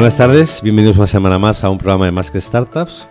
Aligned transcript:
Buenas 0.00 0.16
tardes, 0.16 0.62
bienvenidos 0.62 0.96
una 0.96 1.06
semana 1.06 1.38
más 1.38 1.62
a 1.62 1.68
un 1.68 1.76
programa 1.76 2.06
de 2.06 2.10
Más 2.10 2.30
que 2.30 2.40
Startups. 2.40 3.06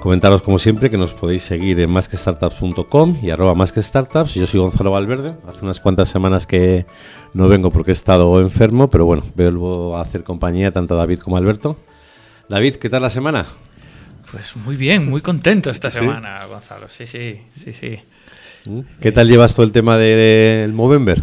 Comentaros 0.00 0.40
como 0.40 0.60
siempre 0.60 0.88
que 0.88 0.96
nos 0.96 1.12
podéis 1.12 1.42
seguir 1.42 1.80
en 1.80 1.90
másquestartups.com 1.90 3.18
y 3.20 3.30
arroba 3.30 3.56
más 3.56 3.74
startups. 3.76 4.34
Yo 4.34 4.46
soy 4.46 4.60
Gonzalo 4.60 4.92
Valverde. 4.92 5.34
Hace 5.48 5.64
unas 5.64 5.80
cuantas 5.80 6.10
semanas 6.10 6.46
que 6.46 6.86
no 7.34 7.48
vengo 7.48 7.72
porque 7.72 7.90
he 7.90 7.92
estado 7.92 8.40
enfermo, 8.40 8.88
pero 8.88 9.04
bueno, 9.04 9.24
vuelvo 9.34 9.96
a 9.96 10.02
hacer 10.02 10.22
compañía 10.22 10.70
tanto 10.70 10.94
a 10.94 10.98
David 10.98 11.18
como 11.18 11.34
a 11.34 11.40
Alberto. 11.40 11.76
David, 12.48 12.76
¿qué 12.76 12.88
tal 12.88 13.02
la 13.02 13.10
semana? 13.10 13.44
Pues 14.30 14.56
muy 14.58 14.76
bien, 14.76 15.10
muy 15.10 15.22
contento 15.22 15.70
esta 15.70 15.90
semana, 15.90 16.38
Gonzalo. 16.48 16.88
Sí, 16.88 17.04
sí, 17.04 17.40
sí, 17.56 17.72
sí. 17.72 17.98
¿Mm? 18.64 18.82
¿Qué 19.00 19.10
tal 19.10 19.26
llevas 19.26 19.56
todo 19.56 19.66
el 19.66 19.72
tema 19.72 19.98
del 19.98 20.72
Movember? 20.72 21.20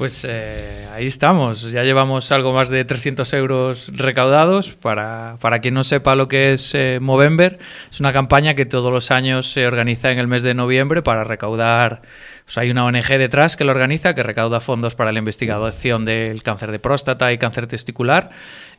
Pues 0.00 0.24
eh, 0.26 0.88
ahí 0.94 1.06
estamos, 1.06 1.72
ya 1.72 1.82
llevamos 1.82 2.32
algo 2.32 2.54
más 2.54 2.70
de 2.70 2.86
300 2.86 3.30
euros 3.34 3.90
recaudados. 3.94 4.72
Para, 4.72 5.36
para 5.42 5.58
quien 5.58 5.74
no 5.74 5.84
sepa 5.84 6.14
lo 6.14 6.26
que 6.26 6.54
es 6.54 6.74
eh, 6.74 7.00
Movember, 7.02 7.58
es 7.90 8.00
una 8.00 8.10
campaña 8.10 8.54
que 8.54 8.64
todos 8.64 8.94
los 8.94 9.10
años 9.10 9.52
se 9.52 9.66
organiza 9.66 10.10
en 10.10 10.18
el 10.18 10.26
mes 10.26 10.42
de 10.42 10.54
noviembre 10.54 11.02
para 11.02 11.22
recaudar 11.24 12.00
pues 12.50 12.58
hay 12.58 12.70
una 12.72 12.84
ONG 12.84 13.06
detrás 13.16 13.56
que 13.56 13.62
lo 13.62 13.70
organiza, 13.70 14.12
que 14.12 14.24
recauda 14.24 14.58
fondos 14.58 14.96
para 14.96 15.12
la 15.12 15.20
investigación 15.20 16.04
del 16.04 16.42
cáncer 16.42 16.72
de 16.72 16.80
próstata 16.80 17.32
y 17.32 17.38
cáncer 17.38 17.68
testicular. 17.68 18.30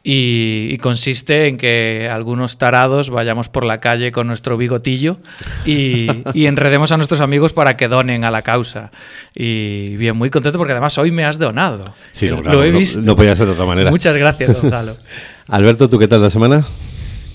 Y, 0.03 0.77
consiste 0.79 1.47
en 1.47 1.57
que 1.57 2.07
algunos 2.09 2.57
tarados 2.57 3.11
vayamos 3.11 3.49
por 3.49 3.63
la 3.65 3.79
calle 3.79 4.11
con 4.11 4.25
nuestro 4.25 4.57
bigotillo 4.57 5.17
y, 5.65 6.45
enredemos 6.45 6.91
a 6.91 6.97
nuestros 6.97 7.21
amigos 7.21 7.53
para 7.53 7.77
que 7.77 7.87
donen 7.87 8.23
a 8.23 8.31
la 8.31 8.41
causa. 8.41 8.91
Y 9.35 9.95
bien, 9.97 10.17
muy 10.17 10.29
contento 10.29 10.57
porque 10.57 10.73
además 10.73 10.97
hoy 10.97 11.11
me 11.11 11.23
has 11.23 11.37
donado. 11.37 11.93
Sí, 12.11 12.29
lo 12.29 12.63
he 12.63 12.71
visto. 12.71 13.01
No, 13.01 13.15
podía 13.15 13.35
ser 13.35 13.45
de 13.47 13.53
otra 13.53 13.65
manera. 13.65 13.91
Muchas 13.91 14.17
gracias, 14.17 14.53
Gonzalo. 14.61 14.97
Alberto, 15.47 15.89
¿tú 15.89 15.99
qué 15.99 16.07
tal 16.07 16.21
la 16.21 16.29
semana? 16.29 16.65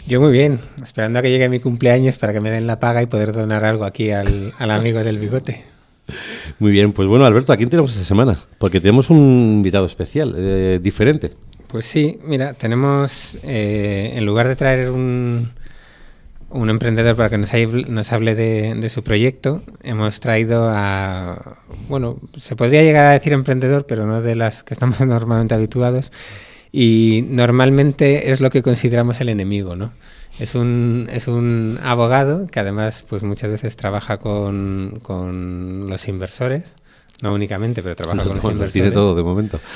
Yo 0.08 0.20
muy 0.20 0.32
bien, 0.32 0.60
esperando 0.82 1.18
a 1.18 1.22
que 1.22 1.30
llegue 1.30 1.48
mi 1.48 1.58
cumpleaños 1.58 2.16
para 2.18 2.32
que 2.32 2.40
me 2.40 2.50
den 2.50 2.66
la 2.66 2.78
paga 2.78 3.02
y 3.02 3.06
poder 3.06 3.32
donar 3.32 3.64
algo 3.64 3.84
aquí 3.84 4.12
al, 4.12 4.52
al 4.58 4.70
amigo 4.70 5.02
del 5.02 5.18
bigote. 5.18 5.64
Muy 6.58 6.70
bien, 6.70 6.92
pues 6.92 7.08
bueno, 7.08 7.24
Alberto, 7.24 7.52
¿a 7.52 7.56
quién 7.56 7.68
tenemos 7.68 7.92
esta 7.92 8.04
semana? 8.04 8.38
Porque 8.58 8.80
tenemos 8.80 9.10
un 9.10 9.18
invitado 9.56 9.86
especial, 9.86 10.34
eh, 10.36 10.78
diferente. 10.80 11.32
Pues 11.68 11.86
sí, 11.86 12.18
mira, 12.22 12.54
tenemos, 12.54 13.38
eh, 13.42 14.12
en 14.14 14.24
lugar 14.24 14.46
de 14.46 14.54
traer 14.54 14.90
un, 14.90 15.50
un 16.48 16.70
emprendedor 16.70 17.16
para 17.16 17.28
que 17.28 17.38
nos, 17.38 17.50
nos 17.88 18.12
hable 18.12 18.34
de, 18.36 18.88
su 18.88 19.02
proyecto, 19.02 19.62
hemos 19.82 20.20
traído 20.20 20.68
a, 20.68 21.58
bueno, 21.88 22.18
se 22.36 22.54
podría 22.54 22.82
llegar 22.82 23.06
a 23.06 23.12
decir 23.12 23.32
emprendedor, 23.32 23.84
pero 23.86 24.06
no 24.06 24.22
de 24.22 24.36
las 24.36 24.62
que 24.62 24.74
estamos 24.74 25.00
normalmente 25.06 25.54
habituados, 25.54 26.12
y 26.70 27.24
normalmente 27.30 28.30
es 28.30 28.40
lo 28.40 28.50
que 28.50 28.62
consideramos 28.62 29.20
el 29.20 29.28
enemigo, 29.28 29.76
¿no? 29.76 29.92
Es 30.38 30.54
un, 30.54 31.08
es 31.10 31.26
un 31.26 31.80
abogado 31.82 32.46
que 32.46 32.60
además 32.60 33.04
pues 33.08 33.22
muchas 33.22 33.50
veces 33.50 33.76
trabaja 33.76 34.18
con, 34.18 35.00
con 35.02 35.88
los 35.88 36.08
inversores 36.08 36.74
no 37.22 37.32
únicamente, 37.32 37.82
pero 37.82 37.96
trabaja 37.96 38.22
con 38.24 38.36
los 38.36 38.44
inversores. 38.44 38.72
Tiene 38.72 38.90
todo 38.90 39.14
de 39.14 39.22
momento. 39.22 39.60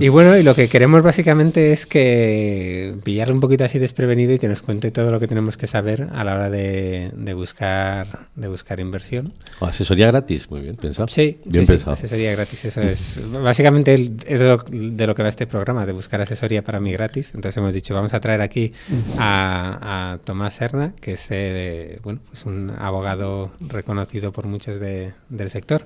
Y 0.00 0.08
bueno, 0.08 0.36
y 0.36 0.42
lo 0.42 0.54
que 0.54 0.68
queremos 0.68 1.02
básicamente 1.02 1.72
es 1.72 1.86
que 1.86 2.94
pillarle 3.04 3.34
un 3.34 3.40
poquito 3.40 3.64
así 3.64 3.78
desprevenido 3.78 4.32
y 4.32 4.38
que 4.38 4.48
nos 4.48 4.62
cuente 4.62 4.90
todo 4.90 5.10
lo 5.10 5.20
que 5.20 5.28
tenemos 5.28 5.56
que 5.56 5.66
saber 5.66 6.08
a 6.12 6.24
la 6.24 6.34
hora 6.34 6.50
de, 6.50 7.12
buscar 7.34 8.26
de 8.34 8.48
buscar 8.48 8.80
inversión. 8.80 9.32
Oh, 9.60 9.66
asesoría 9.66 10.06
gratis, 10.08 10.50
muy 10.50 10.60
bien 10.62 10.76
pensado. 10.76 11.08
Sí, 11.08 11.40
bien 11.44 11.66
pensado. 11.66 11.92
asesoría 11.92 12.32
gratis, 12.32 12.64
eso 12.64 12.80
es. 12.80 13.18
Básicamente 13.32 13.94
es 14.26 14.38
de 14.38 15.06
lo, 15.06 15.14
que 15.14 15.22
va 15.22 15.28
este 15.28 15.46
programa, 15.46 15.86
de 15.86 15.92
buscar 15.92 16.20
asesoría 16.20 16.62
para 16.62 16.80
mí 16.80 16.92
gratis. 16.92 17.32
Entonces 17.34 17.56
hemos 17.58 17.74
dicho, 17.74 17.94
vamos 17.94 18.14
a 18.14 18.20
traer 18.20 18.40
aquí 18.40 18.72
a, 19.18 20.18
Tomás 20.24 20.54
Serna, 20.54 20.94
que 21.00 21.12
es 21.12 21.26
eh, 21.30 21.98
bueno, 22.02 22.20
pues 22.28 22.44
un 22.46 22.70
abogado 22.78 23.50
reconocido 23.60 24.32
por 24.32 24.46
muchos 24.46 24.80
del 24.80 25.50
sector. 25.50 25.84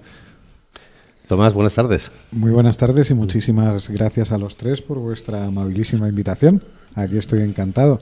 Tomás, 1.28 1.53
buenas 1.53 1.75
tardes. 1.75 2.11
Muy 2.33 2.53
buenas 2.53 2.78
tardes 2.78 3.11
y 3.11 3.15
muchísimas 3.15 3.91
gracias 3.91 4.33
a 4.33 4.39
los 4.39 4.56
tres 4.56 4.81
por 4.81 4.99
vuestra 4.99 5.44
amabilísima 5.44 6.09
invitación. 6.09 6.62
Aquí 6.94 7.19
estoy 7.19 7.43
encantado. 7.43 7.99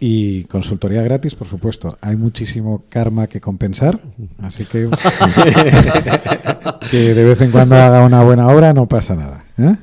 Y 0.00 0.42
consultoría 0.44 1.00
gratis, 1.02 1.36
por 1.36 1.46
supuesto. 1.46 1.96
Hay 2.00 2.16
muchísimo 2.16 2.82
karma 2.88 3.28
que 3.28 3.40
compensar, 3.40 4.00
así 4.42 4.64
que 4.64 4.90
que 6.90 7.14
de 7.14 7.24
vez 7.24 7.40
en 7.40 7.52
cuando 7.52 7.76
haga 7.76 8.04
una 8.04 8.24
buena 8.24 8.48
obra 8.48 8.72
no 8.72 8.88
pasa 8.88 9.14
nada. 9.14 9.44
¿eh? 9.58 9.76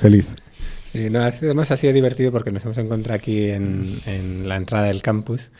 Feliz. 0.00 0.28
Sí, 0.90 1.10
no, 1.10 1.20
además 1.20 1.70
ha 1.72 1.76
sido 1.76 1.92
divertido 1.92 2.32
porque 2.32 2.50
nos 2.50 2.64
hemos 2.64 2.78
encontrado 2.78 3.16
aquí 3.16 3.50
en, 3.50 4.00
en 4.06 4.48
la 4.48 4.56
entrada 4.56 4.86
del 4.86 5.02
campus 5.02 5.50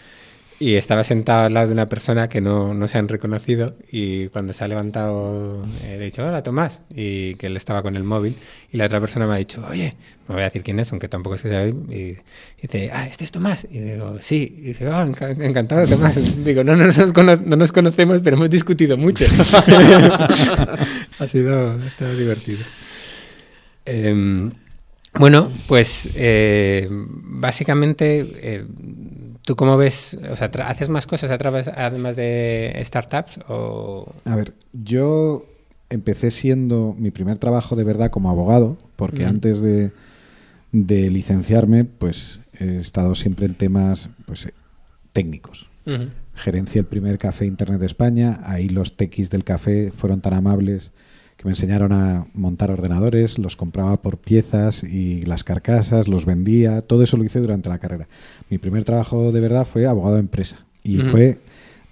y 0.61 0.75
estaba 0.75 1.05
sentado 1.05 1.47
al 1.47 1.55
lado 1.55 1.69
de 1.69 1.73
una 1.73 1.89
persona 1.89 2.29
que 2.29 2.41
no, 2.41 2.75
no 2.75 2.89
se 2.89 2.99
han 2.99 3.07
reconocido 3.07 3.77
y 3.91 4.29
cuando 4.29 4.53
se 4.53 4.65
ha 4.65 4.69
levantado 4.69 5.65
eh, 5.85 5.97
le 5.97 6.03
he 6.03 6.05
dicho, 6.07 6.27
hola 6.27 6.43
Tomás, 6.43 6.83
y 6.93 7.35
que 7.37 7.47
él 7.47 7.57
estaba 7.57 7.83
con 7.83 7.97
el 7.97 8.03
móvil 8.03 8.37
y 8.73 8.77
la 8.77 8.87
otra 8.87 9.01
persona 9.01 9.27
me 9.27 9.35
ha 9.35 9.37
dicho, 9.37 9.65
oye, 9.71 9.95
no 10.27 10.35
voy 10.35 10.43
a 10.43 10.47
decir 10.47 10.65
quién 10.65 10.81
es, 10.81 10.91
aunque 10.91 11.09
tampoco 11.09 11.37
es 11.37 11.43
que 11.43 11.49
sea, 11.49 11.67
y, 11.67 12.19
dice, 12.61 12.91
ah, 12.93 13.07
este 13.07 13.25
es 13.25 13.31
Tomás, 13.31 13.69
y 13.71 13.79
digo, 13.79 14.17
sí, 14.21 14.57
y 14.59 14.63
dice, 14.69 14.89
oh, 14.89 15.01
encantado 15.01 15.87
Tomás, 15.87 16.19
digo, 16.45 16.65
no, 16.65 16.75
no, 16.75 16.87
nos 16.87 17.15
no 17.15 17.57
nos 17.57 17.73
conocemos, 17.73 18.21
pero 18.23 18.37
hemos 18.37 18.51
discutido 18.51 18.97
mucho. 18.97 19.27
ha 21.19 21.29
sido, 21.29 21.79
ha 21.81 21.87
estado 21.87 22.17
divertido. 22.17 22.65
Em, 23.85 24.51
bueno, 25.15 25.51
pues 25.67 26.11
eh, 26.15 26.89
básicamente 26.91 28.31
eh, 28.41 28.65
¿Tú 29.49 29.57
cómo 29.57 29.79
ves? 29.79 30.19
O 30.31 30.37
sea, 30.37 30.51
¿haces 30.67 30.91
más 30.91 31.07
cosas 31.07 31.31
a 31.31 31.39
través, 31.39 31.69
además 31.69 32.17
de 32.17 32.79
startups? 32.85 33.41
O... 33.49 34.13
A 34.27 34.37
ver, 34.37 34.53
yo 34.75 35.43
empecé 35.89 36.31
siendo 36.31 36.95
mi 36.99 37.11
primer 37.11 37.39
trabajo 37.39 37.75
de 37.75 37.83
verdad 37.83 38.11
como 38.11 38.29
abogado, 38.29 38.77
porque 38.97 39.25
antes 39.25 39.63
de, 39.63 39.91
licenciarme, 40.71 41.87
pues 41.87 42.41
he 42.61 42.77
estado 42.77 43.15
siempre 43.15 43.47
en 43.47 43.55
temas 43.55 44.11
pues, 44.27 44.53
técnicos. 45.15 45.71
Gerencia 46.35 46.81
el 46.81 46.87
primer 46.87 47.19
café 47.19 47.47
Internet 47.47 47.81
de 47.81 47.87
España, 47.87 48.41
ahí 48.45 48.69
los 48.69 48.99
tequis 48.99 49.31
del 49.31 49.45
café 49.45 49.93
fueron 49.93 50.21
tan 50.21 50.35
amables 50.35 50.93
que 51.39 51.45
me 51.45 51.53
enseñaron 51.53 51.93
a 51.93 52.27
montar 52.35 52.73
ordenadores, 52.73 53.39
los 53.39 53.55
compraba 53.55 54.03
por 54.03 54.19
piezas 54.19 54.83
y 54.83 55.23
las 55.23 55.45
carcasas, 55.45 56.09
los 56.09 56.27
vendía, 56.27 56.83
todo 56.83 57.05
eso 57.05 57.17
lo 57.17 57.23
hice 57.23 57.39
durante 57.39 57.69
la 57.69 57.79
carrera. 57.79 58.09
Mi 58.51 58.59
primer 58.59 58.85
trabajo 58.85 59.33
de 59.33 59.41
verdad 59.41 59.67
fue 59.67 59.87
abogado 59.87 60.15
de 60.15 60.21
empresa 60.21 60.65
y 60.83 60.99
fue 60.99 61.39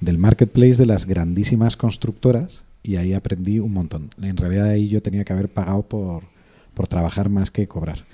del 0.01 0.19
marketplace 0.19 0.77
de 0.77 0.87
las 0.87 1.07
grandísimas 1.07 1.77
constructoras 1.77 2.65
y 2.83 2.97
ahí 2.97 3.13
aprendí 3.13 3.59
un 3.59 3.73
montón. 3.73 4.11
En 4.23 4.37
realidad 4.37 4.69
ahí 4.69 4.89
yo 4.89 5.03
tenía 5.03 5.25
que 5.25 5.33
haber 5.33 5.49
pagado 5.49 5.83
por, 5.83 6.23
por 6.75 6.89
trabajar 6.89 7.29
más 7.29 7.51
que 7.51 7.69
cobrar. 7.69 8.05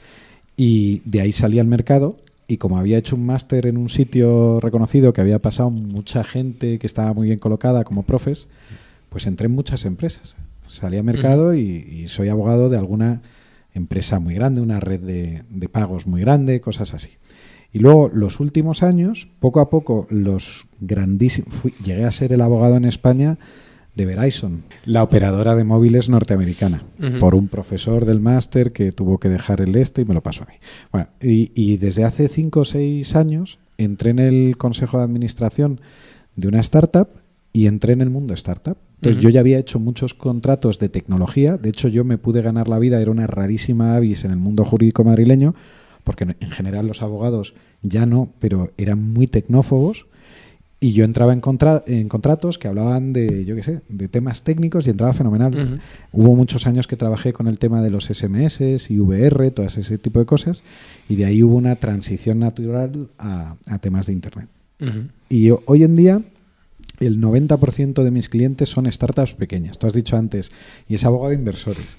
Y 0.56 1.02
de 1.04 1.20
ahí 1.20 1.32
salí 1.32 1.58
al 1.58 1.66
mercado 1.66 2.16
y 2.48 2.56
como 2.56 2.78
había 2.78 2.98
hecho 2.98 3.16
un 3.16 3.24
máster 3.24 3.66
en 3.66 3.76
un 3.76 3.88
sitio 3.88 4.60
reconocido 4.60 5.12
que 5.12 5.20
había 5.20 5.40
pasado 5.40 5.70
mucha 5.70 6.24
gente 6.24 6.78
que 6.78 6.86
estaba 6.86 7.12
muy 7.12 7.28
bien 7.28 7.38
colocada 7.38 7.84
como 7.84 8.02
profes, 8.02 8.48
pues 9.08 9.26
entré 9.26 9.46
en 9.46 9.54
muchas 9.54 9.84
empresas 9.84 10.36
salí 10.72 10.96
al 10.96 11.04
mercado 11.04 11.54
y, 11.54 12.06
soy 12.08 12.28
abogado 12.28 12.68
de 12.68 12.78
alguna 12.78 13.22
empresa 13.74 14.18
muy 14.18 14.34
grande, 14.34 14.60
una 14.60 14.80
red 14.80 15.00
de, 15.00 15.68
pagos 15.68 16.06
muy 16.06 16.22
grande, 16.22 16.60
cosas 16.60 16.94
así. 16.94 17.10
Y 17.72 17.78
luego, 17.78 18.10
los 18.12 18.40
últimos 18.40 18.82
años, 18.82 19.28
poco 19.40 19.60
a 19.60 19.70
poco, 19.70 20.06
los 20.10 20.66
grandísimos. 20.80 21.54
llegué 21.82 22.04
a 22.04 22.10
ser 22.10 22.32
el 22.32 22.42
abogado 22.42 22.76
en 22.76 22.84
España 22.84 23.38
de 23.94 24.06
Verizon, 24.06 24.62
la 24.86 25.02
operadora 25.02 25.54
de 25.54 25.64
móviles 25.64 26.08
norteamericana, 26.08 26.84
por 27.20 27.34
un 27.34 27.48
profesor 27.48 28.04
del 28.06 28.20
máster 28.20 28.72
que 28.72 28.90
tuvo 28.92 29.18
que 29.18 29.28
dejar 29.28 29.60
el 29.60 29.76
este 29.76 30.02
y 30.02 30.04
me 30.04 30.14
lo 30.14 30.22
pasó 30.22 30.44
a 30.44 30.46
mí. 30.46 30.54
Bueno, 30.90 31.08
y, 31.20 31.52
y 31.54 31.76
desde 31.76 32.04
hace 32.04 32.28
cinco 32.28 32.60
o 32.60 32.64
seis 32.64 33.14
años 33.16 33.58
entré 33.76 34.10
en 34.10 34.18
el 34.18 34.56
consejo 34.56 34.98
de 34.98 35.04
administración 35.04 35.80
de 36.36 36.48
una 36.48 36.60
startup 36.60 37.08
y 37.52 37.66
entré 37.66 37.92
en 37.92 38.00
el 38.00 38.10
mundo 38.10 38.34
startup. 38.34 38.76
Entonces 38.96 39.22
yo 39.22 39.30
ya 39.30 39.40
había 39.40 39.58
hecho 39.58 39.80
muchos 39.80 40.14
contratos 40.14 40.78
de 40.78 40.88
tecnología, 40.88 41.56
de 41.56 41.70
hecho 41.70 41.88
yo 41.88 42.04
me 42.04 42.18
pude 42.18 42.40
ganar 42.40 42.68
la 42.68 42.78
vida, 42.78 43.00
era 43.00 43.10
una 43.10 43.26
rarísima 43.26 43.96
avis 43.96 44.24
en 44.24 44.30
el 44.30 44.36
mundo 44.36 44.64
jurídico 44.64 45.02
madrileño, 45.02 45.54
porque 46.04 46.24
en 46.24 46.50
general 46.50 46.86
los 46.86 47.02
abogados 47.02 47.54
ya 47.82 48.06
no, 48.06 48.32
pero 48.38 48.70
eran 48.76 49.12
muy 49.12 49.26
tecnófobos, 49.26 50.06
y 50.82 50.94
yo 50.94 51.04
entraba 51.04 51.32
en, 51.32 51.40
en 51.86 52.08
contratos 52.08 52.58
que 52.58 52.66
hablaban 52.66 53.12
de, 53.12 53.44
yo 53.44 53.54
qué 53.54 53.62
sé, 53.62 53.82
de 53.88 54.08
temas 54.08 54.42
técnicos 54.42 54.84
y 54.84 54.90
entraba 54.90 55.12
fenomenal. 55.12 55.80
Hubo 56.10 56.34
muchos 56.34 56.66
años 56.66 56.88
que 56.88 56.96
trabajé 56.96 57.32
con 57.32 57.46
el 57.46 57.60
tema 57.60 57.80
de 57.82 57.90
los 57.90 58.06
SMS 58.06 58.90
y 58.90 58.98
VR, 58.98 59.52
todas 59.52 59.78
ese 59.78 59.96
tipo 59.96 60.18
de 60.18 60.26
cosas, 60.26 60.64
y 61.08 61.14
de 61.14 61.24
ahí 61.24 61.40
hubo 61.44 61.54
una 61.54 61.76
transición 61.76 62.40
natural 62.40 63.08
a, 63.16 63.54
temas 63.80 64.06
de 64.06 64.12
Internet. 64.12 64.48
Y 65.28 65.50
hoy 65.66 65.84
en 65.84 65.94
día 65.94 66.22
el 66.98 67.20
90% 67.20 68.02
de 68.02 68.10
mis 68.10 68.28
clientes 68.28 68.68
son 68.68 68.90
startups 68.90 69.34
pequeñas. 69.34 69.78
Tú 69.78 69.86
has 69.86 69.92
dicho 69.92 70.16
antes, 70.16 70.50
y 70.88 70.96
es 70.96 71.04
abogado 71.04 71.30
de 71.30 71.36
inversores. 71.36 71.96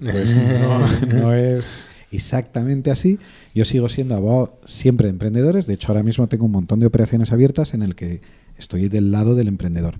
Pues 0.00 0.36
no, 1.06 1.32
es. 1.32 1.84
Exactamente 2.10 2.90
así. 2.90 3.18
Yo 3.54 3.64
sigo 3.64 3.88
siendo 3.88 4.14
abogado 4.14 4.58
siempre 4.66 5.06
de 5.06 5.10
emprendedores. 5.10 5.66
De 5.66 5.74
hecho, 5.74 5.88
ahora 5.88 6.02
mismo 6.02 6.26
tengo 6.28 6.44
un 6.44 6.52
montón 6.52 6.80
de 6.80 6.86
operaciones 6.86 7.32
abiertas 7.32 7.74
en 7.74 7.82
el 7.82 7.94
que 7.94 8.20
estoy 8.58 8.88
del 8.88 9.10
lado 9.10 9.34
del 9.34 9.48
emprendedor. 9.48 9.98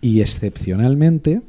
Y 0.00 0.20
excepcionalmente, 0.20 1.42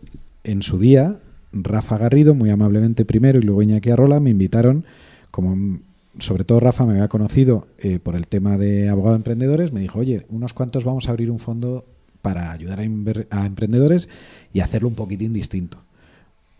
en 0.43 0.63
su 0.63 0.79
día, 0.79 1.19
Rafa 1.53 1.97
Garrido, 1.97 2.33
muy 2.33 2.49
amablemente 2.49 3.05
primero, 3.05 3.39
y 3.39 3.43
luego 3.43 3.61
Iñaki 3.61 3.89
Arrola, 3.89 4.19
me 4.19 4.29
invitaron, 4.29 4.85
como 5.29 5.79
sobre 6.19 6.43
todo 6.43 6.59
Rafa 6.59 6.85
me 6.85 6.93
había 6.93 7.07
conocido 7.07 7.67
eh, 7.77 7.99
por 7.99 8.15
el 8.15 8.27
tema 8.27 8.57
de 8.57 8.89
abogado 8.89 9.13
de 9.13 9.19
emprendedores, 9.19 9.71
me 9.71 9.79
dijo, 9.79 9.99
oye, 9.99 10.25
unos 10.29 10.53
cuantos 10.53 10.83
vamos 10.83 11.07
a 11.07 11.11
abrir 11.11 11.31
un 11.31 11.39
fondo 11.39 11.85
para 12.21 12.51
ayudar 12.51 12.79
a, 12.79 13.45
emprendedores 13.45 14.09
y 14.53 14.59
hacerlo 14.59 14.87
un 14.87 14.95
poquitín 14.95 15.33
distinto. 15.33 15.79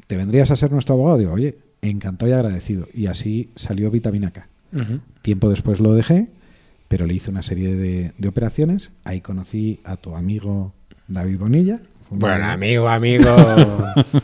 ¿Te 0.08 0.18
vendrías 0.18 0.52
a 0.52 0.56
ser 0.56 0.72
nuestro 0.72 0.96
abogado? 0.96 1.18
Digo, 1.18 1.34
oye, 1.34 1.58
encantado 1.82 2.30
y 2.30 2.34
agradecido. 2.34 2.88
Y 2.94 3.08
así 3.08 3.50
salió 3.56 3.92
Vitamina 3.92 4.32
K. 4.32 4.48
Tiempo 5.22 5.50
después 5.50 5.80
lo 5.80 5.94
dejé, 5.94 6.30
pero 6.88 7.06
le 7.06 7.14
hice 7.14 7.30
una 7.30 7.42
serie 7.42 7.76
de, 7.76 8.14
de 8.18 8.28
operaciones. 8.28 8.92
Ahí 9.04 9.22
conocí 9.22 9.80
a 9.84 9.98
tu 9.98 10.16
amigo 10.16 10.74
David 11.08 11.40
Bonilla. 11.40 11.82
Bueno, 12.10 12.46
amigo, 12.46 12.88
amigo. 12.88 13.36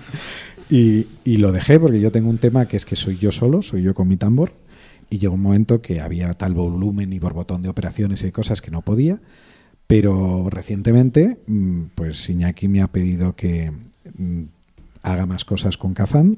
y, 0.69 1.07
y, 1.23 1.37
lo 1.37 1.51
dejé 1.51 1.79
porque 1.79 1.99
yo 1.99 2.11
tengo 2.11 2.29
un 2.29 2.37
tema 2.37 2.65
que 2.67 2.77
es 2.77 2.85
que 2.85 2.95
soy 2.95 3.17
yo 3.17 3.31
solo, 3.31 3.61
soy 3.61 3.81
yo 3.81 3.93
con 3.93 4.07
mi 4.07 4.17
tambor. 4.17 4.53
Y 5.09 5.19
llegó 5.19 5.35
un 5.35 5.41
momento 5.41 5.81
que 5.81 6.01
había 6.01 6.33
tal 6.33 6.53
volumen 6.53 7.13
y 7.13 7.19
borbotón 7.19 7.61
de 7.61 7.69
operaciones 7.69 8.23
y 8.23 8.31
cosas 8.31 8.61
que 8.61 8.71
no 8.71 8.81
podía. 8.81 9.19
Pero 9.87 10.49
recientemente, 10.49 11.39
mm, 11.47 11.83
pues 11.95 12.29
Iñaki 12.29 12.67
me 12.67 12.81
ha 12.81 12.87
pedido 12.87 13.35
que 13.35 13.71
mm, 14.17 14.43
haga 15.01 15.25
más 15.25 15.45
cosas 15.45 15.77
con 15.77 15.93
Cafán 15.93 16.37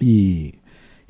y, 0.00 0.54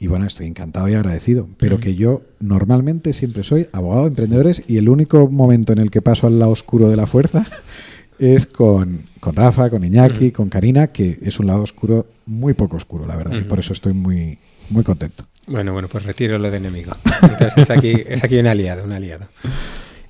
bueno, 0.06 0.26
estoy 0.26 0.46
encantado 0.46 0.88
y 0.88 0.94
agradecido. 0.94 1.48
Pero 1.58 1.80
que 1.80 1.94
yo 1.94 2.22
normalmente 2.40 3.12
siempre 3.12 3.42
soy 3.42 3.68
abogado 3.72 4.02
de 4.02 4.08
emprendedores 4.08 4.62
y 4.66 4.78
el 4.78 4.88
único 4.88 5.28
momento 5.28 5.72
en 5.72 5.78
el 5.78 5.90
que 5.90 6.02
paso 6.02 6.26
al 6.26 6.38
lado 6.38 6.52
oscuro 6.52 6.88
de 6.88 6.96
la 6.96 7.06
fuerza 7.06 7.46
es 8.18 8.46
con, 8.46 9.02
con 9.20 9.34
Rafa, 9.34 9.70
con 9.70 9.84
Iñaki, 9.84 10.32
con 10.32 10.48
Karina, 10.48 10.88
que 10.88 11.18
es 11.22 11.38
un 11.38 11.46
lado 11.46 11.62
oscuro 11.62 12.06
muy 12.26 12.54
poco 12.54 12.76
oscuro, 12.76 13.06
la 13.06 13.16
verdad. 13.16 13.38
Y 13.38 13.42
por 13.42 13.58
eso 13.58 13.72
estoy 13.72 13.92
muy, 13.92 14.38
muy 14.70 14.84
contento. 14.84 15.24
Bueno, 15.46 15.72
bueno, 15.72 15.88
pues 15.88 16.04
retiro 16.04 16.38
lo 16.38 16.50
de 16.50 16.56
enemigo. 16.56 16.92
Entonces 17.22 17.56
es 17.56 17.70
aquí, 17.70 17.94
es 18.06 18.24
aquí 18.24 18.38
un 18.38 18.48
aliado, 18.48 18.84
un 18.84 18.92
aliado. 18.92 19.28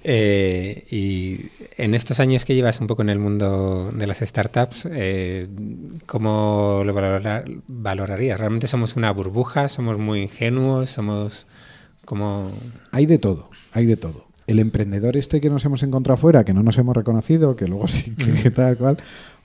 Eh, 0.09 0.85
y 0.89 1.51
en 1.77 1.97
estos 1.97 2.21
años 2.21 2.45
que 2.45 2.55
llevas 2.55 2.81
un 2.81 2.87
poco 2.87 3.03
en 3.03 3.09
el 3.09 3.19
mundo 3.19 3.91
de 3.93 4.07
las 4.07 4.21
startups, 4.21 4.89
eh, 4.93 5.49
¿cómo 6.07 6.83
lo 6.87 6.95
valorarías? 6.95 8.39
¿Realmente 8.39 8.69
somos 8.69 8.95
una 8.95 9.11
burbuja? 9.11 9.69
¿Somos 9.69 9.99
muy 9.99 10.23
ingenuos? 10.23 10.91
¿Somos 10.91 11.49
como...? 12.05 12.53
Hay 12.93 13.07
de 13.07 13.19
todo, 13.19 13.51
hay 13.73 13.87
de 13.87 13.97
todo. 13.97 14.29
El 14.47 14.61
emprendedor 14.61 15.17
este 15.17 15.41
que 15.41 15.51
nos 15.51 15.65
hemos 15.65 15.83
encontrado 15.83 16.17
fuera, 16.17 16.45
que 16.45 16.55
no 16.55 16.63
nos 16.63 16.79
hemos 16.79 16.97
reconocido, 16.97 17.57
que 17.57 17.67
luego 17.67 17.89
sí 17.89 18.15
que 18.15 18.53
tal 18.53 18.77
cual... 18.77 18.99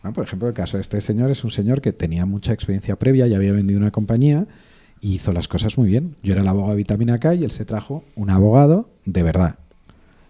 Bueno, 0.03 0.13
por 0.13 0.25
ejemplo, 0.25 0.47
el 0.47 0.53
caso 0.53 0.77
de 0.77 0.81
este 0.81 1.01
señor 1.01 1.31
es 1.31 1.43
un 1.43 1.49
señor 1.49 1.81
que 1.81 1.91
tenía 1.91 2.27
mucha 2.27 2.53
experiencia 2.53 2.97
previa, 2.97 3.25
ya 3.25 3.37
había 3.37 3.51
vendido 3.51 3.79
una 3.79 3.89
compañía 3.89 4.45
y 4.99 5.15
hizo 5.15 5.33
las 5.33 5.47
cosas 5.47 5.79
muy 5.79 5.89
bien. 5.89 6.17
Yo 6.21 6.33
era 6.33 6.43
el 6.43 6.47
abogado 6.47 6.73
de 6.73 6.77
Vitamina 6.77 7.19
K 7.19 7.33
y 7.33 7.45
él 7.45 7.51
se 7.51 7.65
trajo 7.65 8.03
un 8.15 8.29
abogado 8.29 8.91
de 9.05 9.23
verdad 9.23 9.60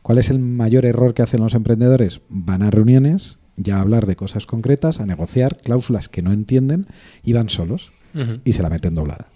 ¿Cuál 0.01 0.18
es 0.18 0.30
el 0.30 0.39
mayor 0.39 0.86
error 0.86 1.13
que 1.13 1.21
hacen 1.21 1.42
los 1.42 1.53
emprendedores? 1.53 2.21
Van 2.30 2.63
a 2.63 2.71
reuniones, 2.71 3.38
ya 3.56 3.77
a 3.77 3.81
hablar 3.81 4.07
de 4.07 4.15
cosas 4.15 4.45
concretas, 4.45 5.00
a 5.00 5.06
negociar 5.06 5.57
cláusulas 5.57 6.09
que 6.09 6.21
no 6.21 6.31
entienden 6.31 6.88
y 7.24 7.33
van 7.33 7.50
solos 7.50 7.92
y 8.44 8.53
se 8.53 8.63
la 8.63 8.69
meten 8.69 8.95
doblada. 8.95 9.30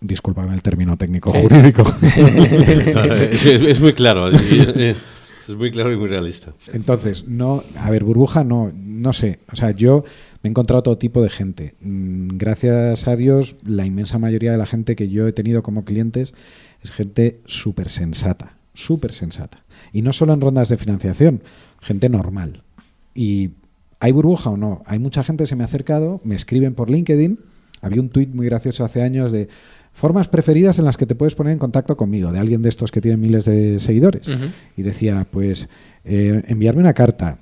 Discúlpame 0.00 0.54
el 0.54 0.62
término 0.62 0.96
técnico 0.96 1.30
jurídico. 1.30 1.82
es, 2.02 3.80
muy 3.80 3.92
claro. 3.92 4.30
Es, 4.30 4.96
muy 5.56 5.70
claro 5.70 5.92
y 5.92 5.96
muy 5.96 6.08
realista. 6.08 6.52
Entonces, 6.72 7.26
no, 7.26 7.64
a 7.76 7.90
ver, 7.90 8.04
burbuja 8.04 8.44
no, 8.44 8.70
no 8.74 9.12
sé. 9.12 9.40
O 9.52 9.56
sea, 9.56 9.72
yo 9.72 10.04
me 10.42 10.48
he 10.48 10.50
encontrado 10.50 10.82
todo 10.82 10.98
tipo 10.98 11.22
de 11.22 11.30
gente. 11.30 11.74
Mm, 11.80 12.36
gracias 12.36 13.08
a 13.08 13.16
Dios, 13.16 13.56
la 13.64 13.84
inmensa 13.84 14.18
mayoría 14.18 14.52
de 14.52 14.58
la 14.58 14.66
gente 14.66 14.94
que 14.94 15.08
yo 15.08 15.26
he 15.26 15.32
tenido 15.32 15.62
como 15.62 15.84
clientes 15.84 16.34
es 16.82 16.92
gente 16.92 17.40
súper 17.46 17.88
sensata, 17.90 18.57
súper 18.78 19.12
sensata. 19.12 19.64
Y 19.92 20.02
no 20.02 20.12
solo 20.12 20.32
en 20.32 20.40
rondas 20.40 20.68
de 20.68 20.76
financiación, 20.76 21.42
gente 21.80 22.08
normal. 22.08 22.62
Y 23.14 23.50
¿hay 24.00 24.12
burbuja 24.12 24.50
o 24.50 24.56
no? 24.56 24.82
Hay 24.86 24.98
mucha 24.98 25.24
gente 25.24 25.44
que 25.44 25.48
se 25.48 25.56
me 25.56 25.62
ha 25.62 25.66
acercado, 25.66 26.20
me 26.24 26.36
escriben 26.36 26.74
por 26.74 26.88
LinkedIn. 26.90 27.40
Había 27.82 28.00
un 28.00 28.08
tuit 28.08 28.32
muy 28.32 28.46
gracioso 28.46 28.84
hace 28.84 29.02
años 29.02 29.32
de 29.32 29.48
formas 29.92 30.28
preferidas 30.28 30.78
en 30.78 30.84
las 30.84 30.96
que 30.96 31.06
te 31.06 31.14
puedes 31.14 31.34
poner 31.34 31.52
en 31.52 31.58
contacto 31.58 31.96
conmigo, 31.96 32.32
de 32.32 32.38
alguien 32.38 32.62
de 32.62 32.68
estos 32.68 32.92
que 32.92 33.00
tiene 33.00 33.16
miles 33.16 33.44
de 33.44 33.80
seguidores. 33.80 34.28
Y 34.76 34.82
decía, 34.82 35.26
pues, 35.30 35.68
eh, 36.04 36.42
enviarme 36.46 36.80
una 36.80 36.94
carta, 36.94 37.38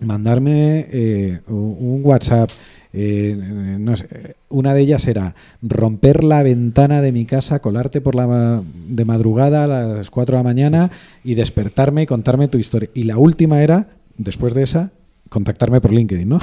mandarme 0.00 0.86
eh, 0.90 1.40
un 1.48 2.00
WhatsApp, 2.04 2.50
eh, 2.92 3.76
no 3.78 3.96
sé, 3.96 4.36
una 4.48 4.74
de 4.74 4.80
ellas 4.80 5.06
era 5.06 5.34
romper 5.62 6.24
la 6.24 6.42
ventana 6.42 7.02
de 7.02 7.12
mi 7.12 7.26
casa, 7.26 7.60
colarte 7.60 8.00
por 8.00 8.14
la 8.14 8.62
de 8.88 9.04
madrugada 9.04 9.64
a 9.64 9.66
las 9.66 10.10
4 10.10 10.36
de 10.36 10.38
la 10.38 10.42
mañana 10.42 10.90
y 11.24 11.34
despertarme 11.34 12.02
y 12.02 12.06
contarme 12.06 12.48
tu 12.48 12.58
historia. 12.58 12.88
Y 12.94 13.04
la 13.04 13.18
última 13.18 13.62
era, 13.62 13.88
después 14.16 14.54
de 14.54 14.62
esa, 14.62 14.92
contactarme 15.28 15.82
por 15.82 15.92
LinkedIn, 15.92 16.26
¿no? 16.26 16.38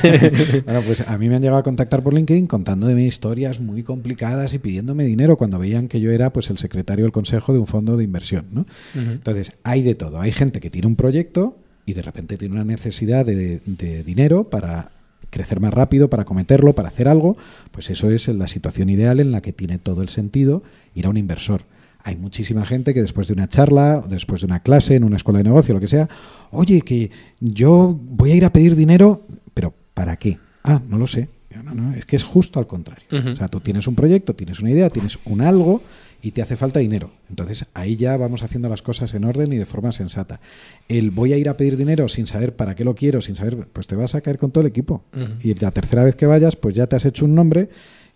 bueno, 0.64 0.80
pues 0.86 1.02
a 1.06 1.18
mí 1.18 1.28
me 1.28 1.36
han 1.36 1.42
llegado 1.42 1.58
a 1.58 1.62
contactar 1.62 2.02
por 2.02 2.14
LinkedIn 2.14 2.46
contándome 2.46 3.04
historias 3.04 3.60
muy 3.60 3.82
complicadas 3.82 4.54
y 4.54 4.58
pidiéndome 4.58 5.04
dinero 5.04 5.36
cuando 5.36 5.58
veían 5.58 5.88
que 5.88 6.00
yo 6.00 6.10
era 6.10 6.32
pues 6.32 6.48
el 6.48 6.56
secretario 6.56 7.04
del 7.04 7.12
consejo 7.12 7.52
de 7.52 7.58
un 7.58 7.66
fondo 7.66 7.98
de 7.98 8.04
inversión, 8.04 8.46
¿no? 8.50 8.66
Entonces, 8.94 9.52
hay 9.62 9.82
de 9.82 9.94
todo. 9.94 10.20
Hay 10.20 10.32
gente 10.32 10.60
que 10.60 10.70
tiene 10.70 10.86
un 10.86 10.96
proyecto 10.96 11.58
y 11.84 11.92
de 11.92 12.00
repente 12.00 12.38
tiene 12.38 12.54
una 12.54 12.64
necesidad 12.64 13.26
de 13.26 13.60
dinero 14.04 14.48
para 14.48 14.90
crecer 15.34 15.60
más 15.60 15.74
rápido, 15.74 16.08
para 16.08 16.24
cometerlo, 16.24 16.74
para 16.74 16.88
hacer 16.88 17.08
algo, 17.08 17.36
pues 17.72 17.90
eso 17.90 18.08
es 18.08 18.28
la 18.28 18.46
situación 18.46 18.88
ideal 18.88 19.18
en 19.18 19.32
la 19.32 19.42
que 19.42 19.52
tiene 19.52 19.78
todo 19.78 20.00
el 20.02 20.08
sentido 20.08 20.62
ir 20.94 21.06
a 21.06 21.08
un 21.10 21.16
inversor. 21.16 21.62
Hay 22.04 22.16
muchísima 22.16 22.64
gente 22.64 22.94
que 22.94 23.02
después 23.02 23.26
de 23.26 23.32
una 23.32 23.48
charla, 23.48 24.00
después 24.08 24.42
de 24.42 24.46
una 24.46 24.60
clase, 24.60 24.94
en 24.94 25.02
una 25.02 25.16
escuela 25.16 25.38
de 25.38 25.44
negocio, 25.44 25.74
lo 25.74 25.80
que 25.80 25.88
sea, 25.88 26.08
oye, 26.52 26.82
que 26.82 27.10
yo 27.40 27.98
voy 28.00 28.30
a 28.30 28.36
ir 28.36 28.44
a 28.44 28.52
pedir 28.52 28.76
dinero, 28.76 29.22
pero 29.54 29.74
¿para 29.92 30.16
qué? 30.16 30.38
Ah, 30.62 30.80
no 30.88 30.98
lo 30.98 31.06
sé. 31.06 31.28
No, 31.64 31.74
no, 31.74 31.94
es 31.94 32.04
que 32.04 32.16
es 32.16 32.24
justo 32.24 32.58
al 32.58 32.66
contrario. 32.66 33.06
O 33.10 33.36
sea, 33.36 33.48
tú 33.48 33.60
tienes 33.60 33.86
un 33.86 33.94
proyecto, 33.94 34.34
tienes 34.34 34.60
una 34.60 34.70
idea, 34.70 34.90
tienes 34.90 35.18
un 35.24 35.40
algo 35.40 35.82
y 36.24 36.30
te 36.30 36.40
hace 36.40 36.56
falta 36.56 36.80
dinero. 36.80 37.10
Entonces 37.28 37.66
ahí 37.74 37.96
ya 37.96 38.16
vamos 38.16 38.42
haciendo 38.42 38.70
las 38.70 38.80
cosas 38.80 39.12
en 39.12 39.24
orden 39.24 39.52
y 39.52 39.58
de 39.58 39.66
forma 39.66 39.92
sensata. 39.92 40.40
El 40.88 41.10
voy 41.10 41.34
a 41.34 41.36
ir 41.36 41.50
a 41.50 41.56
pedir 41.58 41.76
dinero 41.76 42.08
sin 42.08 42.26
saber 42.26 42.56
para 42.56 42.74
qué 42.74 42.82
lo 42.82 42.94
quiero, 42.94 43.20
sin 43.20 43.36
saber, 43.36 43.68
pues 43.70 43.86
te 43.86 43.94
vas 43.94 44.14
a 44.14 44.22
caer 44.22 44.38
con 44.38 44.50
todo 44.50 44.62
el 44.62 44.68
equipo. 44.68 45.04
Y 45.42 45.52
la 45.54 45.70
tercera 45.70 46.02
vez 46.02 46.16
que 46.16 46.24
vayas, 46.24 46.56
pues 46.56 46.74
ya 46.74 46.86
te 46.86 46.96
has 46.96 47.04
hecho 47.04 47.26
un 47.26 47.34
nombre 47.34 47.68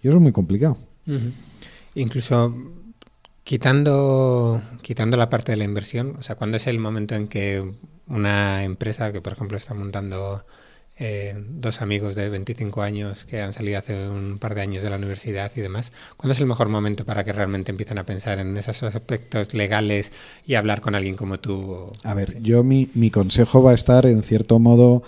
y 0.03 0.09
eso 0.09 0.17
es 0.17 0.23
muy 0.23 0.33
complicado. 0.33 0.79
Incluso 1.95 2.55
quitando, 3.45 4.63
quitando 4.81 5.19
la 5.19 5.29
parte 5.29 5.53
de 5.53 5.57
la 5.57 5.65
inversión, 5.65 6.15
o 6.19 6.23
sea, 6.23 6.37
¿cuándo 6.37 6.57
es 6.57 6.67
el 6.67 6.79
momento 6.79 7.15
en 7.15 7.29
que 7.29 7.73
una 8.07 8.65
empresa 8.65 9.13
que, 9.13 9.21
por 9.21 9.35
ejemplo, 9.35 9.59
está 9.59 9.75
montando 9.75 10.47
eh, 10.99 11.35
dos 11.49 11.81
amigos 11.81 12.15
de 12.15 12.29
25 12.29 12.83
años 12.83 13.25
que 13.25 13.41
han 13.41 13.53
salido 13.53 13.79
hace 13.79 14.09
un 14.09 14.39
par 14.39 14.55
de 14.55 14.63
años 14.63 14.83
de 14.83 14.91
la 14.91 14.97
universidad 14.97 15.53
y 15.55 15.61
demás. 15.61 15.93
¿Cuándo 16.17 16.33
es 16.33 16.41
el 16.41 16.47
mejor 16.47 16.69
momento 16.69 17.05
para 17.05 17.25
que 17.25 17.33
realmente 17.33 17.71
empiecen 17.71 17.99
a 17.99 18.07
pensar 18.07 18.41
en 18.41 18.57
esos 18.57 18.83
aspectos 18.83 19.55
legales 19.55 20.13
y 20.47 20.55
hablar 20.55 20.81
con 20.81 20.95
alguien 20.95 21.17
como 21.17 21.39
tú? 21.39 21.93
A 22.03 22.15
ver, 22.15 22.43
yo 22.43 22.65
mi, 22.65 22.91
mi 22.95 23.11
consejo 23.11 23.63
va 23.63 23.71
a 23.71 23.75
estar 23.75 24.07
en 24.07 24.23
cierto 24.23 24.59
modo... 24.59 25.03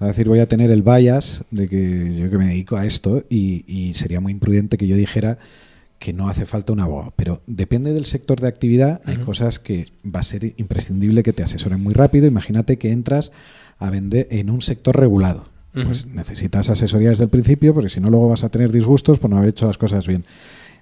a 0.00 0.06
decir, 0.06 0.28
voy 0.28 0.40
a 0.40 0.48
tener 0.48 0.70
el 0.70 0.82
bias 0.82 1.44
de 1.50 1.68
que 1.68 2.14
yo 2.16 2.30
que 2.30 2.38
me 2.38 2.46
dedico 2.46 2.76
a 2.76 2.86
esto 2.86 3.24
y, 3.28 3.64
y, 3.66 3.94
sería 3.94 4.20
muy 4.20 4.32
imprudente 4.32 4.76
que 4.76 4.86
yo 4.86 4.96
dijera 4.96 5.38
que 5.98 6.12
no 6.12 6.28
hace 6.28 6.46
falta 6.46 6.72
un 6.72 6.80
abogado. 6.80 7.12
Pero 7.16 7.42
depende 7.46 7.92
del 7.92 8.04
sector 8.04 8.40
de 8.40 8.48
actividad, 8.48 9.00
hay 9.04 9.16
cosas 9.16 9.58
que 9.58 9.92
va 10.04 10.20
a 10.20 10.24
ser 10.24 10.54
imprescindible 10.56 11.22
que 11.22 11.32
te 11.32 11.42
asesoren 11.42 11.82
muy 11.82 11.94
rápido. 11.94 12.26
Imagínate 12.26 12.78
que 12.78 12.92
entras 12.92 13.32
a 13.78 13.90
vender 13.90 14.28
en 14.30 14.50
un 14.50 14.60
sector 14.60 14.98
regulado. 14.98 15.44
Pues 15.72 16.06
necesitas 16.06 16.70
asesoría 16.70 17.10
desde 17.10 17.24
el 17.24 17.30
principio, 17.30 17.74
porque 17.74 17.88
si 17.88 18.00
no, 18.00 18.08
luego 18.08 18.28
vas 18.28 18.44
a 18.44 18.48
tener 18.48 18.70
disgustos 18.70 19.18
por 19.18 19.28
no 19.28 19.38
haber 19.38 19.50
hecho 19.50 19.66
las 19.66 19.76
cosas 19.76 20.06
bien. 20.06 20.24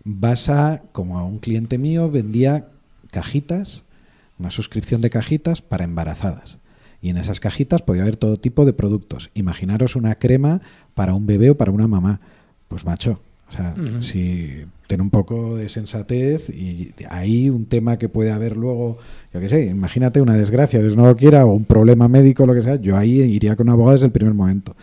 Vas 0.05 0.51
a, 0.51 0.83
como 0.93 1.19
a 1.19 1.25
un 1.25 1.39
cliente 1.39 1.79
mío, 1.79 2.11
vendía 2.11 2.69
cajitas, 3.11 3.85
una 4.39 4.51
suscripción 4.51 5.01
de 5.01 5.09
cajitas 5.09 5.63
para 5.63 5.85
embarazadas. 5.85 6.59
Y 7.01 7.09
en 7.09 7.17
esas 7.17 7.41
cajitas 7.41 7.81
podía 7.81 8.03
haber 8.03 8.17
todo 8.17 8.39
tipo 8.39 8.67
de 8.67 8.75
productos. 8.75 9.31
Imaginaros 9.33 9.97
una 9.97 10.15
crema 10.17 10.61
para 10.95 11.15
un 11.15 11.27
bebé 11.27 11.51
o 11.51 11.57
para 11.57 11.73
una 11.73 11.89
mamá. 11.89 12.21
Pues 12.69 12.85
macho, 12.85 13.21
o 13.53 13.57
sea, 13.57 13.75
si 14.01 14.65
ten 14.87 15.03
un 15.03 15.11
poco 15.11 15.57
de 15.57 15.69
sensatez 15.69 16.49
y 16.49 16.89
ahí 17.11 17.51
un 17.51 17.67
tema 17.67 17.99
que 17.99 18.09
puede 18.09 18.33
haber 18.33 18.57
luego, 18.57 18.97
yo 19.35 19.41
qué 19.41 19.49
sé, 19.51 19.67
imagínate 19.67 20.23
una 20.23 20.37
desgracia, 20.37 20.81
Dios 20.81 20.97
no 20.97 21.05
lo 21.05 21.17
quiera, 21.17 21.45
o 21.45 21.53
un 21.53 21.67
problema 21.67 22.09
médico, 22.09 22.47
lo 22.47 22.55
que 22.55 22.63
sea, 22.63 22.77
yo 22.77 22.97
ahí 22.97 23.21
iría 23.21 23.55
con 23.57 23.69
un 23.69 23.75
abogado 23.75 23.93
desde 23.93 24.07
el 24.07 24.13
primer 24.13 24.33
momento. 24.33 24.75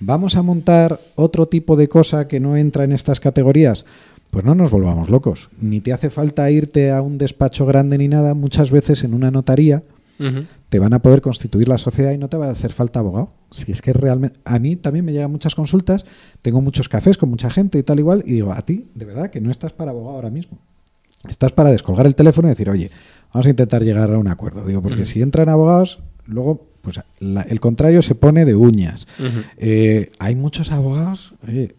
¿Vamos 0.00 0.36
a 0.36 0.42
montar 0.42 1.00
otro 1.14 1.46
tipo 1.46 1.76
de 1.76 1.88
cosa 1.88 2.28
que 2.28 2.40
no 2.40 2.56
entra 2.56 2.84
en 2.84 2.92
estas 2.92 3.20
categorías? 3.20 3.86
pues 4.30 4.44
no 4.44 4.54
nos 4.54 4.70
volvamos 4.70 5.10
locos. 5.10 5.50
Ni 5.60 5.80
te 5.80 5.92
hace 5.92 6.08
falta 6.08 6.48
irte 6.52 6.92
a 6.92 7.02
un 7.02 7.18
despacho 7.18 7.66
grande 7.66 7.98
ni 7.98 8.06
nada. 8.06 8.34
Muchas 8.34 8.70
veces 8.70 9.02
en 9.02 9.12
una 9.12 9.32
notaría 9.32 9.82
te 10.68 10.78
van 10.78 10.92
a 10.92 11.02
poder 11.02 11.20
constituir 11.20 11.66
la 11.66 11.78
sociedad 11.78 12.12
y 12.12 12.18
no 12.18 12.28
te 12.28 12.36
va 12.36 12.46
a 12.46 12.52
hacer 12.52 12.72
falta 12.72 13.00
abogado. 13.00 13.32
Si 13.50 13.72
es 13.72 13.82
que 13.82 13.92
realmente... 13.92 14.38
A 14.44 14.58
mí 14.58 14.76
también 14.76 15.04
me 15.04 15.12
llegan 15.12 15.30
muchas 15.32 15.54
consultas, 15.54 16.04
tengo 16.42 16.60
muchos 16.60 16.88
cafés 16.88 17.18
con 17.18 17.28
mucha 17.30 17.50
gente 17.50 17.78
y 17.78 17.82
tal 17.82 17.98
igual, 17.98 18.22
y 18.26 18.32
digo, 18.34 18.52
a 18.52 18.62
ti, 18.62 18.86
de 18.94 19.04
verdad, 19.04 19.30
que 19.30 19.40
no 19.40 19.50
estás 19.50 19.72
para 19.72 19.90
abogado 19.90 20.14
ahora 20.16 20.30
mismo. 20.30 20.58
Estás 21.28 21.52
para 21.52 21.70
descolgar 21.70 22.06
el 22.06 22.14
teléfono 22.14 22.48
y 22.48 22.50
decir, 22.50 22.70
oye, 22.70 22.90
vamos 23.34 23.46
a 23.46 23.50
intentar 23.50 23.82
llegar 23.82 24.10
a 24.12 24.18
un 24.18 24.28
acuerdo. 24.28 24.64
Digo, 24.64 24.80
porque 24.82 25.04
si 25.04 25.20
entran 25.20 25.48
abogados, 25.48 25.98
luego 26.26 26.66
pues 26.80 26.98
la- 27.18 27.42
el 27.42 27.60
contrario 27.60 28.00
se 28.00 28.14
pone 28.14 28.44
de 28.46 28.54
uñas. 28.54 29.06
Eh, 29.58 30.10
hay 30.18 30.34
muchos 30.36 30.70
abogados. 30.72 31.34
oye, 31.46 31.74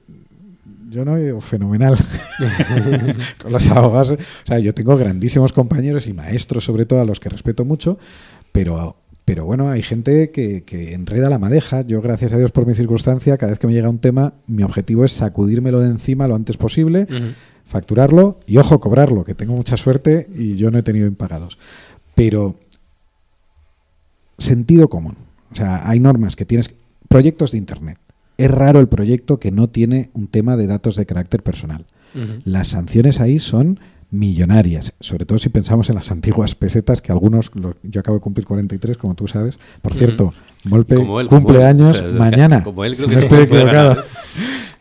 yo 0.91 1.05
no 1.05 1.15
digo 1.15 1.39
fenomenal 1.41 1.95
con 3.41 3.51
los 3.51 3.69
abogados. 3.69 4.11
O 4.11 4.17
sea, 4.45 4.59
yo 4.59 4.73
tengo 4.73 4.97
grandísimos 4.97 5.53
compañeros 5.53 6.05
y 6.07 6.13
maestros, 6.13 6.63
sobre 6.65 6.85
todo, 6.85 6.99
a 7.01 7.05
los 7.05 7.19
que 7.19 7.29
respeto 7.29 7.65
mucho, 7.65 7.97
pero, 8.51 8.97
pero 9.31 9.45
bueno, 9.45 9.69
hay 9.69 9.81
gente 9.81 10.29
que, 10.29 10.63
que 10.63 10.93
enreda 10.93 11.29
la 11.29 11.39
madeja. 11.39 11.83
Yo, 11.87 12.01
gracias 12.01 12.33
a 12.33 12.37
Dios 12.37 12.51
por 12.51 12.67
mi 12.67 12.73
circunstancia, 12.73 13.37
cada 13.37 13.53
vez 13.53 13.59
que 13.59 13.67
me 13.67 13.71
llega 13.71 13.87
un 13.87 13.99
tema, 13.99 14.33
mi 14.45 14.61
objetivo 14.61 15.05
es 15.05 15.13
sacudírmelo 15.13 15.79
de 15.79 15.87
encima 15.87 16.27
lo 16.27 16.35
antes 16.35 16.57
posible, 16.57 17.07
facturarlo 17.63 18.41
y, 18.45 18.57
ojo, 18.57 18.81
cobrarlo, 18.81 19.23
que 19.23 19.33
tengo 19.33 19.55
mucha 19.55 19.77
suerte 19.77 20.27
y 20.35 20.57
yo 20.57 20.69
no 20.69 20.79
he 20.79 20.83
tenido 20.83 21.07
impagados. 21.07 21.57
Pero 22.13 22.57
sentido 24.37 24.89
común. 24.89 25.15
O 25.53 25.55
sea, 25.55 25.89
hay 25.89 26.01
normas 26.01 26.35
que 26.35 26.43
tienes. 26.43 26.69
Proyectos 27.07 27.53
de 27.53 27.57
Internet. 27.57 27.99
Es 28.37 28.51
raro 28.51 28.81
el 28.81 28.89
proyecto 28.89 29.39
que 29.39 29.51
no 29.51 29.69
tiene 29.69 30.09
un 30.11 30.27
tema 30.27 30.57
de 30.57 30.67
datos 30.67 30.97
de 30.97 31.05
carácter 31.05 31.41
personal. 31.41 31.85
Las 32.43 32.67
sanciones 32.67 33.21
ahí 33.21 33.39
son 33.39 33.79
millonarias, 34.11 34.93
sobre 34.99 35.25
todo 35.25 35.39
si 35.39 35.49
pensamos 35.49 35.89
en 35.89 35.95
las 35.95 36.11
antiguas 36.11 36.53
pesetas, 36.53 37.01
que 37.01 37.11
algunos, 37.11 37.49
lo- 37.55 37.73
yo 37.81 38.01
acabo 38.01 38.17
de 38.17 38.21
cumplir 38.21 38.45
43, 38.45 38.97
como 38.97 39.15
tú 39.15 39.27
sabes. 39.27 39.57
Por 39.81 39.93
cierto, 39.93 40.33
Molpe 40.65 40.95
él, 40.95 41.27
cumple 41.27 41.63
años 41.65 41.99
O 42.01 42.09
sea, 42.09 42.19
mañana. 42.19 42.63
como 42.65 42.83
él, 42.85 42.95
si 42.95 43.07
no 43.07 43.17
estoy 43.19 43.43
equivocado. 43.43 43.97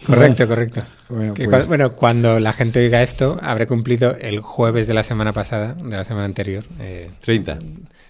Correcto, 0.06 0.48
correcto. 0.48 0.82
Bueno, 1.08 1.34
pues- 1.34 1.48
cua- 1.48 1.66
bueno, 1.66 1.94
cuando 1.94 2.40
la 2.40 2.52
gente 2.52 2.80
oiga 2.80 3.02
esto, 3.02 3.38
habré 3.42 3.66
cumplido 3.66 4.16
el 4.20 4.40
jueves 4.40 4.86
de 4.86 4.94
la 4.94 5.04
semana 5.04 5.32
pasada, 5.32 5.74
de 5.74 5.96
la 5.96 6.04
semana 6.04 6.24
anterior, 6.26 6.64
eh, 6.80 7.10
30. 7.20 7.58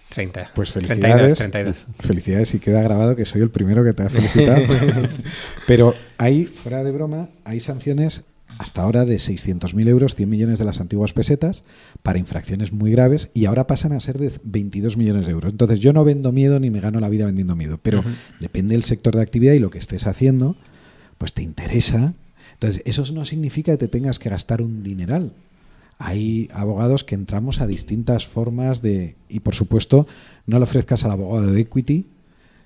30. 0.09 0.50
Pues 0.55 0.73
32, 0.73 0.99
felicidades. 0.99 1.39
32. 1.39 1.87
Felicidades 2.00 2.55
y 2.55 2.59
queda 2.59 2.83
grabado 2.83 3.15
que 3.15 3.25
soy 3.25 3.43
el 3.43 3.50
primero 3.50 3.85
que 3.85 3.93
te 3.93 4.03
ha 4.05 4.09
felicitado. 4.09 4.62
Pero 5.67 5.95
hay, 6.19 6.47
fuera 6.47 6.83
de 6.83 6.91
broma, 6.91 7.29
hay 7.45 7.61
sanciones 7.61 8.23
hasta 8.59 8.83
ahora 8.83 9.04
de 9.04 9.16
600.000 9.16 9.88
euros, 9.88 10.14
100 10.14 10.28
millones 10.28 10.59
de 10.59 10.64
las 10.64 10.80
antiguas 10.80 11.12
pesetas, 11.12 11.64
para 12.02 12.19
infracciones 12.19 12.73
muy 12.73 12.92
graves 12.92 13.30
y 13.35 13.47
ahora 13.47 13.66
pasan 13.66 13.92
a 13.92 14.00
ser 14.00 14.19
de 14.19 14.33
22 14.45 14.97
millones 14.97 15.26
de 15.26 15.33
euros. 15.33 15.52
Entonces 15.52 15.80
yo 15.80 15.92
no 15.92 16.04
vendo 16.04 16.33
miedo 16.33 16.61
ni 16.61 16.71
me 16.71 16.80
gano 16.80 17.00
la 17.00 17.09
vida 17.09 17.26
vendiendo 17.26 17.57
miedo, 17.57 17.78
pero 17.83 18.04
depende 18.40 18.75
del 18.75 18.85
sector 18.85 19.16
de 19.16 19.23
actividad 19.23 19.54
y 19.54 19.59
lo 19.59 19.71
que 19.71 19.78
estés 19.78 20.07
haciendo, 20.07 20.57
pues 21.19 21.33
te 21.33 21.42
interesa. 21.42 22.14
Entonces 22.54 22.83
eso 22.85 23.11
no 23.12 23.25
significa 23.25 23.73
que 23.73 23.78
te 23.78 23.88
tengas 23.88 24.19
que 24.19 24.28
gastar 24.28 24.62
un 24.62 24.83
dineral. 24.83 25.33
Hay 25.99 26.49
abogados 26.52 27.04
que 27.04 27.14
entramos 27.14 27.61
a 27.61 27.66
distintas 27.66 28.26
formas 28.26 28.80
de... 28.80 29.16
Y 29.28 29.40
por 29.40 29.54
supuesto, 29.54 30.07
no 30.47 30.59
le 30.59 30.64
ofrezcas 30.64 31.04
al 31.04 31.11
abogado 31.11 31.52
de 31.52 31.61
equity, 31.61 32.09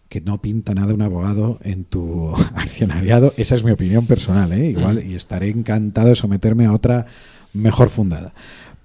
que 0.08 0.20
no 0.20 0.40
pinta 0.40 0.74
nada 0.74 0.94
un 0.94 1.02
abogado 1.02 1.58
en 1.62 1.84
tu 1.84 2.34
accionariado. 2.54 3.34
Esa 3.36 3.54
es 3.54 3.64
mi 3.64 3.72
opinión 3.72 4.06
personal, 4.06 4.52
¿eh? 4.52 4.70
Igual, 4.70 5.04
y 5.04 5.14
estaré 5.14 5.48
encantado 5.48 6.08
de 6.08 6.14
someterme 6.14 6.66
a 6.66 6.72
otra 6.72 7.06
mejor 7.52 7.88
fundada. 7.88 8.34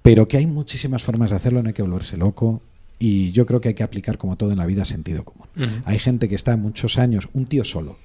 Pero 0.02 0.28
que 0.28 0.38
hay 0.38 0.46
muchísimas 0.46 1.02
formas 1.02 1.30
de 1.30 1.36
hacerlo, 1.36 1.62
no 1.62 1.68
hay 1.68 1.74
que 1.74 1.82
volverse 1.82 2.16
loco. 2.16 2.62
Y 2.98 3.32
yo 3.32 3.46
creo 3.46 3.60
que 3.60 3.68
hay 3.68 3.74
que 3.74 3.82
aplicar, 3.82 4.18
como 4.18 4.36
todo 4.36 4.52
en 4.52 4.58
la 4.58 4.66
vida, 4.66 4.84
sentido 4.84 5.24
común. 5.24 5.48
Hay 5.84 5.98
gente 5.98 6.28
que 6.28 6.34
está 6.34 6.56
muchos 6.56 6.98
años, 6.98 7.28
un 7.32 7.46
tío 7.46 7.64
solo, 7.64 7.96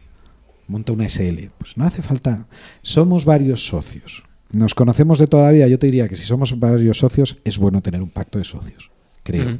monta 0.67 0.93
una 0.93 1.09
SL. 1.09 1.49
Pues 1.57 1.75
no 1.77 1.85
hace 1.85 2.01
falta. 2.01 2.47
Somos 2.81 3.25
varios 3.25 3.67
socios. 3.67 4.23
Nos 4.53 4.73
conocemos 4.73 5.19
de 5.19 5.27
toda 5.27 5.43
la 5.43 5.51
vida. 5.51 5.67
Yo 5.67 5.79
te 5.79 5.87
diría 5.87 6.07
que 6.07 6.15
si 6.15 6.23
somos 6.23 6.57
varios 6.59 6.99
socios, 6.99 7.37
es 7.43 7.57
bueno 7.57 7.81
tener 7.81 8.01
un 8.01 8.09
pacto 8.09 8.39
de 8.39 8.45
socios, 8.45 8.89
creo. 9.23 9.57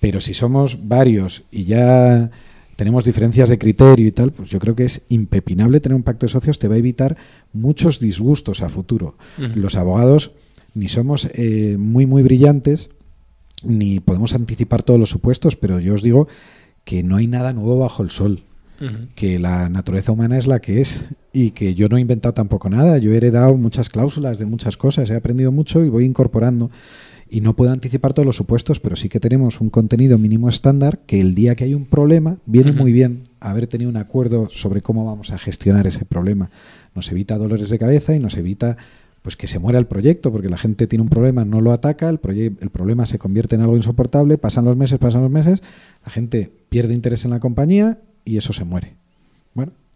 Pero 0.00 0.20
si 0.20 0.34
somos 0.34 0.88
varios 0.88 1.44
y 1.52 1.64
ya 1.64 2.30
tenemos 2.80 3.04
diferencias 3.04 3.50
de 3.50 3.58
criterio 3.58 4.06
y 4.06 4.10
tal, 4.10 4.32
pues 4.32 4.48
yo 4.48 4.58
creo 4.58 4.74
que 4.74 4.84
es 4.84 5.02
impepinable 5.10 5.80
tener 5.80 5.94
un 5.94 6.02
pacto 6.02 6.24
de 6.24 6.32
socios, 6.32 6.58
te 6.58 6.66
va 6.66 6.76
a 6.76 6.78
evitar 6.78 7.14
muchos 7.52 8.00
disgustos 8.00 8.62
a 8.62 8.70
futuro. 8.70 9.18
Los 9.36 9.76
abogados 9.76 10.32
ni 10.72 10.88
somos 10.88 11.28
eh, 11.34 11.76
muy, 11.78 12.06
muy 12.06 12.22
brillantes, 12.22 12.88
ni 13.62 14.00
podemos 14.00 14.32
anticipar 14.32 14.82
todos 14.82 14.98
los 14.98 15.10
supuestos, 15.10 15.56
pero 15.56 15.78
yo 15.78 15.92
os 15.92 16.02
digo 16.02 16.26
que 16.84 17.02
no 17.02 17.16
hay 17.16 17.26
nada 17.26 17.52
nuevo 17.52 17.78
bajo 17.78 18.02
el 18.02 18.08
sol 18.08 18.44
que 19.14 19.38
la 19.38 19.68
naturaleza 19.68 20.12
humana 20.12 20.38
es 20.38 20.46
la 20.46 20.60
que 20.60 20.80
es 20.80 21.04
y 21.34 21.50
que 21.50 21.74
yo 21.74 21.90
no 21.90 21.98
he 21.98 22.00
inventado 22.00 22.32
tampoco 22.32 22.70
nada. 22.70 22.96
Yo 22.96 23.12
he 23.12 23.18
heredado 23.18 23.54
muchas 23.58 23.90
cláusulas 23.90 24.38
de 24.38 24.46
muchas 24.46 24.78
cosas, 24.78 25.10
he 25.10 25.14
aprendido 25.16 25.52
mucho 25.52 25.84
y 25.84 25.90
voy 25.90 26.06
incorporando. 26.06 26.70
Y 27.32 27.42
no 27.42 27.54
puedo 27.54 27.70
anticipar 27.70 28.12
todos 28.12 28.26
los 28.26 28.36
supuestos, 28.36 28.80
pero 28.80 28.96
sí 28.96 29.08
que 29.08 29.20
tenemos 29.20 29.60
un 29.60 29.70
contenido 29.70 30.18
mínimo 30.18 30.48
estándar 30.48 30.98
que 31.06 31.20
el 31.20 31.36
día 31.36 31.54
que 31.54 31.62
hay 31.62 31.74
un 31.74 31.86
problema 31.86 32.38
viene 32.44 32.72
muy 32.72 32.92
bien 32.92 33.28
haber 33.38 33.68
tenido 33.68 33.88
un 33.88 33.96
acuerdo 33.96 34.48
sobre 34.50 34.82
cómo 34.82 35.04
vamos 35.04 35.30
a 35.30 35.38
gestionar 35.38 35.86
ese 35.86 36.04
problema. 36.04 36.50
Nos 36.94 37.10
evita 37.12 37.38
dolores 37.38 37.70
de 37.70 37.78
cabeza 37.78 38.16
y 38.16 38.18
nos 38.18 38.36
evita 38.36 38.76
pues 39.22 39.36
que 39.36 39.46
se 39.46 39.58
muera 39.58 39.78
el 39.78 39.86
proyecto, 39.86 40.32
porque 40.32 40.48
la 40.48 40.58
gente 40.58 40.86
tiene 40.86 41.02
un 41.02 41.08
problema, 41.08 41.44
no 41.44 41.60
lo 41.60 41.72
ataca, 41.72 42.08
el, 42.08 42.18
el 42.60 42.70
problema 42.70 43.06
se 43.06 43.18
convierte 43.18 43.54
en 43.54 43.60
algo 43.60 43.76
insoportable, 43.76 44.38
pasan 44.38 44.64
los 44.64 44.76
meses, 44.76 44.98
pasan 44.98 45.22
los 45.22 45.30
meses, 45.30 45.62
la 46.04 46.10
gente 46.10 46.50
pierde 46.68 46.94
interés 46.94 47.24
en 47.24 47.30
la 47.30 47.38
compañía 47.38 48.00
y 48.24 48.38
eso 48.38 48.52
se 48.52 48.64
muere. 48.64 48.99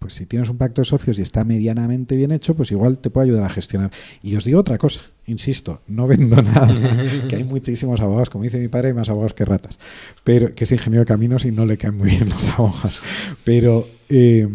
Pues 0.04 0.12
si 0.12 0.26
tienes 0.26 0.50
un 0.50 0.58
pacto 0.58 0.82
de 0.82 0.84
socios 0.84 1.18
y 1.18 1.22
está 1.22 1.44
medianamente 1.44 2.14
bien 2.14 2.30
hecho, 2.30 2.54
pues 2.54 2.70
igual 2.70 2.98
te 2.98 3.08
puede 3.08 3.28
ayudar 3.28 3.44
a 3.44 3.48
gestionar. 3.48 3.90
Y 4.22 4.36
os 4.36 4.44
digo 4.44 4.60
otra 4.60 4.76
cosa, 4.76 5.00
insisto, 5.24 5.80
no 5.86 6.06
vendo 6.06 6.42
nada, 6.42 6.68
que 7.30 7.36
hay 7.36 7.44
muchísimos 7.44 8.00
abogados, 8.00 8.28
como 8.28 8.44
dice 8.44 8.58
mi 8.58 8.68
padre, 8.68 8.88
hay 8.88 8.92
más 8.92 9.08
abogados 9.08 9.32
que 9.32 9.46
ratas, 9.46 9.78
pero 10.22 10.54
que 10.54 10.64
es 10.64 10.72
ingeniero 10.72 11.00
de 11.00 11.06
caminos 11.06 11.46
y 11.46 11.52
no 11.52 11.64
le 11.64 11.78
caen 11.78 11.96
muy 11.96 12.10
bien 12.10 12.28
los 12.28 12.46
abogados. 12.50 13.00
Pero 13.44 13.88
eh, 14.10 14.46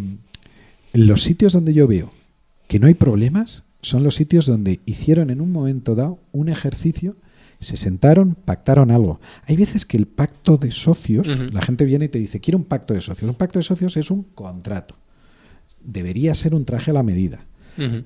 los 0.94 1.24
sitios 1.24 1.54
donde 1.54 1.74
yo 1.74 1.88
veo 1.88 2.12
que 2.68 2.78
no 2.78 2.86
hay 2.86 2.94
problemas 2.94 3.64
son 3.82 4.04
los 4.04 4.14
sitios 4.14 4.46
donde 4.46 4.82
hicieron 4.86 5.32
en 5.32 5.42
un 5.42 5.52
momento 5.52 5.96
dado 5.96 6.20
un 6.32 6.50
ejercicio, 6.50 7.16
se 7.60 7.76
sentaron, 7.76 8.36
pactaron 8.36 8.92
algo. 8.92 9.20
Hay 9.48 9.56
veces 9.56 9.88
que 9.88 9.98
el 9.98 10.06
pacto 10.06 10.58
de 10.58 10.70
socios, 10.70 11.28
la 11.52 11.64
gente 11.64 11.86
viene 11.86 12.06
y 12.06 12.10
te 12.10 12.20
dice, 12.20 12.40
quiero 12.40 12.60
un 12.60 12.66
pacto 12.66 12.94
de 12.94 13.02
socios. 13.02 13.28
Un 13.28 13.36
pacto 13.36 13.58
de 13.58 13.64
socios 13.64 13.98
es 13.98 14.12
un 14.12 14.22
contrato. 14.36 14.96
Debería 15.92 16.36
ser 16.36 16.54
un 16.54 16.66
traje 16.66 16.92
a 16.92 16.94
la 16.94 17.04
medida. 17.04 17.46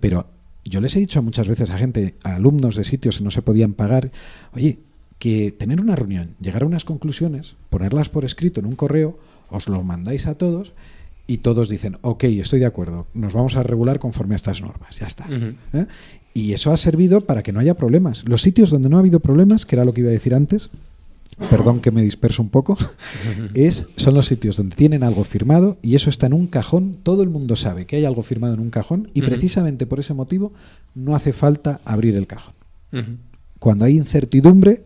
Pero 0.02 0.28
yo 0.64 0.82
les 0.82 0.96
he 0.96 1.00
dicho 1.00 1.22
muchas 1.24 1.48
veces 1.48 1.72
a 1.72 1.78
gente, 1.80 2.16
a 2.24 2.36
alumnos 2.36 2.76
de 2.76 2.84
sitios 2.84 3.18
que 3.18 3.24
no 3.24 3.32
se 3.32 3.42
podían 3.42 3.74
pagar, 3.74 4.12
oye, 4.54 4.78
que 5.18 5.52
tener 5.52 5.82
una 5.82 5.96
reunión, 5.96 6.36
llegar 6.40 6.62
a 6.62 6.68
unas 6.68 6.86
conclusiones, 6.86 7.56
ponerlas 7.70 8.10
por 8.10 8.24
escrito 8.24 8.60
en 8.60 8.68
un 8.68 8.76
correo, 8.76 9.18
os 9.50 9.68
lo 9.68 9.82
mandáis 9.82 10.28
a 10.28 10.36
todos 10.36 10.74
y 11.26 11.38
todos 11.38 11.70
dicen, 11.70 11.98
ok, 12.02 12.26
estoy 12.26 12.60
de 12.60 12.66
acuerdo, 12.66 13.08
nos 13.14 13.34
vamos 13.34 13.56
a 13.56 13.64
regular 13.64 14.00
conforme 14.00 14.36
a 14.36 14.38
estas 14.38 14.62
normas, 14.62 15.00
ya 15.00 15.08
está. 15.08 15.26
¿Eh? 15.74 15.86
Y 16.34 16.54
eso 16.54 16.72
ha 16.72 16.78
servido 16.78 17.22
para 17.22 17.44
que 17.44 17.52
no 17.52 17.60
haya 17.60 17.76
problemas. 17.76 18.28
Los 18.28 18.42
sitios 18.42 18.70
donde 18.70 18.90
no 18.90 18.98
ha 18.98 19.00
habido 19.00 19.20
problemas, 19.22 19.66
que 19.66 19.76
era 19.76 19.86
lo 19.86 19.94
que 19.94 20.02
iba 20.02 20.10
a 20.10 20.14
decir 20.14 20.36
antes, 20.36 20.70
perdón 21.50 21.80
que 21.80 21.92
me 21.92 22.02
disperso 22.02 22.42
un 22.42 22.50
poco, 22.50 22.78
es, 23.54 23.88
son 23.96 24.14
los 24.14 24.28
sitios 24.28 24.58
donde 24.58 24.76
tienen 24.76 25.04
algo 25.04 25.24
firmado 25.24 25.78
y 25.82 25.96
eso 25.96 26.10
está 26.10 26.28
en 26.28 26.34
un 26.34 26.48
cajón, 26.48 26.98
todo 27.04 27.24
el 27.24 27.30
mundo 27.30 27.56
sabe 27.56 27.86
que 27.86 27.96
hay 27.96 28.06
algo 28.06 28.24
firmado 28.24 28.54
en 28.54 28.60
un 28.60 28.70
cajón 28.70 29.10
y 29.14 29.22
precisamente 29.22 29.86
por 29.86 30.00
ese 30.00 30.14
motivo 30.14 30.54
no 30.96 31.16
hace 31.16 31.34
falta 31.34 31.82
abrir 31.86 32.16
el 32.16 32.28
cajón. 32.28 32.54
Cuando 33.60 33.86
hay 33.86 33.98
incertidumbre 33.98 34.84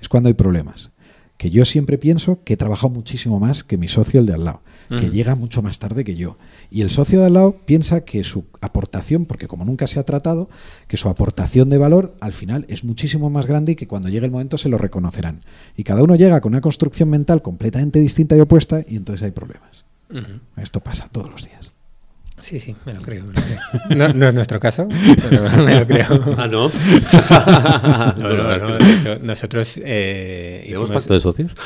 es 0.00 0.08
cuando 0.08 0.28
hay 0.28 0.34
problemas. 0.34 0.90
Que 1.36 1.50
yo 1.50 1.64
siempre 1.64 1.98
pienso 1.98 2.42
que 2.44 2.54
he 2.54 2.56
trabajado 2.56 2.90
muchísimo 2.90 3.38
más 3.38 3.62
que 3.62 3.78
mi 3.78 3.88
socio, 3.88 4.20
el 4.20 4.26
de 4.26 4.34
al 4.34 4.44
lado, 4.44 4.62
que 4.88 5.10
llega 5.10 5.34
mucho 5.34 5.62
más 5.62 5.78
tarde 5.78 6.04
que 6.04 6.16
yo. 6.16 6.38
Y 6.70 6.82
el 6.82 6.90
socio 6.90 7.20
de 7.20 7.26
al 7.26 7.34
lado 7.34 7.56
piensa 7.64 8.04
que 8.04 8.24
su 8.24 8.44
aportación, 8.60 9.26
porque 9.26 9.46
como 9.46 9.64
nunca 9.64 9.86
se 9.86 10.00
ha 10.00 10.04
tratado, 10.04 10.48
que 10.86 10.96
su 10.96 11.08
aportación 11.08 11.68
de 11.68 11.78
valor 11.78 12.16
al 12.20 12.32
final 12.32 12.64
es 12.68 12.84
muchísimo 12.84 13.30
más 13.30 13.46
grande 13.46 13.72
y 13.72 13.76
que 13.76 13.86
cuando 13.86 14.08
llegue 14.08 14.26
el 14.26 14.32
momento 14.32 14.58
se 14.58 14.68
lo 14.68 14.78
reconocerán. 14.78 15.40
Y 15.76 15.84
cada 15.84 16.02
uno 16.02 16.16
llega 16.16 16.40
con 16.40 16.52
una 16.52 16.60
construcción 16.60 17.10
mental 17.10 17.42
completamente 17.42 18.00
distinta 18.00 18.36
y 18.36 18.40
opuesta 18.40 18.84
y 18.86 18.96
entonces 18.96 19.24
hay 19.24 19.30
problemas. 19.30 19.84
Esto 20.56 20.80
pasa 20.80 21.08
todos 21.08 21.30
los 21.30 21.44
días. 21.44 21.67
Sí, 22.40 22.60
sí, 22.60 22.74
me 22.86 22.94
lo 22.94 23.02
creo. 23.02 23.24
me 23.24 23.32
lo 23.32 23.40
creo. 23.42 23.58
No, 23.96 24.12
no 24.14 24.28
es 24.28 24.34
nuestro 24.34 24.60
caso, 24.60 24.88
pero 25.28 25.42
me 25.64 25.80
lo 25.80 25.86
creo. 25.86 26.06
Ah, 26.36 26.46
no. 26.46 26.70
No, 28.18 28.34
no, 28.34 28.56
no, 28.58 28.78
de 28.78 28.92
hecho, 28.94 29.18
nosotros 29.22 29.80
eh, 29.82 30.60
¿Tenemos 30.64 30.88
hicimos- 30.90 31.02
pacto 31.02 31.14
de 31.14 31.20
socios? 31.20 31.56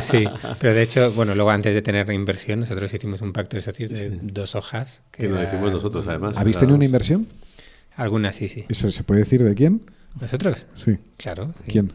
sí, 0.02 0.24
pero 0.60 0.74
de 0.74 0.82
hecho, 0.82 1.12
bueno, 1.12 1.34
luego 1.34 1.50
antes 1.50 1.74
de 1.74 1.82
tener 1.82 2.06
la 2.06 2.14
inversión, 2.14 2.60
nosotros 2.60 2.92
hicimos 2.92 3.20
un 3.22 3.32
pacto 3.32 3.56
de 3.56 3.62
socios 3.62 3.90
de 3.90 4.18
dos 4.22 4.54
hojas. 4.54 5.02
Que 5.10 5.28
lo 5.28 5.36
era- 5.38 5.50
decimos 5.50 5.72
nosotros, 5.72 6.06
además. 6.06 6.36
¿Habéis 6.36 6.56
Claro. 6.56 6.60
tenido 6.66 6.76
una 6.76 6.84
inversión? 6.84 7.26
Algunas 7.96 8.36
sí, 8.36 8.48
sí. 8.48 8.64
¿Eso 8.68 8.90
se 8.90 9.02
puede 9.04 9.20
decir 9.20 9.42
de 9.42 9.54
quién? 9.54 9.82
¿Nosotros? 10.20 10.66
Sí. 10.76 10.96
Claro. 11.16 11.54
sí. 11.64 11.72
¿Quién? 11.72 11.92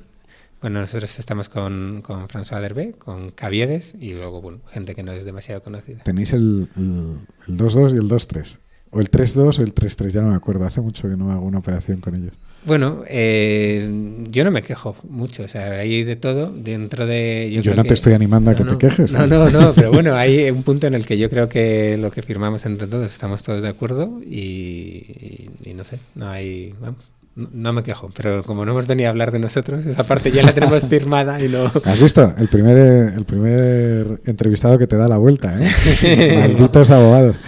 Bueno, 0.63 0.79
nosotros 0.81 1.19
estamos 1.19 1.47
con, 1.49 2.01
con 2.01 2.27
François 2.27 2.59
Derbe, 2.61 2.93
con 2.97 3.29
Caviedes 3.31 3.95
y 3.99 4.13
luego, 4.13 4.41
bueno, 4.41 4.61
gente 4.71 4.95
que 4.95 5.03
no 5.03 5.11
es 5.11 5.25
demasiado 5.25 5.61
conocida. 5.61 6.01
Tenéis 6.03 6.33
el, 6.33 6.67
el, 6.75 7.17
el 7.49 7.57
2-2 7.57 7.91
y 7.93 7.97
el 7.97 8.09
2-3. 8.09 8.57
O 8.91 8.99
el 8.99 9.11
3-2 9.11 9.59
o 9.59 9.61
el 9.61 9.75
3-3, 9.75 10.07
ya 10.09 10.21
no 10.21 10.29
me 10.29 10.35
acuerdo. 10.35 10.65
Hace 10.65 10.79
mucho 10.81 11.09
que 11.09 11.15
no 11.17 11.31
hago 11.31 11.45
una 11.45 11.59
operación 11.59 11.99
con 11.99 12.15
ellos. 12.15 12.33
Bueno, 12.65 13.03
eh, 13.09 14.25
yo 14.31 14.45
no 14.45 14.51
me 14.51 14.61
quejo 14.63 14.95
mucho, 15.09 15.43
o 15.43 15.47
sea, 15.49 15.69
hay 15.81 16.05
de 16.05 16.15
todo 16.15 16.49
dentro 16.49 17.05
de... 17.05 17.51
Yo, 17.53 17.61
creo 17.61 17.75
no 17.75 17.83
que- 17.83 17.89
te 17.89 17.93
estoy 17.95 18.13
animando 18.13 18.51
a 18.51 18.55
que 18.55 18.63
no, 18.63 18.77
te 18.77 18.87
quejes. 18.87 19.11
No, 19.11 19.25
¿eh? 19.25 19.27
no, 19.27 19.49
no, 19.49 19.73
pero 19.73 19.91
bueno, 19.91 20.15
hay 20.15 20.49
un 20.49 20.63
punto 20.63 20.87
en 20.87 20.93
el 20.93 21.05
que 21.05 21.17
yo 21.17 21.29
creo 21.29 21.49
que 21.49 21.97
lo 21.97 22.09
que 22.09 22.21
firmamos 22.21 22.65
entre 22.65 22.87
todos 22.87 23.11
estamos 23.11 23.43
todos 23.43 23.61
de 23.63 23.67
acuerdo 23.67 24.21
y, 24.25 24.39
y- 24.39 25.49
y 25.65 25.73
no 25.73 25.83
sé, 25.83 25.99
no 26.15 26.29
hay... 26.29 26.73
Vamos, 26.79 27.03
no, 27.35 27.49
no 27.51 27.73
me 27.73 27.83
quejo, 27.83 28.09
pero 28.15 28.43
como 28.43 28.65
no 28.65 28.71
hemos 28.71 28.87
venido 28.87 29.07
a 29.07 29.11
hablar 29.11 29.31
de 29.31 29.39
nosotros, 29.39 29.85
esa 29.85 30.03
parte 30.03 30.31
ya 30.31 30.43
la 30.43 30.53
tenemos 30.53 30.83
firmada 30.89 31.43
y 31.43 31.49
no... 31.49 31.71
¿Has 31.85 32.01
visto? 32.01 32.33
El 32.37 32.47
primer, 32.47 32.77
eh, 32.77 33.13
el 33.15 33.25
primer 33.25 34.21
entrevistado 34.25 34.77
que 34.77 34.87
te 34.87 34.95
da 34.95 35.07
la 35.07 35.17
vuelta, 35.17 35.55
¿eh? 35.57 36.37
Malditos 36.39 36.89
abogados. 36.91 37.35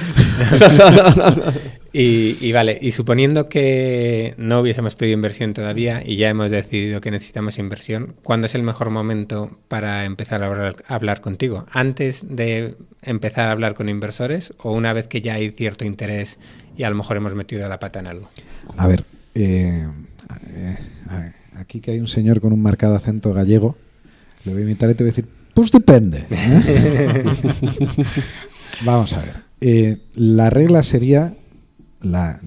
Y, 1.98 2.38
y 2.42 2.52
vale, 2.52 2.78
y 2.82 2.92
suponiendo 2.92 3.48
que 3.48 4.36
no 4.38 4.60
hubiésemos 4.60 4.96
pedido 4.96 5.14
inversión 5.14 5.54
todavía 5.54 6.04
y 6.06 6.18
ya 6.18 6.28
hemos 6.28 6.52
decidido 6.52 7.00
que 7.00 7.10
necesitamos 7.10 7.58
inversión, 7.58 8.18
¿cuándo 8.22 8.48
es 8.48 8.56
el 8.56 8.64
mejor 8.64 8.90
momento 8.90 9.58
para 9.70 10.04
empezar 10.04 10.44
a 10.44 10.48
hablar, 10.48 10.84
a 10.90 10.96
hablar 10.96 11.22
contigo? 11.22 11.66
¿Antes 11.72 12.26
de 12.28 12.76
empezar 13.02 13.48
a 13.48 13.54
hablar 13.54 13.76
con 13.76 13.88
inversores 13.88 14.54
o 14.58 14.74
una 14.74 14.92
vez 14.92 15.08
que 15.08 15.22
ya 15.22 15.36
hay 15.36 15.52
cierto 15.52 15.86
interés 15.86 16.38
y 16.76 16.84
a 16.84 16.90
lo 16.90 16.98
mejor 16.98 17.16
hemos 17.16 17.34
metido 17.34 17.70
la 17.70 17.80
pata 17.80 18.02
en 18.02 18.08
algo? 18.08 18.30
A 18.76 18.88
ver, 18.88 19.06
eh, 19.36 19.88
eh, 20.54 20.78
aquí 21.56 21.80
que 21.82 21.92
hay 21.92 22.00
un 22.00 22.08
señor 22.08 22.42
con 22.42 22.54
un 22.54 22.62
marcado 22.62 22.96
acento 22.96 23.34
gallego, 23.34 23.78
le 24.46 24.54
voy 24.54 24.62
a 24.62 24.66
imitar 24.66 24.90
y 24.90 24.94
te 24.94 25.04
voy 25.04 25.10
a 25.10 25.14
decir, 25.14 25.28
pues 25.54 25.72
depende. 25.72 26.26
¿eh? 26.30 27.24
Vamos 28.86 29.14
a 29.14 29.22
ver. 29.22 29.36
Eh, 29.62 29.98
la 30.14 30.50
regla 30.50 30.84
sería, 30.84 31.36
la, 32.02 32.42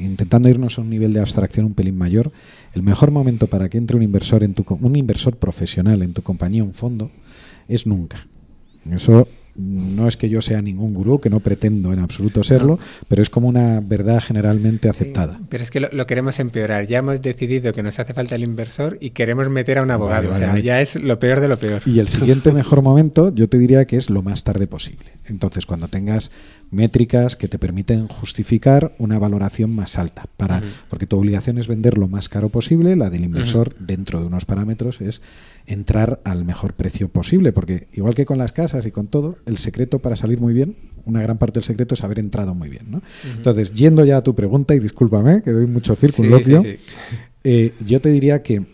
intentando 0.00 0.48
irnos 0.48 0.78
a 0.78 0.82
un 0.82 0.90
nivel 0.90 1.12
de 1.12 1.20
abstracción 1.20 1.66
un 1.66 1.74
pelín 1.74 1.96
mayor, 1.96 2.32
el 2.72 2.82
mejor 2.82 3.10
momento 3.10 3.46
para 3.46 3.68
que 3.68 3.78
entre 3.78 3.96
un 3.96 4.02
inversor 4.02 4.42
en 4.42 4.54
tu 4.54 4.64
un 4.68 4.96
inversor 4.96 5.36
profesional 5.36 6.02
en 6.02 6.14
tu 6.14 6.22
compañía, 6.22 6.64
un 6.64 6.74
fondo, 6.74 7.10
es 7.68 7.86
nunca. 7.86 8.26
Eso 8.90 9.28
no 9.56 10.08
es 10.08 10.16
que 10.16 10.28
yo 10.28 10.42
sea 10.42 10.62
ningún 10.62 10.94
gurú, 10.94 11.20
que 11.20 11.30
no 11.30 11.40
pretendo 11.40 11.92
en 11.92 12.00
absoluto 12.00 12.42
serlo, 12.42 12.78
pero 13.08 13.22
es 13.22 13.30
como 13.30 13.48
una 13.48 13.80
verdad 13.80 14.20
generalmente 14.20 14.88
aceptada. 14.88 15.40
Pero 15.48 15.62
es 15.62 15.70
que 15.70 15.80
lo, 15.80 15.88
lo 15.92 16.06
queremos 16.06 16.38
empeorar. 16.40 16.86
Ya 16.86 16.98
hemos 16.98 17.20
decidido 17.22 17.72
que 17.72 17.82
nos 17.82 17.98
hace 17.98 18.14
falta 18.14 18.34
el 18.34 18.42
inversor 18.42 18.98
y 19.00 19.10
queremos 19.10 19.48
meter 19.48 19.78
a 19.78 19.82
un 19.82 19.90
abogado. 19.90 20.28
Vale, 20.28 20.28
vale, 20.28 20.36
o 20.36 20.38
sea, 20.38 20.48
vale. 20.54 20.62
ya 20.62 20.80
es 20.80 20.96
lo 20.96 21.18
peor 21.18 21.40
de 21.40 21.48
lo 21.48 21.56
peor. 21.56 21.82
Y 21.86 21.98
el 22.00 22.08
siguiente 22.08 22.52
mejor 22.52 22.82
momento 22.82 23.34
yo 23.34 23.48
te 23.48 23.58
diría 23.58 23.84
que 23.86 23.96
es 23.96 24.10
lo 24.10 24.22
más 24.22 24.44
tarde 24.44 24.66
posible. 24.66 25.12
Entonces, 25.26 25.66
cuando 25.66 25.88
tengas 25.88 26.30
métricas 26.70 27.36
que 27.36 27.48
te 27.48 27.58
permiten 27.58 28.08
justificar 28.08 28.94
una 28.98 29.18
valoración 29.18 29.74
más 29.74 29.98
alta, 29.98 30.26
para, 30.36 30.62
porque 30.90 31.06
tu 31.06 31.16
obligación 31.16 31.58
es 31.58 31.68
vender 31.68 31.98
lo 31.98 32.08
más 32.08 32.28
caro 32.28 32.48
posible, 32.48 32.96
la 32.96 33.10
del 33.10 33.24
inversor 33.24 33.74
dentro 33.78 34.20
de 34.20 34.26
unos 34.26 34.44
parámetros 34.44 35.00
es 35.00 35.22
entrar 35.66 36.20
al 36.24 36.44
mejor 36.44 36.74
precio 36.74 37.08
posible, 37.08 37.52
porque 37.52 37.88
igual 37.92 38.14
que 38.14 38.24
con 38.26 38.38
las 38.38 38.52
casas 38.52 38.84
y 38.86 38.90
con 38.90 39.06
todo, 39.06 39.38
el 39.46 39.56
secreto 39.58 39.98
para 39.98 40.14
salir 40.16 40.40
muy 40.40 40.52
bien, 40.52 40.76
una 41.06 41.22
gran 41.22 41.38
parte 41.38 41.60
del 41.60 41.64
secreto 41.64 41.94
es 41.94 42.04
haber 42.04 42.18
entrado 42.18 42.54
muy 42.54 42.68
bien. 42.68 42.90
¿no? 42.90 43.02
Entonces, 43.36 43.72
yendo 43.72 44.04
ya 44.04 44.18
a 44.18 44.22
tu 44.22 44.34
pregunta, 44.34 44.74
y 44.74 44.80
discúlpame 44.80 45.42
que 45.42 45.52
doy 45.52 45.66
mucho 45.66 45.94
circunloquio, 45.96 46.62
Sí, 46.62 46.72
sí, 46.72 46.76
sí. 46.86 47.16
eh, 47.44 47.74
yo 47.84 48.00
te 48.00 48.10
diría 48.10 48.42
que 48.42 48.64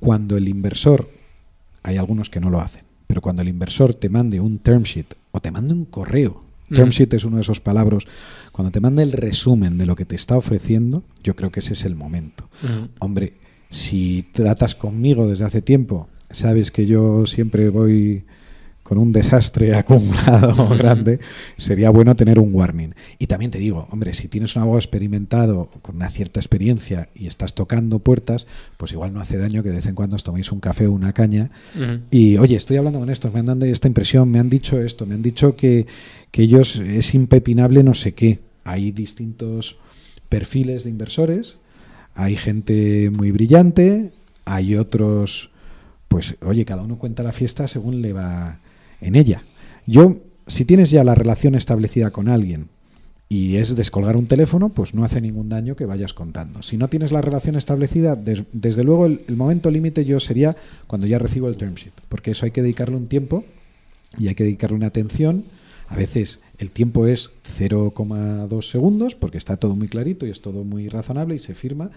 cuando 0.00 0.36
el 0.36 0.48
inversor, 0.48 1.08
hay 1.82 1.96
algunos 1.96 2.30
que 2.30 2.40
no 2.40 2.50
lo 2.50 2.60
hacen, 2.60 2.84
pero 3.06 3.20
cuando 3.20 3.42
el 3.42 3.48
inversor 3.48 3.94
te 3.94 4.08
mande 4.08 4.40
un 4.40 4.58
term 4.58 4.82
sheet 4.82 5.14
o 5.32 5.40
te 5.40 5.50
mande 5.50 5.72
un 5.74 5.84
correo, 5.84 6.42
term 6.72 6.88
Mm. 6.88 6.92
sheet 6.92 7.14
es 7.14 7.24
uno 7.24 7.36
de 7.36 7.42
esos 7.42 7.60
palabras, 7.60 8.04
cuando 8.52 8.72
te 8.72 8.80
mande 8.80 9.02
el 9.04 9.12
resumen 9.12 9.76
de 9.78 9.86
lo 9.86 9.94
que 9.94 10.04
te 10.04 10.16
está 10.16 10.36
ofreciendo, 10.36 11.04
yo 11.22 11.36
creo 11.36 11.50
que 11.52 11.60
ese 11.60 11.74
es 11.74 11.84
el 11.84 11.94
momento. 11.94 12.48
Ujú. 12.64 12.88
Hombre, 12.98 13.34
si 13.70 14.24
tratas 14.32 14.74
conmigo 14.74 15.26
desde 15.28 15.44
hace 15.44 15.62
tiempo, 15.62 16.08
sabes 16.30 16.70
que 16.70 16.86
yo 16.86 17.26
siempre 17.26 17.68
voy 17.68 18.24
con 18.86 18.98
un 18.98 19.10
desastre 19.10 19.74
acumulado 19.76 20.68
grande, 20.76 21.18
sería 21.56 21.90
bueno 21.90 22.14
tener 22.14 22.38
un 22.38 22.54
warning. 22.54 22.90
Y 23.18 23.26
también 23.26 23.50
te 23.50 23.58
digo, 23.58 23.88
hombre, 23.90 24.14
si 24.14 24.28
tienes 24.28 24.54
un 24.54 24.62
abogado 24.62 24.78
experimentado, 24.78 25.70
con 25.82 25.96
una 25.96 26.08
cierta 26.10 26.38
experiencia 26.38 27.08
y 27.12 27.26
estás 27.26 27.54
tocando 27.54 27.98
puertas, 27.98 28.46
pues 28.76 28.92
igual 28.92 29.12
no 29.12 29.20
hace 29.20 29.38
daño 29.38 29.64
que 29.64 29.70
de 29.70 29.76
vez 29.76 29.86
en 29.86 29.96
cuando 29.96 30.14
os 30.14 30.22
toméis 30.22 30.52
un 30.52 30.60
café 30.60 30.86
o 30.86 30.92
una 30.92 31.12
caña 31.12 31.50
y, 32.12 32.36
oye, 32.36 32.54
estoy 32.54 32.76
hablando 32.76 33.00
con 33.00 33.10
estos, 33.10 33.32
me 33.34 33.40
han 33.40 33.46
dado 33.46 33.64
esta 33.64 33.88
impresión, 33.88 34.30
me 34.30 34.38
han 34.38 34.48
dicho 34.48 34.80
esto, 34.80 35.04
me 35.04 35.14
han 35.14 35.22
dicho 35.22 35.56
que, 35.56 35.86
que 36.30 36.42
ellos 36.42 36.76
es 36.76 37.12
impepinable 37.14 37.82
no 37.82 37.94
sé 37.94 38.14
qué. 38.14 38.38
Hay 38.62 38.92
distintos 38.92 39.78
perfiles 40.28 40.84
de 40.84 40.90
inversores, 40.90 41.56
hay 42.16 42.34
gente 42.34 43.10
muy 43.10 43.30
brillante, 43.30 44.12
hay 44.44 44.74
otros, 44.74 45.50
pues, 46.08 46.34
oye, 46.42 46.64
cada 46.64 46.82
uno 46.82 46.98
cuenta 46.98 47.22
la 47.22 47.32
fiesta 47.32 47.68
según 47.68 48.02
le 48.02 48.12
va 48.12 48.58
en 49.00 49.14
ella. 49.14 49.42
Yo, 49.86 50.16
si 50.46 50.64
tienes 50.64 50.90
ya 50.90 51.04
la 51.04 51.14
relación 51.14 51.54
establecida 51.54 52.10
con 52.10 52.28
alguien 52.28 52.68
y 53.28 53.56
es 53.56 53.76
descolgar 53.76 54.16
un 54.16 54.26
teléfono, 54.26 54.68
pues 54.70 54.94
no 54.94 55.04
hace 55.04 55.20
ningún 55.20 55.48
daño 55.48 55.76
que 55.76 55.84
vayas 55.84 56.14
contando. 56.14 56.62
Si 56.62 56.76
no 56.76 56.88
tienes 56.88 57.12
la 57.12 57.20
relación 57.20 57.56
establecida, 57.56 58.14
des- 58.16 58.44
desde 58.52 58.84
luego 58.84 59.06
el, 59.06 59.22
el 59.28 59.36
momento 59.36 59.70
límite 59.70 60.04
yo 60.04 60.18
sería 60.20 60.56
cuando 60.86 61.06
ya 61.06 61.18
recibo 61.18 61.48
el 61.48 61.56
term 61.56 61.74
sheet, 61.74 61.92
porque 62.08 62.30
eso 62.30 62.46
hay 62.46 62.52
que 62.52 62.62
dedicarle 62.62 62.96
un 62.96 63.08
tiempo 63.08 63.44
y 64.18 64.28
hay 64.28 64.34
que 64.34 64.44
dedicarle 64.44 64.76
una 64.76 64.86
atención. 64.86 65.44
A 65.88 65.96
veces 65.96 66.40
el 66.58 66.70
tiempo 66.70 67.06
es 67.06 67.30
0,2 67.44 68.62
segundos 68.62 69.14
porque 69.14 69.38
está 69.38 69.56
todo 69.56 69.76
muy 69.76 69.88
clarito 69.88 70.26
y 70.26 70.30
es 70.30 70.40
todo 70.40 70.64
muy 70.64 70.88
razonable 70.88 71.36
y 71.36 71.38
se 71.38 71.54
firma, 71.54 71.90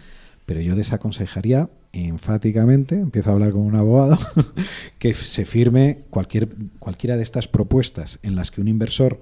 pero 0.45 0.62
yo 0.62 0.75
desaconsejaría 0.75 1.69
enfáticamente, 1.93 2.99
empiezo 2.99 3.30
a 3.30 3.34
hablar 3.34 3.52
con 3.52 3.62
un 3.62 3.75
abogado, 3.75 4.17
que 4.99 5.13
se 5.13 5.45
firme 5.45 5.99
cualquier, 6.10 6.49
cualquiera 6.80 7.17
de 7.17 7.23
estas 7.23 7.47
propuestas 7.47 8.19
en 8.23 8.36
las 8.36 8.52
que 8.52 8.62
un 8.62 8.67
inversor 8.67 9.19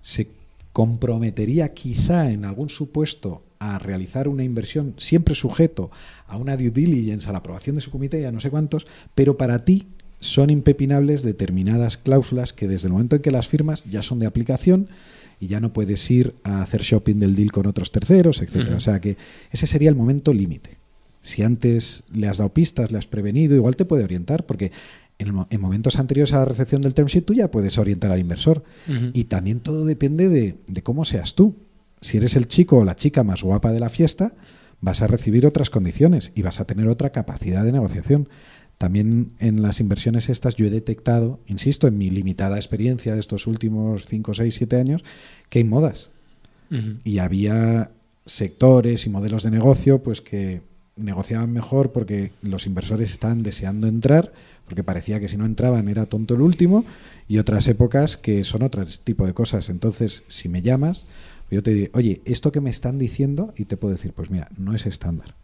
se 0.00 0.28
comprometería 0.72 1.68
quizá 1.74 2.30
en 2.30 2.44
algún 2.44 2.68
supuesto 2.68 3.42
a 3.58 3.78
realizar 3.78 4.26
una 4.26 4.42
inversión 4.42 4.94
siempre 4.98 5.34
sujeto 5.34 5.90
a 6.26 6.36
una 6.36 6.56
due 6.56 6.70
diligence, 6.70 7.28
a 7.28 7.32
la 7.32 7.38
aprobación 7.38 7.76
de 7.76 7.82
su 7.82 7.90
comité 7.90 8.20
y 8.20 8.24
a 8.24 8.32
no 8.32 8.40
sé 8.40 8.50
cuántos, 8.50 8.86
pero 9.14 9.36
para 9.36 9.64
ti 9.64 9.86
son 10.22 10.50
impepinables 10.50 11.22
determinadas 11.22 11.98
cláusulas 11.98 12.52
que 12.52 12.68
desde 12.68 12.86
el 12.86 12.92
momento 12.92 13.16
en 13.16 13.22
que 13.22 13.32
las 13.32 13.48
firmas 13.48 13.82
ya 13.84 14.02
son 14.02 14.20
de 14.20 14.26
aplicación 14.26 14.88
y 15.40 15.48
ya 15.48 15.58
no 15.58 15.72
puedes 15.72 16.08
ir 16.12 16.36
a 16.44 16.62
hacer 16.62 16.82
shopping 16.82 17.16
del 17.16 17.34
deal 17.34 17.50
con 17.50 17.66
otros 17.66 17.90
terceros, 17.90 18.40
etcétera. 18.40 18.76
O 18.76 18.80
sea 18.80 19.00
que 19.00 19.16
ese 19.50 19.66
sería 19.66 19.88
el 19.88 19.96
momento 19.96 20.32
límite. 20.32 20.78
Si 21.22 21.42
antes 21.42 22.04
le 22.12 22.28
has 22.28 22.38
dado 22.38 22.54
pistas, 22.54 22.92
le 22.92 22.98
has 22.98 23.08
prevenido, 23.08 23.56
igual 23.56 23.74
te 23.74 23.84
puede 23.84 24.04
orientar, 24.04 24.46
porque 24.46 24.70
en, 25.18 25.60
momentos 25.60 25.98
anteriores 25.98 26.32
a 26.32 26.38
la 26.38 26.44
recepción 26.44 26.82
del 26.82 26.94
term 26.94 27.08
sheet 27.08 27.24
tú 27.24 27.34
ya 27.34 27.50
puedes 27.50 27.76
orientar 27.78 28.12
al 28.12 28.20
inversor. 28.20 28.62
Y 29.12 29.24
también 29.24 29.58
todo 29.58 29.84
depende 29.84 30.28
de, 30.28 30.56
de 30.68 30.82
cómo 30.82 31.04
seas 31.04 31.34
tú. 31.34 31.56
Si 32.00 32.16
eres 32.16 32.36
el 32.36 32.46
chico 32.46 32.78
o 32.78 32.84
la 32.84 32.94
chica 32.94 33.24
más 33.24 33.42
guapa 33.42 33.72
de 33.72 33.80
la 33.80 33.88
fiesta, 33.88 34.34
vas 34.80 35.02
a 35.02 35.06
recibir 35.06 35.46
otras 35.46 35.70
condiciones 35.70 36.32
y 36.34 36.42
vas 36.42 36.60
a 36.60 36.66
tener 36.66 36.86
otra 36.88 37.10
capacidad 37.10 37.64
de 37.64 37.72
negociación. 37.72 38.28
También 38.78 39.32
en 39.38 39.62
las 39.62 39.80
inversiones 39.80 40.28
estas 40.28 40.56
yo 40.56 40.66
he 40.66 40.70
detectado, 40.70 41.38
insisto, 41.46 41.86
en 41.86 41.98
mi 41.98 42.10
limitada 42.10 42.56
experiencia 42.56 43.14
de 43.14 43.20
estos 43.20 43.46
últimos 43.46 44.06
5, 44.06 44.34
6, 44.34 44.54
7 44.54 44.76
años, 44.76 45.04
que 45.48 45.60
hay 45.60 45.64
modas. 45.64 46.10
Y 47.04 47.18
había 47.18 47.90
sectores 48.24 49.04
y 49.04 49.10
modelos 49.10 49.42
de 49.42 49.50
negocio 49.50 50.02
pues 50.02 50.22
que 50.22 50.62
negociaban 50.96 51.52
mejor 51.52 51.92
porque 51.92 52.32
los 52.40 52.66
inversores 52.66 53.10
estaban 53.10 53.42
deseando 53.42 53.86
entrar, 53.86 54.32
porque 54.64 54.82
parecía 54.82 55.20
que 55.20 55.28
si 55.28 55.36
no 55.36 55.44
entraban 55.44 55.88
era 55.88 56.06
tonto 56.06 56.34
el 56.34 56.40
último, 56.40 56.84
y 57.28 57.38
otras 57.38 57.68
épocas 57.68 58.16
que 58.16 58.42
son 58.44 58.62
otro 58.62 58.84
tipo 59.04 59.26
de 59.26 59.34
cosas. 59.34 59.68
Entonces, 59.68 60.22
si 60.28 60.48
me 60.48 60.62
llamas, 60.62 61.04
yo 61.50 61.62
te 61.62 61.74
diré, 61.74 61.90
oye, 61.92 62.22
esto 62.24 62.52
que 62.52 62.62
me 62.62 62.70
están 62.70 62.98
diciendo, 62.98 63.52
y 63.56 63.66
te 63.66 63.76
puedo 63.76 63.94
decir, 63.94 64.12
pues 64.14 64.30
mira, 64.30 64.48
no 64.56 64.74
es 64.74 64.86
estándar. 64.86 65.34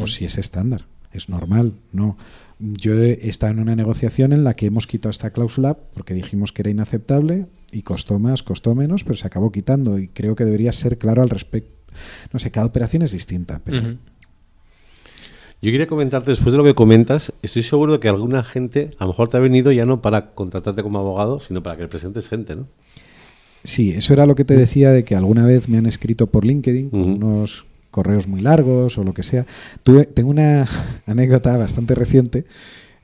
O 0.00 0.06
si 0.06 0.24
es 0.24 0.36
estándar, 0.36 0.86
es 1.16 1.28
normal, 1.28 1.74
no. 1.92 2.16
Yo 2.58 2.94
he 2.94 3.28
estado 3.28 3.52
en 3.52 3.60
una 3.60 3.76
negociación 3.76 4.32
en 4.32 4.44
la 4.44 4.54
que 4.54 4.66
hemos 4.66 4.86
quitado 4.86 5.10
esta 5.10 5.30
cláusula 5.30 5.76
porque 5.94 6.14
dijimos 6.14 6.52
que 6.52 6.62
era 6.62 6.70
inaceptable 6.70 7.46
y 7.70 7.82
costó 7.82 8.18
más, 8.18 8.42
costó 8.42 8.74
menos, 8.74 9.04
pero 9.04 9.16
se 9.16 9.26
acabó 9.26 9.52
quitando 9.52 9.98
y 9.98 10.08
creo 10.08 10.34
que 10.34 10.44
debería 10.44 10.72
ser 10.72 10.98
claro 10.98 11.22
al 11.22 11.28
respecto. 11.28 11.70
No 12.32 12.38
sé, 12.38 12.50
cada 12.50 12.66
operación 12.66 13.02
es 13.02 13.12
distinta, 13.12 13.60
pero. 13.64 13.96
Yo 15.62 15.72
quería 15.72 15.86
comentarte, 15.86 16.30
después 16.30 16.52
de 16.52 16.58
lo 16.58 16.64
que 16.64 16.74
comentas, 16.74 17.32
estoy 17.42 17.62
seguro 17.62 17.94
de 17.94 18.00
que 18.00 18.08
alguna 18.08 18.44
gente 18.44 18.90
a 18.98 19.04
lo 19.04 19.08
mejor 19.08 19.28
te 19.28 19.38
ha 19.38 19.40
venido 19.40 19.72
ya 19.72 19.86
no 19.86 20.02
para 20.02 20.34
contratarte 20.34 20.82
como 20.82 20.98
abogado, 20.98 21.40
sino 21.40 21.62
para 21.62 21.76
que 21.76 21.82
le 21.82 21.88
presentes 21.88 22.28
gente, 22.28 22.56
¿no? 22.56 22.66
sí, 23.62 23.90
eso 23.90 24.12
era 24.12 24.26
lo 24.26 24.34
que 24.34 24.44
te 24.44 24.54
decía 24.54 24.90
de 24.90 25.02
que 25.02 25.16
alguna 25.16 25.44
vez 25.44 25.68
me 25.68 25.78
han 25.78 25.86
escrito 25.86 26.28
por 26.28 26.44
LinkedIn 26.44 26.90
unos 26.92 27.66
correos 27.96 28.28
muy 28.28 28.42
largos 28.42 28.98
o 28.98 29.04
lo 29.04 29.14
que 29.14 29.22
sea. 29.22 29.46
Tuve, 29.82 30.04
tengo 30.04 30.28
una 30.28 30.66
anécdota 31.06 31.56
bastante 31.56 31.94
reciente 31.94 32.44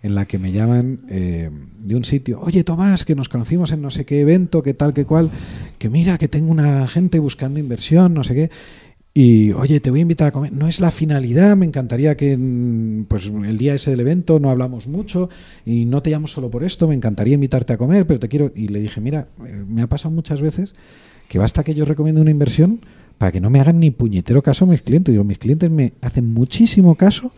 en 0.02 0.14
la 0.14 0.26
que 0.26 0.38
me 0.38 0.52
llaman 0.52 1.00
eh, 1.08 1.48
de 1.78 1.96
un 1.96 2.04
sitio, 2.04 2.40
oye 2.42 2.62
Tomás, 2.62 3.06
que 3.06 3.14
nos 3.14 3.30
conocimos 3.30 3.72
en 3.72 3.80
no 3.80 3.90
sé 3.90 4.04
qué 4.04 4.20
evento, 4.20 4.62
que 4.62 4.74
tal, 4.74 4.92
que 4.92 5.06
cual, 5.06 5.30
que 5.78 5.88
mira, 5.88 6.18
que 6.18 6.28
tengo 6.28 6.50
una 6.50 6.86
gente 6.88 7.20
buscando 7.20 7.58
inversión, 7.58 8.12
no 8.12 8.22
sé 8.22 8.34
qué. 8.34 8.50
Y 9.14 9.52
oye, 9.52 9.80
te 9.80 9.90
voy 9.90 10.00
a 10.00 10.02
invitar 10.02 10.28
a 10.28 10.32
comer. 10.32 10.52
No 10.52 10.68
es 10.68 10.80
la 10.80 10.90
finalidad, 10.90 11.56
me 11.56 11.66
encantaría 11.66 12.16
que 12.16 12.36
pues, 13.08 13.26
el 13.26 13.56
día 13.56 13.74
ese 13.74 13.90
del 13.90 14.00
evento 14.00 14.40
no 14.40 14.50
hablamos 14.50 14.88
mucho 14.88 15.30
y 15.64 15.86
no 15.86 16.02
te 16.02 16.10
llamo 16.10 16.26
solo 16.26 16.50
por 16.50 16.64
esto, 16.64 16.88
me 16.88 16.94
encantaría 16.94 17.34
invitarte 17.34 17.72
a 17.72 17.78
comer, 17.78 18.06
pero 18.06 18.20
te 18.20 18.28
quiero. 18.28 18.52
Y 18.54 18.68
le 18.68 18.80
dije, 18.80 19.00
mira, 19.00 19.28
eh, 19.46 19.64
me 19.66 19.82
ha 19.82 19.86
pasado 19.86 20.14
muchas 20.14 20.42
veces 20.42 20.74
que 21.28 21.38
basta 21.38 21.64
que 21.64 21.74
yo 21.74 21.86
recomiende 21.86 22.20
una 22.20 22.30
inversión 22.30 22.80
para 23.22 23.30
que 23.30 23.40
no 23.40 23.50
me 23.50 23.60
hagan 23.60 23.78
ni 23.78 23.92
puñetero 23.92 24.42
caso 24.42 24.66
mis 24.66 24.82
clientes. 24.82 25.12
Digo, 25.12 25.22
mis 25.22 25.38
clientes 25.38 25.70
me 25.70 25.92
hacen 26.00 26.34
muchísimo 26.34 26.96
caso 26.96 27.30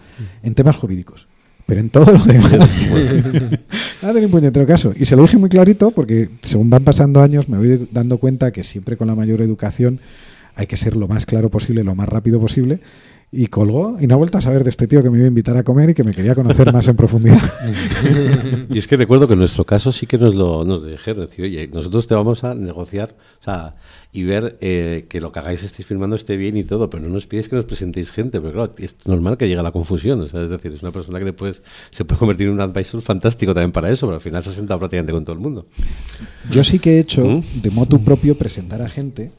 en 0.42 0.54
temas 0.54 0.76
jurídicos. 0.76 1.28
Pero 1.66 1.78
en 1.78 1.90
todo 1.90 2.10
lo 2.10 2.18
demás. 2.24 2.88
Hacen 4.02 4.22
ni 4.22 4.26
puñetero 4.28 4.66
caso. 4.66 4.94
Y 4.98 5.04
se 5.04 5.14
lo 5.14 5.20
dije 5.20 5.36
muy 5.36 5.50
clarito 5.50 5.90
porque 5.90 6.30
según 6.40 6.70
van 6.70 6.84
pasando 6.84 7.20
años 7.20 7.50
me 7.50 7.58
voy 7.58 7.86
dando 7.92 8.16
cuenta 8.16 8.50
que 8.50 8.62
siempre 8.62 8.96
con 8.96 9.08
la 9.08 9.14
mayor 9.14 9.42
educación 9.42 10.00
hay 10.54 10.66
que 10.66 10.78
ser 10.78 10.96
lo 10.96 11.06
más 11.06 11.26
claro 11.26 11.50
posible, 11.50 11.84
lo 11.84 11.94
más 11.94 12.08
rápido 12.08 12.40
posible. 12.40 12.80
Y 13.36 13.48
colgó 13.48 13.96
y 14.00 14.06
no 14.06 14.14
ha 14.14 14.18
vuelto 14.18 14.38
a 14.38 14.40
saber 14.40 14.64
de 14.64 14.70
este 14.70 14.86
tío 14.86 15.02
que 15.02 15.10
me 15.10 15.18
iba 15.18 15.24
a 15.24 15.28
invitar 15.28 15.56
a 15.56 15.62
comer 15.62 15.90
y 15.90 15.94
que 15.94 16.04
me 16.04 16.14
quería 16.14 16.34
conocer 16.34 16.72
más 16.72 16.86
en 16.88 16.94
profundidad. 16.94 17.42
y 18.70 18.78
es 18.78 18.86
que 18.86 18.96
recuerdo 18.96 19.26
que 19.26 19.34
en 19.34 19.40
nuestro 19.40 19.64
caso 19.64 19.92
sí 19.92 20.06
que 20.06 20.18
nos 20.18 20.34
lo 20.34 20.64
nos 20.64 20.86
dijeron, 20.86 21.26
decir, 21.26 21.44
oye, 21.44 21.68
nosotros 21.68 22.06
te 22.06 22.14
vamos 22.14 22.44
a 22.44 22.54
negociar 22.54 23.14
o 23.40 23.44
sea, 23.44 23.74
y 24.12 24.22
ver 24.24 24.56
eh, 24.60 25.06
que 25.08 25.20
lo 25.20 25.32
que 25.32 25.38
hagáis 25.38 25.62
estéis 25.62 25.86
firmando 25.86 26.16
esté 26.16 26.36
bien 26.36 26.56
y 26.56 26.64
todo, 26.64 26.88
pero 26.88 27.02
no 27.02 27.10
nos 27.10 27.26
pides 27.26 27.48
que 27.48 27.56
nos 27.56 27.64
presentéis 27.64 28.10
gente, 28.10 28.40
pero 28.40 28.52
claro, 28.52 28.72
es 28.78 28.96
normal 29.04 29.36
que 29.36 29.46
llegue 29.46 29.60
a 29.60 29.62
la 29.62 29.72
confusión, 29.72 30.20
o 30.22 30.28
sea, 30.28 30.44
es 30.44 30.50
decir, 30.50 30.72
es 30.72 30.82
una 30.82 30.92
persona 30.92 31.18
que 31.18 31.26
después 31.26 31.62
se 31.90 32.04
puede 32.04 32.18
convertir 32.18 32.46
en 32.46 32.54
un 32.54 32.60
advisor 32.60 33.02
fantástico 33.02 33.52
también 33.52 33.72
para 33.72 33.90
eso, 33.90 34.06
pero 34.06 34.16
al 34.16 34.22
final 34.22 34.42
se 34.42 34.50
ha 34.50 34.52
sentado 34.52 34.78
prácticamente 34.78 35.12
con 35.12 35.24
todo 35.24 35.34
el 35.34 35.42
mundo. 35.42 35.66
Yo 36.50 36.64
sí 36.64 36.78
que 36.78 36.96
he 36.96 37.00
hecho 37.00 37.24
¿Mm? 37.24 37.42
de 37.60 37.70
motu 37.70 38.02
propio 38.02 38.36
presentar 38.36 38.80
a 38.82 38.88
gente 38.88 39.30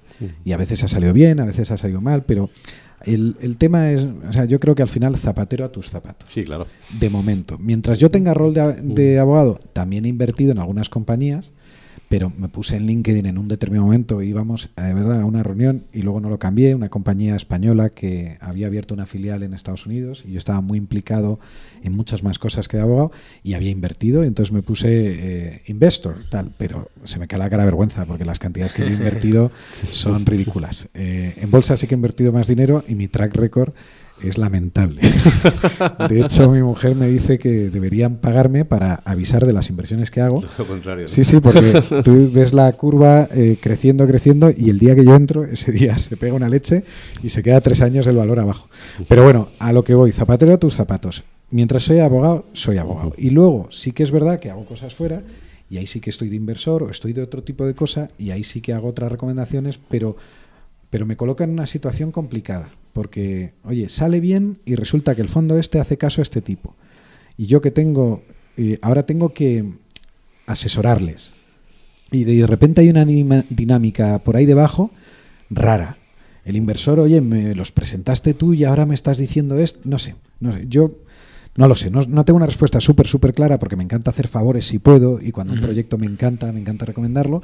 y 0.43 0.51
a 0.51 0.57
veces 0.57 0.83
ha 0.83 0.87
salido 0.87 1.13
bien, 1.13 1.39
a 1.39 1.45
veces 1.45 1.71
ha 1.71 1.77
salido 1.77 2.01
mal, 2.01 2.23
pero 2.25 2.49
el, 3.03 3.35
el, 3.41 3.57
tema 3.57 3.91
es, 3.91 4.05
o 4.27 4.33
sea, 4.33 4.45
yo 4.45 4.59
creo 4.59 4.75
que 4.75 4.81
al 4.81 4.89
final 4.89 5.15
zapatero 5.17 5.65
a 5.65 5.71
tus 5.71 5.89
zapatos. 5.89 6.29
Sí, 6.31 6.43
claro. 6.43 6.67
De 6.99 7.09
momento. 7.09 7.57
Mientras 7.59 7.99
yo 7.99 8.09
tenga 8.09 8.33
rol 8.33 8.53
de, 8.53 8.73
de 8.81 9.19
abogado, 9.19 9.59
también 9.73 10.05
he 10.05 10.09
invertido 10.09 10.51
en 10.51 10.59
algunas 10.59 10.89
compañías 10.89 11.51
pero 12.09 12.31
me 12.37 12.49
puse 12.49 12.75
en 12.75 12.85
LinkedIn 12.85 13.25
en 13.25 13.37
un 13.37 13.47
determinado 13.47 13.85
momento, 13.85 14.21
íbamos 14.21 14.69
de 14.75 14.93
verdad 14.93 15.21
a 15.21 15.25
una 15.25 15.43
reunión 15.43 15.83
y 15.93 16.01
luego 16.01 16.19
no 16.19 16.29
lo 16.29 16.39
cambié, 16.39 16.75
una 16.75 16.89
compañía 16.89 17.35
española 17.35 17.89
que 17.89 18.37
había 18.41 18.67
abierto 18.67 18.93
una 18.93 19.05
filial 19.05 19.43
en 19.43 19.53
Estados 19.53 19.85
Unidos 19.85 20.23
y 20.25 20.33
yo 20.33 20.37
estaba 20.37 20.61
muy 20.61 20.77
implicado 20.77 21.39
en 21.83 21.93
muchas 21.93 22.23
más 22.23 22.39
cosas 22.39 22.67
que 22.67 22.77
de 22.77 22.83
abogado 22.83 23.11
y 23.43 23.53
había 23.53 23.69
invertido, 23.69 24.23
y 24.23 24.27
entonces 24.27 24.51
me 24.51 24.61
puse 24.61 24.87
eh, 24.89 25.61
investor, 25.67 26.17
tal, 26.29 26.51
pero 26.57 26.89
se 27.03 27.19
me 27.19 27.27
cae 27.27 27.39
la 27.39 27.49
cara 27.49 27.65
vergüenza 27.65 28.05
porque 28.05 28.25
las 28.25 28.39
cantidades 28.39 28.73
que 28.73 28.83
he 28.83 28.91
invertido 28.91 29.51
son 29.91 30.25
ridículas. 30.25 30.89
Eh, 30.93 31.33
en 31.37 31.51
bolsa 31.51 31.77
sí 31.77 31.87
que 31.87 31.95
he 31.95 31.97
invertido 31.97 32.31
más 32.31 32.47
dinero 32.47 32.83
y 32.87 32.95
mi 32.95 33.07
track 33.07 33.35
record 33.35 33.73
es 34.21 34.37
lamentable. 34.37 35.01
De 36.09 36.21
hecho, 36.21 36.49
mi 36.49 36.61
mujer 36.61 36.95
me 36.95 37.07
dice 37.07 37.37
que 37.37 37.69
deberían 37.69 38.17
pagarme 38.17 38.65
para 38.65 38.95
avisar 39.05 39.45
de 39.45 39.53
las 39.53 39.69
inversiones 39.69 40.11
que 40.11 40.21
hago. 40.21 40.43
Lo 40.57 40.67
contrario. 40.67 41.07
Sí, 41.07 41.23
sí, 41.23 41.39
porque 41.39 41.81
tú 42.03 42.31
ves 42.31 42.53
la 42.53 42.71
curva 42.73 43.27
eh, 43.31 43.57
creciendo, 43.61 44.07
creciendo 44.07 44.51
y 44.55 44.69
el 44.69 44.79
día 44.79 44.95
que 44.95 45.05
yo 45.05 45.15
entro, 45.15 45.43
ese 45.43 45.71
día 45.71 45.97
se 45.97 46.17
pega 46.17 46.33
una 46.33 46.49
leche 46.49 46.83
y 47.23 47.29
se 47.29 47.43
queda 47.43 47.61
tres 47.61 47.81
años 47.81 48.07
el 48.07 48.15
valor 48.15 48.39
abajo. 48.39 48.69
Pero 49.07 49.23
bueno, 49.23 49.49
a 49.59 49.73
lo 49.73 49.83
que 49.83 49.95
voy, 49.95 50.11
zapatero 50.11 50.53
a 50.53 50.59
tus 50.59 50.75
zapatos. 50.75 51.23
Mientras 51.51 51.83
soy 51.83 51.99
abogado, 51.99 52.45
soy 52.53 52.77
abogado. 52.77 53.13
Y 53.17 53.29
luego 53.29 53.67
sí 53.71 53.91
que 53.91 54.03
es 54.03 54.11
verdad 54.11 54.39
que 54.39 54.49
hago 54.49 54.65
cosas 54.65 54.95
fuera 54.95 55.23
y 55.69 55.77
ahí 55.77 55.87
sí 55.87 55.99
que 55.99 56.09
estoy 56.09 56.29
de 56.29 56.35
inversor 56.35 56.83
o 56.83 56.89
estoy 56.89 57.13
de 57.13 57.21
otro 57.21 57.43
tipo 57.43 57.65
de 57.65 57.75
cosa 57.75 58.09
y 58.17 58.31
ahí 58.31 58.43
sí 58.43 58.61
que 58.61 58.73
hago 58.73 58.87
otras 58.87 59.11
recomendaciones, 59.11 59.79
pero, 59.89 60.15
pero 60.89 61.05
me 61.05 61.17
coloca 61.17 61.43
en 61.43 61.51
una 61.51 61.65
situación 61.65 62.11
complicada 62.11 62.71
porque, 62.95 63.51
oye, 63.65 63.89
sale 63.89 64.21
bien 64.21 64.59
y 64.63 64.75
resulta 64.75 65.15
que 65.15 65.21
el 65.21 65.27
fondo 65.27 65.59
este 65.59 65.81
hace 65.81 65.97
caso 65.97 66.21
a 66.21 66.23
este 66.23 66.39
tipo. 66.41 66.75
Y 67.35 67.45
yo 67.45 67.59
que 67.59 67.69
tengo, 67.69 68.23
eh, 68.55 68.79
ahora 68.81 69.05
tengo 69.05 69.33
que 69.33 69.65
asesorarles. 70.47 71.33
Y 72.09 72.23
de 72.23 72.47
repente 72.47 72.79
hay 72.79 72.89
una 72.89 73.03
dinámica 73.03 74.19
por 74.19 74.37
ahí 74.37 74.45
debajo 74.45 74.91
rara. 75.49 75.97
El 76.45 76.55
inversor, 76.55 77.01
oye, 77.01 77.19
me 77.19 77.53
los 77.53 77.73
presentaste 77.73 78.33
tú 78.33 78.53
y 78.53 78.63
ahora 78.63 78.85
me 78.85 78.95
estás 78.95 79.17
diciendo 79.17 79.59
esto. 79.59 79.81
No 79.83 79.99
sé, 79.99 80.15
no 80.39 80.53
sé. 80.53 80.65
Yo 80.69 80.95
no 81.57 81.67
lo 81.67 81.75
sé, 81.75 81.91
no, 81.91 81.99
no 82.07 82.23
tengo 82.23 82.37
una 82.37 82.45
respuesta 82.45 82.79
súper, 82.79 83.07
súper 83.07 83.33
clara 83.33 83.59
porque 83.59 83.75
me 83.75 83.83
encanta 83.83 84.11
hacer 84.11 84.29
favores 84.29 84.67
si 84.67 84.79
puedo 84.79 85.19
y 85.21 85.33
cuando 85.33 85.51
un 85.51 85.59
proyecto 85.59 85.97
me 85.97 86.05
encanta, 86.05 86.49
me 86.53 86.61
encanta 86.61 86.85
recomendarlo. 86.85 87.43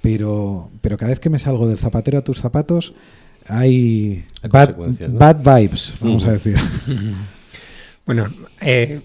Pero, 0.00 0.70
pero 0.80 0.96
cada 0.96 1.10
vez 1.10 1.20
que 1.20 1.28
me 1.28 1.38
salgo 1.38 1.68
del 1.68 1.76
zapatero 1.76 2.16
a 2.16 2.24
tus 2.24 2.40
zapatos, 2.40 2.94
hay, 3.48 4.24
bad, 4.48 5.36
vibes, 5.36 5.94
vamos 6.00 6.24
a 6.26 6.32
decir. 6.32 6.56
bueno, 8.06 8.32
eh, 8.60 9.00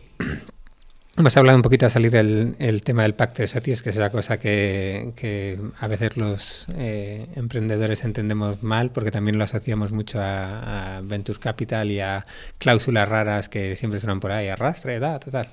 hemos 1.17 1.37
hablado 1.37 1.57
un 1.57 1.61
poquito 1.61 1.85
a 1.85 1.89
salir 1.89 2.11
del 2.11 2.55
el 2.59 2.83
tema 2.83 3.03
del 3.03 3.13
pacto 3.13 3.41
de 3.41 3.47
socios, 3.47 3.81
que 3.81 3.89
es 3.89 3.95
esa 3.95 4.11
cosa 4.11 4.39
que, 4.39 5.59
a 5.79 5.87
veces 5.87 6.17
los 6.17 6.67
eh, 6.75 7.27
emprendedores 7.35 8.03
entendemos 8.03 8.63
mal, 8.63 8.91
porque 8.91 9.11
también 9.11 9.37
lo 9.37 9.43
asociamos 9.43 9.91
mucho 9.91 10.19
a, 10.21 10.97
a, 10.97 11.01
Venture 11.01 11.39
Capital 11.39 11.91
y 11.91 11.99
a 11.99 12.25
cláusulas 12.57 13.07
raras 13.07 13.49
que 13.49 13.75
siempre 13.75 13.99
suenan 13.99 14.19
por 14.19 14.31
ahí, 14.31 14.47
arrastre, 14.47 14.99
da, 14.99 15.19
total. 15.19 15.47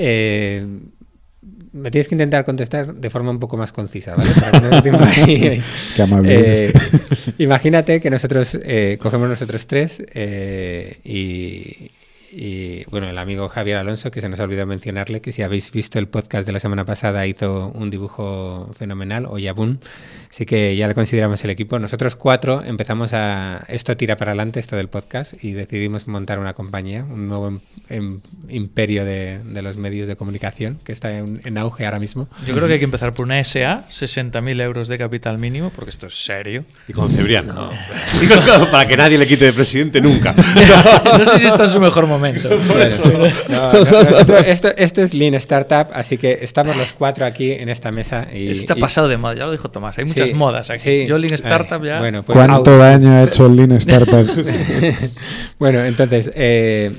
Eh, 0.00 0.64
me 1.72 1.90
tienes 1.90 2.08
que 2.08 2.14
intentar 2.14 2.44
contestar 2.44 2.94
de 2.94 3.10
forma 3.10 3.30
un 3.30 3.38
poco 3.38 3.56
más 3.56 3.72
concisa, 3.72 4.16
¿vale? 4.16 4.30
Qué 5.96 6.02
amable. 6.02 6.66
Eh, 6.66 6.72
imagínate 7.38 8.00
que 8.00 8.10
nosotros 8.10 8.58
eh, 8.62 8.98
cogemos 9.00 9.28
nosotros 9.28 9.66
tres 9.66 10.02
eh, 10.14 10.98
y, 11.04 11.90
y 12.30 12.84
bueno, 12.90 13.08
el 13.08 13.16
amigo 13.16 13.48
Javier 13.48 13.78
Alonso, 13.78 14.10
que 14.10 14.20
se 14.20 14.28
nos 14.28 14.38
ha 14.40 14.44
olvidado 14.44 14.66
mencionarle, 14.66 15.20
que 15.20 15.32
si 15.32 15.42
habéis 15.42 15.72
visto 15.72 15.98
el 15.98 16.08
podcast 16.08 16.46
de 16.46 16.52
la 16.52 16.60
semana 16.60 16.84
pasada 16.84 17.26
hizo 17.26 17.72
un 17.74 17.88
dibujo 17.88 18.70
fenomenal, 18.78 19.26
o 19.26 19.38
Yabun, 19.38 19.80
así 20.28 20.44
que 20.44 20.76
ya 20.76 20.88
le 20.88 20.94
consideramos 20.94 21.42
el 21.44 21.50
equipo. 21.50 21.78
Nosotros 21.78 22.16
cuatro 22.16 22.62
empezamos 22.62 23.14
a... 23.14 23.64
Esto 23.68 23.96
tira 23.96 24.16
para 24.16 24.32
adelante, 24.32 24.60
esto 24.60 24.76
del 24.76 24.88
podcast, 24.88 25.32
y 25.42 25.52
decidimos 25.52 26.06
montar 26.06 26.38
una 26.38 26.52
compañía, 26.52 27.04
un 27.04 27.28
nuevo 27.28 27.48
em, 27.48 27.60
em, 27.88 28.20
imperio 28.48 29.06
de, 29.06 29.42
de, 29.42 29.62
los 29.62 29.78
medios 29.78 30.06
de 30.06 30.16
comunicación, 30.16 30.80
que 30.84 30.92
está 30.92 31.16
en, 31.16 31.40
en, 31.44 31.56
auge 31.56 31.86
ahora 31.86 31.98
mismo. 31.98 32.28
Yo 32.46 32.54
creo 32.54 32.66
que 32.66 32.74
hay 32.74 32.78
que 32.78 32.84
empezar 32.84 33.12
por 33.12 33.24
una 33.24 33.42
SA, 33.42 33.86
60.000 33.88 34.60
euros 34.60 34.88
de 34.88 34.98
capital 34.98 35.38
mínimo, 35.38 35.70
porque 35.70 35.90
esto 35.90 36.08
es 36.08 36.24
serio. 36.24 36.64
Y 36.88 36.92
con 36.92 37.10
Cebriano. 37.10 37.54
No. 37.54 37.70
para 38.70 38.86
que 38.86 38.96
nadie 38.96 39.16
le 39.16 39.26
quite 39.26 39.46
de 39.46 39.52
presidente 39.54 40.00
nunca. 40.00 40.34
no 41.18 41.24
sé 41.24 41.38
si 41.38 41.46
está 41.46 41.62
en 41.62 41.70
su 41.70 41.80
mejor 41.80 42.06
momento 42.06 42.17
momento. 42.18 42.48
No, 43.48 43.72
no, 43.72 44.38
esto, 44.38 44.68
esto, 44.76 45.02
es 45.02 45.14
Lean 45.14 45.34
Startup, 45.34 45.88
así 45.92 46.18
que 46.18 46.38
estamos 46.42 46.76
los 46.76 46.92
cuatro 46.92 47.24
aquí 47.24 47.52
en 47.52 47.68
esta 47.68 47.90
mesa. 47.92 48.28
Y, 48.32 48.50
Está 48.50 48.74
y... 48.76 48.80
pasado 48.80 49.08
de 49.08 49.16
moda, 49.16 49.34
ya 49.34 49.46
lo 49.46 49.52
dijo 49.52 49.70
Tomás. 49.70 49.98
Hay 49.98 50.04
muchas 50.04 50.28
sí, 50.28 50.34
modas 50.34 50.70
aquí. 50.70 50.82
Sí. 50.82 51.06
Yo 51.06 51.18
Lean 51.18 51.34
Startup 51.34 51.82
ya. 51.82 51.98
Bueno, 51.98 52.22
pues, 52.22 52.36
¿Cuánto 52.36 52.72
out. 52.72 52.80
daño 52.80 53.12
ha 53.12 53.22
hecho 53.24 53.46
el 53.46 53.56
Lean 53.56 53.72
Startup? 53.72 54.26
bueno, 55.58 55.84
entonces. 55.84 56.30
Eh, 56.34 56.92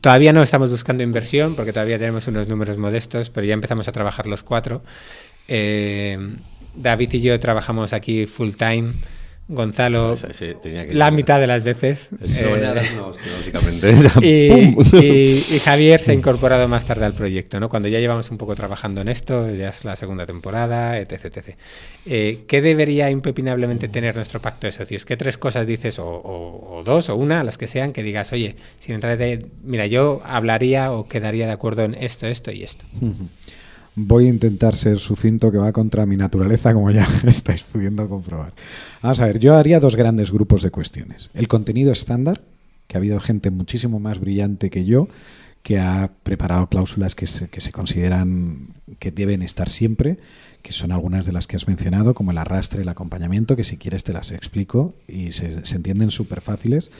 Todavía 0.00 0.32
no 0.32 0.42
estamos 0.42 0.70
buscando 0.70 1.02
inversión 1.02 1.56
porque 1.56 1.72
todavía 1.72 1.98
tenemos 1.98 2.28
unos 2.28 2.46
números 2.46 2.78
modestos, 2.78 3.30
pero 3.30 3.46
ya 3.46 3.54
empezamos 3.54 3.88
a 3.88 3.92
trabajar 3.92 4.28
los 4.28 4.44
cuatro. 4.44 4.82
Eh, 5.48 6.36
David 6.76 7.14
y 7.14 7.20
yo 7.20 7.40
trabajamos 7.40 7.92
aquí 7.92 8.26
full 8.26 8.52
time. 8.52 8.92
Gonzalo, 9.50 10.14
sí, 10.18 10.26
sí, 10.38 10.56
que 10.62 10.90
la 10.92 11.10
mitad 11.10 11.40
de 11.40 11.46
las 11.46 11.64
veces. 11.64 12.10
Eh, 12.20 12.92
no, 12.96 13.12
básicamente. 13.38 13.94
y, 14.20 14.52
y, 14.98 15.46
y, 15.54 15.58
Javier 15.60 16.02
se 16.02 16.10
ha 16.10 16.14
incorporado 16.14 16.68
más 16.68 16.84
tarde 16.84 17.06
al 17.06 17.14
proyecto, 17.14 17.58
¿no? 17.58 17.70
Cuando 17.70 17.88
ya 17.88 17.98
llevamos 17.98 18.30
un 18.30 18.36
poco 18.36 18.54
trabajando 18.54 19.00
en 19.00 19.08
esto, 19.08 19.50
ya 19.54 19.70
es 19.70 19.86
la 19.86 19.96
segunda 19.96 20.26
temporada, 20.26 20.98
etc. 20.98 21.24
etc. 21.24 21.56
Eh, 22.04 22.44
¿Qué 22.46 22.60
debería 22.60 23.08
impepinablemente 23.08 23.88
tener 23.88 24.14
nuestro 24.16 24.42
pacto 24.42 24.66
de 24.66 24.72
socios? 24.72 25.06
¿Qué 25.06 25.16
tres 25.16 25.38
cosas 25.38 25.66
dices, 25.66 25.98
o, 25.98 26.06
o, 26.06 26.78
o 26.78 26.84
dos, 26.84 27.08
o 27.08 27.16
una, 27.16 27.42
las 27.42 27.56
que 27.56 27.68
sean, 27.68 27.94
que 27.94 28.02
digas, 28.02 28.34
oye, 28.34 28.54
sin 28.78 28.96
entrar 28.96 29.16
de. 29.16 29.46
Mira, 29.62 29.86
yo 29.86 30.20
hablaría 30.26 30.92
o 30.92 31.08
quedaría 31.08 31.46
de 31.46 31.52
acuerdo 31.52 31.84
en 31.84 31.94
esto, 31.94 32.26
esto 32.26 32.52
y 32.52 32.64
esto? 32.64 32.84
Uh 33.00 33.06
-huh 33.06 33.28
voy 33.98 34.26
a 34.26 34.28
intentar 34.28 34.76
ser 34.76 34.98
sucinto 34.98 35.50
que 35.50 35.58
va 35.58 35.72
contra 35.72 36.06
mi 36.06 36.16
naturaleza, 36.16 36.72
como 36.72 36.90
ya 36.90 37.06
estáis 37.26 37.64
pudiendo 37.64 38.08
comprobar. 38.08 38.54
Vamos 39.02 39.20
a 39.20 39.26
ver, 39.26 39.38
yo 39.38 39.56
haría 39.56 39.80
dos 39.80 39.96
grandes 39.96 40.30
grupos 40.30 40.62
de 40.62 40.70
cuestiones. 40.70 41.30
El 41.34 41.48
contenido 41.48 41.90
estándar, 41.90 42.42
que 42.86 42.96
ha 42.96 43.00
habido 43.00 43.18
gente 43.20 43.50
muchísimo 43.50 43.98
más 43.98 44.20
brillante 44.20 44.70
que 44.70 44.84
yo, 44.84 45.08
que 45.62 45.78
ha 45.78 46.10
preparado 46.22 46.68
cláusulas 46.68 47.14
que 47.14 47.26
se, 47.26 47.48
que 47.48 47.60
se 47.60 47.72
consideran 47.72 48.74
que 49.00 49.10
deben 49.10 49.42
estar 49.42 49.68
siempre, 49.68 50.18
que 50.62 50.72
son 50.72 50.92
algunas 50.92 51.26
de 51.26 51.32
las 51.32 51.46
que 51.46 51.56
has 51.56 51.66
mencionado, 51.66 52.14
como 52.14 52.30
el 52.30 52.38
arrastre, 52.38 52.82
el 52.82 52.88
acompañamiento, 52.88 53.56
que 53.56 53.64
si 53.64 53.76
quieres 53.76 54.04
te 54.04 54.12
las 54.12 54.30
explico 54.30 54.94
y 55.06 55.32
se, 55.32 55.66
se 55.66 55.76
entienden 55.76 56.10
súper 56.10 56.40
fáciles 56.40 56.90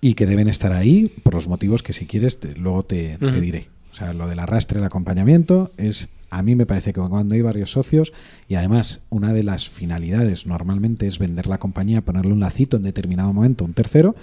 y 0.00 0.14
que 0.14 0.26
deben 0.26 0.48
estar 0.48 0.72
ahí 0.72 1.12
por 1.22 1.34
los 1.34 1.48
motivos 1.48 1.82
que 1.82 1.92
si 1.92 2.06
quieres 2.06 2.38
te, 2.38 2.54
luego 2.54 2.84
te, 2.84 3.18
te 3.18 3.40
diré. 3.40 3.68
O 3.92 3.96
sea, 3.96 4.12
lo 4.12 4.28
del 4.28 4.38
arrastre, 4.38 4.78
el 4.78 4.84
acompañamiento 4.84 5.72
es 5.76 6.08
a 6.30 6.42
mí 6.42 6.54
me 6.54 6.66
parece 6.66 6.92
que 6.92 7.00
cuando 7.00 7.34
hay 7.34 7.42
varios 7.42 7.72
socios 7.72 8.12
y 8.48 8.54
además 8.54 9.00
una 9.10 9.32
de 9.32 9.42
las 9.42 9.68
finalidades 9.68 10.46
normalmente 10.46 11.06
es 11.06 11.18
vender 11.18 11.46
la 11.46 11.58
compañía, 11.58 12.04
ponerle 12.04 12.32
un 12.32 12.40
lacito 12.40 12.76
en 12.76 12.82
determinado 12.82 13.32
momento, 13.32 13.64
un 13.64 13.74
tercero, 13.74 14.14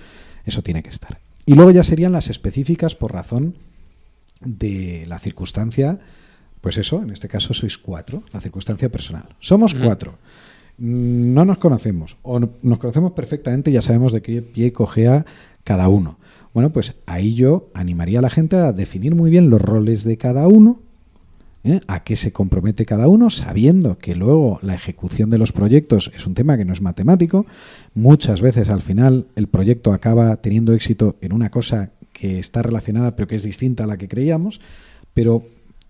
eso 0.45 0.61
tiene 0.61 0.83
que 0.83 0.89
estar. 0.89 1.19
Y 1.45 1.55
luego 1.55 1.71
ya 1.71 1.83
serían 1.83 2.11
las 2.11 2.29
específicas 2.29 2.95
por 2.95 3.13
razón 3.13 3.55
de 4.41 5.05
la 5.07 5.19
circunstancia, 5.19 5.99
pues 6.61 6.77
eso, 6.77 7.01
en 7.01 7.11
este 7.11 7.27
caso 7.27 7.53
sois 7.53 7.77
cuatro, 7.77 8.23
la 8.33 8.41
circunstancia 8.41 8.89
personal. 8.89 9.35
Somos 9.39 9.73
cuatro, 9.73 10.17
no 10.77 11.45
nos 11.45 11.57
conocemos 11.57 12.17
o 12.21 12.39
nos 12.39 12.79
conocemos 12.79 13.13
perfectamente, 13.13 13.71
ya 13.71 13.81
sabemos 13.81 14.13
de 14.13 14.21
qué 14.21 14.41
pie 14.41 14.73
cogea 14.73 15.25
cada 15.63 15.87
uno. 15.87 16.17
Bueno, 16.53 16.71
pues 16.71 16.93
ahí 17.05 17.33
yo 17.33 17.69
animaría 17.73 18.19
a 18.19 18.21
la 18.21 18.29
gente 18.29 18.55
a 18.55 18.71
definir 18.71 19.13
muy 19.13 19.29
bien 19.29 19.49
los 19.49 19.61
roles 19.61 20.03
de 20.03 20.17
cada 20.17 20.47
uno 20.47 20.79
¿eh? 21.65 21.81
a 21.87 22.03
qué 22.03 22.15
se 22.15 22.31
compromete 22.31 22.85
cada 22.85 23.07
uno, 23.07 23.29
sabiendo 23.29 23.97
que 23.97 24.15
luego 24.15 24.59
la 24.61 24.75
ejecución 24.75 25.29
de 25.29 25.37
los 25.37 25.51
proyectos 25.51 26.11
es 26.15 26.25
un 26.25 26.35
tema 26.35 26.57
que 26.57 26.65
no 26.65 26.71
es 26.71 26.81
matemático. 26.81 27.45
Muchas 27.93 28.41
veces 28.41 28.69
al 28.69 28.81
final 28.81 29.27
el 29.35 29.47
proyecto 29.47 29.91
acaba 29.91 30.35
teniendo 30.37 30.73
éxito 30.73 31.17
en 31.21 31.33
una 31.33 31.49
cosa 31.49 31.91
que 32.13 32.39
está 32.39 32.61
relacionada 32.61 33.15
pero 33.15 33.27
que 33.27 33.35
es 33.35 33.43
distinta 33.43 33.83
a 33.83 33.87
la 33.87 33.97
que 33.97 34.07
creíamos, 34.07 34.61
pero 35.13 35.45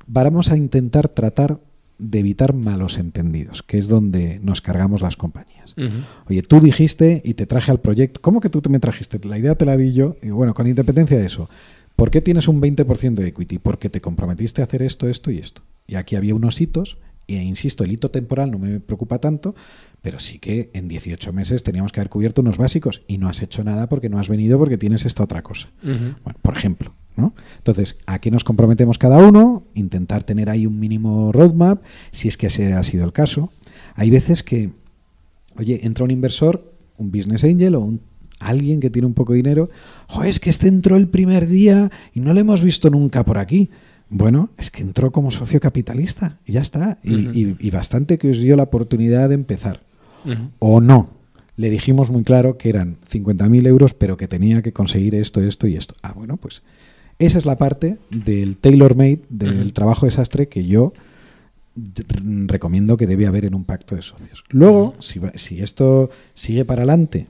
vamos 0.08 0.50
a 0.50 0.58
intentar 0.58 1.10
tratar 1.10 1.60
de 1.98 2.20
evitar 2.20 2.54
malos 2.54 2.98
entendidos, 2.98 3.64
que 3.64 3.78
es 3.78 3.88
donde 3.88 4.40
nos 4.42 4.62
cargamos 4.62 5.02
las 5.02 5.16
compañías. 5.16 5.76
Oye, 6.28 6.42
tú 6.42 6.60
dijiste 6.60 7.22
y 7.24 7.36
te 7.36 7.46
traje 7.46 7.72
al 7.72 7.80
proyecto, 7.80 8.22
¿cómo 8.22 8.42
que 8.42 8.50
tú 8.50 8.62
me 8.70 8.80
trajiste? 8.80 9.20
La 9.26 9.38
idea 9.38 9.56
te 9.56 9.66
la 9.66 9.78
di 9.78 9.94
yo, 9.94 10.18
y 10.22 10.30
bueno, 10.30 10.54
con 10.54 10.68
independencia 10.68 11.18
de 11.18 11.26
eso, 11.26 11.50
¿Por 11.96 12.12
qué 12.12 12.22
tienes 12.22 12.48
un 12.48 12.62
20% 12.62 13.16
de 13.16 13.28
equity? 13.28 13.58
Porque 13.58 13.90
te 13.90 14.02
comprometiste 14.02 14.62
a 14.62 14.66
hacer 14.66 14.82
esto, 14.82 15.08
esto 15.08 15.32
y 15.32 15.38
esto. 15.38 15.64
Y 15.88 15.96
aquí 15.96 16.16
había 16.16 16.36
unos 16.36 16.60
hitos, 16.60 16.98
e 17.28 17.42
insisto, 17.42 17.84
el 17.84 17.92
hito 17.92 18.12
temporal 18.12 18.52
no 18.52 18.60
me 18.60 18.80
preocupa 18.80 19.20
tanto, 19.20 19.56
pero 20.02 20.20
sí 20.20 20.40
que 20.40 20.70
en 20.74 20.88
18 20.88 21.34
meses 21.34 21.64
teníamos 21.64 21.92
que 21.92 22.00
haber 22.00 22.10
cubierto 22.10 22.42
unos 22.42 22.58
básicos 22.58 23.02
y 23.08 23.18
no 23.18 23.28
has 23.28 23.42
hecho 23.42 23.64
nada 23.64 23.90
porque 23.90 24.10
no 24.10 24.20
has 24.20 24.30
venido 24.30 24.60
porque 24.60 24.78
tienes 24.78 25.06
esta 25.06 25.24
otra 25.24 25.42
cosa. 25.42 25.70
bueno, 25.82 26.40
por 26.42 26.56
ejemplo. 26.56 26.94
¿no? 27.16 27.34
Entonces, 27.58 27.98
aquí 28.08 28.30
nos 28.30 28.44
comprometemos 28.44 28.98
cada 28.98 29.18
uno, 29.18 29.64
intentar 29.74 30.24
tener 30.24 30.50
ahí 30.50 30.66
un 30.66 30.80
mínimo 30.80 31.32
roadmap, 31.32 31.82
si 32.12 32.28
es 32.28 32.36
que 32.36 32.48
ese 32.48 32.74
ha 32.74 32.84
sido 32.84 33.06
el 33.06 33.14
caso. 33.14 33.52
Hay 33.96 34.10
veces 34.10 34.44
que, 34.44 34.72
oye, 35.58 35.86
entra 35.86 36.04
un 36.04 36.12
inversor, 36.12 36.74
un 36.98 37.12
business 37.12 37.46
angel 37.46 37.76
o 37.76 37.80
un 37.80 38.02
alguien 38.40 38.80
que 38.80 38.90
tiene 38.90 39.08
un 39.08 39.14
poco 39.14 39.34
de 39.34 39.38
dinero, 39.38 39.70
es 40.24 40.40
que 40.40 40.50
este 40.50 40.68
entró 40.68 40.98
el 40.98 41.08
primer 41.08 41.48
día 41.48 41.92
y 42.14 42.20
no 42.20 42.34
lo 42.34 42.40
hemos 42.40 42.64
visto 42.64 42.90
nunca 42.90 43.24
por 43.24 43.38
aquí. 43.38 43.70
Bueno, 44.10 44.50
es 44.58 44.70
que 44.72 44.82
entró 44.82 45.12
como 45.12 45.32
socio 45.32 45.60
capitalista 45.60 46.38
y 46.46 46.54
ya 46.54 46.62
está. 46.62 47.00
y, 47.04 47.70
bastante 47.72 48.18
que 48.18 48.30
os 48.30 48.40
dio 48.40 48.56
la 48.56 48.64
oportunidad 48.64 49.30
de 49.30 49.36
empezar. 49.36 49.82
O 50.60 50.82
no. 50.82 51.10
Le 51.58 51.70
dijimos 51.70 52.12
muy 52.12 52.24
claro 52.24 52.58
que 52.58 52.70
eran 52.70 52.98
50.000 53.10 53.68
euros, 53.68 53.94
pero 53.94 54.18
que 54.18 54.28
tenía 54.28 54.62
que 54.62 54.74
conseguir 54.74 55.16
esto, 55.16 55.42
esto 55.42 55.68
y 55.68 55.76
esto. 55.76 55.96
Ah, 56.02 56.14
bueno, 56.14 56.36
pues 56.36 56.64
esa 57.18 57.38
es 57.38 57.46
la 57.46 57.58
parte 57.58 57.98
del 58.10 58.58
tailor-made, 58.58 59.22
del 59.30 59.72
trabajo 59.72 60.06
desastre 60.06 60.50
que 60.50 60.66
yo 60.66 60.94
recomiendo 62.46 62.98
que 62.98 63.08
debe 63.08 63.26
haber 63.26 63.46
en 63.46 63.56
un 63.56 63.64
pacto 63.64 63.96
de 63.96 64.02
socios. 64.02 64.44
Luego, 64.50 64.96
si, 65.00 65.22
si 65.36 65.62
esto 65.62 66.10
sigue 66.34 66.66
para 66.66 66.82
adelante 66.82 67.28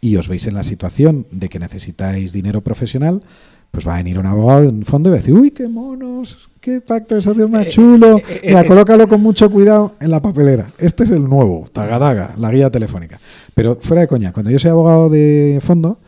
y 0.00 0.16
os 0.16 0.28
veis 0.28 0.46
en 0.46 0.54
la 0.54 0.62
situación 0.62 1.26
de 1.30 1.48
que 1.48 1.58
necesitáis 1.58 2.32
dinero 2.32 2.62
profesional, 2.62 3.22
pues 3.70 3.86
va 3.86 3.94
a 3.94 3.98
venir 3.98 4.18
un 4.18 4.26
abogado 4.26 4.64
en 4.64 4.84
fondo 4.84 5.08
y 5.08 5.12
va 5.12 5.16
a 5.16 5.20
decir, 5.20 5.34
uy, 5.34 5.50
qué 5.50 5.68
monos, 5.68 6.48
qué 6.60 6.80
pacto 6.80 7.16
de 7.16 7.22
socios 7.22 7.50
más 7.50 7.66
eh, 7.66 7.68
chulo. 7.68 8.18
Eh, 8.18 8.22
eh, 8.28 8.40
Mira, 8.48 8.64
colócalo 8.64 9.06
con 9.08 9.20
mucho 9.20 9.50
cuidado 9.50 9.96
en 10.00 10.10
la 10.10 10.22
papelera. 10.22 10.72
Este 10.78 11.04
es 11.04 11.10
el 11.10 11.28
nuevo, 11.28 11.68
Tagadaga, 11.72 12.34
la 12.38 12.50
guía 12.50 12.70
telefónica. 12.70 13.20
Pero 13.54 13.76
fuera 13.80 14.02
de 14.02 14.08
coña, 14.08 14.32
cuando 14.32 14.50
yo 14.50 14.58
soy 14.58 14.70
abogado 14.70 15.10
de 15.10 15.58
fondo, 15.62 15.98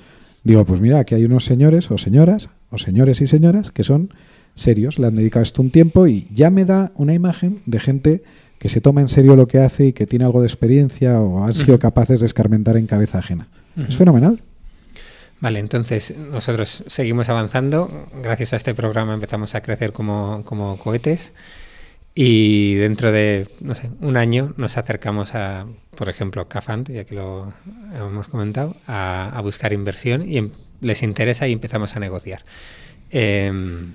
digo, 0.43 0.65
pues 0.65 0.81
mira, 0.81 1.01
aquí 1.01 1.15
hay 1.15 1.25
unos 1.25 1.45
señores 1.45 1.91
o 1.91 1.99
señoras, 1.99 2.49
o 2.71 2.79
señores 2.79 3.21
y 3.21 3.27
señoras, 3.27 3.71
que 3.71 3.85
son 3.85 4.15
serios, 4.55 4.99
le 4.99 5.07
han 5.07 5.15
dedicado 5.15 5.43
esto 5.43 5.63
un 5.63 5.71
tiempo 5.71 6.07
y 6.07 6.29
ya 6.33 6.51
me 6.51 6.65
da 6.65 6.93
una 6.97 7.15
imagen 7.15 7.61
de 7.67 7.81
gente 7.81 8.23
que 8.59 8.69
se 8.69 8.81
toma 8.81 9.01
en 9.01 9.09
serio 9.09 9.37
lo 9.37 9.47
que 9.47 9.59
hace 9.59 9.87
y 9.87 9.93
que 9.93 10.07
tiene 10.07 10.25
algo 10.25 10.41
de 10.41 10.47
experiencia 10.47 11.21
o 11.21 11.45
han 11.45 11.55
sido 11.55 11.79
capaces 11.79 12.21
de 12.21 12.27
escarmentar 12.27 12.77
en 12.77 12.87
cabeza 12.87 13.19
ajena. 13.19 13.49
Es 13.89 13.97
fenomenal. 13.97 14.43
Vale, 15.41 15.59
entonces 15.59 16.15
nosotros 16.17 16.85
seguimos 16.87 17.31
avanzando. 17.31 18.09
Gracias 18.23 18.53
a 18.53 18.57
este 18.57 18.75
programa 18.75 19.15
empezamos 19.15 19.55
a 19.55 19.63
crecer 19.63 19.93
como, 19.93 20.45
cohetes. 20.83 21.33
Y 22.15 22.75
dentro 22.75 23.11
de, 23.11 23.49
no 23.61 23.75
sé, 23.75 23.91
un 24.01 24.17
año 24.17 24.53
nos 24.57 24.77
acercamos 24.77 25.35
a, 25.35 25.67
por 25.97 26.09
ejemplo, 26.09 26.49
Cafant, 26.49 26.91
ya 26.91 27.05
que 27.05 27.15
lo 27.15 27.55
hemos 27.95 28.29
comentado, 28.29 28.77
a, 28.87 29.41
buscar 29.43 29.73
inversión 29.73 30.29
y 30.29 30.37
em, 30.39 30.51
les 30.81 31.03
interesa 31.03 31.49
y 31.49 31.53
empezamos 31.53 31.97
a 31.97 32.01
negociar. 32.01 32.45
Em, 33.11 33.95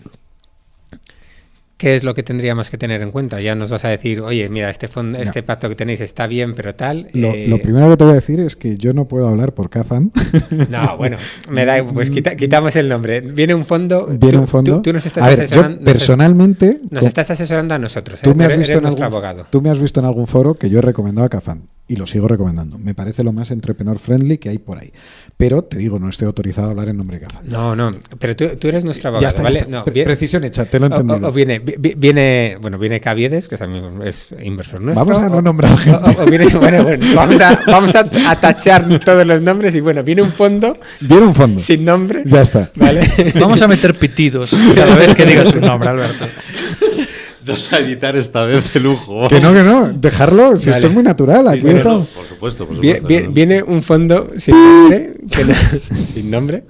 ¿Qué 1.77 1.95
es 1.95 2.05
lo 2.05 2.13
que 2.13 2.23
tendríamos 2.23 2.69
que 2.69 2.77
tener 2.77 3.01
en 3.01 3.11
cuenta? 3.11 3.41
Ya 3.41 3.53
nos 3.53 3.69
vas 3.69 3.83
a 3.83 3.89
decir, 3.89 4.21
oye, 4.21 4.47
mira, 4.47 4.69
este 4.69 4.87
fondo, 4.87 5.19
este 5.19 5.43
pacto 5.43 5.67
que 5.67 5.75
tenéis 5.75 5.99
está 5.99 6.25
bien, 6.25 6.55
pero 6.55 6.73
tal. 6.73 7.07
Eh, 7.13 7.47
lo, 7.49 7.57
primero 7.59 7.89
que 7.89 7.97
te 7.97 8.03
voy 8.05 8.11
a 8.13 8.15
decir 8.15 8.39
es 8.39 8.55
que 8.55 8.77
yo 8.77 8.93
no 8.93 9.09
puedo 9.09 9.27
hablar 9.27 9.53
por 9.53 9.69
Cafan. 9.69 10.11
No, 10.69 10.97
bueno, 10.97 11.17
me 11.51 11.65
da, 11.65 11.83
pues 11.83 12.11
quitamos 12.11 12.75
el 12.75 12.87
nombre. 12.87 13.21
Viene 13.21 13.53
un 13.53 13.65
fondo. 13.65 14.07
Viene 14.07 14.37
un 14.37 14.47
fondo. 14.47 14.81
Tú, 14.81 14.93
nos 14.93 15.05
estás 15.05 15.25
asesorando. 15.25 15.83
personalmente. 15.83 16.79
Nos, 16.89 17.05
estás 17.05 17.29
asesorando 17.31 17.75
a 17.75 17.79
nosotros. 17.79 18.21
Tú, 18.21 18.33
me 18.35 18.45
has 18.45 18.57
visto 18.57 18.77
en 18.77 18.85
algún, 18.85 19.03
abogado. 19.03 19.47
tú 19.49 19.61
me 19.61 19.69
has 19.69 19.79
visto 19.79 19.99
en 19.99 20.05
algún 20.05 20.27
foro 20.27 20.55
que 20.55 20.69
yo 20.69 20.79
he 20.79 20.81
recomendado 20.81 21.25
a 21.25 21.29
Cafan 21.29 21.67
y 21.87 21.95
lo 21.95 22.07
sigo 22.07 22.27
recomendando. 22.27 22.77
Me 22.79 22.95
parece 22.95 23.23
lo 23.23 23.31
más 23.31 23.51
entrepreneur 23.51 23.99
friendly 23.99 24.37
que 24.37 24.49
hay 24.49 24.57
por 24.57 24.79
ahí. 24.79 24.91
Pero 25.37 25.63
te 25.63 25.77
digo, 25.77 25.99
no 25.99 26.09
estoy 26.09 26.25
autorizado 26.25 26.67
a 26.67 26.71
hablar 26.71 26.89
en 26.89 26.97
nombre 26.97 27.19
de 27.19 27.25
Cafan. 27.25 27.45
No, 27.47 27.75
no, 27.75 27.97
pero 28.17 28.35
tú, 28.35 28.47
tú 28.59 28.67
eres 28.67 28.83
nuestro 28.83 29.09
abogado, 29.09 29.43
¿vale? 29.43 29.65
No, 29.69 29.85
precisión 29.85 30.43
hecha, 30.43 30.65
te 30.65 30.79
lo 30.79 30.87
he 30.87 30.89
entendido. 30.89 31.27
O, 31.27 31.31
viene, 31.31 31.59
viene, 31.59 32.57
bueno, 32.59 32.79
viene 32.79 32.99
Caviedes, 32.99 33.47
que 33.47 33.57
también 33.57 34.01
es 34.03 34.33
inversor 34.41 34.81
nuestro. 34.81 35.05
Vamos 35.05 35.19
a 35.19 35.29
no 35.29 35.41
nombrar 35.41 35.77
gente. 35.77 36.17
O, 36.17 36.25
viene, 36.25 36.47
bueno, 36.47 36.83
bueno, 36.83 37.05
vamos, 37.15 37.41
a, 37.41 37.59
vamos 37.67 37.95
a, 37.95 38.05
tachar 38.39 38.87
todos 38.99 39.25
los 39.25 39.41
nombres 39.41 39.75
y 39.75 39.81
bueno, 39.81 40.03
viene 40.03 40.23
un 40.23 40.31
fondo. 40.31 40.77
Viene 41.01 41.25
un 41.25 41.35
fondo. 41.35 41.59
Sin 41.59 41.85
nombre. 41.85 42.23
Ya 42.25 42.41
está. 42.41 42.71
¿vale? 42.75 43.07
Vamos 43.39 43.61
a 43.61 43.67
meter 43.67 43.93
pitidos 43.95 44.51
cada 44.73 44.95
vez 44.95 45.15
que 45.15 45.25
digas 45.25 45.49
su 45.49 45.59
nombre, 45.59 45.89
Alberto. 45.89 46.25
Vas 47.45 47.73
a 47.73 47.79
editar 47.79 48.15
esta 48.15 48.45
vez 48.45 48.73
de 48.73 48.79
lujo. 48.79 49.27
Que 49.29 49.39
no, 49.39 49.53
que 49.53 49.63
no, 49.63 49.91
dejarlo, 49.91 50.57
si 50.57 50.69
esto 50.69 50.87
es 50.87 50.93
muy 50.93 51.03
natural. 51.03 51.47
Aquí 51.47 51.61
por 51.61 52.25
supuesto, 52.25 52.67
por 52.67 52.75
supuesto. 52.75 53.31
Viene, 53.31 53.63
un 53.63 53.83
fondo 53.83 54.31
sin 54.37 54.55
nombre, 54.55 55.13
que, 55.29 55.95
sin 56.05 56.31
nombre 56.31 56.63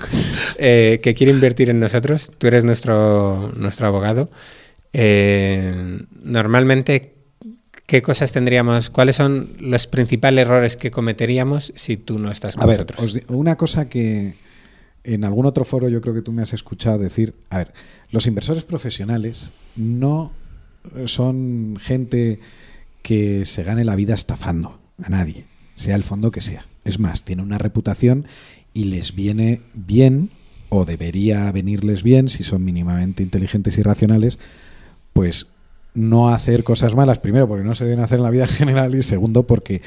eh, 0.58 1.00
que 1.02 1.14
quiere 1.14 1.32
invertir 1.32 1.70
en 1.70 1.80
nosotros. 1.80 2.32
Tú 2.38 2.48
eres 2.48 2.64
nuestro, 2.64 3.52
nuestro 3.56 3.88
abogado. 3.88 4.30
Eh, 4.94 6.00
normalmente, 6.24 7.16
¿qué 7.86 8.02
cosas 8.02 8.32
tendríamos? 8.32 8.90
¿Cuáles 8.90 9.18
son 9.18 9.50
los 9.60 9.88
principales 9.88 10.46
errores 10.46 10.78
que 10.78 10.92
cometeríamos 10.92 11.74
si 11.76 11.98
tú 11.98 12.20
no 12.20 12.32
estás 12.32 12.56
con 12.56 12.64
a 12.64 12.68
ver, 12.68 12.80
nosotros? 12.80 13.20
una 13.28 13.56
cosa 13.58 13.90
que 13.90 14.36
en 15.04 15.24
algún 15.24 15.46
otro 15.46 15.66
foro 15.66 15.90
yo 15.90 16.02
creo 16.02 16.16
que 16.16 16.22
tú 16.22 16.32
me 16.32 16.42
has 16.42 16.54
escuchado 16.54 16.98
decir, 16.98 17.36
a 17.50 17.60
ver, 17.60 17.74
los 18.12 18.26
inversores 18.28 18.66
profesionales 18.66 19.52
no 19.76 20.32
son 21.06 21.78
gente 21.80 22.40
que 23.02 23.46
se 23.46 23.64
gane 23.64 23.86
la 23.86 23.96
vida 23.96 24.14
estafando 24.14 24.80
a 25.04 25.10
nadie, 25.10 25.46
sea 25.76 25.96
el 25.96 26.04
fondo 26.04 26.32
que 26.32 26.42
sea. 26.42 26.66
Es 26.84 27.00
más, 27.00 27.24
tiene 27.24 27.44
una 27.44 27.58
reputación 27.58 28.26
y 28.74 28.86
les 28.86 29.16
viene 29.16 29.62
bien, 29.74 30.32
o 30.70 30.86
debería 30.86 31.52
venirles 31.52 32.04
bien, 32.04 32.30
si 32.30 32.44
son 32.44 32.64
mínimamente 32.64 33.24
inteligentes 33.24 33.78
y 33.78 33.84
racionales, 33.84 34.40
pues 35.14 35.48
no 35.94 36.30
hacer 36.30 36.64
cosas 36.64 36.96
malas, 36.96 37.20
primero 37.20 37.48
porque 37.48 37.64
no 37.64 37.76
se 37.76 37.86
deben 37.86 38.02
hacer 38.02 38.18
en 38.18 38.24
la 38.24 38.32
vida 38.32 38.48
general 38.48 38.96
y 38.96 39.04
segundo 39.04 39.48
porque 39.48 39.82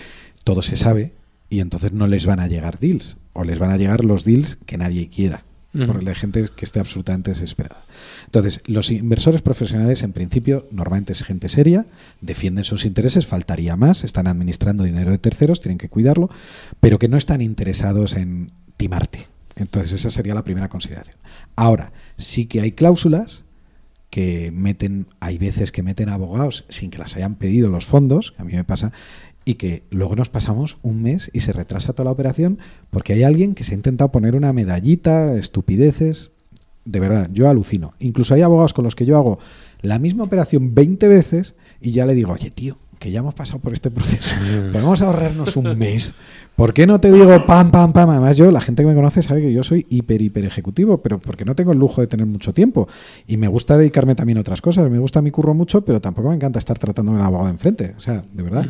todo 0.45 0.63
se 0.63 0.77
sabe 0.77 1.13
y 1.51 1.61
entonces 1.61 1.93
no 1.93 2.07
les 2.07 2.27
van 2.27 2.41
a 2.41 2.47
llegar 2.47 2.79
deals 2.79 3.19
o 3.33 3.45
les 3.45 3.59
van 3.59 3.71
a 3.71 3.77
llegar 3.77 4.05
los 4.05 4.25
deals 4.25 4.59
que 4.67 4.79
nadie 4.79 5.09
quiera 5.09 5.45
por 5.73 6.03
la 6.03 6.15
gente 6.15 6.49
que 6.57 6.65
esté 6.65 6.81
absolutamente 6.81 7.31
desesperada. 7.31 7.85
Entonces, 8.25 8.63
los 8.67 8.91
inversores 8.91 9.43
profesionales, 9.43 10.03
en 10.03 10.13
principio, 10.13 10.67
normalmente 10.71 11.13
es 11.13 11.23
gente 11.23 11.49
seria, 11.49 11.87
defienden 12.21 12.65
sus 12.65 12.85
intereses, 12.85 13.27
faltaría 13.27 13.77
más, 13.77 14.03
están 14.03 14.27
administrando 14.27 14.85
dinero 14.85 15.11
de 15.11 15.19
terceros, 15.19 15.61
tienen 15.61 15.79
que 15.79 15.89
cuidarlo, 15.89 16.31
pero 16.81 16.99
que 16.99 17.09
no 17.09 17.17
están 17.17 17.43
interesados 17.43 18.17
en 18.17 18.51
timarte. 18.77 19.29
Entonces, 19.57 19.93
esa 19.93 20.11
sería 20.11 20.35
la 20.35 20.45
primera 20.45 20.69
consideración. 20.69 21.17
Ahora, 21.55 21.93
sí 22.17 22.47
que 22.47 22.61
hay 22.61 22.73
cláusulas 22.73 23.43
que 24.11 24.51
meten, 24.53 25.07
hay 25.21 25.37
veces 25.37 25.71
que 25.71 25.83
meten 25.83 26.09
abogados 26.09 26.65
sin 26.69 26.91
que 26.91 26.99
las 26.99 27.17
hayan 27.17 27.35
pedido 27.35 27.69
los 27.69 27.85
fondos, 27.85 28.33
a 28.39 28.45
mí 28.45 28.55
me 28.55 28.65
pasa, 28.65 28.93
y 29.49 29.55
que 29.55 29.83
luego 29.89 30.15
nos 30.15 30.29
pasamos 30.29 30.77
un 30.83 31.03
mes 31.03 31.31
y 31.33 31.41
se 31.41 31.55
retrasa 31.55 31.95
toda 31.95 32.05
la 32.05 32.11
operación 32.11 32.59
porque 32.91 33.15
hay 33.15 33.23
alguien 33.23 33.55
que 33.55 33.65
se 33.65 33.73
ha 33.73 33.77
intentado 33.77 34.13
poner 34.13 34.37
una 34.37 34.53
medallita, 34.53 35.39
estupideces. 35.39 36.33
De 36.85 37.01
verdad, 37.01 37.31
yo 37.33 37.49
alucino. 37.49 37.95
Incluso 37.99 38.35
hay 38.35 38.43
abogados 38.43 38.75
con 38.75 38.85
los 38.85 38.95
que 38.95 39.07
yo 39.07 39.17
hago 39.17 39.39
la 39.81 39.99
misma 39.99 40.25
operación 40.25 40.75
20 40.75 41.09
veces 41.09 41.55
y 41.81 41.93
ya 41.93 42.05
le 42.05 42.15
digo, 42.15 42.33
oye, 42.33 42.51
tío, 42.51 42.77
que 42.99 43.11
ya 43.11 43.21
hemos 43.21 43.35
pasado 43.35 43.61
por 43.61 43.73
este 43.73 43.91
proceso, 43.91 44.35
vamos 44.73 45.03
a 45.03 45.07
ahorrarnos 45.07 45.57
un 45.57 45.77
mes. 45.79 46.15
¿Por 46.57 46.75
qué 46.75 46.87
no 46.87 46.99
te 46.99 47.13
digo 47.13 47.47
pam, 47.47 47.71
pam, 47.71 47.93
pam? 47.93 48.11
Además, 48.11 48.37
yo, 48.37 48.51
la 48.51 48.61
gente 48.61 48.83
que 48.83 48.89
me 48.89 48.95
conoce 48.95 49.23
sabe 49.23 49.43
que 49.43 49.53
yo 49.53 49.63
soy 49.63 49.87
hiper, 49.91 50.21
hiper 50.21 50.45
ejecutivo, 50.45 51.01
pero 51.01 51.21
porque 51.21 51.45
no 51.45 51.55
tengo 51.55 51.71
el 51.71 51.79
lujo 51.79 52.01
de 52.01 52.09
tener 52.09 52.27
mucho 52.27 52.53
tiempo. 52.53 52.89
Y 53.29 53.37
me 53.37 53.47
gusta 53.47 53.77
dedicarme 53.77 54.17
también 54.17 54.39
a 54.39 54.41
otras 54.41 54.61
cosas. 54.61 54.91
Me 54.91 54.99
gusta 54.99 55.23
mi 55.23 55.31
curro 55.31 55.55
mucho, 55.55 55.83
pero 55.83 56.01
tampoco 56.01 56.31
me 56.31 56.35
encanta 56.35 56.59
estar 56.59 56.77
tratando 56.77 57.15
el 57.15 57.21
abogado 57.21 57.49
enfrente. 57.49 57.95
O 57.97 58.01
sea, 58.01 58.25
de 58.33 58.43
verdad. 58.43 58.67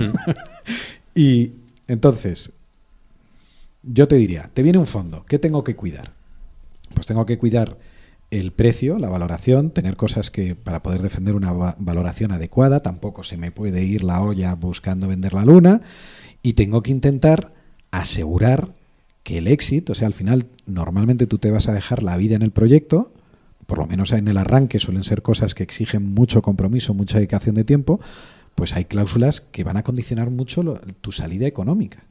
y 1.14 1.52
entonces, 1.86 2.52
yo 3.82 4.06
te 4.06 4.16
diría, 4.16 4.50
te 4.52 4.62
viene 4.62 4.78
un 4.78 4.86
fondo, 4.86 5.24
¿qué 5.26 5.38
tengo 5.38 5.64
que 5.64 5.74
cuidar? 5.74 6.12
Pues 6.94 7.06
tengo 7.06 7.24
que 7.24 7.38
cuidar 7.38 7.78
el 8.30 8.52
precio, 8.52 8.98
la 8.98 9.08
valoración, 9.08 9.70
tener 9.70 9.96
cosas 9.96 10.30
que 10.30 10.54
para 10.54 10.82
poder 10.82 11.00
defender 11.00 11.34
una 11.34 11.52
valoración 11.52 12.32
adecuada, 12.32 12.80
tampoco 12.80 13.22
se 13.22 13.36
me 13.36 13.50
puede 13.50 13.84
ir 13.84 14.04
la 14.04 14.20
olla 14.20 14.54
buscando 14.54 15.08
vender 15.08 15.32
la 15.32 15.44
luna 15.44 15.80
y 16.42 16.52
tengo 16.52 16.82
que 16.82 16.90
intentar 16.90 17.54
asegurar 17.90 18.74
que 19.22 19.38
el 19.38 19.48
éxito, 19.48 19.92
o 19.92 19.94
sea, 19.94 20.06
al 20.06 20.14
final 20.14 20.46
normalmente 20.66 21.26
tú 21.26 21.38
te 21.38 21.50
vas 21.50 21.68
a 21.68 21.74
dejar 21.74 22.02
la 22.02 22.16
vida 22.16 22.36
en 22.36 22.42
el 22.42 22.50
proyecto, 22.50 23.12
por 23.66 23.78
lo 23.78 23.86
menos 23.86 24.12
en 24.12 24.28
el 24.28 24.36
arranque 24.36 24.78
suelen 24.78 25.04
ser 25.04 25.22
cosas 25.22 25.54
que 25.54 25.62
exigen 25.62 26.14
mucho 26.14 26.42
compromiso, 26.42 26.94
mucha 26.94 27.18
dedicación 27.18 27.54
de 27.54 27.64
tiempo, 27.64 27.98
pues 28.54 28.74
hay 28.74 28.84
cláusulas 28.84 29.40
que 29.40 29.64
van 29.64 29.76
a 29.76 29.82
condicionar 29.82 30.30
mucho 30.30 30.80
tu 31.00 31.12
salida 31.12 31.46
económica. 31.46 32.04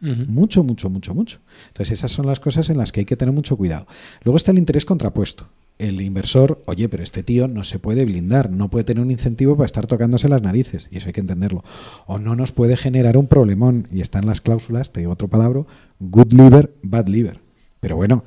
Mucho, 0.00 0.64
mucho, 0.64 0.88
mucho, 0.88 1.14
mucho. 1.14 1.40
Entonces 1.68 1.98
esas 1.98 2.10
son 2.10 2.24
las 2.26 2.40
cosas 2.40 2.70
en 2.70 2.78
las 2.78 2.90
que 2.90 3.00
hay 3.00 3.06
que 3.06 3.16
tener 3.18 3.34
mucho 3.34 3.58
cuidado. 3.58 3.86
Luego 4.24 4.38
está 4.38 4.50
el 4.50 4.56
interés 4.56 4.86
contrapuesto 4.86 5.46
el 5.80 6.00
inversor, 6.00 6.62
oye, 6.66 6.88
pero 6.88 7.02
este 7.02 7.22
tío 7.22 7.48
no 7.48 7.64
se 7.64 7.78
puede 7.78 8.04
blindar, 8.04 8.50
no 8.50 8.70
puede 8.70 8.84
tener 8.84 9.02
un 9.02 9.10
incentivo 9.10 9.56
para 9.56 9.66
estar 9.66 9.86
tocándose 9.86 10.28
las 10.28 10.42
narices, 10.42 10.88
y 10.90 10.98
eso 10.98 11.08
hay 11.08 11.12
que 11.12 11.20
entenderlo. 11.20 11.64
O 12.06 12.18
no 12.18 12.36
nos 12.36 12.52
puede 12.52 12.76
generar 12.76 13.16
un 13.16 13.26
problemón, 13.26 13.88
y 13.90 14.00
están 14.00 14.26
las 14.26 14.40
cláusulas, 14.40 14.92
te 14.92 15.00
digo 15.00 15.12
otro 15.12 15.28
palabra, 15.28 15.64
good 15.98 16.32
liver, 16.32 16.74
bad 16.82 17.08
liver. 17.08 17.40
Pero 17.80 17.96
bueno, 17.96 18.24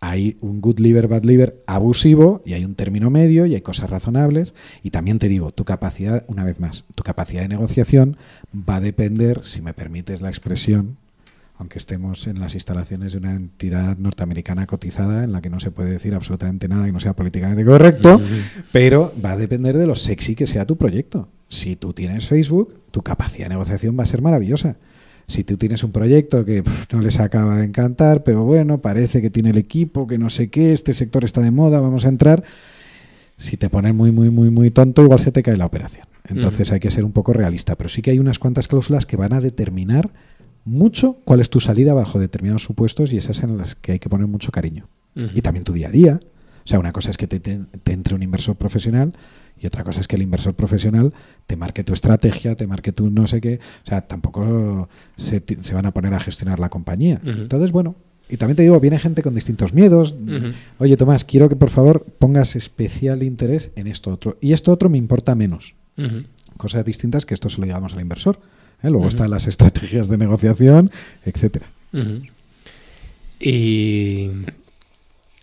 hay 0.00 0.36
un 0.40 0.60
good 0.60 0.78
liver, 0.78 1.08
bad 1.08 1.24
liver 1.24 1.62
abusivo, 1.66 2.42
y 2.44 2.52
hay 2.52 2.64
un 2.64 2.74
término 2.74 3.10
medio, 3.10 3.46
y 3.46 3.54
hay 3.54 3.60
cosas 3.60 3.90
razonables, 3.90 4.54
y 4.82 4.90
también 4.90 5.18
te 5.18 5.28
digo, 5.28 5.50
tu 5.50 5.64
capacidad, 5.64 6.24
una 6.28 6.44
vez 6.44 6.60
más, 6.60 6.84
tu 6.94 7.02
capacidad 7.02 7.42
de 7.42 7.48
negociación 7.48 8.16
va 8.54 8.76
a 8.76 8.80
depender, 8.80 9.42
si 9.44 9.62
me 9.62 9.74
permites 9.74 10.20
la 10.20 10.28
expresión, 10.28 10.98
aunque 11.56 11.78
estemos 11.78 12.26
en 12.26 12.40
las 12.40 12.54
instalaciones 12.54 13.12
de 13.12 13.18
una 13.18 13.32
entidad 13.32 13.96
norteamericana 13.96 14.66
cotizada 14.66 15.22
en 15.22 15.32
la 15.32 15.40
que 15.40 15.50
no 15.50 15.60
se 15.60 15.70
puede 15.70 15.90
decir 15.90 16.14
absolutamente 16.14 16.68
nada 16.68 16.88
y 16.88 16.92
no 16.92 16.98
sea 17.00 17.14
políticamente 17.14 17.64
correcto, 17.64 18.20
pero 18.72 19.12
va 19.24 19.32
a 19.32 19.36
depender 19.36 19.78
de 19.78 19.86
lo 19.86 19.94
sexy 19.94 20.34
que 20.34 20.46
sea 20.46 20.66
tu 20.66 20.76
proyecto. 20.76 21.28
Si 21.48 21.76
tú 21.76 21.92
tienes 21.92 22.26
Facebook, 22.26 22.74
tu 22.90 23.02
capacidad 23.02 23.46
de 23.46 23.50
negociación 23.50 23.96
va 23.98 24.02
a 24.02 24.06
ser 24.06 24.20
maravillosa. 24.20 24.76
Si 25.26 25.44
tú 25.44 25.56
tienes 25.56 25.84
un 25.84 25.92
proyecto 25.92 26.44
que 26.44 26.62
no 26.92 27.00
les 27.00 27.20
acaba 27.20 27.58
de 27.58 27.64
encantar, 27.64 28.24
pero 28.24 28.44
bueno, 28.44 28.82
parece 28.82 29.22
que 29.22 29.30
tiene 29.30 29.50
el 29.50 29.56
equipo, 29.56 30.06
que 30.06 30.18
no 30.18 30.30
sé 30.30 30.50
qué, 30.50 30.72
este 30.72 30.92
sector 30.92 31.24
está 31.24 31.40
de 31.40 31.50
moda, 31.50 31.80
vamos 31.80 32.04
a 32.04 32.08
entrar. 32.08 32.42
Si 33.36 33.56
te 33.56 33.70
pones 33.70 33.94
muy, 33.94 34.10
muy, 34.10 34.30
muy, 34.30 34.50
muy 34.50 34.70
tonto, 34.70 35.02
igual 35.02 35.20
se 35.20 35.32
te 35.32 35.42
cae 35.42 35.56
la 35.56 35.66
operación. 35.66 36.06
Entonces 36.26 36.72
hay 36.72 36.80
que 36.80 36.90
ser 36.90 37.04
un 37.04 37.12
poco 37.12 37.32
realista. 37.32 37.76
Pero 37.76 37.88
sí 37.88 38.02
que 38.02 38.10
hay 38.10 38.18
unas 38.18 38.38
cuantas 38.38 38.68
cláusulas 38.68 39.06
que 39.06 39.16
van 39.16 39.32
a 39.32 39.40
determinar 39.40 40.12
mucho 40.64 41.18
cuál 41.24 41.40
es 41.40 41.50
tu 41.50 41.60
salida 41.60 41.94
bajo 41.94 42.18
determinados 42.18 42.62
supuestos 42.62 43.12
y 43.12 43.16
esas 43.16 43.42
en 43.42 43.56
las 43.58 43.74
que 43.74 43.92
hay 43.92 43.98
que 43.98 44.08
poner 44.08 44.26
mucho 44.26 44.52
cariño. 44.52 44.88
Y 45.14 45.42
también 45.42 45.64
tu 45.64 45.72
día 45.72 45.88
a 45.88 45.92
día. 45.92 46.20
O 46.64 46.66
sea, 46.66 46.80
una 46.80 46.92
cosa 46.92 47.10
es 47.10 47.16
que 47.16 47.28
te, 47.28 47.60
entre 47.86 48.14
un 48.14 48.22
inversor 48.22 48.56
profesional 48.56 49.12
y 49.60 49.66
otra 49.66 49.84
cosa 49.84 50.00
es 50.00 50.08
que 50.08 50.16
el 50.16 50.22
inversor 50.22 50.54
profesional 50.54 51.12
te 51.46 51.56
marque 51.56 51.84
tu 51.84 51.92
estrategia, 51.92 52.56
te 52.56 52.66
marque 52.66 52.92
tu 52.92 53.10
no 53.10 53.26
sé 53.26 53.40
qué. 53.40 53.60
O 53.84 53.88
sea, 53.88 54.00
tampoco 54.00 54.88
se, 55.16 55.42
van 55.72 55.86
a 55.86 55.94
poner 55.94 56.14
a 56.14 56.20
gestionar 56.20 56.58
la 56.58 56.70
compañía. 56.70 57.20
Entonces, 57.24 57.70
bueno, 57.70 57.94
y 58.28 58.36
también 58.36 58.56
te 58.56 58.62
digo, 58.62 58.80
viene 58.80 58.98
gente 58.98 59.22
con 59.22 59.34
distintos 59.34 59.74
miedos. 59.74 60.16
Oye, 60.78 60.96
Tomás, 60.96 61.24
quiero 61.24 61.48
que 61.48 61.56
por 61.56 61.70
favor 61.70 62.04
pongas 62.18 62.56
especial 62.56 63.22
interés 63.22 63.70
en 63.76 63.86
esto 63.86 64.10
otro. 64.10 64.38
Y 64.40 64.52
esto 64.52 64.72
otro 64.72 64.88
me 64.88 64.98
importa 64.98 65.34
menos. 65.34 65.74
Cosas 66.56 66.84
distintas 66.84 67.26
que 67.26 67.34
esto 67.34 67.48
se 67.48 67.60
lo 67.60 67.66
digamos 67.66 67.94
al 67.94 68.00
inversor. 68.00 68.40
¿Eh? 68.84 68.90
Luego 68.90 69.08
están 69.08 69.30
las 69.30 69.46
estrategias 69.46 70.08
de 70.08 70.18
negociación, 70.18 70.90
etcétera. 71.24 71.66
Y 73.40 74.30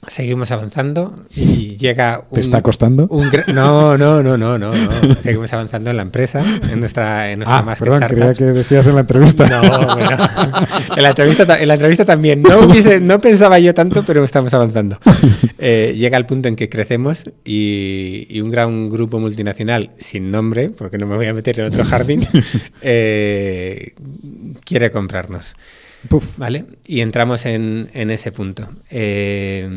Seguimos 0.07 0.49
avanzando 0.49 1.25
y 1.29 1.77
llega 1.77 2.23
un, 2.29 2.35
¿Te 2.35 2.41
está 2.41 2.63
costando? 2.63 3.07
no, 3.53 3.97
no, 3.99 4.23
no, 4.23 4.35
no, 4.35 4.57
no, 4.57 4.73
Seguimos 5.21 5.53
avanzando 5.53 5.91
en 5.91 5.97
la 5.97 6.01
empresa, 6.01 6.43
en 6.71 6.79
nuestra, 6.79 7.31
en 7.31 7.39
nuestra 7.39 7.59
ah, 7.59 7.75
perdón, 7.77 8.01
creía 8.07 8.33
que 8.33 8.45
decías 8.45 8.87
en 8.87 8.95
la 8.95 9.01
entrevista. 9.01 9.47
No, 9.47 9.61
bueno. 9.95 10.17
En 10.97 11.03
la 11.03 11.09
entrevista, 11.09 11.59
en 11.59 11.67
la 11.67 11.75
entrevista 11.75 12.03
también. 12.03 12.41
No, 12.41 12.67
no 13.01 13.21
pensaba 13.21 13.59
yo 13.59 13.75
tanto, 13.75 14.03
pero 14.03 14.23
estamos 14.23 14.53
avanzando. 14.53 14.97
Eh, 15.63 15.93
llega 15.95 16.17
el 16.17 16.25
punto 16.25 16.47
en 16.47 16.55
que 16.55 16.69
crecemos 16.69 17.29
y, 17.45 18.41
un 18.41 18.49
gran 18.49 18.89
grupo 18.89 19.19
multinacional 19.19 19.91
sin 19.99 20.31
nombre, 20.31 20.71
porque 20.71 20.97
no 20.97 21.05
me 21.05 21.15
voy 21.15 21.27
a 21.27 21.35
meter 21.35 21.59
en 21.59 21.67
otro 21.67 21.85
jardín, 21.85 22.25
eh, 22.81 23.93
quiere 24.65 24.89
comprarnos. 24.89 25.55
¿Vale? 26.37 26.65
Y 26.85 27.01
entramos 27.01 27.45
en, 27.45 27.89
ese 27.93 28.31
punto. 28.31 28.69
Eh, 28.89 29.67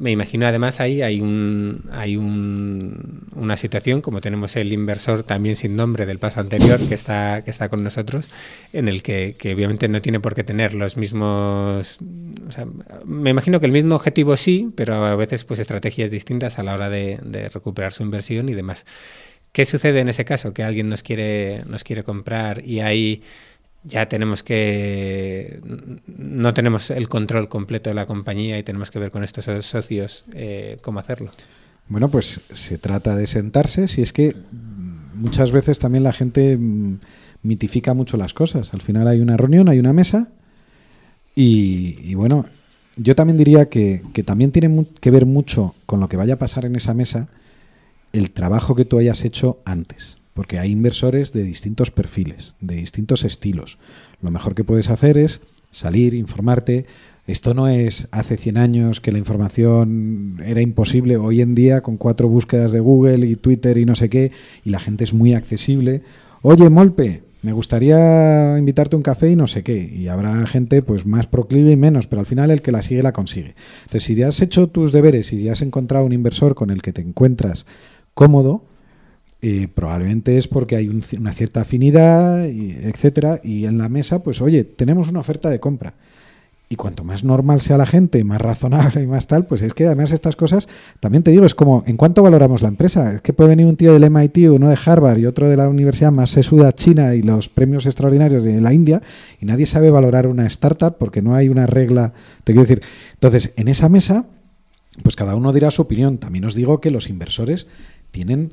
me 0.00 0.10
imagino 0.10 0.46
además 0.46 0.80
ahí 0.80 1.02
hay 1.02 1.20
un 1.20 1.84
hay 1.92 2.16
un, 2.16 3.28
una 3.34 3.58
situación 3.58 4.00
como 4.00 4.22
tenemos 4.22 4.56
el 4.56 4.72
inversor 4.72 5.24
también 5.24 5.56
sin 5.56 5.76
nombre 5.76 6.06
del 6.06 6.18
paso 6.18 6.40
anterior 6.40 6.80
que 6.88 6.94
está 6.94 7.68
con 7.68 7.84
nosotros 7.84 8.30
en 8.72 8.88
el 8.88 9.02
que, 9.02 9.34
obviamente 9.54 9.88
no 9.88 10.00
tiene 10.00 10.18
por 10.18 10.34
qué 10.34 10.42
tener 10.42 10.72
los 10.72 10.96
mismos 10.96 11.98
me 13.04 13.30
imagino 13.30 13.60
que 13.60 13.66
el 13.66 13.72
mismo 13.72 13.94
objetivo 13.94 14.38
sí 14.38 14.70
pero 14.74 14.94
a 14.94 15.14
veces 15.16 15.44
pues 15.44 15.60
estrategias 15.60 16.10
distintas 16.10 16.58
a 16.58 16.62
la 16.62 16.74
hora 16.74 16.88
de, 16.88 17.50
recuperar 17.52 17.92
su 17.92 18.02
inversión 18.02 18.48
y 18.48 18.54
demás 18.54 18.86
qué 19.52 19.66
sucede 19.66 20.00
en 20.00 20.08
ese 20.08 20.24
caso 20.24 20.54
que 20.54 20.62
alguien 20.62 20.88
nos 20.88 21.02
quiere 21.02 21.62
comprar 22.06 22.64
y 22.64 22.80
hay 22.80 23.22
ya 23.82 24.08
tenemos 24.08 24.42
que 24.42 25.60
no 26.06 26.52
tenemos 26.54 26.90
el 26.90 27.08
control 27.08 27.48
completo 27.48 27.90
de 27.90 27.94
la 27.94 28.06
compañía 28.06 28.58
y 28.58 28.62
tenemos 28.62 28.90
que 28.90 28.98
ver 28.98 29.10
con 29.10 29.24
estos 29.24 29.46
socios 29.64 30.24
eh, 30.34 30.76
cómo 30.82 30.98
hacerlo. 30.98 31.30
Bueno, 31.88 32.08
pues 32.08 32.40
se 32.52 32.78
trata 32.78 33.16
de 33.16 33.26
sentarse. 33.26 33.88
Si 33.88 34.02
es 34.02 34.12
que 34.12 34.36
muchas 35.14 35.50
veces 35.50 35.78
también 35.78 36.04
la 36.04 36.12
gente 36.12 36.56
mm, 36.56 37.00
mitifica 37.42 37.94
mucho 37.94 38.16
las 38.16 38.34
cosas. 38.34 38.74
Al 38.74 38.82
final 38.82 39.08
hay 39.08 39.20
una 39.20 39.36
reunión, 39.36 39.68
hay 39.68 39.78
una 39.78 39.92
mesa 39.92 40.28
y, 41.34 42.14
bueno, 42.14 42.44
yo 42.96 43.14
también 43.14 43.38
diría 43.38 43.70
que, 43.70 44.02
que 44.12 44.22
también 44.22 44.52
tiene 44.52 44.84
que 45.00 45.10
ver 45.10 45.24
mucho 45.24 45.74
con 45.86 46.00
lo 46.00 46.08
que 46.08 46.18
vaya 46.18 46.34
a 46.34 46.38
pasar 46.38 46.66
en 46.66 46.76
esa 46.76 46.92
mesa 46.92 47.28
el 48.12 48.30
trabajo 48.30 48.74
que 48.74 48.84
tú 48.84 48.98
hayas 48.98 49.24
hecho 49.24 49.60
antes 49.64 50.19
porque 50.40 50.58
hay 50.58 50.70
inversores 50.70 51.34
de 51.34 51.42
distintos 51.42 51.90
perfiles, 51.90 52.54
de 52.62 52.76
distintos 52.76 53.24
estilos. 53.24 53.76
Lo 54.22 54.30
mejor 54.30 54.54
que 54.54 54.64
puedes 54.64 54.88
hacer 54.88 55.18
es 55.18 55.42
salir, 55.70 56.14
informarte. 56.14 56.86
Esto 57.26 57.52
no 57.52 57.68
es 57.68 58.08
hace 58.10 58.38
100 58.38 58.56
años 58.56 59.00
que 59.02 59.12
la 59.12 59.18
información 59.18 60.40
era 60.42 60.62
imposible. 60.62 61.18
Hoy 61.18 61.42
en 61.42 61.54
día, 61.54 61.82
con 61.82 61.98
cuatro 61.98 62.26
búsquedas 62.26 62.72
de 62.72 62.80
Google 62.80 63.26
y 63.26 63.36
Twitter 63.36 63.76
y 63.76 63.84
no 63.84 63.96
sé 63.96 64.08
qué, 64.08 64.32
y 64.64 64.70
la 64.70 64.80
gente 64.80 65.04
es 65.04 65.12
muy 65.12 65.34
accesible. 65.34 66.04
Oye, 66.40 66.70
Molpe, 66.70 67.22
me 67.42 67.52
gustaría 67.52 68.56
invitarte 68.56 68.96
a 68.96 68.96
un 68.96 69.02
café 69.02 69.30
y 69.30 69.36
no 69.36 69.46
sé 69.46 69.62
qué. 69.62 69.76
Y 69.76 70.08
habrá 70.08 70.46
gente 70.46 70.80
pues 70.80 71.04
más 71.04 71.26
proclive 71.26 71.72
y 71.72 71.76
menos, 71.76 72.06
pero 72.06 72.20
al 72.20 72.26
final 72.26 72.50
el 72.50 72.62
que 72.62 72.72
la 72.72 72.80
sigue 72.80 73.02
la 73.02 73.12
consigue. 73.12 73.56
Entonces, 73.82 74.04
si 74.04 74.14
ya 74.14 74.28
has 74.28 74.40
hecho 74.40 74.68
tus 74.68 74.90
deberes 74.90 75.34
y 75.34 75.42
ya 75.42 75.52
has 75.52 75.60
encontrado 75.60 76.06
un 76.06 76.14
inversor 76.14 76.54
con 76.54 76.70
el 76.70 76.80
que 76.80 76.94
te 76.94 77.02
encuentras 77.02 77.66
cómodo, 78.14 78.69
probablemente 79.74 80.36
es 80.36 80.48
porque 80.48 80.76
hay 80.76 80.88
una 80.88 81.32
cierta 81.32 81.62
afinidad, 81.62 82.46
y, 82.46 82.72
etcétera, 82.72 83.40
y 83.42 83.64
en 83.64 83.78
la 83.78 83.88
mesa, 83.88 84.22
pues 84.22 84.40
oye, 84.40 84.64
tenemos 84.64 85.08
una 85.08 85.20
oferta 85.20 85.48
de 85.48 85.60
compra. 85.60 85.94
Y 86.72 86.76
cuanto 86.76 87.02
más 87.02 87.24
normal 87.24 87.60
sea 87.60 87.76
la 87.76 87.84
gente, 87.84 88.22
más 88.22 88.40
razonable 88.40 89.02
y 89.02 89.06
más 89.08 89.26
tal, 89.26 89.44
pues 89.44 89.60
es 89.60 89.74
que 89.74 89.86
además 89.86 90.12
estas 90.12 90.36
cosas, 90.36 90.68
también 91.00 91.24
te 91.24 91.32
digo, 91.32 91.44
es 91.44 91.56
como, 91.56 91.82
¿en 91.88 91.96
cuánto 91.96 92.22
valoramos 92.22 92.62
la 92.62 92.68
empresa? 92.68 93.14
Es 93.14 93.22
que 93.22 93.32
puede 93.32 93.50
venir 93.50 93.66
un 93.66 93.74
tío 93.74 93.92
del 93.92 94.08
MIT, 94.08 94.50
uno 94.50 94.68
de 94.68 94.78
Harvard 94.86 95.18
y 95.18 95.26
otro 95.26 95.48
de 95.48 95.56
la 95.56 95.68
universidad 95.68 96.12
más 96.12 96.30
sesuda 96.30 96.72
china 96.72 97.16
y 97.16 97.22
los 97.22 97.48
premios 97.48 97.86
extraordinarios 97.86 98.44
de 98.44 98.60
la 98.60 98.72
India, 98.72 99.02
y 99.40 99.46
nadie 99.46 99.66
sabe 99.66 99.90
valorar 99.90 100.28
una 100.28 100.46
startup 100.46 100.96
porque 100.96 101.22
no 101.22 101.34
hay 101.34 101.48
una 101.48 101.66
regla. 101.66 102.12
Te 102.44 102.52
quiero 102.52 102.68
decir, 102.68 102.82
entonces, 103.14 103.52
en 103.56 103.66
esa 103.66 103.88
mesa, 103.88 104.26
pues 105.02 105.16
cada 105.16 105.34
uno 105.34 105.52
dirá 105.52 105.72
su 105.72 105.82
opinión. 105.82 106.18
También 106.18 106.44
os 106.44 106.54
digo 106.54 106.80
que 106.80 106.92
los 106.92 107.08
inversores 107.08 107.66
tienen 108.12 108.52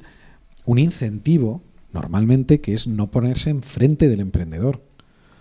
un 0.67 0.79
incentivo 0.79 1.63
normalmente 1.93 2.61
que 2.61 2.73
es 2.73 2.87
no 2.87 3.09
ponerse 3.09 3.49
enfrente 3.49 4.09
del 4.09 4.19
emprendedor. 4.19 4.81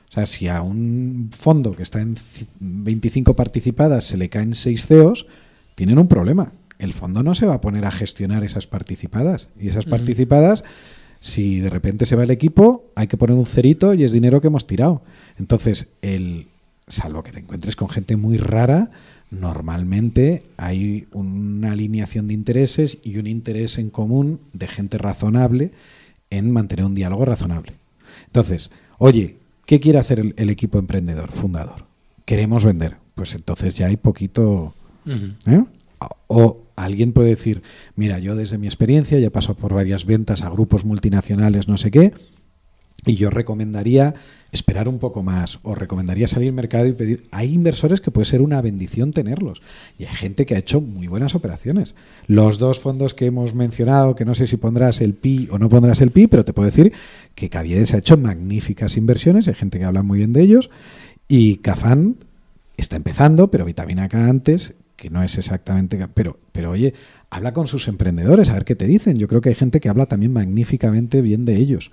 O 0.08 0.12
sea, 0.12 0.24
si 0.24 0.48
a 0.48 0.62
un 0.62 1.30
fondo 1.36 1.74
que 1.74 1.82
está 1.82 2.00
en 2.00 2.14
25 2.60 3.34
participadas 3.34 4.04
se 4.04 4.16
le 4.16 4.28
caen 4.28 4.54
6 4.54 4.86
CEOs, 4.86 5.26
tienen 5.74 5.98
un 5.98 6.06
problema. 6.06 6.52
El 6.78 6.92
fondo 6.92 7.24
no 7.24 7.34
se 7.34 7.44
va 7.44 7.54
a 7.54 7.60
poner 7.60 7.84
a 7.84 7.90
gestionar 7.90 8.44
esas 8.44 8.68
participadas. 8.68 9.48
Y 9.58 9.68
esas 9.68 9.84
participadas, 9.84 10.62
si 11.18 11.58
de 11.58 11.70
repente 11.70 12.06
se 12.06 12.14
va 12.14 12.22
el 12.22 12.30
equipo, 12.30 12.92
hay 12.94 13.08
que 13.08 13.16
poner 13.16 13.36
un 13.36 13.46
cerito 13.46 13.94
y 13.94 14.04
es 14.04 14.12
dinero 14.12 14.40
que 14.40 14.46
hemos 14.46 14.66
tirado. 14.66 15.02
Entonces, 15.38 15.88
el, 16.02 16.46
salvo 16.86 17.24
que 17.24 17.32
te 17.32 17.40
encuentres 17.40 17.74
con 17.74 17.88
gente 17.88 18.16
muy 18.16 18.38
rara, 18.38 18.90
normalmente 19.30 20.44
hay 20.56 21.06
una 21.12 21.72
alineación 21.72 22.26
de 22.26 22.34
intereses 22.34 22.98
y 23.02 23.18
un 23.18 23.26
interés 23.26 23.78
en 23.78 23.90
común 23.90 24.40
de 24.52 24.68
gente 24.68 24.98
razonable 24.98 25.72
en 26.30 26.50
mantener 26.50 26.84
un 26.84 26.94
diálogo 26.94 27.24
razonable. 27.24 27.72
Entonces, 28.26 28.70
oye, 28.98 29.36
¿qué 29.64 29.80
quiere 29.80 29.98
hacer 29.98 30.20
el, 30.36 30.50
equipo 30.50 30.78
emprendedor, 30.78 31.32
fundador? 31.32 31.86
Queremos 32.24 32.64
vender. 32.64 32.96
Pues 33.14 33.34
entonces 33.34 33.76
ya 33.76 33.86
hay 33.86 33.96
poquito... 33.96 34.74
¿eh? 35.46 35.62
O 36.26 36.58
alguien 36.76 37.12
puede 37.12 37.30
decir, 37.30 37.62
mira, 37.94 38.18
yo 38.18 38.36
desde 38.36 38.58
mi 38.58 38.66
experiencia 38.66 39.18
ya 39.18 39.30
paso 39.30 39.54
por 39.54 39.72
varias 39.72 40.04
ventas 40.04 40.42
a 40.42 40.50
grupos 40.50 40.84
multinacionales, 40.84 41.68
no 41.68 41.78
sé 41.78 41.90
qué, 41.90 42.12
y 43.07 43.14
yo 43.14 43.30
recomendaría 43.30 44.14
esperar 44.52 44.88
un 44.88 44.98
poco 44.98 45.22
más 45.22 45.59
o 45.62 45.74
recomendaría 45.74 46.28
salir 46.28 46.48
al 46.48 46.54
mercado 46.54 46.86
y 46.86 46.92
pedir. 46.92 47.22
Hay 47.30 47.54
inversores 47.54 48.00
que 48.00 48.11
puede 48.11 48.26
ser 48.26 48.42
una 48.42 48.61
bendición 48.61 49.12
tenerlos 49.12 49.62
y 49.98 50.04
hay 50.04 50.14
gente 50.14 50.44
que 50.44 50.54
ha 50.54 50.59
hecho 50.59 50.80
muy 50.80 51.07
buenas 51.07 51.34
operaciones. 51.34 51.94
Los 52.26 52.59
dos 52.59 52.80
fondos 52.80 53.14
que 53.14 53.26
hemos 53.26 53.54
mencionado, 53.54 54.14
que 54.16 54.24
no 54.24 54.34
sé 54.34 54.46
si 54.46 54.57
pondrás 54.57 55.00
el 55.00 55.14
PI 55.14 55.48
o 55.52 55.59
no 55.59 55.68
pondrás 55.68 56.00
el 56.00 56.11
PI, 56.11 56.26
pero 56.26 56.44
te 56.44 56.52
puedo 56.52 56.66
decir 56.66 56.92
que 57.34 57.48
Caviedes 57.48 57.94
ha 57.94 57.98
hecho 57.98 58.16
magníficas 58.16 58.96
inversiones, 58.96 59.48
hay 59.48 59.54
gente 59.54 59.78
que 59.78 59.84
habla 59.84 60.02
muy 60.02 60.18
bien 60.18 60.32
de 60.32 60.42
ellos 60.42 60.70
y 61.28 61.57
Cafán 61.57 62.16
está 62.76 62.96
empezando, 62.96 63.50
pero 63.50 63.64
Vitamina 63.64 64.09
K 64.09 64.28
antes, 64.28 64.74
que 64.96 65.11
no 65.11 65.22
es 65.22 65.38
exactamente, 65.38 65.98
pero 66.12 66.38
pero 66.57 66.70
oye, 66.70 66.94
habla 67.28 67.52
con 67.52 67.66
sus 67.66 67.86
emprendedores 67.86 68.48
a 68.48 68.54
ver 68.54 68.64
qué 68.64 68.74
te 68.74 68.86
dicen. 68.86 69.18
Yo 69.18 69.28
creo 69.28 69.42
que 69.42 69.50
hay 69.50 69.54
gente 69.54 69.78
que 69.78 69.90
habla 69.90 70.07
también 70.07 70.32
magníficamente 70.32 71.20
bien 71.20 71.44
de 71.44 71.57
ellos. 71.57 71.90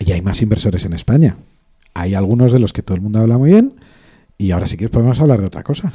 Y 0.00 0.12
hay 0.12 0.22
más 0.22 0.42
inversores 0.42 0.84
en 0.84 0.94
España. 0.94 1.36
Hay 1.94 2.14
algunos 2.14 2.52
de 2.52 2.58
los 2.58 2.72
que 2.72 2.82
todo 2.82 2.96
el 2.96 3.02
mundo 3.02 3.20
habla 3.20 3.38
muy 3.38 3.50
bien. 3.50 3.74
Y 4.38 4.52
ahora 4.52 4.66
sí 4.66 4.76
que 4.76 4.88
podemos 4.88 5.20
hablar 5.20 5.40
de 5.40 5.46
otra 5.46 5.62
cosa. 5.62 5.92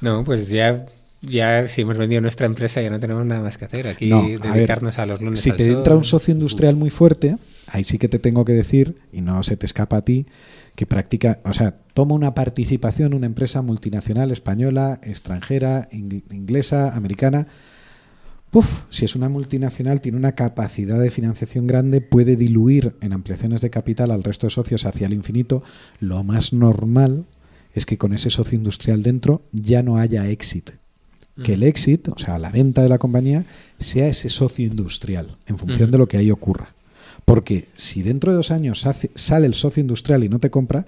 no, 0.00 0.22
pues 0.22 0.48
ya, 0.50 0.86
ya 1.20 1.66
si 1.66 1.80
hemos 1.80 1.98
vendido 1.98 2.20
nuestra 2.20 2.46
empresa 2.46 2.80
ya 2.80 2.90
no 2.90 3.00
tenemos 3.00 3.26
nada 3.26 3.42
más 3.42 3.58
que 3.58 3.64
hacer. 3.64 3.88
Aquí 3.88 4.08
dedicarnos 4.08 5.00
a, 5.00 5.06
los 5.06 5.20
lunes. 5.20 5.40
Si 5.40 5.50
te 5.50 5.72
entra 5.72 5.96
un 5.96 6.04
socio 6.04 6.32
industrial 6.32 6.76
muy 6.76 6.90
fuerte, 6.90 7.36
ahí 7.66 7.82
sí 7.82 7.98
que 7.98 8.08
te 8.08 8.20
tengo 8.20 8.44
que 8.44 8.52
decir, 8.52 8.98
y 9.12 9.20
no 9.20 9.42
se 9.42 9.56
te 9.56 9.66
escapa 9.66 9.96
a 9.96 10.04
ti, 10.04 10.26
que 10.76 10.86
practica, 10.86 11.40
o 11.44 11.52
sea, 11.52 11.74
toma 11.92 12.14
una 12.14 12.34
participación 12.34 13.14
una 13.14 13.26
empresa 13.26 13.60
multinacional 13.60 14.30
española, 14.30 15.00
extranjera, 15.02 15.88
inglesa, 15.90 16.94
americana 16.94 17.48
Uf, 18.54 18.84
si 18.90 19.06
es 19.06 19.16
una 19.16 19.30
multinacional, 19.30 20.02
tiene 20.02 20.18
una 20.18 20.32
capacidad 20.32 21.00
de 21.00 21.10
financiación 21.10 21.66
grande, 21.66 22.02
puede 22.02 22.36
diluir 22.36 22.94
en 23.00 23.14
ampliaciones 23.14 23.62
de 23.62 23.70
capital 23.70 24.10
al 24.10 24.22
resto 24.22 24.46
de 24.46 24.50
socios 24.50 24.84
hacia 24.84 25.06
el 25.06 25.14
infinito. 25.14 25.62
Lo 26.00 26.22
más 26.22 26.52
normal 26.52 27.24
es 27.72 27.86
que 27.86 27.96
con 27.96 28.12
ese 28.12 28.28
socio 28.28 28.56
industrial 28.56 29.02
dentro 29.02 29.40
ya 29.52 29.82
no 29.82 29.96
haya 29.96 30.28
exit. 30.28 30.70
Que 31.42 31.54
el 31.54 31.62
exit, 31.62 32.08
o 32.08 32.18
sea, 32.18 32.38
la 32.38 32.50
venta 32.50 32.82
de 32.82 32.90
la 32.90 32.98
compañía, 32.98 33.46
sea 33.78 34.06
ese 34.06 34.28
socio 34.28 34.66
industrial, 34.66 35.38
en 35.46 35.56
función 35.56 35.90
de 35.90 35.96
lo 35.96 36.06
que 36.06 36.18
ahí 36.18 36.30
ocurra. 36.30 36.74
Porque 37.24 37.68
si 37.74 38.02
dentro 38.02 38.32
de 38.32 38.36
dos 38.36 38.50
años 38.50 38.86
sale 39.14 39.46
el 39.46 39.54
socio 39.54 39.80
industrial 39.80 40.24
y 40.24 40.28
no 40.28 40.40
te 40.40 40.50
compra, 40.50 40.84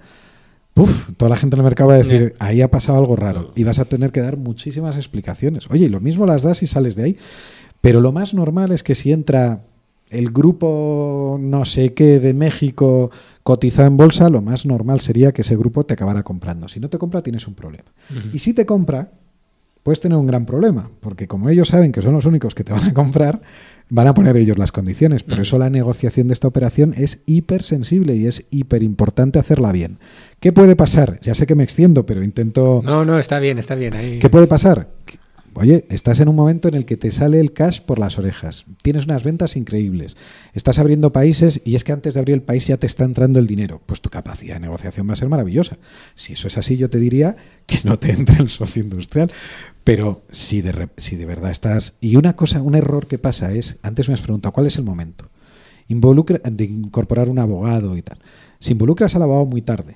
Toda 1.17 1.29
la 1.29 1.37
gente 1.37 1.55
en 1.55 1.61
el 1.61 1.63
mercado 1.63 1.89
va 1.89 1.95
a 1.95 1.99
decir, 1.99 2.33
ahí 2.39 2.61
ha 2.61 2.69
pasado 2.69 2.99
algo 2.99 3.15
raro. 3.15 3.53
Y 3.55 3.63
vas 3.63 3.79
a 3.79 3.85
tener 3.85 4.11
que 4.11 4.19
dar 4.19 4.37
muchísimas 4.37 4.97
explicaciones. 4.97 5.69
Oye, 5.69 5.85
y 5.85 5.89
lo 5.89 6.01
mismo 6.01 6.25
las 6.25 6.43
das 6.43 6.63
y 6.63 6.67
sales 6.67 6.95
de 6.95 7.03
ahí. 7.03 7.17
Pero 7.79 8.01
lo 8.01 8.11
más 8.11 8.33
normal 8.33 8.71
es 8.71 8.83
que 8.83 8.95
si 8.95 9.11
entra 9.11 9.63
el 10.09 10.31
grupo 10.31 11.37
no 11.39 11.65
sé 11.65 11.93
qué 11.93 12.19
de 12.19 12.33
México 12.33 13.09
cotizado 13.43 13.87
en 13.87 13.97
bolsa, 13.97 14.29
lo 14.29 14.41
más 14.41 14.65
normal 14.65 14.99
sería 14.99 15.31
que 15.31 15.43
ese 15.43 15.55
grupo 15.55 15.85
te 15.85 15.93
acabara 15.93 16.23
comprando. 16.23 16.67
Si 16.67 16.79
no 16.79 16.89
te 16.89 16.97
compra, 16.97 17.21
tienes 17.21 17.47
un 17.47 17.53
problema. 17.53 17.91
Y 18.33 18.39
si 18.39 18.53
te 18.53 18.65
compra, 18.65 19.11
puedes 19.85 19.99
tener 19.99 20.17
un 20.17 20.25
gran 20.25 20.47
problema, 20.47 20.89
porque 20.99 21.27
como 21.27 21.47
ellos 21.47 21.67
saben 21.67 21.91
que 21.91 22.01
son 22.01 22.15
los 22.15 22.25
únicos 22.25 22.55
que 22.55 22.63
te 22.63 22.73
van 22.73 22.85
a 22.85 22.93
comprar, 22.95 23.43
van 23.87 24.07
a 24.07 24.15
poner 24.15 24.35
ellos 24.35 24.57
las 24.57 24.71
condiciones. 24.71 25.21
Por 25.21 25.39
eso 25.39 25.59
la 25.59 25.69
negociación 25.69 26.27
de 26.27 26.33
esta 26.33 26.47
operación 26.47 26.95
es 26.97 27.19
hipersensible 27.27 28.15
y 28.15 28.25
es 28.25 28.47
hiper 28.49 28.81
importante 28.81 29.37
hacerla 29.37 29.71
bien. 29.71 29.99
¿Qué 30.39 30.51
puede 30.51 30.75
pasar? 30.75 31.19
Ya 31.21 31.35
sé 31.35 31.45
que 31.45 31.53
me 31.53 31.63
extiendo, 31.63 32.03
pero 32.03 32.23
intento... 32.23 32.81
No, 32.83 33.05
no, 33.05 33.19
está 33.19 33.37
bien, 33.37 33.59
está 33.59 33.75
bien. 33.75 33.93
Ahí. 33.93 34.17
¿Qué 34.17 34.27
puede 34.27 34.47
pasar? 34.47 34.89
Oye, 35.57 35.85
estás 35.89 36.19
en 36.19 36.27
un 36.27 36.35
momento 36.35 36.67
en 36.67 36.75
el 36.75 36.83
que 36.83 36.97
te 36.97 37.11
sale 37.11 37.39
el 37.39 37.53
cash 37.53 37.79
por 37.79 37.97
las 37.97 38.19
orejas. 38.19 38.65
Tienes 38.83 39.05
unas 39.05 39.23
ventas 39.23 39.55
increíbles. 39.55 40.17
Estás 40.53 40.79
abriendo 40.79 41.13
países 41.13 41.61
y 41.63 41.75
es 41.75 41.85
que 41.85 41.93
antes 41.93 42.13
de 42.13 42.19
abrir 42.19 42.33
el 42.33 42.41
país 42.41 42.67
ya 42.67 42.75
te 42.75 42.85
está 42.85 43.05
entrando 43.05 43.39
el 43.39 43.47
dinero. 43.47 43.81
Pues 43.85 44.01
tu 44.01 44.09
capacidad 44.09 44.55
de 44.55 44.59
negociación 44.59 45.07
va 45.07 45.13
a 45.13 45.15
ser 45.15 45.29
maravillosa. 45.29 45.77
Si 46.13 46.33
eso 46.33 46.49
es 46.49 46.57
así, 46.57 46.75
yo 46.75 46.89
te 46.89 46.99
diría 46.99 47.37
que 47.67 47.79
no 47.85 47.97
te 47.97 48.11
entre 48.11 48.41
el 48.41 48.49
socio 48.49 48.83
industrial. 48.83 49.31
Pero 49.85 50.25
si 50.29 50.61
de, 50.61 50.89
si 50.97 51.15
de 51.15 51.25
verdad 51.25 51.51
estás... 51.51 51.93
Y 52.01 52.17
una 52.17 52.35
cosa, 52.35 52.61
un 52.61 52.75
error 52.75 53.07
que 53.07 53.17
pasa 53.17 53.53
es, 53.53 53.77
antes 53.81 54.09
me 54.09 54.13
has 54.13 54.21
preguntado, 54.21 54.51
¿cuál 54.51 54.67
es 54.67 54.77
el 54.77 54.83
momento? 54.83 55.29
Involucra, 55.87 56.39
de 56.39 56.65
incorporar 56.65 57.29
un 57.29 57.39
abogado 57.39 57.95
y 57.95 58.01
tal. 58.01 58.19
Si 58.59 58.73
involucras 58.73 59.15
al 59.15 59.21
abogado 59.21 59.45
muy 59.45 59.61
tarde, 59.61 59.93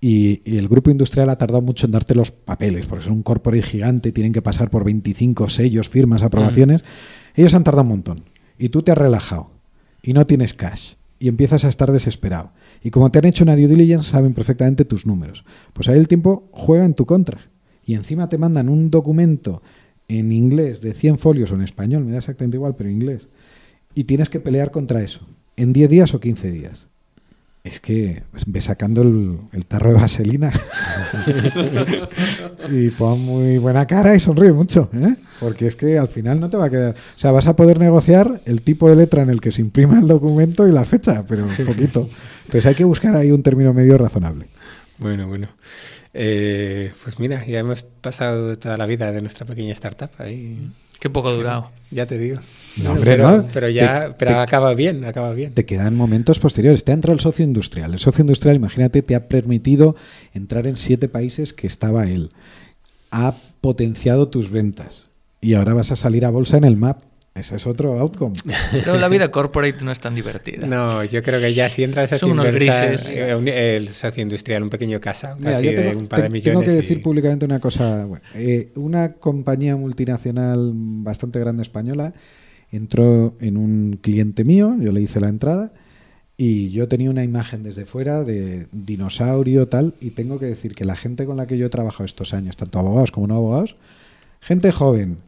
y, 0.00 0.42
el 0.56 0.68
grupo 0.68 0.90
industrial 0.90 1.30
ha 1.30 1.38
tardado 1.38 1.62
mucho 1.62 1.86
en 1.86 1.92
darte 1.92 2.14
los 2.14 2.30
papeles, 2.30 2.86
porque 2.86 3.04
es 3.04 3.10
un 3.10 3.22
corporate 3.22 3.62
gigante, 3.62 4.12
tienen 4.12 4.32
que 4.32 4.42
pasar 4.42 4.70
por 4.70 4.84
25 4.84 5.48
sellos, 5.48 5.88
firmas, 5.88 6.22
aprobaciones. 6.22 6.84
Ellos 7.34 7.54
han 7.54 7.64
tardado 7.64 7.82
un 7.82 7.88
montón. 7.88 8.24
Y 8.58 8.68
tú 8.68 8.82
te 8.82 8.92
has 8.92 8.98
relajado. 8.98 9.50
Y 10.02 10.12
no 10.12 10.26
tienes 10.26 10.54
cash. 10.54 10.94
Y 11.18 11.28
empiezas 11.28 11.64
a 11.64 11.68
estar 11.68 11.90
desesperado. 11.90 12.52
Y 12.82 12.90
como 12.90 13.10
te 13.10 13.18
han 13.18 13.24
hecho 13.24 13.44
una 13.44 13.56
due 13.56 13.66
diligence, 13.66 14.10
saben 14.10 14.34
perfectamente 14.34 14.84
tus 14.84 15.04
números. 15.04 15.44
Pues 15.72 15.88
ahí 15.88 15.98
el 15.98 16.06
tiempo 16.06 16.48
juega 16.52 16.84
en 16.84 16.94
tu 16.94 17.06
contra 17.06 17.40
y 17.88 17.94
encima 17.94 18.28
te 18.28 18.36
mandan 18.36 18.68
un 18.68 18.90
documento 18.90 19.62
en 20.08 20.30
inglés 20.30 20.82
de 20.82 20.92
100 20.92 21.18
folios 21.18 21.52
o 21.52 21.54
en 21.54 21.62
español, 21.62 22.04
me 22.04 22.12
da 22.12 22.18
exactamente 22.18 22.58
igual, 22.58 22.74
pero 22.76 22.90
en 22.90 22.96
inglés, 22.96 23.28
y 23.94 24.04
tienes 24.04 24.28
que 24.28 24.40
pelear 24.40 24.70
contra 24.70 25.02
eso, 25.02 25.26
en 25.56 25.72
10 25.72 25.88
días 25.88 26.12
o 26.12 26.20
15 26.20 26.50
días. 26.50 26.87
Es 27.68 27.80
que 27.80 28.22
ves 28.46 28.64
sacando 28.64 29.02
el, 29.02 29.66
tarro 29.66 29.90
de 29.90 29.96
vaselina 29.96 30.50
y 32.70 32.88
pon 32.90 33.20
muy 33.20 33.58
buena 33.58 33.86
cara 33.86 34.14
y 34.14 34.20
sonríe 34.20 34.52
mucho, 34.52 34.88
¿eh? 34.94 35.16
porque 35.38 35.66
es 35.66 35.76
que 35.76 35.98
al 35.98 36.08
final 36.08 36.40
no 36.40 36.48
te 36.48 36.56
va 36.56 36.66
a 36.66 36.70
quedar. 36.70 36.94
O 36.94 37.18
sea, 37.18 37.30
vas 37.30 37.46
a 37.46 37.56
poder 37.56 37.78
negociar 37.78 38.40
el 38.46 38.62
tipo 38.62 38.88
de 38.88 38.96
letra 38.96 39.22
en 39.22 39.28
el 39.28 39.42
que 39.42 39.52
se 39.52 39.60
imprima 39.60 39.98
el 39.98 40.08
documento 40.08 40.66
y 40.66 40.72
la 40.72 40.86
fecha, 40.86 41.26
pero 41.28 41.44
un 41.44 41.66
poquito. 41.66 42.08
Entonces 42.46 42.64
hay 42.64 42.74
que 42.74 42.84
buscar 42.84 43.14
ahí 43.14 43.30
un 43.30 43.42
término 43.42 43.74
medio 43.74 43.98
razonable. 43.98 44.46
Bueno, 44.96 45.28
bueno. 45.28 45.48
Eh, 46.14 46.92
pues 47.04 47.18
mira, 47.18 47.44
ya 47.44 47.58
hemos 47.58 47.82
pasado 47.82 48.58
toda 48.58 48.78
la 48.78 48.86
vida 48.86 49.12
de 49.12 49.20
nuestra 49.20 49.44
pequeña 49.44 49.74
startup 49.74 50.10
ahí. 50.18 50.72
Qué 50.98 51.10
poco 51.10 51.34
durado. 51.34 51.66
Ya 51.90 52.06
te 52.06 52.16
digo. 52.16 52.40
No, 52.82 52.92
hombre, 52.92 53.12
pero, 53.12 53.30
no. 53.30 53.48
Pero 53.52 53.68
ya, 53.68 54.14
pero 54.18 54.38
acaba 54.40 54.74
bien, 54.74 55.04
acaba 55.04 55.32
bien. 55.32 55.54
Te 55.54 55.64
quedan 55.64 55.94
momentos 55.94 56.38
posteriores. 56.38 56.84
Te 56.84 56.92
ha 56.92 56.94
entrado 56.94 57.14
el 57.14 57.20
socio 57.20 57.44
industrial. 57.44 57.92
El 57.92 57.98
socio 57.98 58.22
industrial, 58.22 58.56
imagínate, 58.56 59.02
te 59.02 59.14
ha 59.14 59.28
permitido 59.28 59.96
entrar 60.32 60.66
en 60.66 60.76
siete 60.76 61.08
países 61.08 61.52
que 61.52 61.66
estaba 61.66 62.08
él. 62.08 62.30
Ha 63.10 63.34
potenciado 63.60 64.28
tus 64.28 64.50
ventas. 64.50 65.10
Y 65.40 65.54
ahora 65.54 65.74
vas 65.74 65.92
a 65.92 65.96
salir 65.96 66.24
a 66.24 66.30
bolsa 66.30 66.56
en 66.56 66.64
el 66.64 66.76
MAP 66.76 67.02
ese 67.38 67.56
es 67.56 67.66
otro 67.66 67.98
outcome. 67.98 68.36
Pero 68.72 68.98
la 68.98 69.08
vida 69.08 69.30
corporate 69.30 69.84
no 69.84 69.92
es 69.92 70.00
tan 70.00 70.14
divertida. 70.14 70.66
No, 70.66 71.04
yo 71.04 71.22
creo 71.22 71.40
que 71.40 71.54
ya 71.54 71.68
si 71.68 71.84
entras 71.84 72.12
a 72.12 72.18
Son 72.18 72.40
eh, 72.40 73.76
el 73.76 73.88
socio 73.88 74.22
industrial, 74.22 74.64
un 74.64 74.70
pequeño 74.70 75.00
casa, 75.00 75.36
de 75.36 75.94
un 75.96 76.08
par 76.08 76.22
de 76.22 76.30
millones. 76.30 76.58
Tengo 76.58 76.62
que 76.62 76.76
decir 76.76 77.00
públicamente 77.00 77.44
una 77.44 77.60
cosa. 77.60 78.06
Eh, 78.34 78.72
una 78.74 79.14
compañía 79.14 79.76
multinacional 79.76 80.72
bastante 80.74 81.38
grande 81.38 81.62
española 81.62 82.12
entró 82.70 83.34
en 83.40 83.56
un 83.56 83.98
cliente 84.00 84.44
mío, 84.44 84.76
yo 84.78 84.92
le 84.92 85.00
hice 85.00 85.20
la 85.20 85.28
entrada 85.28 85.72
y 86.36 86.70
yo 86.70 86.86
tenía 86.86 87.10
una 87.10 87.24
imagen 87.24 87.62
desde 87.62 87.84
fuera 87.84 88.22
de 88.24 88.68
dinosaurio 88.72 89.68
tal 89.68 89.94
y 90.00 90.10
tengo 90.10 90.38
que 90.38 90.46
decir 90.46 90.74
que 90.74 90.84
la 90.84 90.96
gente 90.96 91.26
con 91.26 91.36
la 91.36 91.46
que 91.46 91.58
yo 91.58 91.66
he 91.66 91.70
trabajado 91.70 92.04
estos 92.04 92.32
años, 92.34 92.56
tanto 92.56 92.78
abogados 92.78 93.10
como 93.10 93.26
no 93.26 93.34
abogados, 93.34 93.76
gente 94.40 94.70
joven, 94.70 95.18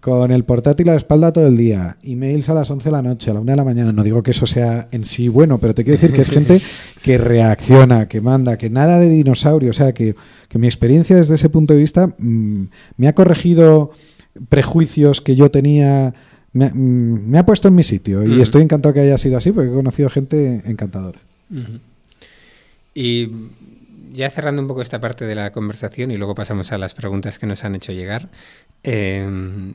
con 0.00 0.30
el 0.32 0.44
portátil 0.44 0.88
a 0.88 0.92
la 0.92 0.98
espalda 0.98 1.32
todo 1.32 1.46
el 1.46 1.56
día, 1.56 1.98
emails 2.02 2.48
a 2.48 2.54
las 2.54 2.70
11 2.70 2.84
de 2.84 2.90
la 2.90 3.02
noche, 3.02 3.30
a 3.30 3.34
la 3.34 3.40
1 3.40 3.52
de 3.52 3.56
la 3.56 3.64
mañana. 3.64 3.92
No 3.92 4.02
digo 4.02 4.22
que 4.22 4.30
eso 4.30 4.46
sea 4.46 4.88
en 4.92 5.04
sí 5.04 5.28
bueno, 5.28 5.58
pero 5.58 5.74
te 5.74 5.84
quiero 5.84 6.00
decir 6.00 6.14
que 6.14 6.22
es 6.22 6.30
gente 6.30 6.60
que 7.02 7.18
reacciona, 7.18 8.08
que 8.08 8.20
manda, 8.22 8.56
que 8.56 8.70
nada 8.70 8.98
de 8.98 9.10
dinosaurio. 9.10 9.70
O 9.70 9.74
sea, 9.74 9.92
que, 9.92 10.16
mi 10.54 10.66
experiencia 10.66 11.16
desde 11.16 11.34
ese 11.34 11.50
punto 11.50 11.74
de 11.74 11.80
vista 11.80 12.14
mm, 12.18 12.64
me 12.96 13.08
ha 13.08 13.14
corregido 13.14 13.90
prejuicios 14.48 15.20
que 15.20 15.36
yo 15.36 15.50
tenía 15.50 16.14
me, 16.52 16.66
ha- 16.66 16.72
me 16.74 17.38
ha 17.38 17.46
puesto 17.46 17.68
en 17.68 17.74
mi 17.74 17.82
sitio 17.84 18.24
y 18.24 18.40
estoy 18.42 18.62
encantado 18.62 18.92
que 18.94 19.00
haya 19.00 19.18
sido 19.18 19.36
así 19.38 19.52
porque 19.52 19.70
he 19.70 19.74
conocido 19.74 20.08
gente 20.10 20.62
encantadora. 20.66 21.18
Y 22.94 23.28
ya 24.12 24.28
cerrando 24.30 24.60
un 24.62 24.68
poco 24.68 24.82
esta 24.82 25.00
parte 25.00 25.24
de 25.24 25.34
la 25.34 25.52
conversación 25.52 26.10
y 26.10 26.16
luego 26.16 26.34
pasamos 26.34 26.72
a 26.72 26.78
las 26.78 26.94
preguntas 26.94 27.38
que 27.38 27.46
nos 27.46 27.64
han 27.64 27.74
hecho 27.74 27.92
llegar. 27.92 28.28
eh, 28.82 29.72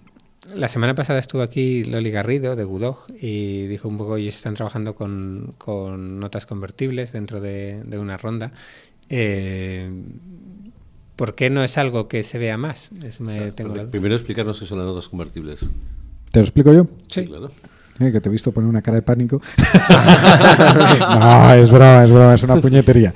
la 0.53 0.67
semana 0.67 0.93
pasada 0.93 1.17
estuvo 1.17 1.41
aquí 1.41 1.83
Loli 1.85 2.11
Garrido 2.11 2.55
de 2.55 2.63
Gudog 2.65 3.07
y 3.19 3.65
dijo 3.65 3.87
un 3.87 3.97
poco, 3.97 4.17
ellos 4.17 4.35
están 4.35 4.53
trabajando 4.53 4.93
con, 4.93 5.55
con 5.57 6.19
notas 6.19 6.45
convertibles 6.45 7.13
dentro 7.13 7.41
de, 7.41 7.81
de 7.83 7.97
una 7.97 8.15
ronda. 8.17 8.51
Eh, 9.09 9.89
¿Por 11.15 11.33
qué 11.33 11.49
no 11.49 11.63
es 11.63 11.79
algo 11.79 12.07
que 12.07 12.21
se 12.21 12.37
vea 12.37 12.57
más? 12.57 12.91
Eso 13.03 13.23
me 13.23 13.51
tengo 13.53 13.73
la 13.73 13.83
duda. 13.83 13.91
Primero 13.91 14.13
explicarnos 14.13 14.59
qué 14.59 14.67
son 14.67 14.77
las 14.77 14.85
notas 14.85 15.09
convertibles. 15.09 15.61
¿Te 16.35 16.41
lo 16.41 16.43
explico 16.43 16.73
yo? 16.73 16.85
Sí. 17.07 17.23
claro. 17.23 17.49
Eh, 17.97 18.11
que 18.11 18.19
te 18.19 18.27
he 18.27 18.31
visto 18.31 18.51
poner 18.51 18.69
una 18.69 18.81
cara 18.81 18.95
de 18.95 19.03
pánico. 19.03 19.41
no, 20.99 21.53
es 21.53 21.71
broma, 21.71 22.03
es 22.03 22.11
broma, 22.11 22.33
es 22.33 22.43
una 22.43 22.59
puñetería. 22.59 23.13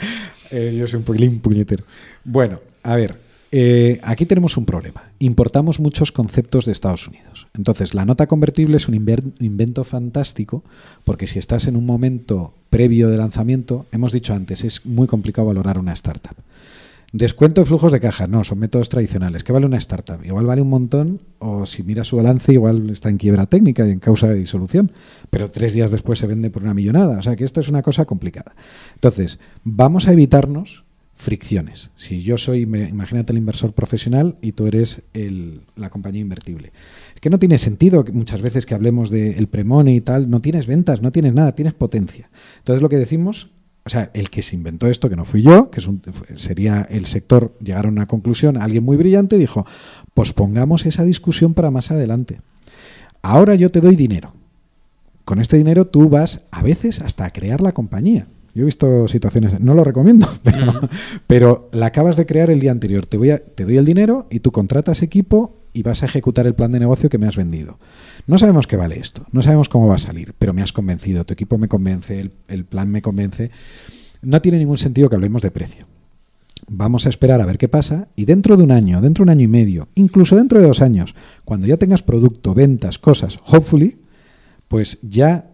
Eh, 0.50 0.74
yo 0.80 0.88
soy 0.88 1.00
un 1.00 1.04
poquilín 1.04 1.42
puñetero. 1.42 1.84
Bueno, 2.24 2.62
a 2.82 2.96
ver, 2.96 3.20
eh, 3.52 4.00
aquí 4.04 4.26
tenemos 4.26 4.56
un 4.56 4.66
problema. 4.66 5.04
Importamos 5.20 5.82
muchos 5.82 6.14
conceptos 6.14 6.64
de 6.64 6.72
Estados 6.72 7.10
Unidos. 7.10 7.48
Entonces, 7.58 7.94
la 7.94 8.06
nota 8.06 8.26
convertible 8.26 8.78
es 8.78 8.88
un 8.88 8.96
invento 8.96 9.84
fantástico 9.84 10.64
porque 11.04 11.28
si 11.28 11.40
estás 11.40 11.68
en 11.68 11.76
un 11.76 11.86
momento 11.86 12.54
previo 12.70 13.10
de 13.10 13.18
lanzamiento, 13.18 13.86
hemos 13.92 14.14
dicho 14.14 14.34
antes, 14.34 14.64
es 14.64 14.86
muy 14.86 15.08
complicado 15.08 15.48
valorar 15.48 15.78
una 15.78 15.92
startup. 15.92 16.38
Descuento 17.12 17.62
de 17.62 17.66
flujos 17.66 17.92
de 17.92 18.00
caja, 18.00 18.28
no, 18.28 18.44
son 18.44 18.60
métodos 18.60 18.88
tradicionales. 18.88 19.44
¿Qué 19.44 19.52
vale 19.52 19.66
una 19.66 19.78
startup? 19.78 20.24
Igual 20.24 20.46
vale 20.46 20.62
un 20.62 20.70
montón, 20.70 21.22
o 21.40 21.66
si 21.66 21.82
miras 21.82 22.08
su 22.08 22.18
balance, 22.18 22.54
igual 22.54 22.88
está 22.92 23.10
en 23.10 23.18
quiebra 23.18 23.48
técnica 23.48 23.88
y 23.88 23.92
en 23.92 24.00
causa 24.00 24.28
de 24.28 24.36
disolución, 24.36 24.92
pero 25.32 25.50
tres 25.50 25.74
días 25.74 25.90
después 25.90 26.20
se 26.20 26.28
vende 26.28 26.52
por 26.52 26.62
una 26.62 26.76
millonada. 26.76 27.18
O 27.18 27.22
sea 27.24 27.36
que 27.36 27.46
esto 27.46 27.62
es 27.62 27.68
una 27.70 27.82
cosa 27.82 28.06
complicada. 28.06 28.54
Entonces, 28.94 29.40
vamos 29.64 30.08
a 30.08 30.14
evitarnos 30.14 30.84
fricciones. 31.16 31.90
Si 31.98 32.22
yo 32.22 32.38
soy, 32.38 32.62
imagínate 32.62 33.34
el 33.34 33.40
inversor 33.40 33.74
profesional 33.74 34.38
y 34.42 34.52
tú 34.54 34.68
eres 34.68 35.02
el- 35.14 35.62
la 35.76 35.90
compañía 35.90 36.22
invertible. 36.22 36.72
Es 37.16 37.20
que 37.22 37.30
no 37.32 37.40
tiene 37.40 37.58
sentido 37.58 38.06
muchas 38.14 38.42
veces 38.42 38.66
que 38.68 38.76
hablemos 38.76 39.10
del 39.10 39.48
premone 39.48 39.96
y 39.96 40.00
tal, 40.02 40.30
no 40.30 40.40
tienes 40.42 40.68
ventas, 40.68 41.02
no 41.02 41.12
tienes 41.12 41.34
nada, 41.34 41.56
tienes 41.56 41.74
potencia. 41.74 42.30
Entonces 42.60 42.82
lo 42.82 42.88
que 42.88 42.96
decimos, 42.98 43.50
o 43.90 43.92
sea, 43.92 44.12
el 44.14 44.30
que 44.30 44.44
se 44.44 44.56
inventó 44.56 44.86
esto, 44.86 45.10
que 45.10 45.16
no 45.16 45.26
fui 45.26 45.42
yo, 45.42 45.72
que 45.72 45.80
es 45.80 45.88
un- 45.88 46.00
sería 46.36 46.84
el 46.92 47.08
sector, 47.08 47.58
llegaron 47.60 47.98
a 47.98 48.02
una 48.02 48.06
conclusión, 48.06 48.56
alguien 48.56 48.84
muy 48.84 48.98
brillante 48.98 49.36
dijo, 49.40 49.66
pospongamos 50.14 50.86
esa 50.86 51.04
discusión 51.04 51.56
para 51.56 51.72
más 51.72 51.90
adelante. 51.90 52.40
Ahora 53.24 53.56
yo 53.56 53.70
te 53.72 53.82
doy 53.82 53.96
dinero. 53.96 54.34
Con 55.26 55.40
este 55.40 55.58
dinero 55.58 55.88
tú 55.88 56.08
vas 56.08 56.42
a 56.52 56.62
veces 56.62 57.02
hasta 57.02 57.26
a 57.26 57.32
crear 57.32 57.62
la 57.62 57.72
compañía. 57.72 58.28
Yo 58.54 58.62
he 58.62 58.66
visto 58.66 59.08
situaciones, 59.08 59.60
no 59.60 59.74
lo 59.74 59.84
recomiendo, 59.84 60.28
pero, 60.44 60.74
pero 61.26 61.70
la 61.72 61.88
acabas 61.88 62.16
de 62.16 62.28
crear 62.28 62.52
el 62.52 62.60
día 62.60 62.72
anterior. 62.72 63.08
Te, 63.08 63.18
voy 63.18 63.32
a, 63.32 63.40
te 63.40 63.64
doy 63.66 63.78
el 63.78 63.86
dinero 63.86 64.28
y 64.30 64.40
tú 64.42 64.52
contratas 64.52 65.02
equipo 65.02 65.56
y 65.80 65.82
vas 65.82 66.04
a 66.04 66.08
ejecutar 66.08 66.46
el 66.46 66.56
plan 66.56 66.72
de 66.72 66.80
negocio 66.80 67.10
que 67.10 67.18
me 67.18 67.26
has 67.26 67.38
vendido. 67.38 67.80
No 68.28 68.38
sabemos 68.38 68.68
qué 68.68 68.76
vale 68.76 69.00
esto, 69.00 69.26
no 69.32 69.42
sabemos 69.42 69.70
cómo 69.70 69.88
va 69.88 69.96
a 69.96 70.00
salir, 70.00 70.34
pero 70.38 70.52
me 70.52 70.62
has 70.62 70.74
convencido, 70.74 71.24
tu 71.24 71.32
equipo 71.32 71.58
me 71.58 71.70
convence, 71.70 72.20
el, 72.20 72.34
el 72.50 72.66
plan 72.66 72.92
me 72.92 73.02
convence. 73.02 73.50
No 74.22 74.42
tiene 74.42 74.60
ningún 74.60 74.78
sentido 74.78 75.08
que 75.08 75.16
hablemos 75.16 75.42
de 75.42 75.52
precio. 75.52 75.86
Vamos 76.68 77.06
a 77.06 77.10
esperar 77.10 77.40
a 77.40 77.46
ver 77.46 77.58
qué 77.58 77.70
pasa 77.70 78.10
y 78.18 78.26
dentro 78.26 78.58
de 78.58 78.64
un 78.64 78.74
año, 78.74 79.00
dentro 79.00 79.24
de 79.24 79.32
un 79.32 79.38
año 79.38 79.46
y 79.46 79.48
medio, 79.48 79.88
incluso 79.96 80.36
dentro 80.36 80.60
de 80.60 80.68
dos 80.68 80.82
años, 80.82 81.16
cuando 81.46 81.66
ya 81.66 81.78
tengas 81.78 82.04
producto, 82.04 82.54
ventas, 82.54 83.00
cosas, 83.00 83.40
hopefully, 83.48 84.02
pues 84.68 85.00
ya 85.02 85.50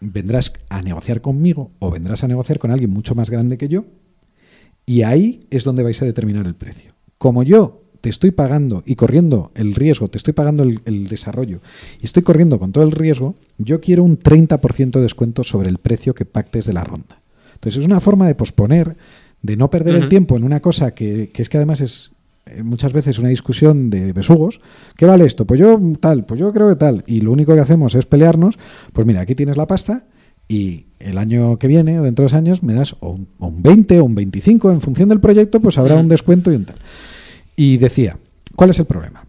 vendrás 0.00 0.54
a 0.70 0.82
negociar 0.82 1.20
conmigo 1.20 1.70
o 1.78 1.92
vendrás 1.92 2.24
a 2.24 2.28
negociar 2.28 2.58
con 2.58 2.72
alguien 2.72 2.90
mucho 2.90 3.14
más 3.14 3.30
grande 3.30 3.58
que 3.58 3.68
yo 3.68 3.84
y 4.86 5.02
ahí 5.02 5.46
es 5.50 5.62
donde 5.62 5.84
vais 5.84 6.02
a 6.02 6.04
determinar 6.04 6.46
el 6.46 6.56
precio. 6.56 6.94
Como 7.16 7.44
yo 7.44 7.87
te 8.00 8.10
estoy 8.10 8.30
pagando 8.30 8.82
y 8.86 8.94
corriendo 8.94 9.50
el 9.54 9.74
riesgo, 9.74 10.08
te 10.08 10.18
estoy 10.18 10.34
pagando 10.34 10.62
el, 10.62 10.80
el 10.84 11.08
desarrollo 11.08 11.60
y 12.00 12.04
estoy 12.04 12.22
corriendo 12.22 12.58
con 12.58 12.72
todo 12.72 12.84
el 12.84 12.92
riesgo, 12.92 13.34
yo 13.58 13.80
quiero 13.80 14.04
un 14.04 14.18
30% 14.18 14.92
de 14.92 15.00
descuento 15.00 15.44
sobre 15.44 15.68
el 15.68 15.78
precio 15.78 16.14
que 16.14 16.24
pactes 16.24 16.66
de 16.66 16.72
la 16.72 16.84
ronda. 16.84 17.20
Entonces 17.54 17.80
es 17.80 17.86
una 17.86 18.00
forma 18.00 18.26
de 18.26 18.34
posponer, 18.34 18.96
de 19.42 19.56
no 19.56 19.70
perder 19.70 19.96
el 19.96 20.08
tiempo 20.08 20.36
en 20.36 20.44
una 20.44 20.60
cosa 20.60 20.92
que, 20.92 21.30
que 21.32 21.42
es 21.42 21.48
que 21.48 21.56
además 21.56 21.80
es 21.80 22.12
eh, 22.46 22.62
muchas 22.62 22.92
veces 22.92 23.18
una 23.18 23.28
discusión 23.28 23.90
de 23.90 24.12
besugos. 24.12 24.60
¿Qué 24.96 25.06
vale 25.06 25.26
esto? 25.26 25.46
Pues 25.46 25.60
yo 25.60 25.80
tal, 26.00 26.24
pues 26.24 26.40
yo 26.40 26.52
creo 26.52 26.68
que 26.68 26.76
tal. 26.76 27.04
Y 27.06 27.20
lo 27.20 27.32
único 27.32 27.54
que 27.54 27.60
hacemos 27.60 27.94
es 27.94 28.06
pelearnos. 28.06 28.58
Pues 28.92 29.06
mira, 29.06 29.20
aquí 29.20 29.34
tienes 29.34 29.56
la 29.56 29.66
pasta 29.66 30.06
y 30.46 30.86
el 30.98 31.18
año 31.18 31.58
que 31.58 31.66
viene 31.66 32.00
o 32.00 32.02
dentro 32.02 32.22
de 32.22 32.26
dos 32.26 32.34
años 32.34 32.62
me 32.62 32.74
das 32.74 32.96
o 33.00 33.10
un, 33.10 33.28
o 33.38 33.48
un 33.48 33.62
20 33.62 34.00
o 34.00 34.04
un 34.04 34.14
25 34.14 34.70
en 34.70 34.80
función 34.80 35.08
del 35.08 35.20
proyecto, 35.20 35.60
pues 35.60 35.78
habrá 35.78 35.96
un 35.96 36.08
descuento 36.08 36.50
y 36.52 36.56
un 36.56 36.64
tal. 36.64 36.76
Y 37.58 37.78
decía, 37.78 38.20
¿cuál 38.54 38.70
es 38.70 38.78
el 38.78 38.84
problema? 38.84 39.26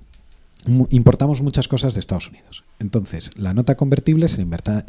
Importamos 0.92 1.42
muchas 1.42 1.68
cosas 1.68 1.96
de 1.96 2.00
Estados 2.00 2.30
Unidos. 2.30 2.64
Entonces, 2.78 3.32
la 3.36 3.56
nota 3.56 3.76
convertible 3.76 4.28
se 4.28 4.46
la, 4.46 4.86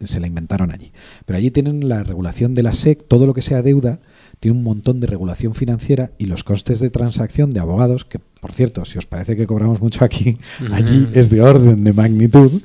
se 0.00 0.20
la 0.20 0.26
inventaron 0.26 0.72
allí. 0.72 0.90
Pero 1.26 1.36
allí 1.36 1.50
tienen 1.50 1.86
la 1.86 2.02
regulación 2.02 2.54
de 2.54 2.62
la 2.62 2.72
SEC, 2.72 3.06
todo 3.06 3.26
lo 3.26 3.34
que 3.34 3.42
sea 3.42 3.60
deuda, 3.60 4.00
tiene 4.40 4.56
un 4.56 4.64
montón 4.64 5.00
de 5.00 5.06
regulación 5.06 5.54
financiera 5.54 6.12
y 6.16 6.24
los 6.24 6.44
costes 6.44 6.80
de 6.80 6.88
transacción 6.88 7.50
de 7.50 7.60
abogados, 7.60 8.06
que 8.06 8.20
por 8.40 8.52
cierto, 8.52 8.86
si 8.86 8.96
os 8.96 9.04
parece 9.04 9.36
que 9.36 9.46
cobramos 9.46 9.82
mucho 9.82 10.02
aquí, 10.02 10.38
allí 10.72 11.08
es 11.12 11.28
de 11.28 11.42
orden 11.42 11.84
de 11.84 11.92
magnitud, 11.92 12.62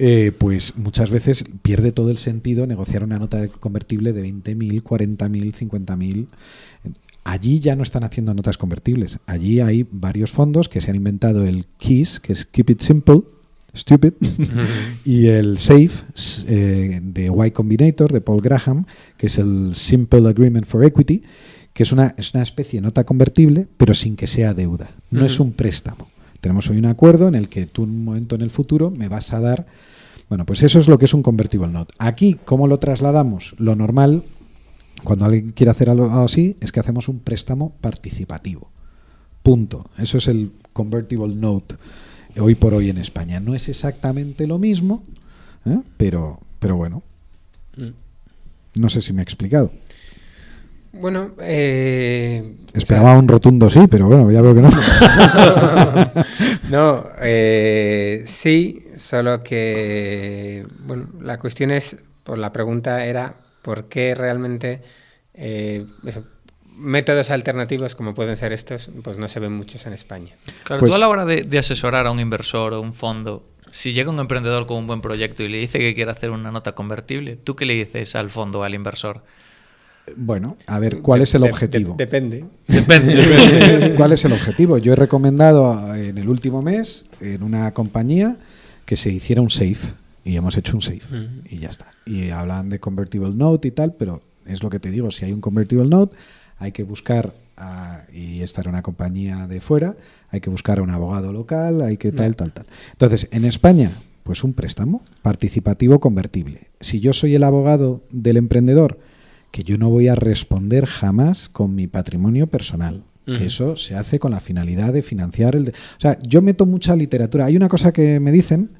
eh, 0.00 0.32
pues 0.36 0.76
muchas 0.78 1.12
veces 1.12 1.44
pierde 1.62 1.92
todo 1.92 2.10
el 2.10 2.18
sentido 2.18 2.66
negociar 2.66 3.04
una 3.04 3.20
nota 3.20 3.36
de 3.36 3.50
convertible 3.50 4.12
de 4.12 4.24
20.000, 4.24 4.82
40.000, 4.82 5.54
50.000. 5.54 6.26
Allí 7.30 7.60
ya 7.60 7.76
no 7.76 7.84
están 7.84 8.02
haciendo 8.02 8.34
notas 8.34 8.58
convertibles. 8.58 9.20
Allí 9.24 9.60
hay 9.60 9.86
varios 9.88 10.32
fondos 10.32 10.68
que 10.68 10.80
se 10.80 10.90
han 10.90 10.96
inventado 10.96 11.46
el 11.46 11.64
KISS, 11.78 12.18
que 12.18 12.32
es 12.32 12.44
Keep 12.44 12.70
It 12.70 12.80
Simple, 12.80 13.20
Stupid, 13.72 14.14
y 15.04 15.28
el 15.28 15.56
SAFE 15.58 15.90
eh, 16.48 17.00
de 17.00 17.26
Y 17.26 17.50
Combinator, 17.52 18.12
de 18.12 18.20
Paul 18.20 18.40
Graham, 18.40 18.84
que 19.16 19.28
es 19.28 19.38
el 19.38 19.76
Simple 19.76 20.28
Agreement 20.28 20.66
for 20.66 20.84
Equity, 20.84 21.22
que 21.72 21.84
es 21.84 21.92
una, 21.92 22.16
es 22.18 22.34
una 22.34 22.42
especie 22.42 22.80
de 22.80 22.86
nota 22.86 23.04
convertible, 23.04 23.68
pero 23.76 23.94
sin 23.94 24.16
que 24.16 24.26
sea 24.26 24.52
deuda. 24.52 24.90
No 25.12 25.24
es 25.24 25.38
un 25.38 25.52
préstamo. 25.52 26.08
Tenemos 26.40 26.68
hoy 26.68 26.78
un 26.78 26.86
acuerdo 26.86 27.28
en 27.28 27.36
el 27.36 27.48
que 27.48 27.66
tú 27.66 27.84
en 27.84 27.90
un 27.90 28.04
momento 28.06 28.34
en 28.34 28.40
el 28.40 28.50
futuro 28.50 28.90
me 28.90 29.06
vas 29.06 29.32
a 29.32 29.38
dar... 29.38 29.68
Bueno, 30.28 30.44
pues 30.44 30.64
eso 30.64 30.80
es 30.80 30.88
lo 30.88 30.98
que 30.98 31.04
es 31.04 31.14
un 31.14 31.22
convertible 31.22 31.68
note. 31.68 31.94
Aquí, 31.98 32.36
¿cómo 32.44 32.66
lo 32.66 32.80
trasladamos? 32.80 33.54
Lo 33.56 33.76
normal, 33.76 34.24
cuando 35.04 35.24
alguien 35.24 35.52
quiere 35.52 35.70
hacer 35.70 35.90
algo 35.90 36.06
así, 36.10 36.56
es 36.60 36.72
que 36.72 36.80
hacemos 36.80 37.08
un 37.08 37.20
préstamo 37.20 37.74
participativo. 37.80 38.70
Punto. 39.42 39.88
Eso 39.98 40.18
es 40.18 40.28
el 40.28 40.52
convertible 40.72 41.34
note 41.34 41.76
hoy 42.38 42.54
por 42.54 42.74
hoy 42.74 42.90
en 42.90 42.98
España. 42.98 43.40
No 43.40 43.54
es 43.54 43.68
exactamente 43.68 44.46
lo 44.46 44.58
mismo, 44.58 45.02
¿eh? 45.66 45.78
pero, 45.96 46.40
pero 46.58 46.76
bueno, 46.76 47.02
Mm. 47.76 48.80
no 48.80 48.88
sé 48.88 49.00
si 49.00 49.12
me 49.12 49.20
he 49.20 49.22
explicado. 49.22 49.72
Bueno, 50.92 51.30
eh, 51.40 52.56
o 52.66 52.70
sea, 52.70 52.78
Esperaba 52.78 53.16
un 53.16 53.28
rotundo 53.28 53.70
sí, 53.70 53.86
pero 53.88 54.08
bueno, 54.08 54.28
ya 54.30 54.42
veo 54.42 54.54
que 54.54 54.60
no. 54.60 54.70
no, 56.70 57.04
eh, 57.20 58.24
sí, 58.26 58.84
solo 58.96 59.42
que, 59.44 60.66
bueno, 60.84 61.08
la 61.20 61.38
cuestión 61.38 61.70
es, 61.70 61.96
pues 62.24 62.40
la 62.40 62.52
pregunta 62.52 63.04
era, 63.06 63.36
¿por 63.62 63.88
qué 63.88 64.14
realmente 64.14 64.82
eh, 65.34 65.86
eso, 66.06 66.24
métodos 66.76 67.30
alternativos 67.30 67.94
como 67.94 68.14
pueden 68.14 68.36
ser 68.36 68.52
estos, 68.52 68.90
pues 69.02 69.18
no 69.18 69.28
se 69.28 69.40
ven 69.40 69.52
muchos 69.52 69.86
en 69.86 69.92
España? 69.92 70.34
Claro, 70.64 70.80
Pues- 70.80 70.90
tú 70.90 70.94
a 70.94 70.98
la 70.98 71.08
hora 71.08 71.24
de, 71.24 71.42
de 71.42 71.58
asesorar 71.58 72.06
a 72.06 72.10
un 72.10 72.20
inversor 72.20 72.72
o 72.74 72.80
un 72.80 72.92
fondo, 72.94 73.46
si 73.70 73.92
llega 73.92 74.10
un 74.10 74.18
emprendedor 74.18 74.66
con 74.66 74.78
un 74.78 74.86
buen 74.86 75.00
proyecto 75.00 75.42
y 75.42 75.48
le 75.48 75.58
dice 75.58 75.78
que 75.78 75.94
quiere 75.94 76.10
hacer 76.10 76.30
una 76.30 76.50
nota 76.50 76.72
convertible, 76.72 77.36
¿tú 77.36 77.54
qué 77.56 77.64
le 77.66 77.74
dices 77.74 78.14
al 78.16 78.30
fondo 78.30 78.60
o 78.60 78.62
al 78.64 78.74
inversor? 78.74 79.22
Bueno, 80.16 80.56
a 80.66 80.80
ver, 80.80 80.98
¿cuál 81.02 81.20
De- 81.20 81.24
es 81.24 81.34
el 81.36 81.42
de- 81.42 81.50
objetivo? 81.50 81.94
de- 81.96 82.04
depende. 82.04 82.44
Depende. 82.66 83.94
¿Cuál 83.96 84.12
es 84.12 84.24
el 84.24 84.32
objetivo? 84.32 84.78
Yo 84.78 84.92
he 84.94 84.96
recomendado 84.96 85.94
eh, 85.94 86.08
en 86.08 86.18
el 86.18 86.28
último 86.28 86.62
mes 86.62 87.04
en 87.20 87.42
una 87.44 87.72
compañía 87.72 88.36
que 88.86 88.96
se 88.96 89.10
hiciera 89.12 89.40
un 89.40 89.50
safe 89.50 89.78
y 90.24 90.36
hemos 90.36 90.56
hecho 90.56 90.76
un 90.76 90.82
safe 90.82 91.02
Ujú. 91.14 91.42
y 91.48 91.58
ya 91.58 91.68
está. 91.68 91.86
Y 92.06 92.30
hablan 92.30 92.68
de 92.68 92.78
convertible 92.78 93.30
note 93.34 93.68
y 93.68 93.70
tal, 93.70 93.94
pero 93.94 94.22
es 94.46 94.62
lo 94.62 94.70
que 94.70 94.80
te 94.80 94.90
digo, 94.90 95.10
si 95.10 95.24
hay 95.24 95.32
un 95.32 95.40
convertible 95.40 95.86
note 95.88 96.16
hay 96.58 96.72
que 96.72 96.82
buscar 96.82 97.32
a- 97.56 98.04
y 98.12 98.40
esta 98.42 98.60
era 98.60 98.70
una 98.70 98.82
compañía 98.82 99.46
de 99.46 99.60
fuera, 99.60 99.96
hay 100.30 100.40
que 100.40 100.50
buscar 100.50 100.78
a 100.78 100.82
un 100.82 100.90
abogado 100.90 101.32
local, 101.32 101.80
hay 101.82 101.96
que 101.96 102.12
tal, 102.12 102.36
tal, 102.36 102.52
tal. 102.52 102.66
Entonces, 102.92 103.28
en 103.32 103.44
España, 103.44 103.90
pues 104.24 104.44
un 104.44 104.52
préstamo 104.52 105.02
participativo 105.22 106.00
convertible. 106.00 106.68
Si 106.80 107.00
yo 107.00 107.12
soy 107.12 107.34
el 107.34 107.44
abogado 107.44 108.02
del 108.10 108.36
emprendedor, 108.36 108.98
que 109.50 109.64
yo 109.64 109.78
no 109.78 109.88
voy 109.90 110.08
a 110.08 110.14
responder 110.14 110.84
jamás 110.86 111.48
con 111.48 111.74
mi 111.74 111.86
patrimonio 111.86 112.46
personal. 112.46 113.04
que 113.26 113.46
eso 113.46 113.76
se 113.76 113.94
hace 113.94 114.18
con 114.18 114.32
la 114.32 114.40
finalidad 114.40 114.92
de 114.92 115.02
financiar 115.02 115.54
el... 115.54 115.68
o 115.68 116.00
sea, 116.00 116.18
yo 116.26 116.42
meto 116.42 116.66
mucha 116.66 116.96
literatura. 116.96 117.44
Hay 117.44 117.56
una 117.56 117.68
cosa 117.68 117.92
que 117.92 118.18
me 118.18 118.32
dicen, 118.32 118.70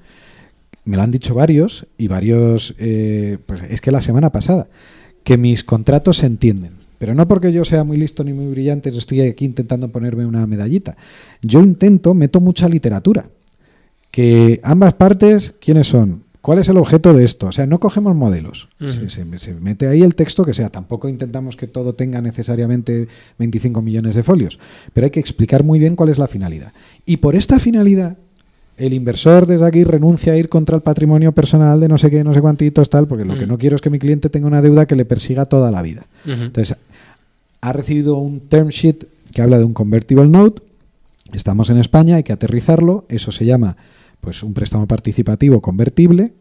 me 0.85 0.97
lo 0.97 1.03
han 1.03 1.11
dicho 1.11 1.35
varios, 1.35 1.87
y 1.99 2.09
varios, 2.09 2.75
eh, 2.79 3.39
pues 3.47 3.63
es 3.63 3.81
que 3.81 3.91
la 3.91 4.01
semana 4.01 4.31
pasada, 4.31 4.69
que 5.25 5.37
mis 5.37 5.65
contratos 5.65 6.19
se 6.19 6.27
entienden. 6.27 6.73
Pero 6.99 7.15
no 7.15 7.27
porque 7.27 7.53
yo 7.53 7.65
sea 7.65 7.83
muy 7.83 7.97
listo 7.97 8.25
ni 8.25 8.35
muy 8.35 8.51
brillante, 8.51 8.91
estoy 8.91 9.23
aquí 9.23 9.47
intentando 9.47 9.89
ponerme 9.89 10.27
una 10.27 10.47
medallita. 10.47 10.97
Yo 11.41 11.61
intento, 11.61 12.13
meto 12.13 12.41
mucha 12.41 12.69
literatura. 12.69 13.31
Que 14.11 14.61
ambas 14.63 14.93
partes, 14.95 15.55
¿quiénes 15.61 15.87
son? 15.87 16.25
¿Cuál 16.43 16.59
es 16.59 16.69
el 16.69 16.79
objeto 16.79 17.13
de 17.13 17.25
esto? 17.25 17.49
O 17.49 17.53
sea, 17.53 17.67
no 17.67 17.81
cogemos 17.81 18.15
modelos. 18.17 18.69
se, 19.07 19.55
mete 19.55 19.87
ahí 19.87 20.03
el 20.03 20.15
texto 20.15 20.45
que 20.45 20.55
sea. 20.55 20.71
Tampoco 20.71 21.09
intentamos 21.09 21.57
que 21.57 21.67
todo 21.67 21.95
tenga 21.95 22.21
necesariamente 22.23 23.09
25 23.39 23.83
millones 23.83 24.15
de 24.15 24.23
folios. 24.23 24.59
Pero 24.95 25.07
hay 25.07 25.11
que 25.11 25.21
explicar 25.21 25.65
muy 25.65 25.79
bien 25.79 25.97
cuál 25.97 26.09
es 26.09 26.19
la 26.19 26.29
finalidad. 26.29 26.73
Y 27.05 27.19
por 27.19 27.35
esta 27.35 27.59
finalidad, 27.59 28.19
el 28.77 28.95
inversor 28.95 29.47
desde 29.47 29.67
aquí 29.67 29.85
renuncia 29.85 30.33
a 30.33 30.37
ir 30.37 30.49
contra 30.49 30.77
el 30.77 30.83
patrimonio 30.83 31.33
personal 31.33 31.81
de 31.81 31.89
no 31.89 31.99
sé 31.99 32.11
qué, 32.11 32.25
no 32.25 32.33
sé 32.33 32.41
cuántitos, 32.41 32.89
tal, 32.89 33.07
porque 33.07 33.25
lo 33.25 33.37
que 33.37 33.47
no 33.47 33.59
quiero 33.59 33.77
es 33.77 33.83
que 33.83 33.91
mi 33.91 33.99
cliente 33.99 34.31
tenga 34.31 34.47
una 34.47 34.63
deuda 34.63 34.87
que 34.87 34.97
le 34.97 35.05
persiga 35.05 35.45
toda 35.45 35.71
la 35.71 35.83
vida. 35.83 36.07
Entonces, 36.27 36.77
ha 37.61 37.73
recibido 37.73 38.17
un 38.17 38.41
term 38.41 38.69
sheet 38.69 39.07
que 39.35 39.43
habla 39.43 39.59
de 39.59 39.65
un 39.65 39.75
convertible 39.75 40.27
note. 40.27 40.63
Estamos 41.33 41.71
en 41.71 41.77
España, 41.77 42.17
hay 42.17 42.23
que 42.23 42.33
aterrizarlo. 42.33 43.05
Eso 43.09 43.33
se 43.33 43.45
llama 43.45 43.77
pues 44.21 44.43
un 44.43 44.55
préstamo 44.55 44.87
participativo 44.87 45.61
convertible 45.61 46.33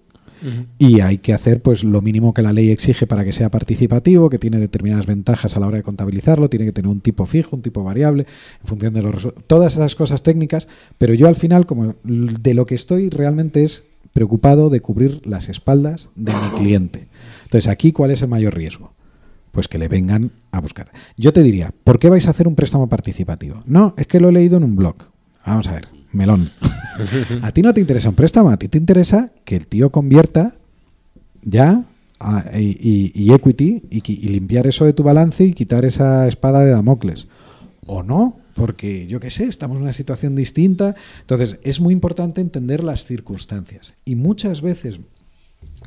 y 0.78 1.02
hay 1.02 1.18
que 1.18 1.34
hacer 1.34 1.62
pues 1.62 1.84
lo 1.84 2.02
mínimo 2.02 2.34
que 2.34 2.42
la 2.42 2.54
ley 2.54 2.70
exige 2.70 3.08
para 3.08 3.26
que 3.26 3.32
sea 3.32 3.52
participativo, 3.52 4.30
que 4.30 4.40
tiene 4.40 4.58
determinadas 4.58 5.06
ventajas 5.06 5.56
a 5.56 5.60
la 5.60 5.68
hora 5.68 5.78
de 5.78 5.84
contabilizarlo, 5.84 6.50
tiene 6.50 6.66
que 6.66 6.72
tener 6.72 6.90
un 6.90 7.02
tipo 7.02 7.26
fijo, 7.26 7.56
un 7.56 7.62
tipo 7.62 7.84
variable, 7.84 8.26
en 8.62 8.68
función 8.68 8.94
de 8.94 9.02
los 9.02 9.28
todas 9.48 9.74
esas 9.74 9.96
cosas 9.96 10.24
técnicas, 10.24 10.68
pero 10.98 11.14
yo 11.14 11.28
al 11.28 11.36
final 11.36 11.66
como 11.66 11.96
de 12.04 12.54
lo 12.54 12.66
que 12.66 12.76
estoy 12.76 13.10
realmente 13.10 13.64
es 13.64 13.86
preocupado 14.14 14.70
de 14.70 14.82
cubrir 14.82 15.22
las 15.26 15.50
espaldas 15.50 16.10
de 16.16 16.34
mi 16.34 16.58
cliente. 16.58 17.08
Entonces, 17.44 17.68
aquí 17.68 17.92
cuál 17.92 18.12
es 18.12 18.22
el 18.22 18.28
mayor 18.28 18.56
riesgo? 18.56 18.94
Pues 19.52 19.68
que 19.68 19.78
le 19.78 19.88
vengan 19.88 20.32
a 20.52 20.62
buscar. 20.62 20.92
Yo 21.18 21.34
te 21.34 21.42
diría, 21.42 21.74
¿por 21.84 22.00
qué 22.00 22.10
vais 22.10 22.28
a 22.28 22.32
hacer 22.32 22.48
un 22.48 22.56
préstamo 22.56 22.88
participativo? 22.88 23.60
No, 23.66 23.94
es 23.98 24.08
que 24.08 24.20
lo 24.20 24.30
he 24.30 24.32
leído 24.32 24.58
en 24.58 24.64
un 24.64 24.76
blog. 24.76 24.96
Vamos 25.46 25.68
a 25.68 25.74
ver, 25.74 25.88
melón. 26.12 26.50
a 27.42 27.52
ti 27.52 27.62
no 27.62 27.74
te 27.74 27.82
interesa 27.82 28.10
un 28.10 28.16
préstamo, 28.16 28.50
a 28.50 28.58
ti 28.58 28.68
te 28.68 28.78
interesa 28.78 29.32
que 29.46 29.56
el 29.56 29.68
tío 29.68 29.92
convierta 29.92 30.56
ya 31.44 31.86
y, 32.54 33.32
equity 33.34 33.84
y, 33.90 34.30
limpiar 34.30 34.68
eso 34.68 34.86
de 34.86 34.94
tu 34.94 35.04
balance 35.04 35.44
y 35.44 35.54
quitar 35.54 35.86
esa 35.86 36.28
espada 36.28 36.64
de 36.64 36.72
Damocles. 36.72 37.28
O 37.86 38.04
no, 38.04 38.40
porque 38.56 39.08
yo 39.08 39.20
qué 39.20 39.30
sé, 39.30 39.46
estamos 39.46 39.78
en 39.78 39.84
una 39.84 39.94
situación 39.94 40.36
distinta. 40.36 40.96
Entonces, 41.22 41.60
es 41.64 41.80
muy 41.80 41.94
importante 41.94 42.42
entender 42.42 42.84
las 42.84 43.06
circunstancias. 43.06 43.94
Y 44.06 44.16
muchas 44.16 44.62
veces, 44.62 45.00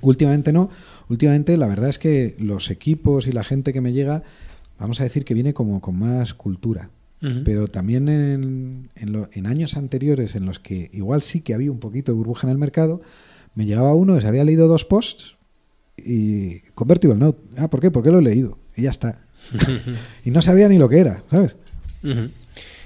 últimamente 0.01 0.53
no, 0.53 0.70
últimamente 1.09 1.57
la 1.57 1.66
verdad 1.66 1.91
es 1.91 1.99
que 1.99 2.35
los 2.39 2.70
equipos 2.70 3.27
y 3.27 3.33
la 3.33 3.45
gente 3.45 3.73
que 3.73 3.83
me 3.83 3.93
llega, 3.93 4.23
vamos 4.79 5.01
a 5.01 5.05
decir 5.05 5.25
que 5.25 5.35
viene 5.35 5.53
como 5.53 5.81
con 5.81 5.99
más 5.99 6.35
cultura. 6.35 6.91
Pero 7.45 7.68
también 7.68 8.09
en, 8.09 8.91
en, 8.97 9.47
años 9.47 9.77
anteriores 9.77 10.35
en 10.35 10.45
los 10.45 10.59
que 10.59 10.91
igual 10.93 11.23
sí 11.23 11.41
que 11.41 11.55
había 11.55 11.70
un 11.70 11.79
poquito 11.79 12.11
de 12.11 12.18
burbuja 12.18 12.49
en 12.49 12.51
el 12.51 12.59
mercado, 12.59 13.01
me 13.55 13.64
llegaba 13.64 13.95
uno 13.95 14.14
que 14.14 14.23
se 14.23 14.27
había 14.27 14.43
leído 14.43 14.66
dos 14.66 14.85
posts 14.85 15.37
y 15.97 16.61
Convertible 16.75 17.16
Note. 17.16 17.41
Ah, 17.57 17.70
¿por 17.70 17.81
qué? 17.81 17.93
Porque 17.93 18.11
lo 18.11 18.18
he 18.18 18.23
leído. 18.23 18.59
Y 18.75 18.83
ya 18.83 18.91
está. 18.91 19.20
y 20.25 20.31
no 20.33 20.43
sabía 20.43 20.68
ni 20.68 20.79
lo 20.79 20.89
que 20.89 20.99
era, 20.99 21.23
¿sabes? 21.31 21.57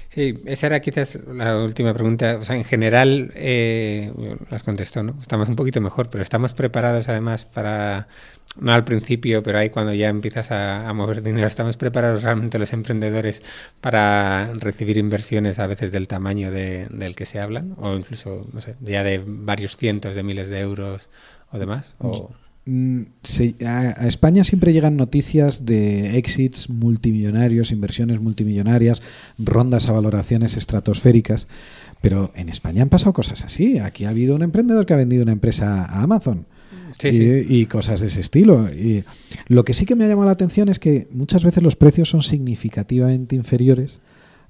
Sí, 0.09 0.39
esa 0.45 0.67
era 0.67 0.79
quizás 0.79 1.19
la 1.27 1.57
última 1.57 1.93
pregunta. 1.93 2.37
O 2.39 2.43
sea, 2.43 2.55
en 2.55 2.63
general, 2.63 3.31
eh, 3.35 4.11
las 4.49 4.63
contestó, 4.63 5.03
¿no? 5.03 5.17
Estamos 5.21 5.49
un 5.49 5.55
poquito 5.55 5.81
mejor, 5.81 6.09
pero 6.09 6.21
estamos 6.21 6.53
preparados 6.53 7.09
además 7.09 7.45
para 7.45 8.07
no 8.59 8.73
al 8.73 8.83
principio, 8.83 9.43
pero 9.43 9.59
ahí 9.59 9.69
cuando 9.69 9.93
ya 9.93 10.09
empiezas 10.09 10.51
a, 10.51 10.91
mover 10.93 11.21
dinero, 11.21 11.47
estamos 11.47 11.77
preparados 11.77 12.23
realmente 12.23 12.57
los 12.57 12.73
emprendedores 12.73 13.43
para 13.81 14.51
recibir 14.55 14.97
inversiones 14.97 15.59
a 15.59 15.67
veces 15.67 15.91
del 15.91 16.07
tamaño 16.07 16.51
de, 16.51 16.87
del 16.89 17.15
que 17.15 17.25
se 17.25 17.39
hablan, 17.39 17.75
o 17.77 17.93
incluso, 17.95 18.47
no 18.53 18.61
sé, 18.61 18.75
ya 18.81 19.03
de 19.03 19.21
varios 19.25 19.77
cientos 19.77 20.15
de 20.15 20.23
miles 20.23 20.49
de 20.49 20.59
euros 20.59 21.09
o 21.51 21.59
demás. 21.59 21.95
O... 21.99 22.31
Mm, 22.67 23.03
a, 23.65 24.07
España 24.07 24.43
siempre 24.43 24.73
llegan 24.73 24.97
noticias 24.97 25.65
de 25.65 26.17
exits 26.17 26.69
multimillonarios, 26.69 27.71
inversiones 27.71 28.19
multimillonarias, 28.19 29.01
rondas 29.37 29.87
a 29.87 29.93
valoraciones 29.93 30.57
estratosféricas, 30.57 31.47
pero 32.01 32.31
en 32.35 32.49
España 32.49 32.83
han 32.83 32.89
pasado 32.89 33.13
cosas 33.13 33.43
así. 33.43 33.79
Aquí 33.79 34.03
ha 34.03 34.09
habido 34.09 34.35
un 34.35 34.43
emprendedor 34.43 34.85
que 34.85 34.93
ha 34.93 34.97
vendido 34.97 35.23
una 35.23 35.31
empresa 35.31 35.85
a 35.85 36.03
Amazon 36.03 36.45
y, 37.03 37.65
cosas 37.67 38.01
de 38.01 38.07
ese 38.07 38.19
estilo. 38.19 38.67
Y 38.69 39.05
lo 39.47 39.63
que 39.63 39.73
sí 39.73 39.85
que 39.85 39.95
me 39.95 40.03
ha 40.03 40.07
llamado 40.07 40.25
la 40.25 40.33
atención 40.33 40.67
es 40.67 40.79
que 40.79 41.07
muchas 41.11 41.43
veces 41.43 41.63
los 41.63 41.75
precios 41.75 42.09
son 42.09 42.21
significativamente 42.21 43.35
inferiores 43.35 43.99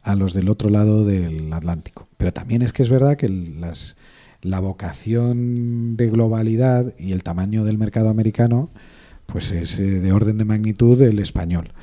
a 0.01 0.15
los 0.15 0.33
del 0.33 0.49
otro 0.49 0.69
lado 0.69 1.05
del 1.05 1.53
Atlántico. 1.53 2.07
Pero 2.17 2.33
también 2.33 2.63
es 2.63 2.73
que 2.73 2.81
es 2.81 2.89
verdad 2.89 3.15
que 3.15 3.29
las, 3.29 3.95
la 4.41 4.59
vocación 4.59 5.97
de 5.97 6.09
globalidad 6.09 6.93
y 6.97 7.11
el 7.11 7.23
tamaño 7.23 7.63
del 7.63 7.77
mercado 7.77 8.09
americano 8.09 8.69
pues 9.25 9.51
es 9.51 9.77
eh, 9.79 9.83
de 9.83 10.11
orden 10.11 10.37
de 10.37 10.45
magnitud 10.45 11.01
el 11.01 11.19
español. 11.19 11.73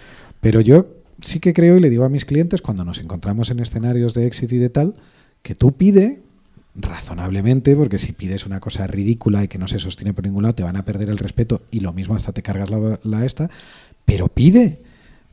Pero 0.40 0.60
yo 0.60 0.86
sí 1.20 1.40
que 1.40 1.52
creo 1.52 1.76
y 1.76 1.80
le 1.80 1.90
digo 1.90 2.04
a 2.04 2.08
mis 2.08 2.24
clientes 2.24 2.62
cuando 2.62 2.84
nos 2.84 2.98
encontramos 2.98 3.50
en 3.50 3.60
escenarios 3.60 4.14
de 4.14 4.26
éxito 4.26 4.54
y 4.54 4.58
de 4.58 4.70
tal, 4.70 4.94
que 5.42 5.54
tú 5.54 5.72
pide 5.72 6.22
razonablemente, 6.74 7.76
porque 7.76 7.98
si 7.98 8.12
pides 8.12 8.46
una 8.46 8.60
cosa 8.60 8.86
ridícula 8.86 9.44
y 9.44 9.48
que 9.48 9.58
no 9.58 9.68
se 9.68 9.78
sostiene 9.78 10.12
por 10.12 10.24
ningún 10.24 10.42
lado, 10.42 10.54
te 10.56 10.64
van 10.64 10.76
a 10.76 10.84
perder 10.84 11.08
el 11.08 11.18
respeto 11.18 11.62
y 11.70 11.80
lo 11.80 11.92
mismo 11.92 12.16
hasta 12.16 12.32
te 12.32 12.42
cargas 12.42 12.70
la, 13.04 13.24
esta, 13.24 13.48
pero 14.04 14.28
pide, 14.28 14.82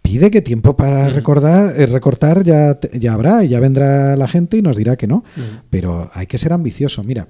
pide 0.01 0.31
que 0.31 0.41
tiempo 0.41 0.75
para 0.75 1.09
recordar, 1.09 1.79
eh, 1.79 1.85
recortar 1.85 2.43
ya, 2.43 2.79
ya 2.93 3.13
habrá 3.13 3.43
y 3.43 3.49
ya 3.49 3.59
vendrá 3.59 4.15
la 4.15 4.27
gente 4.27 4.57
y 4.57 4.61
nos 4.61 4.77
dirá 4.77 4.95
que 4.95 5.07
no, 5.07 5.23
pero 5.69 6.09
hay 6.13 6.27
que 6.27 6.37
ser 6.37 6.53
ambicioso. 6.53 7.03
Mira, 7.03 7.27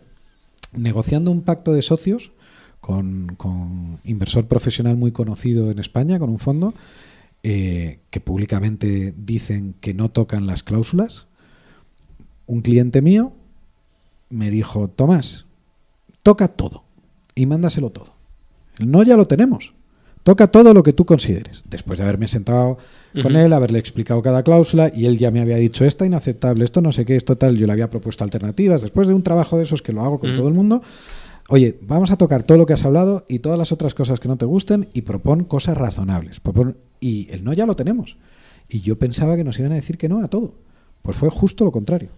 negociando 0.74 1.32
un 1.32 1.42
pacto 1.42 1.74
de 1.74 1.82
socios 1.82 2.32
con, 2.80 3.36
con 3.38 4.00
inversor 4.04 4.48
profesional 4.48 4.98
muy 4.98 5.12
conocido 5.12 5.70
en 5.72 5.80
España, 5.80 6.20
con 6.20 6.30
un 6.30 6.40
fondo, 6.40 6.74
eh, 7.44 8.00
que 8.10 8.20
públicamente 8.20 9.14
dicen 9.18 9.76
que 9.82 9.94
no 9.94 10.10
tocan 10.10 10.46
las 10.46 10.64
cláusulas, 10.64 11.28
un 12.46 12.62
cliente 12.62 13.02
mío 13.02 13.34
me 14.30 14.50
dijo, 14.50 14.88
Tomás, 14.90 15.46
toca 16.24 16.48
todo 16.48 16.84
y 17.36 17.46
mándaselo 17.46 17.90
todo. 17.90 18.14
El 18.78 18.92
no 18.92 19.04
ya 19.04 19.18
lo 19.18 19.28
tenemos. 19.28 19.74
Toca 20.24 20.48
todo 20.48 20.74
lo 20.74 20.84
que 20.84 20.94
tú 20.94 21.06
consideres. 21.06 21.64
Después 21.70 21.98
de 21.98 22.04
haberme 22.04 22.28
sentado 22.28 22.78
con 23.22 23.36
él, 23.36 23.54
haberle 23.54 23.80
explicado 23.80 24.22
cada 24.22 24.44
cláusula 24.44 24.92
y 24.94 25.06
él 25.06 25.18
ya 25.18 25.32
me 25.32 25.42
había 25.42 25.58
dicho, 25.58 25.84
esta 25.84 26.06
inaceptable, 26.06 26.64
esto 26.64 26.82
no 26.82 26.92
sé 26.92 27.06
qué, 27.06 27.16
esto 27.16 27.38
tal, 27.38 27.58
yo 27.58 27.66
le 27.66 27.74
había 27.74 27.90
propuesto 27.90 28.24
alternativas. 28.24 28.82
Después 28.82 29.08
de 29.08 29.14
un 29.14 29.24
trabajo 29.24 29.58
de 29.58 29.64
esos 29.64 29.82
que 29.82 29.94
lo 29.94 30.02
hago 30.04 30.20
con 30.20 30.36
todo 30.36 30.48
el 30.48 30.54
mundo, 30.54 30.84
oye, 31.50 31.78
vamos 31.82 32.12
a 32.12 32.18
tocar 32.18 32.44
todo 32.44 32.58
lo 32.58 32.66
que 32.66 32.74
has 32.74 32.86
hablado 32.86 33.26
y 33.28 33.40
todas 33.40 33.58
las 33.58 33.72
otras 33.72 33.96
cosas 33.96 34.20
que 34.20 34.28
no 34.28 34.38
te 34.38 34.46
gusten 34.46 34.90
y 34.94 35.02
propon 35.02 35.44
cosas 35.44 35.78
razonables. 35.78 36.40
y 37.00 37.28
el 37.32 37.44
no 37.44 37.54
ya 37.54 37.66
lo 37.66 37.76
tenemos. 37.76 38.18
Y 38.70 38.82
yo 38.82 38.98
pensaba 38.98 39.36
que 39.36 39.44
nos 39.44 39.60
iban 39.60 39.72
a 39.72 39.76
decir 39.76 39.98
que 39.98 40.08
no 40.08 40.24
a 40.24 40.28
todo. 40.28 40.54
Pues 41.02 41.18
fue 41.18 41.30
justo 41.30 41.66
lo 41.66 41.72
contrario. 41.72 42.10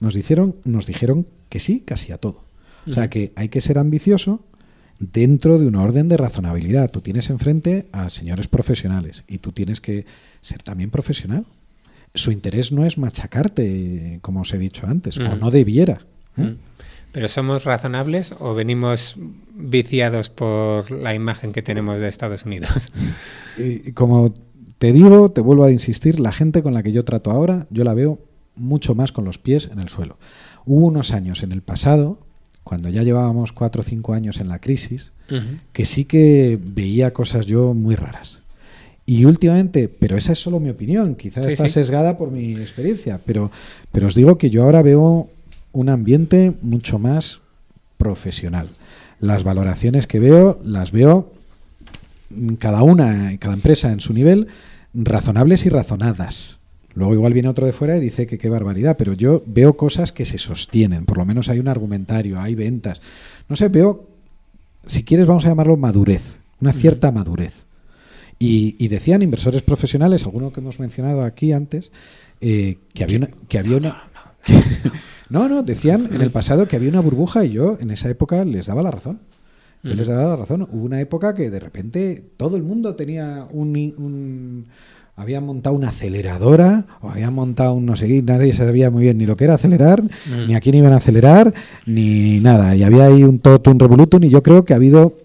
Nos 0.00 0.14
dijeron, 0.14 0.56
nos 0.64 0.86
dijeron 0.86 1.26
que 1.48 1.60
sí, 1.60 1.80
casi 1.80 2.12
a 2.12 2.18
todo. 2.18 2.42
O 2.88 2.92
sea 2.92 3.08
que 3.08 3.32
hay 3.36 3.48
que 3.48 3.60
ser 3.60 3.78
ambicioso 3.78 4.40
dentro 5.12 5.58
de 5.58 5.66
una 5.66 5.82
orden 5.82 6.08
de 6.08 6.16
razonabilidad. 6.16 6.90
Tú 6.90 7.00
tienes 7.00 7.30
enfrente 7.30 7.86
a 7.92 8.08
señores 8.08 8.46
profesionales 8.46 9.24
y 9.26 9.38
tú 9.38 9.52
tienes 9.52 9.80
que 9.80 10.06
ser 10.40 10.62
también 10.62 10.90
profesional. 10.90 11.44
Su 12.14 12.30
interés 12.30 12.72
no 12.72 12.84
es 12.84 12.98
machacarte, 12.98 14.18
como 14.22 14.42
os 14.42 14.52
he 14.52 14.58
dicho 14.58 14.86
antes, 14.86 15.18
o 15.18 15.36
no 15.36 15.50
debiera. 15.50 16.02
¿eh? 16.36 16.54
¿Pero 17.10 17.28
somos 17.28 17.64
razonables 17.64 18.34
o 18.38 18.54
venimos 18.54 19.16
viciados 19.54 20.30
por 20.30 20.90
la 20.90 21.14
imagen 21.14 21.52
que 21.52 21.62
tenemos 21.62 21.98
de 21.98 22.08
Estados 22.08 22.44
Unidos? 22.44 22.92
Y 23.58 23.92
como 23.92 24.32
te 24.78 24.94
digo, 24.94 25.30
te 25.30 25.42
vuelvo 25.42 25.64
a 25.64 25.70
insistir, 25.70 26.18
la 26.18 26.32
gente 26.32 26.62
con 26.62 26.72
la 26.72 26.82
que 26.82 26.90
yo 26.90 27.04
trato 27.04 27.30
ahora, 27.30 27.66
yo 27.68 27.84
la 27.84 27.92
veo 27.92 28.18
mucho 28.56 28.94
más 28.94 29.12
con 29.12 29.26
los 29.26 29.36
pies 29.36 29.68
en 29.70 29.78
el 29.78 29.90
suelo. 29.90 30.16
Hubo 30.64 30.86
unos 30.86 31.12
años 31.12 31.42
en 31.42 31.52
el 31.52 31.60
pasado, 31.60 32.18
cuando 32.64 32.88
ya 32.88 33.02
llevábamos 33.02 33.52
cuatro 33.52 33.80
o 33.80 33.84
cinco 33.84 34.14
años 34.14 34.40
en 34.40 34.48
la 34.48 34.58
crisis, 34.58 35.12
que 35.72 35.84
sí 35.84 36.04
que 36.04 36.58
veía 36.62 37.12
cosas 37.12 37.46
yo 37.46 37.74
muy 37.74 37.94
raras. 37.94 38.40
Y 39.06 39.24
últimamente, 39.24 39.88
pero 39.88 40.16
esa 40.16 40.32
es 40.32 40.38
solo 40.38 40.60
mi 40.60 40.70
opinión, 40.70 41.14
quizás 41.14 41.46
está 41.46 41.68
sesgada 41.68 42.16
por 42.16 42.30
mi 42.30 42.52
experiencia, 42.52 43.20
pero, 43.24 43.50
pero 43.90 44.06
os 44.06 44.14
digo 44.14 44.38
que 44.38 44.50
yo 44.50 44.62
ahora 44.62 44.82
veo 44.82 45.28
un 45.72 45.88
ambiente 45.88 46.52
mucho 46.62 46.98
más 46.98 47.40
profesional. 47.96 48.68
Las 49.20 49.42
valoraciones 49.42 50.06
que 50.06 50.20
veo, 50.20 50.60
las 50.64 50.92
veo 50.92 51.32
cada 52.58 52.82
una, 52.82 53.36
cada 53.38 53.54
empresa 53.54 53.90
en 53.90 54.00
su 54.00 54.12
nivel, 54.12 54.48
razonables 54.94 55.66
y 55.66 55.68
razonadas 55.68 56.60
Luego 56.94 57.14
igual 57.14 57.32
viene 57.32 57.48
otro 57.48 57.66
de 57.66 57.72
fuera 57.72 57.96
y 57.96 58.00
dice 58.00 58.26
que 58.26 58.38
qué 58.38 58.48
barbaridad, 58.50 58.96
pero 58.98 59.14
yo 59.14 59.42
veo 59.46 59.76
cosas 59.76 60.12
que 60.12 60.24
se 60.24 60.38
sostienen, 60.38 61.06
por 61.06 61.18
lo 61.18 61.24
menos 61.24 61.48
hay 61.48 61.58
un 61.58 61.68
argumentario, 61.68 62.40
hay 62.40 62.54
ventas. 62.54 63.00
No 63.48 63.56
sé, 63.56 63.68
veo, 63.68 64.08
si 64.86 65.04
quieres 65.04 65.26
vamos 65.26 65.44
a 65.46 65.48
llamarlo 65.48 65.76
madurez, 65.76 66.40
una 66.60 66.72
cierta 66.72 67.10
madurez. 67.12 67.66
Y, 68.38 68.76
y 68.78 68.88
decían 68.88 69.22
inversores 69.22 69.62
profesionales, 69.62 70.24
alguno 70.24 70.52
que 70.52 70.60
hemos 70.60 70.80
mencionado 70.80 71.22
aquí 71.22 71.52
antes, 71.52 71.92
eh, 72.40 72.78
que 72.92 73.04
había 73.04 73.18
una... 73.18 73.28
Que 73.48 73.58
había 73.58 73.76
una 73.76 74.02
no, 75.30 75.48
no, 75.48 75.62
decían 75.62 76.08
en 76.12 76.20
el 76.20 76.30
pasado 76.30 76.66
que 76.66 76.74
había 76.74 76.88
una 76.88 77.00
burbuja 77.00 77.44
y 77.44 77.50
yo 77.50 77.78
en 77.80 77.92
esa 77.92 78.10
época 78.10 78.44
les 78.44 78.66
daba 78.66 78.82
la 78.82 78.90
razón. 78.90 79.20
Yo 79.84 79.94
les 79.94 80.06
daba 80.06 80.28
la 80.28 80.36
razón. 80.36 80.62
Hubo 80.62 80.84
una 80.84 81.00
época 81.00 81.34
que 81.34 81.50
de 81.50 81.58
repente 81.58 82.24
todo 82.36 82.56
el 82.56 82.62
mundo 82.62 82.94
tenía 82.94 83.48
un, 83.50 83.76
un 83.96 84.66
habían 85.16 85.44
montado 85.44 85.76
una 85.76 85.90
aceleradora 85.90 86.86
o 87.00 87.10
habían 87.10 87.34
montado 87.34 87.74
un 87.74 87.86
no 87.86 87.96
sé 87.96 88.08
qué, 88.08 88.22
nadie 88.22 88.52
sabía 88.52 88.90
muy 88.90 89.02
bien 89.04 89.18
ni 89.18 89.26
lo 89.26 89.36
que 89.36 89.44
era 89.44 89.54
acelerar, 89.54 90.02
ni 90.46 90.54
a 90.54 90.60
quién 90.60 90.74
iban 90.76 90.92
a 90.92 90.96
acelerar, 90.96 91.52
ni 91.86 92.40
nada. 92.40 92.74
Y 92.74 92.82
había 92.82 93.06
ahí 93.06 93.22
un 93.22 93.38
totum 93.38 93.78
revolutum 93.78 94.24
y 94.24 94.30
yo 94.30 94.42
creo 94.42 94.64
que 94.64 94.72
ha 94.72 94.76
habido, 94.76 95.18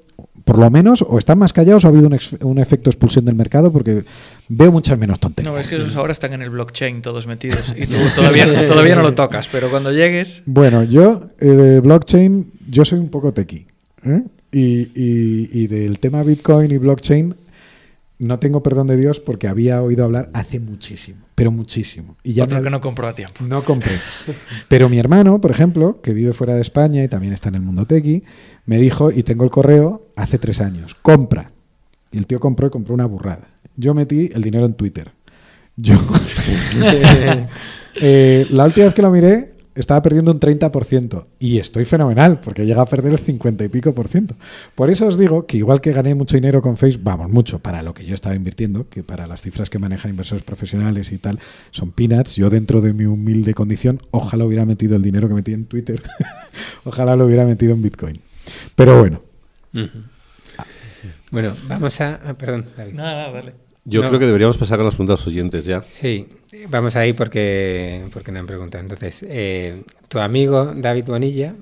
por 0.43 0.59
lo 0.59 0.69
menos, 0.69 1.03
o 1.07 1.17
están 1.17 1.37
más 1.39 1.53
callados 1.53 1.83
o 1.85 1.87
ha 1.87 1.91
habido 1.91 2.07
un, 2.07 2.13
ex- 2.13 2.35
un 2.41 2.59
efecto 2.59 2.89
expulsión 2.89 3.25
del 3.25 3.35
mercado 3.35 3.71
porque 3.71 4.03
veo 4.49 4.71
muchas 4.71 4.97
menos 4.99 5.19
tonterías. 5.19 5.53
No, 5.53 5.59
es 5.59 5.67
que 5.67 5.77
esos 5.77 5.95
ahora 5.95 6.11
están 6.11 6.33
en 6.33 6.41
el 6.41 6.49
blockchain 6.49 7.01
todos 7.01 7.25
metidos. 7.27 7.73
Y 7.77 7.85
tú 7.87 7.97
todavía, 8.15 8.67
todavía 8.67 8.95
no 8.95 9.03
lo 9.03 9.13
tocas, 9.15 9.47
pero 9.51 9.69
cuando 9.69 9.91
llegues. 9.91 10.41
Bueno, 10.45 10.83
yo 10.83 11.21
eh, 11.39 11.45
de 11.45 11.79
blockchain, 11.79 12.51
yo 12.69 12.83
soy 12.85 12.99
un 12.99 13.09
poco 13.09 13.33
tequi. 13.33 13.65
¿eh? 14.05 14.21
Y, 14.51 14.91
y- 14.95 15.49
y 15.53 15.67
del 15.67 15.99
tema 15.99 16.23
Bitcoin 16.23 16.71
y 16.71 16.77
blockchain 16.77 17.35
no 18.19 18.39
tengo 18.39 18.63
perdón 18.63 18.87
de 18.87 18.97
Dios 18.97 19.19
porque 19.19 19.47
había 19.47 19.81
oído 19.81 20.03
hablar 20.05 20.29
hace 20.33 20.59
muchísimo, 20.59 21.25
pero 21.35 21.51
muchísimo. 21.51 22.15
Y 22.23 22.33
ya 22.33 22.45
Otro 22.45 22.57
me- 22.57 22.63
que 22.63 22.69
no 22.71 22.81
compró 22.81 23.07
a 23.07 23.13
tiempo. 23.13 23.43
No 23.43 23.63
compré. 23.63 23.99
Pero 24.67 24.89
mi 24.89 24.97
hermano, 24.99 25.39
por 25.39 25.51
ejemplo, 25.51 26.01
que 26.01 26.13
vive 26.13 26.33
fuera 26.33 26.55
de 26.55 26.61
España 26.61 27.03
y 27.03 27.07
también 27.07 27.33
está 27.33 27.49
en 27.49 27.55
el 27.55 27.61
mundo 27.61 27.85
tequi, 27.85 28.23
me 28.65 28.77
dijo, 28.79 29.11
y 29.11 29.23
tengo 29.23 29.43
el 29.43 29.49
correo, 29.51 30.07
hace 30.15 30.37
tres 30.39 30.61
años, 30.61 30.95
compra. 30.95 31.51
Y 32.11 32.17
el 32.17 32.25
tío 32.25 32.39
compró 32.39 32.67
y 32.67 32.69
compró 32.71 32.93
una 32.93 33.05
burrada. 33.05 33.47
Yo 33.75 33.93
metí 33.93 34.29
el 34.33 34.41
dinero 34.41 34.65
en 34.65 34.73
Twitter. 34.73 35.11
Yo. 35.75 35.95
Eh, 37.99 38.45
la 38.51 38.65
última 38.65 38.85
vez 38.85 38.93
que 38.93 39.01
lo 39.01 39.09
miré, 39.09 39.55
estaba 39.77 40.01
perdiendo 40.01 40.31
un 40.31 40.39
30%. 40.39 41.25
Y 41.39 41.59
estoy 41.59 41.85
fenomenal, 41.85 42.39
porque 42.39 42.65
llega 42.65 42.81
a 42.81 42.85
perder 42.85 43.13
el 43.13 43.19
50 43.19 43.63
y 43.63 43.67
pico 43.69 43.93
por 43.93 44.07
ciento. 44.07 44.35
Por 44.75 44.89
eso 44.89 45.07
os 45.07 45.17
digo 45.17 45.45
que 45.45 45.57
igual 45.57 45.79
que 45.81 45.91
gané 45.91 46.15
mucho 46.15 46.35
dinero 46.37 46.61
con 46.61 46.77
Facebook, 46.77 47.03
vamos, 47.03 47.29
mucho 47.29 47.59
para 47.59 47.81
lo 47.83 47.93
que 47.93 48.05
yo 48.05 48.15
estaba 48.15 48.35
invirtiendo, 48.35 48.89
que 48.89 49.03
para 49.03 49.27
las 49.27 49.41
cifras 49.41 49.69
que 49.69 49.79
manejan 49.79 50.11
inversores 50.11 50.43
profesionales 50.43 51.11
y 51.11 51.17
tal, 51.17 51.39
son 51.71 51.91
peanuts. 51.91 52.35
Yo 52.35 52.49
dentro 52.49 52.81
de 52.81 52.93
mi 52.93 53.05
humilde 53.05 53.53
condición, 53.53 54.01
ojalá 54.11 54.45
hubiera 54.45 54.65
metido 54.65 54.95
el 54.95 55.01
dinero 55.01 55.27
que 55.27 55.35
metí 55.35 55.53
en 55.53 55.65
Twitter, 55.65 56.01
ojalá 56.83 57.15
lo 57.15 57.25
hubiera 57.25 57.45
metido 57.45 57.73
en 57.73 57.81
Bitcoin. 57.81 58.19
Pero 58.75 58.99
bueno, 58.99 59.21
Bueno, 61.31 61.55
vamos 61.67 61.99
a... 62.01 62.19
ah, 62.25 62.33
perdón, 62.37 62.67
David. 62.75 62.93
Yo 63.85 64.01
No. 64.01 64.07
creo 64.09 64.19
que 64.19 64.25
deberíamos 64.25 64.57
pasar 64.57 64.77
con 64.77 64.85
las 64.85 64.95
preguntas 64.95 65.19
a 65.19 65.21
los 65.21 65.27
oyentes 65.27 65.65
ya. 65.65 65.83
Sí, 65.89 66.27
vamos 66.69 66.95
ahí 66.95 67.13
porque, 67.13 68.01
porque 68.13 68.31
no 68.31 68.39
han 68.39 68.47
preguntado. 68.47 68.81
Entonces, 68.83 69.25
eh, 69.27 69.81
tu 70.07 70.19
amigo 70.19 70.73
David 70.75 71.05
Bonilla 71.05 71.53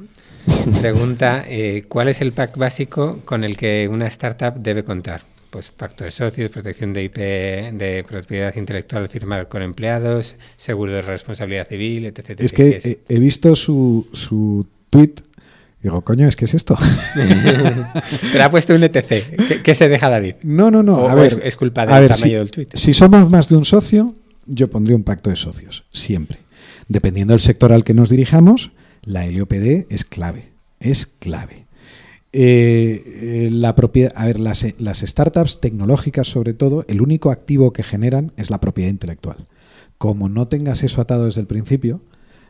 pregunta 0.82 1.44
eh, 1.48 1.84
¿cuál 1.88 2.08
es 2.10 2.22
el 2.22 2.32
pack 2.32 2.58
básico 2.58 3.20
con 3.26 3.44
el 3.44 3.58
que 3.58 3.88
una 3.92 4.08
startup 4.08 4.56
debe 4.56 4.84
contar? 4.84 5.22
Pues 5.50 5.72
pacto 5.72 6.04
de 6.04 6.12
socios, 6.12 6.50
protección 6.50 6.92
de 6.92 7.04
IP, 7.04 7.16
de 7.18 8.06
propiedad 8.08 8.54
intelectual, 8.56 9.08
firmar 9.08 9.48
con 9.48 9.62
empleados, 9.62 10.36
seguro 10.58 10.92
de 10.92 11.02
responsabilidad 11.02 11.66
civil, 11.68 12.06
etc. 12.06 12.32
etc. 12.32 12.42
es 12.42 12.52
que 12.52 13.00
he, 13.08 13.20
visto 13.20 13.56
su, 13.56 14.06
su 14.12 14.68
tweet. 14.90 15.14
Digo, 15.82 16.02
coño, 16.02 16.28
es 16.28 16.36
que 16.36 16.44
es 16.46 16.56
esto. 16.56 16.76
Pero 18.34 18.44
ha 18.44 18.50
puesto 18.50 18.76
un 18.76 18.84
ETC. 18.84 19.62
¿Qué, 19.64 19.76
se 19.76 19.88
deja 19.88 20.10
David? 20.10 20.36
No, 20.44 20.72
no, 20.72 20.84
no. 20.84 20.98
O- 20.98 21.08
a 21.08 21.16
ver, 21.16 21.28
es- 21.28 21.38
es 21.42 21.56
culpa 21.56 21.86
del 21.86 22.08
tamaño 22.08 22.16
si, 22.16 22.32
del 22.34 22.52
tuit. 22.52 22.76
Si 22.76 22.94
somos 22.94 23.30
más 23.30 23.48
de 23.48 23.56
un 23.56 23.64
socio, 23.64 24.14
yo 24.46 24.70
pondría 24.70 24.96
un 24.96 25.04
pacto 25.04 25.30
de 25.30 25.36
socios, 25.36 25.84
siempre. 25.91 26.39
Dependiendo 26.88 27.34
del 27.34 27.41
sector 27.41 27.74
al 27.74 27.84
que 27.84 27.93
nos 27.93 28.10
dirijamos, 28.10 28.72
la 29.04 29.26
LOPD 29.26 29.88
es 29.89 30.06
clave. 30.06 30.54
Es 30.80 31.06
clave. 31.06 31.66
Eh, 32.34 33.02
eh, 33.06 33.50
la 33.52 33.76
propiedad, 33.76 34.12
a 34.16 34.26
ver, 34.26 34.39
las, 34.39 34.66
las 34.78 35.00
startups 35.00 35.62
tecnológicas, 35.62 36.28
sobre 36.28 36.54
todo, 36.54 36.84
el 36.88 37.02
único 37.02 37.32
activo 37.32 37.72
que 37.72 37.84
generan 37.84 38.34
es 38.36 38.50
la 38.50 38.60
propiedad 38.60 38.89
intelectual. 38.89 39.48
Como 39.98 40.28
no 40.28 40.48
tengas 40.48 40.84
eso 40.84 41.00
atado 41.00 41.26
desde 41.26 41.41
el 41.41 41.48
principio, 41.48 42.02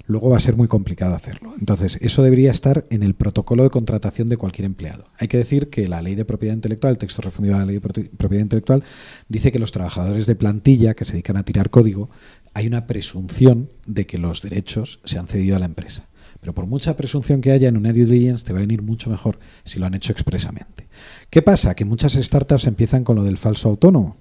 luego 0.08 0.30
va 0.30 0.38
a 0.38 0.42
ser 0.42 0.56
muy 0.56 0.68
complicado 0.68 1.16
hacerlo. 1.16 1.54
Entonces, 1.60 1.98
eso 2.02 2.24
debería 2.24 2.52
estar 2.52 2.86
en 2.90 3.04
el 3.04 3.16
protocolo 3.16 3.64
de 3.64 3.70
contratación 3.70 4.28
de 4.28 4.38
cualquier 4.38 4.66
empleado. 4.66 5.06
Hay 5.18 5.28
que 5.28 5.38
decir 5.38 5.70
que 5.70 5.88
la 5.88 6.02
ley 6.02 6.16
de 6.16 6.26
propiedad 6.26 6.54
intelectual, 6.54 6.92
el 6.92 6.98
texto 6.98 7.22
refundido 7.22 7.56
de 7.56 7.60
la 7.62 7.66
ley 7.66 7.80
de 7.80 8.10
propiedad 8.18 8.44
intelectual, 8.44 8.84
dice 9.28 9.52
que 9.52 9.60
los 9.60 9.72
trabajadores 9.72 10.26
de 10.26 10.36
plantilla 10.36 10.94
que 10.94 11.06
se 11.06 11.14
dedican 11.14 11.38
a 11.38 11.44
tirar 11.44 11.70
código, 11.70 12.10
hay 12.54 12.68
una 12.68 12.88
presunción 12.88 13.70
de 13.86 14.06
que 14.06 14.18
los 14.18 14.42
derechos 14.42 15.00
se 15.04 15.18
han 15.18 15.28
cedido 15.28 15.56
a 15.56 15.60
la 15.60 15.66
empresa. 15.66 16.08
Pero 16.40 16.54
por 16.54 16.68
mucha 16.68 16.96
presunción 16.96 17.42
que 17.42 17.52
haya 17.52 17.70
en 17.70 17.78
una 17.78 17.92
due 17.92 18.06
diligence, 18.06 18.46
te 18.46 18.54
va 18.54 18.60
a 18.60 18.62
venir 18.62 18.82
mucho 18.82 19.10
mejor 19.10 19.40
si 19.64 19.80
lo 19.80 19.88
han 19.88 19.96
hecho 19.96 20.12
expresamente. 20.12 20.88
¿Qué 21.30 21.42
pasa? 21.42 21.76
Que 21.76 21.86
muchas 21.86 22.14
startups 22.14 22.68
empiezan 22.68 23.04
con 23.04 23.16
lo 23.16 23.24
del 23.24 23.38
falso 23.38 23.70
autónomo 23.70 24.18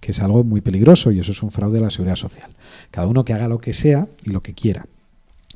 que 0.00 0.12
es 0.12 0.20
algo 0.20 0.44
muy 0.44 0.60
peligroso 0.60 1.10
y 1.10 1.20
eso 1.20 1.32
es 1.32 1.42
un 1.42 1.50
fraude 1.50 1.78
a 1.78 1.82
la 1.82 1.90
seguridad 1.90 2.16
social. 2.16 2.50
Cada 2.90 3.06
uno 3.06 3.24
que 3.24 3.32
haga 3.32 3.48
lo 3.48 3.58
que 3.58 3.72
sea 3.72 4.08
y 4.24 4.30
lo 4.30 4.42
que 4.42 4.54
quiera. 4.54 4.86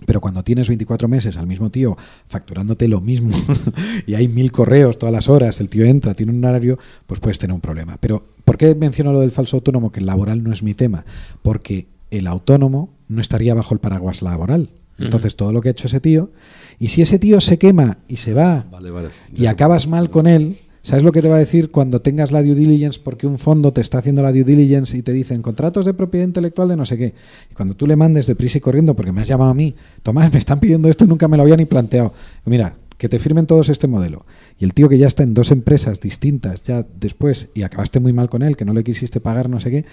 Pero 0.07 0.21
cuando 0.21 0.43
tienes 0.43 0.69
24 0.69 1.09
meses 1.09 1.37
al 1.37 1.47
mismo 1.47 1.71
tío 1.71 1.97
facturándote 2.27 2.89
lo 2.89 3.01
mismo 3.01 3.31
y 4.07 4.15
hay 4.15 4.29
mil 4.29 4.51
correos 4.53 4.99
todas 4.99 5.13
las 5.13 5.29
horas, 5.29 5.61
el 5.61 5.69
tío 5.69 5.85
entra, 5.85 6.15
tiene 6.15 6.33
un 6.33 6.45
horario, 6.45 6.79
pues 7.07 7.21
puedes 7.21 7.39
tener 7.39 7.55
un 7.55 7.61
problema. 7.61 7.97
Pero 8.01 8.25
¿por 8.45 8.57
qué 8.57 8.75
menciono 8.75 9.13
lo 9.13 9.21
del 9.21 9.31
falso 9.31 9.57
autónomo? 9.59 9.93
Que 9.93 10.01
el 10.01 10.07
laboral 10.07 10.43
no 10.43 10.53
es 10.53 10.63
mi 10.63 10.75
tema. 10.75 11.05
Porque 11.43 11.87
el 12.11 12.27
autónomo 12.27 12.91
no 13.09 13.21
estaría 13.21 13.55
bajo 13.55 13.75
el 13.75 13.81
paraguas 13.81 14.23
laboral. 14.23 14.71
Entonces 14.99 15.35
todo 15.35 15.53
lo 15.53 15.63
que 15.63 15.69
ha 15.69 15.73
hecho 15.73 15.87
ese 15.87 16.01
tío, 16.01 16.31
y 16.79 16.89
si 16.89 17.01
ese 17.01 17.19
tío 17.19 17.41
se 17.41 17.59
quema 17.59 17.99
y 18.07 18.17
se 18.17 18.35
va 18.35 18.67
Vale, 18.71 18.91
vale. 18.91 19.09
y 19.35 19.47
acabas 19.47 19.89
mal 19.89 20.11
con 20.11 20.27
él, 20.27 20.59
¿sabes 20.83 21.05
lo 21.05 21.13
que 21.13 21.23
te 21.23 21.29
va 21.29 21.37
a 21.37 21.39
decir 21.39 21.71
cuando 21.71 22.01
tengas 22.01 22.33
la 22.33 22.43
due 22.43 22.55
diligence 22.55 23.01
porque 23.03 23.27
un 23.27 23.39
fondo 23.39 23.73
te 23.73 23.81
está 23.81 23.99
haciendo 23.99 24.23
la 24.23 24.33
due 24.33 24.45
diligence 24.45 24.97
y 24.97 25.03
te 25.03 25.13
dicen 25.13 25.43
contratos 25.43 25.85
de 25.85 25.95
propiedad 25.95 26.27
intelectual 26.27 26.69
de 26.69 26.77
no 26.77 26.87
sé 26.87 26.97
qué? 26.97 27.15
Y 27.51 27.55
cuando 27.55 27.75
tú 27.75 27.87
le 27.87 27.97
mandes 27.97 28.27
deprisa 28.27 28.59
y 28.59 28.61
corriendo 28.61 28.95
porque 28.95 29.13
me 29.13 29.21
has 29.21 29.29
llamado 29.29 29.51
a 29.51 29.55
mí, 29.55 29.75
Tomás, 30.03 30.33
me 30.33 30.39
están 30.39 30.61
pidiendo 30.61 30.89
esto 30.89 31.05
y 31.05 31.09
nunca 31.09 31.29
me 31.29 31.37
lo 31.37 31.43
había 31.43 31.57
ni 31.57 31.65
planteado. 31.65 32.13
Mira, 32.45 32.77
que 33.01 33.09
te 33.09 33.19
firmen 33.19 33.47
todos 33.47 33.71
este 33.71 33.89
modelo. 33.89 34.27
Y 34.59 34.65
el 34.65 34.75
tío 34.75 34.89
que 34.89 34.99
ya 34.99 35.07
está 35.07 35.23
en 35.23 35.33
dos 35.33 35.51
empresas 35.51 36.01
distintas 36.01 36.63
ya 36.63 36.87
después 37.01 37.49
y 37.55 37.63
acabaste 37.63 37.99
muy 37.99 38.13
mal 38.13 38.29
con 38.29 38.43
él, 38.43 38.59
que 38.59 38.67
no 38.67 38.75
le 38.75 38.85
quisiste 38.85 39.21
pagar 39.21 39.49
no 39.49 39.59
sé 39.59 39.71
qué, 39.71 39.87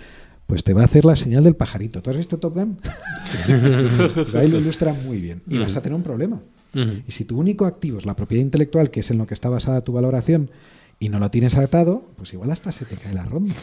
pues 0.45 0.65
te 0.65 0.73
va 0.73 0.81
a 0.81 0.85
hacer 0.85 1.05
la 1.05 1.15
señal 1.15 1.45
del 1.45 1.55
pajarito. 1.55 2.01
¿Tú 2.01 2.09
has 2.09 2.17
visto 2.17 2.37
Top 2.37 2.55
Gun? 2.55 2.77
Pues 4.15 4.35
ahí 4.35 4.49
lo 4.49 4.59
ilustra 4.59 4.93
muy 4.93 5.21
bien. 5.21 5.41
Y 5.49 5.57
vas 5.57 5.77
a 5.77 5.81
tener 5.81 5.95
un 5.95 6.03
problema. 6.03 6.41
Y 6.73 7.11
si 7.11 7.23
tu 7.23 7.39
único 7.39 7.65
activo 7.65 7.97
es 7.97 8.05
la 8.05 8.15
propiedad 8.15 8.43
intelectual, 8.43 8.91
que 8.91 8.99
es 8.99 9.09
en 9.09 9.17
lo 9.17 9.25
que 9.25 9.33
está 9.33 9.49
basada 9.49 9.81
tu 9.81 9.93
valoración, 9.93 10.51
y 10.99 11.09
no 11.09 11.19
lo 11.19 11.29
tienes 11.31 11.55
atado, 11.57 12.03
pues 12.17 12.33
igual 12.33 12.51
hasta 12.51 12.71
se 12.71 12.85
te 12.85 12.95
cae 12.95 13.13
la 13.13 13.23
ronda. 13.25 13.53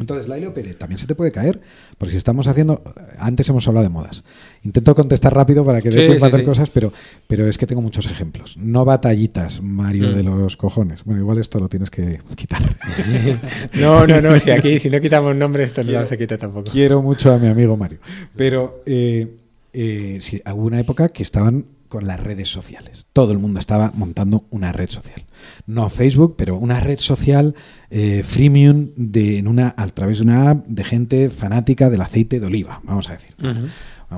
Entonces, 0.00 0.28
la 0.28 0.38
LOPD 0.38 0.76
también 0.78 0.96
se 0.96 1.06
te 1.06 1.14
puede 1.14 1.30
caer, 1.30 1.60
porque 1.98 2.12
si 2.12 2.16
estamos 2.16 2.48
haciendo. 2.48 2.82
Antes 3.18 3.46
hemos 3.50 3.68
hablado 3.68 3.84
de 3.84 3.90
modas. 3.90 4.24
Intento 4.62 4.94
contestar 4.94 5.34
rápido 5.34 5.62
para 5.62 5.82
que 5.82 5.92
Sí, 5.92 5.98
dé 5.98 6.06
tiempo 6.06 6.24
a 6.24 6.28
sí, 6.28 6.34
hacer 6.34 6.40
sí. 6.40 6.46
cosas, 6.46 6.70
pero, 6.70 6.90
pero 7.26 7.46
es 7.46 7.58
que 7.58 7.66
tengo 7.66 7.82
muchos 7.82 8.06
ejemplos. 8.06 8.56
No 8.56 8.86
batallitas, 8.86 9.60
Mario 9.60 10.08
Mm. 10.08 10.14
de 10.14 10.22
los 10.22 10.56
cojones. 10.56 11.04
Bueno, 11.04 11.20
igual 11.20 11.36
esto 11.36 11.60
lo 11.60 11.68
tienes 11.68 11.90
que 11.90 12.18
quitar. 12.34 12.62
No, 13.78 14.06
no, 14.06 14.22
no, 14.22 14.38
si 14.40 14.50
aquí, 14.52 14.78
si 14.78 14.88
no 14.88 15.00
quitamos 15.02 15.36
nombres, 15.36 15.66
esto 15.66 15.84
no 15.84 16.06
se 16.06 16.16
quita 16.16 16.38
tampoco. 16.38 16.70
Quiero 16.70 17.02
mucho 17.02 17.30
a 17.30 17.38
mi 17.38 17.48
amigo 17.48 17.76
Mario. 17.76 17.98
Pero 18.36 18.82
eh, 18.86 19.36
eh, 19.74 20.16
sí, 20.22 20.40
hubo 20.46 20.62
una 20.64 20.80
época 20.80 21.10
que 21.10 21.22
estaban 21.22 21.66
con 21.88 22.06
las 22.06 22.20
redes 22.20 22.48
sociales. 22.48 23.06
Todo 23.12 23.32
el 23.32 23.38
mundo 23.38 23.60
estaba 23.60 23.92
montando 23.94 24.46
una 24.50 24.72
red 24.72 24.88
social. 24.88 25.24
No 25.66 25.88
Facebook, 25.90 26.36
pero 26.36 26.56
una 26.56 26.80
red 26.80 26.98
social 26.98 27.54
eh, 27.90 28.22
freemium 28.22 28.90
de, 28.96 29.38
en 29.38 29.48
una, 29.48 29.74
a 29.76 29.86
través 29.88 30.18
de 30.18 30.24
una 30.24 30.50
app 30.50 30.66
de 30.66 30.84
gente 30.84 31.30
fanática 31.30 31.90
del 31.90 32.02
aceite 32.02 32.40
de 32.40 32.46
oliva, 32.46 32.80
vamos 32.84 33.08
a 33.08 33.12
decir. 33.12 33.34
Bueno, 33.38 33.68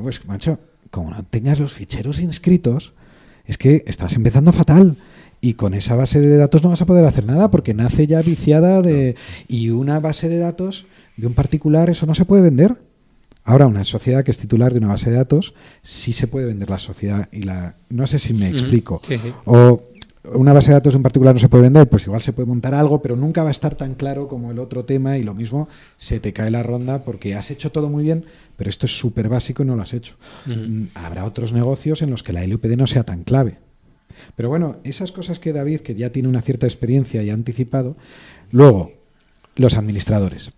pues, 0.03 0.25
macho, 0.27 0.59
como 0.91 1.11
no 1.11 1.23
tengas 1.25 1.61
los 1.61 1.73
ficheros 1.73 2.21
inscritos, 2.21 2.93
es 3.45 3.59
que 3.59 3.85
estás 3.87 4.14
empezando 4.14 4.53
fatal. 4.53 4.97
Y 5.43 5.55
con 5.55 5.73
esa 5.73 5.95
base 5.95 6.21
de 6.21 6.37
datos 6.37 6.62
no 6.62 6.68
vas 6.68 6.83
a 6.83 6.87
poder 6.87 7.05
hacer 7.07 7.25
nada 7.25 7.51
porque 7.51 7.73
nace 7.73 8.07
ya 8.07 8.21
viciada 8.21 8.83
de... 8.83 9.16
Y 9.49 9.71
una 9.71 9.99
base 9.99 10.29
de 10.29 10.37
datos 10.37 10.85
de 11.16 11.27
un 11.27 11.33
particular, 11.33 11.89
eso 11.89 12.05
no 12.05 12.14
se 12.14 12.27
puede 12.27 12.43
vender. 12.43 12.77
Ahora, 13.45 13.66
una 13.66 13.84
sociedad 13.84 14.22
que 14.22 14.30
es 14.30 14.38
titular 14.38 14.72
de 14.72 14.78
una 14.78 14.88
base 14.88 15.11
de 15.11 15.16
datos, 15.16 15.55
sí 15.82 16.12
se 16.12 16.26
puede 16.26 16.47
vender 16.47 16.68
la 16.70 16.78
sociedad 16.78 17.28
y 17.32 17.43
la... 17.43 17.76
No 17.88 18.07
sé 18.07 18.18
si 18.18 18.34
me 18.34 18.49
explico. 18.49 19.01
Sí, 19.07 19.18
sí. 19.18 19.32
O 19.47 19.80
una 20.24 20.53
base 20.53 20.68
de 20.68 20.74
datos 20.74 20.95
en 20.95 21.03
particular 21.03 21.34
no 21.34 21.41
se 21.41 21.49
puede 21.49 21.62
vender, 21.62 21.88
pues 21.88 22.05
igual 22.05 22.20
se 22.20 22.32
puede 22.32 22.47
montar 22.47 22.74
algo, 22.74 23.01
pero 23.01 23.16
nunca 23.16 23.43
va 23.43 23.49
a 23.49 23.53
estar 23.53 23.74
tan 23.74 23.95
claro 23.95 24.28
como 24.28 24.51
el 24.51 24.59
otro 24.59 24.84
tema 24.84 25.16
y 25.16 25.22
lo 25.22 25.34
mismo 25.34 25.68
se 25.97 26.20
te 26.20 26.32
cae 26.32 26.51
la 26.51 26.62
ronda 26.62 27.03
porque 27.03 27.34
has 27.34 27.51
hecho 27.51 27.72
todo 27.72 27.88
muy 27.88 28.05
bien, 28.05 28.26
pero 28.57 28.68
esto 28.68 28.86
es 28.86 28.99
súper 28.99 29.28
básico 29.28 29.62
y 29.62 29.66
no 29.66 29.76
lo 29.76 29.82
has 29.82 29.95
hecho. 29.95 30.16
Mm, 30.47 30.84
Habrá 30.95 31.24
otros 31.24 31.53
negocios 31.53 32.03
en 32.03 32.11
los 32.11 32.22
que 32.22 32.34
la 32.34 32.47
LUPD 32.47 32.76
no 32.76 32.86
sea 32.86 33.05
tan 33.05 33.24
clave. 33.24 33.59
Pero 34.36 34.51
bueno, 34.51 34.76
esas 34.84 35.12
cosas 35.12 35.38
que 35.38 35.55
David, 35.55 35.80
que 35.80 35.95
ya 35.95 36.11
tiene 36.11 36.28
una 36.28 36.43
cierta 36.43 36.66
experiencia 36.66 37.22
y 37.22 37.30
ha 37.30 37.34
anticipado, 37.34 37.97
luego, 38.51 38.93
los 39.57 39.76
administradores. 39.76 40.53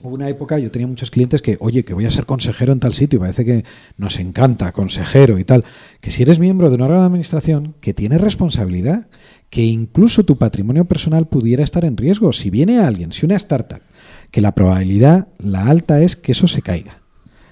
Hubo 0.00 0.14
una 0.14 0.28
época, 0.28 0.60
yo 0.60 0.70
tenía 0.70 0.86
muchos 0.86 1.10
clientes 1.10 1.42
que, 1.42 1.56
oye, 1.58 1.84
que 1.84 1.92
voy 1.92 2.06
a 2.06 2.10
ser 2.12 2.24
consejero 2.24 2.72
en 2.72 2.78
tal 2.78 2.94
sitio, 2.94 3.16
y 3.16 3.20
parece 3.20 3.44
que 3.44 3.64
nos 3.96 4.20
encanta, 4.20 4.70
consejero 4.70 5.40
y 5.40 5.44
tal. 5.44 5.64
Que 6.00 6.12
si 6.12 6.22
eres 6.22 6.38
miembro 6.38 6.68
de 6.68 6.76
una 6.76 6.84
órgano 6.84 7.02
de 7.02 7.06
administración, 7.06 7.74
que 7.80 7.94
tienes 7.94 8.20
responsabilidad, 8.20 9.08
que 9.50 9.64
incluso 9.64 10.24
tu 10.24 10.38
patrimonio 10.38 10.84
personal 10.84 11.26
pudiera 11.26 11.64
estar 11.64 11.84
en 11.84 11.96
riesgo. 11.96 12.32
Si 12.32 12.48
viene 12.48 12.78
alguien, 12.78 13.10
si 13.10 13.26
una 13.26 13.34
startup, 13.34 13.80
que 14.30 14.40
la 14.40 14.54
probabilidad, 14.54 15.28
la 15.38 15.66
alta 15.66 16.00
es 16.00 16.14
que 16.14 16.30
eso 16.30 16.46
se 16.46 16.62
caiga. 16.62 17.02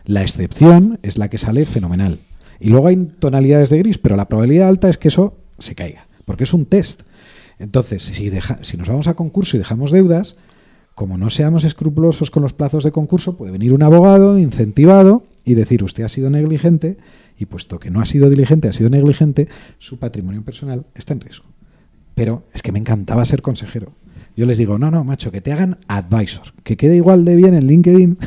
La 0.04 0.22
excepción 0.22 1.00
es 1.02 1.18
la 1.18 1.28
que 1.28 1.38
sale 1.38 1.66
fenomenal. 1.66 2.20
Y 2.60 2.68
luego 2.68 2.86
hay 2.86 2.96
tonalidades 3.18 3.70
de 3.70 3.78
gris, 3.78 3.98
pero 3.98 4.14
la 4.14 4.28
probabilidad 4.28 4.68
alta 4.68 4.88
es 4.88 4.98
que 4.98 5.08
eso 5.08 5.36
se 5.58 5.74
caiga, 5.74 6.06
porque 6.24 6.44
es 6.44 6.54
un 6.54 6.64
test. 6.64 7.02
Entonces, 7.58 8.04
si 8.04 8.76
nos 8.76 8.88
vamos 8.88 9.08
a 9.08 9.14
concurso 9.14 9.56
y 9.56 9.58
dejamos 9.58 9.90
deudas, 9.90 10.36
como 10.96 11.18
no 11.18 11.28
seamos 11.28 11.64
escrupulosos 11.64 12.30
con 12.30 12.42
los 12.42 12.54
plazos 12.54 12.82
de 12.82 12.90
concurso, 12.90 13.36
puede 13.36 13.52
venir 13.52 13.74
un 13.74 13.82
abogado 13.82 14.38
incentivado 14.38 15.24
y 15.44 15.52
decir 15.52 15.84
usted 15.84 16.04
ha 16.04 16.08
sido 16.08 16.30
negligente 16.30 16.96
y 17.38 17.44
puesto 17.44 17.78
que 17.78 17.90
no 17.90 18.00
ha 18.00 18.06
sido 18.06 18.30
diligente, 18.30 18.66
ha 18.66 18.72
sido 18.72 18.88
negligente, 18.88 19.46
su 19.78 19.98
patrimonio 19.98 20.42
personal 20.42 20.86
está 20.94 21.12
en 21.12 21.20
riesgo. 21.20 21.44
Pero 22.14 22.44
es 22.54 22.62
que 22.62 22.72
me 22.72 22.78
encantaba 22.78 23.26
ser 23.26 23.42
consejero. 23.42 23.92
Yo 24.38 24.46
les 24.46 24.56
digo, 24.56 24.78
no, 24.78 24.90
no, 24.90 25.04
macho, 25.04 25.30
que 25.30 25.42
te 25.42 25.52
hagan 25.52 25.78
advisor, 25.86 26.54
que 26.62 26.78
quede 26.78 26.96
igual 26.96 27.26
de 27.26 27.36
bien 27.36 27.52
en 27.52 27.66
LinkedIn 27.66 28.18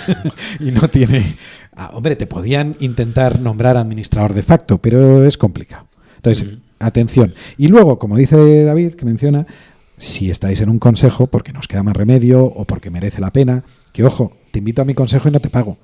y 0.60 0.70
no 0.70 0.88
tiene... 0.88 1.34
Ah, 1.74 1.90
hombre, 1.94 2.14
te 2.14 2.28
podían 2.28 2.76
intentar 2.78 3.40
nombrar 3.40 3.76
administrador 3.76 4.34
de 4.34 4.44
facto, 4.44 4.78
pero 4.78 5.24
es 5.24 5.36
complicado. 5.36 5.88
Entonces, 6.18 6.58
atención. 6.78 7.34
Y 7.58 7.66
luego, 7.66 7.98
como 7.98 8.16
dice 8.16 8.62
David, 8.62 8.94
que 8.94 9.04
menciona, 9.04 9.48
si 9.96 10.30
estáis 10.30 10.60
en 10.60 10.68
un 10.68 10.78
consejo 10.78 11.26
porque 11.26 11.52
nos 11.52 11.68
queda 11.68 11.82
más 11.82 11.96
remedio 11.96 12.44
o 12.44 12.64
porque 12.64 12.90
merece 12.90 13.20
la 13.20 13.32
pena, 13.32 13.64
que 13.92 14.04
ojo, 14.04 14.32
te 14.50 14.58
invito 14.58 14.82
a 14.82 14.84
mi 14.84 14.94
consejo 14.94 15.28
y 15.28 15.32
no 15.32 15.40
te 15.40 15.50
pago. 15.50 15.78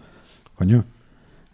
Coño, 0.54 0.84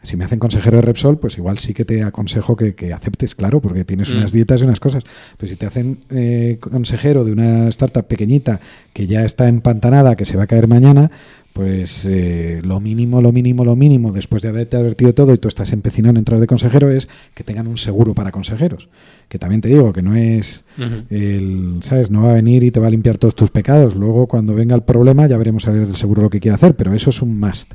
si 0.02 0.16
me 0.16 0.24
hacen 0.24 0.38
consejero 0.38 0.76
de 0.76 0.82
Repsol, 0.82 1.18
pues 1.18 1.36
igual 1.36 1.58
sí 1.58 1.74
que 1.74 1.84
te 1.84 2.02
aconsejo 2.02 2.56
que, 2.56 2.92
aceptes, 2.92 3.34
claro, 3.34 3.60
porque 3.60 3.84
tienes 3.84 4.10
unas 4.10 4.32
mm. 4.32 4.36
dietas 4.36 4.60
y 4.60 4.64
unas 4.64 4.80
cosas. 4.80 5.04
Pero 5.36 5.50
si 5.50 5.56
te 5.56 5.66
hacen 5.66 6.04
eh, 6.10 6.58
consejero 6.60 7.24
de 7.24 7.32
una 7.32 7.68
startup 7.68 8.06
pequeñita 8.06 8.60
que 8.92 9.06
ya 9.06 9.24
está 9.24 9.48
empantanada, 9.48 10.14
que 10.14 10.24
se 10.24 10.36
va 10.36 10.44
a 10.44 10.46
caer 10.46 10.68
mañana, 10.68 11.10
pues 11.56 12.04
eh, 12.04 12.60
lo 12.62 12.80
mínimo, 12.80 13.22
lo 13.22 13.32
mínimo, 13.32 13.64
lo 13.64 13.76
mínimo, 13.76 14.12
después 14.12 14.42
de 14.42 14.50
haberte 14.50 14.76
advertido 14.76 15.14
todo 15.14 15.32
y 15.32 15.38
tú 15.38 15.48
estás 15.48 15.72
empecinado 15.72 16.10
en 16.10 16.18
entrar 16.18 16.38
de 16.38 16.46
consejero, 16.46 16.90
es 16.90 17.08
que 17.32 17.44
tengan 17.44 17.66
un 17.66 17.78
seguro 17.78 18.12
para 18.12 18.30
consejeros. 18.30 18.90
Que 19.30 19.38
también 19.38 19.62
te 19.62 19.68
digo 19.68 19.90
que 19.94 20.02
no 20.02 20.14
es 20.14 20.66
el, 21.08 21.78
¿sabes? 21.80 22.10
No 22.10 22.24
va 22.24 22.32
a 22.32 22.34
venir 22.34 22.62
y 22.62 22.70
te 22.70 22.78
va 22.78 22.88
a 22.88 22.90
limpiar 22.90 23.16
todos 23.16 23.34
tus 23.34 23.50
pecados. 23.50 23.94
Luego, 23.94 24.26
cuando 24.26 24.54
venga 24.54 24.74
el 24.74 24.82
problema, 24.82 25.26
ya 25.28 25.38
veremos 25.38 25.66
a 25.66 25.70
ver 25.70 25.84
el 25.84 25.96
seguro 25.96 26.20
lo 26.20 26.28
que 26.28 26.40
quiere 26.40 26.56
hacer, 26.56 26.76
pero 26.76 26.92
eso 26.92 27.08
es 27.08 27.22
un 27.22 27.40
must. 27.40 27.72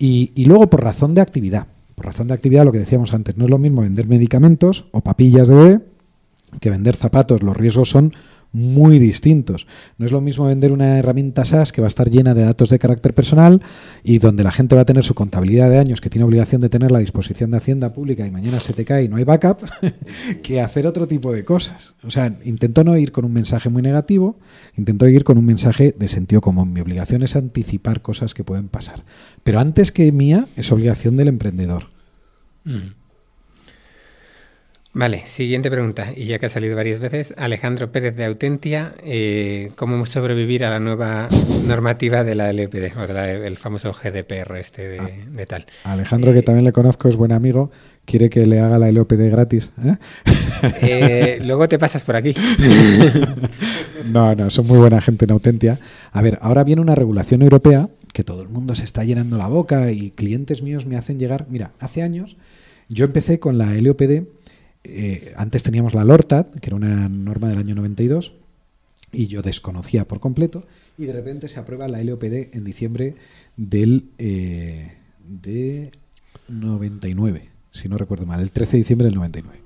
Y, 0.00 0.32
y 0.34 0.46
luego, 0.46 0.68
por 0.68 0.82
razón 0.82 1.14
de 1.14 1.20
actividad. 1.20 1.68
Por 1.94 2.06
razón 2.06 2.26
de 2.26 2.34
actividad, 2.34 2.64
lo 2.64 2.72
que 2.72 2.80
decíamos 2.80 3.14
antes, 3.14 3.36
no 3.36 3.44
es 3.44 3.50
lo 3.50 3.58
mismo 3.58 3.82
vender 3.82 4.08
medicamentos 4.08 4.86
o 4.90 5.00
papillas 5.00 5.46
de 5.46 5.54
bebé 5.54 5.80
que 6.60 6.70
vender 6.70 6.96
zapatos. 6.96 7.44
Los 7.44 7.56
riesgos 7.56 7.88
son 7.88 8.12
muy 8.52 8.98
distintos. 8.98 9.66
No 9.98 10.06
es 10.06 10.12
lo 10.12 10.20
mismo 10.20 10.46
vender 10.46 10.72
una 10.72 10.98
herramienta 10.98 11.44
SaaS 11.44 11.72
que 11.72 11.80
va 11.80 11.86
a 11.86 11.88
estar 11.88 12.10
llena 12.10 12.34
de 12.34 12.44
datos 12.44 12.70
de 12.70 12.78
carácter 12.78 13.14
personal 13.14 13.62
y 14.02 14.18
donde 14.18 14.44
la 14.44 14.52
gente 14.52 14.74
va 14.74 14.82
a 14.82 14.86
tener 14.86 15.04
su 15.04 15.14
contabilidad 15.14 15.68
de 15.70 15.78
años 15.78 16.00
que 16.00 16.10
tiene 16.10 16.24
obligación 16.24 16.60
de 16.60 16.68
tener 16.68 16.90
la 16.90 17.00
disposición 17.00 17.50
de 17.50 17.58
Hacienda 17.58 17.92
Pública 17.92 18.26
y 18.26 18.30
mañana 18.30 18.60
se 18.60 18.72
te 18.72 18.84
cae 18.84 19.04
y 19.04 19.08
no 19.08 19.16
hay 19.16 19.24
backup, 19.24 19.58
que 20.42 20.60
hacer 20.60 20.86
otro 20.86 21.06
tipo 21.06 21.32
de 21.32 21.44
cosas. 21.44 21.94
O 22.02 22.10
sea, 22.10 22.38
intento 22.44 22.84
no 22.84 22.96
ir 22.96 23.12
con 23.12 23.24
un 23.24 23.32
mensaje 23.32 23.68
muy 23.68 23.82
negativo, 23.82 24.38
intento 24.76 25.06
ir 25.08 25.24
con 25.24 25.38
un 25.38 25.44
mensaje 25.44 25.94
de 25.98 26.08
sentido 26.08 26.40
común. 26.40 26.72
Mi 26.72 26.80
obligación 26.80 27.22
es 27.22 27.36
anticipar 27.36 28.02
cosas 28.02 28.34
que 28.34 28.44
pueden 28.44 28.68
pasar. 28.68 29.04
Pero 29.42 29.60
antes 29.60 29.92
que 29.92 30.10
mía, 30.12 30.46
es 30.56 30.72
obligación 30.72 31.16
del 31.16 31.28
emprendedor. 31.28 31.88
Mm. 32.64 33.05
Vale, 34.98 35.26
siguiente 35.26 35.70
pregunta, 35.70 36.14
y 36.16 36.24
ya 36.24 36.38
que 36.38 36.46
ha 36.46 36.48
salido 36.48 36.74
varias 36.74 37.00
veces, 37.00 37.34
Alejandro 37.36 37.92
Pérez 37.92 38.16
de 38.16 38.24
Autentia, 38.24 38.94
eh, 39.04 39.70
¿cómo 39.76 40.06
sobrevivir 40.06 40.64
a 40.64 40.70
la 40.70 40.80
nueva 40.80 41.28
normativa 41.66 42.24
de 42.24 42.34
la 42.34 42.48
LPD, 42.48 42.96
o 42.96 43.06
del 43.06 43.58
famoso 43.58 43.92
GDPR 43.92 44.56
este 44.56 44.88
de, 44.88 44.98
ah, 44.98 45.46
tal? 45.46 45.66
Alejandro, 45.84 46.32
que 46.32 46.38
eh, 46.38 46.42
también 46.42 46.64
le 46.64 46.72
conozco, 46.72 47.10
es 47.10 47.16
buen 47.16 47.32
amigo, 47.32 47.70
quiere 48.06 48.30
que 48.30 48.46
le 48.46 48.58
haga 48.58 48.78
la 48.78 48.88
LPD 48.88 49.28
gratis. 49.28 49.70
¿eh? 50.80 51.40
luego 51.44 51.68
te 51.68 51.78
pasas 51.78 52.02
por 52.02 52.16
aquí. 52.16 52.34
no, 54.10 54.34
no, 54.34 54.48
son 54.48 54.66
muy 54.66 54.78
buena 54.78 55.02
gente 55.02 55.26
en 55.26 55.32
Autentia. 55.32 55.78
A 56.10 56.22
ver, 56.22 56.38
ahora 56.40 56.64
viene 56.64 56.80
una 56.80 56.94
regulación 56.94 57.42
europea 57.42 57.90
que 58.14 58.24
todo 58.24 58.40
el 58.40 58.48
mundo 58.48 58.74
se 58.74 58.84
está 58.84 59.04
llenando 59.04 59.36
la 59.36 59.48
boca 59.48 59.92
y 59.92 60.12
clientes 60.12 60.62
míos 60.62 60.86
me 60.86 60.96
hacen 60.96 61.18
llegar, 61.18 61.44
mira, 61.50 61.72
hace 61.80 62.02
años 62.02 62.38
yo 62.88 63.04
empecé 63.04 63.38
con 63.40 63.58
la 63.58 63.74
LOPD 63.74 64.22
eh, 64.88 65.32
antes 65.36 65.62
teníamos 65.62 65.94
la 65.94 66.04
LORTAD, 66.04 66.46
que 66.60 66.68
era 66.68 66.76
una 66.76 67.08
norma 67.08 67.48
del 67.48 67.58
año 67.58 67.74
92, 67.74 68.32
y 69.12 69.26
yo 69.26 69.42
desconocía 69.42 70.06
por 70.06 70.20
completo, 70.20 70.66
y 70.98 71.06
de 71.06 71.12
repente 71.12 71.48
se 71.48 71.58
aprueba 71.60 71.88
la 71.88 72.02
LOPD 72.02 72.54
en 72.54 72.64
diciembre 72.64 73.14
del 73.56 74.10
eh, 74.18 74.92
de 75.26 75.90
99, 76.48 77.48
si 77.70 77.88
no 77.88 77.98
recuerdo 77.98 78.26
mal, 78.26 78.40
el 78.40 78.50
13 78.50 78.72
de 78.72 78.78
diciembre 78.78 79.06
del 79.06 79.14
99. 79.14 79.58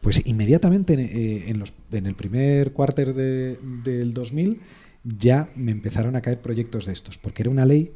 Pues 0.00 0.22
inmediatamente 0.24 0.94
eh, 0.94 1.48
en, 1.48 1.58
los, 1.58 1.72
en, 1.90 2.06
el 2.06 2.14
primer 2.14 2.72
cuarter 2.72 3.14
de, 3.14 3.58
del 3.82 4.14
2000 4.14 4.60
ya 5.04 5.50
me 5.56 5.72
empezaron 5.72 6.16
a 6.16 6.20
caer 6.20 6.40
proyectos 6.40 6.86
de 6.86 6.92
estos, 6.92 7.18
porque 7.18 7.42
era 7.42 7.50
una 7.50 7.64
ley, 7.64 7.92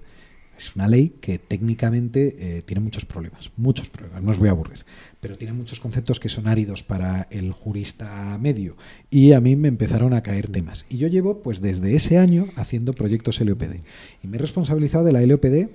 es 0.57 0.74
una 0.76 0.89
ley 0.89 1.14
que 1.20 1.39
técnicamente 1.39 2.62
tiene 2.66 2.81
muchos 2.81 3.05
problemas, 3.05 3.51
muchos 3.57 3.91
problemas, 3.91 4.22
no 4.22 4.31
os 4.31 4.39
voy 4.39 4.49
a 4.49 4.53
aburrir 4.53 4.85
pero 5.21 5.37
tiene 5.37 5.53
muchos 5.53 5.81
conceptos 5.81 6.18
que 6.18 6.29
son 6.29 6.49
áridos 6.49 6.83
para 6.83 7.29
el 7.31 7.53
jurista 7.53 8.37
medio. 8.41 8.77
Y 9.11 9.33
a 9.33 9.41
mí 9.41 9.55
me 9.55 9.68
empezaron 9.68 10.14
a 10.14 10.23
caer 10.23 10.49
temas. 10.49 10.87
Y 10.89 10.97
yo 10.97 11.09
llevo, 11.09 11.43
pues 11.43 11.61
desde 11.61 11.95
ese 11.95 12.18
año, 12.18 12.47
haciendo 12.57 12.95
proyectos 12.95 13.41
LOPD. 13.41 13.81
Y 14.23 14.29
me 14.29 14.39
he 14.39 14.41
responsabilizado 14.41 15.05
de 15.05 15.12
la 15.12 15.21
LOPD, 15.21 15.68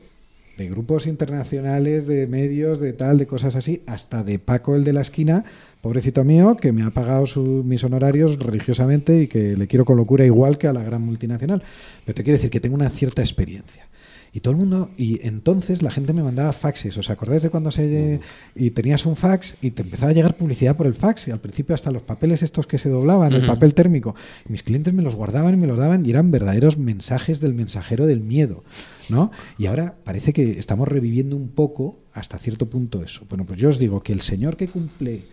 de 0.57 0.69
grupos 0.69 1.05
internacionales, 1.05 2.07
de 2.07 2.27
medios, 2.27 2.79
de 2.79 2.93
tal, 2.93 3.17
de 3.17 3.27
cosas 3.27 3.55
así, 3.55 3.83
hasta 3.87 4.23
de 4.23 4.39
Paco, 4.39 4.75
el 4.75 4.83
de 4.83 4.93
la 4.93 5.01
esquina, 5.01 5.43
pobrecito 5.81 6.23
mío, 6.23 6.55
que 6.55 6.71
me 6.71 6.83
ha 6.83 6.91
pagado 6.91 7.25
mis 7.63 7.83
honorarios 7.83 8.39
religiosamente 8.39 9.21
y 9.21 9.27
que 9.27 9.57
le 9.57 9.67
quiero 9.67 9.85
con 9.85 9.97
locura 9.97 10.25
igual 10.25 10.57
que 10.57 10.67
a 10.67 10.73
la 10.73 10.83
gran 10.83 11.01
multinacional. 11.01 11.61
Pero 12.05 12.15
te 12.15 12.23
quiero 12.23 12.37
decir 12.37 12.49
que 12.49 12.61
tengo 12.61 12.75
una 12.75 12.89
cierta 12.89 13.21
experiencia. 13.21 13.87
Y 14.35 14.41
todo 14.41 14.51
el 14.51 14.57
mundo, 14.57 14.91
y 14.97 15.25
entonces 15.25 15.81
la 15.81 15.89
gente 15.89 16.11
me 16.11 16.21
mandaba 16.21 16.51
faxes. 16.51 16.97
¿Os 16.97 17.09
acordáis 17.09 17.41
de 17.41 17.49
cuando 17.49 17.71
se 17.71 18.19
y 18.53 18.71
tenías 18.71 19.05
un 19.05 19.15
fax 19.15 19.55
y 19.61 19.71
te 19.71 19.81
empezaba 19.81 20.11
a 20.11 20.13
llegar 20.13 20.35
publicidad 20.35 20.75
por 20.75 20.87
el 20.87 20.93
fax? 20.93 21.29
Y 21.29 21.31
al 21.31 21.39
principio 21.39 21.73
hasta 21.73 21.89
los 21.89 22.01
papeles 22.01 22.43
estos 22.43 22.67
que 22.67 22.77
se 22.77 22.89
doblaban, 22.89 23.31
el 23.31 23.45
papel 23.45 23.73
térmico. 23.73 24.13
Y 24.45 24.51
mis 24.51 24.61
clientes 24.61 24.93
me 24.93 25.03
los 25.03 25.15
guardaban 25.15 25.53
y 25.53 25.57
me 25.57 25.67
los 25.67 25.79
daban 25.79 26.05
y 26.05 26.09
eran 26.09 26.31
verdaderos 26.31 26.77
mensajes 26.77 27.39
del 27.39 27.53
mensajero 27.53 28.07
del 28.07 28.19
miedo. 28.19 28.65
¿no? 29.07 29.31
Y 29.57 29.67
ahora 29.67 29.95
parece 30.03 30.33
que 30.33 30.59
estamos 30.59 30.89
reviviendo 30.89 31.37
un 31.37 31.47
poco 31.47 31.99
hasta 32.11 32.37
cierto 32.37 32.69
punto 32.69 33.03
eso. 33.03 33.25
Bueno, 33.29 33.45
pues 33.45 33.57
yo 33.57 33.69
os 33.69 33.79
digo 33.79 34.03
que 34.03 34.11
el 34.11 34.19
señor 34.19 34.57
que 34.57 34.67
cumple 34.67 35.23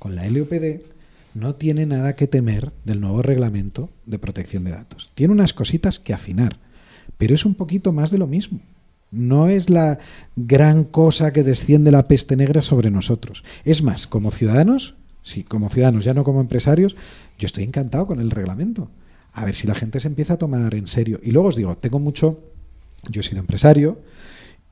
con 0.00 0.16
la 0.16 0.28
LOPD 0.28 0.82
no 1.32 1.54
tiene 1.54 1.86
nada 1.86 2.16
que 2.16 2.26
temer 2.26 2.72
del 2.84 3.00
nuevo 3.00 3.22
reglamento 3.22 3.88
de 4.04 4.18
protección 4.18 4.64
de 4.64 4.72
datos. 4.72 5.12
Tiene 5.14 5.32
unas 5.32 5.54
cositas 5.54 6.00
que 6.00 6.12
afinar 6.12 6.58
pero 7.18 7.34
es 7.34 7.44
un 7.44 7.54
poquito 7.54 7.92
más 7.92 8.10
de 8.10 8.18
lo 8.18 8.26
mismo. 8.26 8.60
No 9.10 9.48
es 9.48 9.70
la 9.70 9.98
gran 10.36 10.84
cosa 10.84 11.32
que 11.32 11.42
desciende 11.42 11.90
la 11.90 12.08
peste 12.08 12.36
negra 12.36 12.62
sobre 12.62 12.90
nosotros. 12.90 13.44
Es 13.64 13.82
más, 13.82 14.06
como 14.06 14.30
ciudadanos, 14.30 14.94
sí, 15.22 15.44
como 15.44 15.70
ciudadanos, 15.70 16.04
ya 16.04 16.14
no 16.14 16.24
como 16.24 16.40
empresarios, 16.40 16.96
yo 17.38 17.46
estoy 17.46 17.64
encantado 17.64 18.06
con 18.06 18.20
el 18.20 18.30
reglamento. 18.30 18.90
A 19.32 19.44
ver 19.44 19.54
si 19.54 19.66
la 19.66 19.74
gente 19.74 20.00
se 20.00 20.08
empieza 20.08 20.34
a 20.34 20.38
tomar 20.38 20.74
en 20.74 20.86
serio. 20.86 21.20
Y 21.22 21.30
luego 21.30 21.48
os 21.48 21.56
digo, 21.56 21.76
tengo 21.76 21.98
mucho, 21.98 22.40
yo 23.10 23.20
he 23.20 23.24
sido 23.24 23.40
empresario 23.40 24.00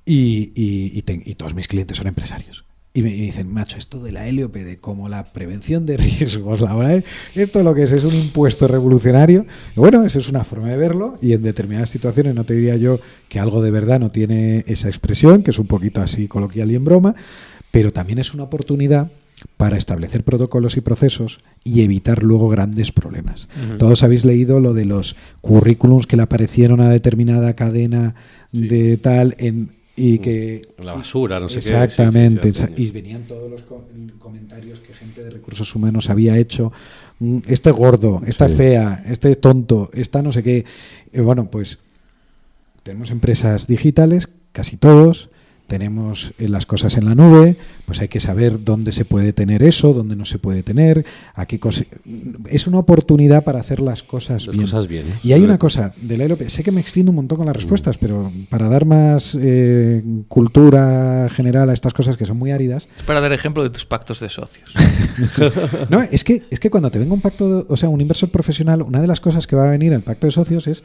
y, 0.05 0.53
y 0.55 1.35
todos 1.35 1.55
mis 1.55 1.69
clientes 1.69 1.97
son 1.97 2.07
empresarios 2.07 2.66
y 2.97 3.03
me 3.03 3.11
dicen, 3.11 3.53
macho, 3.53 3.77
esto 3.77 4.03
de 4.03 4.11
la 4.11 4.33
LOPD 4.33 4.79
como 4.81 5.11
la 5.11 5.31
prevención 5.35 5.85
de 5.85 5.97
riesgos 5.99 6.63
laborales, 6.63 7.05
esto 7.35 7.63
lo 7.63 7.75
que 7.75 7.83
es 7.83 7.93
es 7.93 8.05
un 8.05 8.15
impuesto 8.15 8.67
revolucionario. 8.67 9.45
bueno, 9.75 10.03
eso 10.07 10.19
es 10.19 10.31
una 10.31 10.45
forma 10.45 10.71
de 10.71 10.79
verlo 10.79 11.19
y 11.21 11.35
en 11.35 11.43
determinadas 11.43 11.91
situaciones 11.91 12.35
no 12.35 12.45
te 12.45 12.55
diría 12.55 12.77
yo 12.77 12.99
que 13.29 13.39
algo 13.39 13.61
de 13.61 13.71
verdad 13.71 14.01
no 14.01 14.11
tiene 14.11 14.65
esa 14.67 14.89
expresión, 14.89 15.43
que 15.43 15.51
es 15.51 15.59
un 15.59 15.67
poquito 15.67 16.01
así 16.01 16.27
coloquial 16.27 16.71
y 16.71 16.75
en 16.75 16.87
broma, 16.87 17.15
pero 17.71 17.93
también 17.93 18.19
es 18.19 18.33
una 18.33 18.45
oportunidad 18.45 19.11
para 19.59 19.77
establecer 19.77 20.25
protocolos 20.25 20.79
y 20.79 20.81
procesos 20.81 21.41
y 21.65 21.83
evitar 21.83 22.23
luego 22.23 22.49
grandes 22.49 22.93
problemas. 22.93 23.51
Todos 23.79 24.03
habéis 24.05 24.25
leído 24.25 24.59
lo 24.59 24.73
de 24.73 24.87
los 24.87 25.17
currículums 25.43 26.07
que 26.07 26.17
le 26.17 26.23
aparecieron 26.23 26.81
a 26.81 26.89
determinada 26.89 27.55
cadena 27.55 28.15
de 28.53 28.97
tal 28.97 29.35
en 29.39 29.76
y 29.97 30.19
que 30.19 30.63
la 30.79 30.93
basura, 30.93 31.41
no 31.41 31.49
sé 31.49 31.59
exactamente, 31.59 32.51
y 32.77 32.91
venían 32.91 33.23
todos 33.23 33.51
los 33.51 33.65
comentarios 34.19 34.79
que 34.81 34.93
gente 34.93 35.25
de 35.25 35.31
recursos 35.31 35.75
humanos 35.75 36.11
había 36.11 36.37
hecho. 36.37 36.71
Mm, 37.19 37.39
este 37.47 37.71
gordo, 37.71 38.21
esta 38.27 38.49
fea, 38.49 39.03
este 39.07 39.35
tonto, 39.37 39.91
esta 39.95 40.21
no 40.23 40.33
sé 40.33 40.43
qué. 40.43 40.65
bueno, 41.15 41.51
pues 41.51 41.79
tenemos 42.83 43.11
empresas 43.11 43.67
digitales, 43.67 44.29
casi 44.53 44.77
todos, 44.77 45.31
tenemos 45.67 46.33
eh, 46.39 46.49
las 46.49 46.67
cosas 46.67 46.97
en 46.97 47.05
la 47.05 47.15
nube, 47.15 47.57
pues 47.85 48.01
hay 48.01 48.09
que 48.09 48.21
saber 48.21 48.65
dónde 48.65 48.93
se 48.93 49.05
puede 49.05 49.33
tener 49.33 49.63
eso, 49.63 49.93
dónde 49.93 50.17
no 50.17 50.25
se 50.25 50.39
puede 50.39 50.63
tener, 50.63 51.05
aquí 51.35 51.59
es 52.49 52.67
una 52.67 52.79
oportunidad 52.79 53.45
para 53.45 53.61
hacer 53.61 53.81
las 53.81 54.03
cosas 54.03 54.49
bien. 54.89 55.07
Y 55.23 55.33
hay 55.33 55.43
una 55.43 55.59
cosa 55.59 55.95
de 56.01 56.17
la 56.17 56.37
sé 56.49 56.63
que 56.63 56.73
me 56.73 56.81
extiendo 56.81 57.11
un 57.11 57.17
montón 57.17 57.39
con 57.39 57.47
las 57.47 57.57
respuestas, 57.57 57.99
pero 57.99 58.33
para 58.49 58.69
dar 58.69 58.85
más 58.85 59.37
eh, 59.41 60.03
cultura 60.29 61.29
general 61.31 61.71
a 61.71 61.73
estas 61.73 61.95
cosas 61.95 62.17
que 62.17 62.25
son 62.25 62.37
muy 62.37 62.51
áridas. 62.51 62.89
Es 62.99 63.05
para 63.05 63.21
dar 63.21 63.33
ejemplo 63.33 63.63
de 63.63 63.71
tus 63.71 63.87
pactos 63.87 64.21
de 64.21 64.29
socios. 64.29 64.73
no, 65.89 66.01
es 66.03 66.25
que 66.25 66.43
es 66.51 66.61
que 66.61 66.71
cuando 66.71 66.91
te 66.91 66.99
venga 66.99 67.15
un 67.15 67.21
pacto, 67.21 67.67
o 67.69 67.77
sea, 67.77 67.89
un 67.89 68.01
inversor 68.01 68.31
profesional, 68.31 68.83
una 68.83 69.01
de 69.01 69.07
las 69.07 69.21
cosas 69.21 69.47
que 69.47 69.57
va 69.57 69.69
a 69.69 69.71
venir 69.71 69.89
en 69.89 69.99
el 69.99 70.03
pacto 70.03 70.27
de 70.27 70.33
socios 70.33 70.67
es 70.67 70.85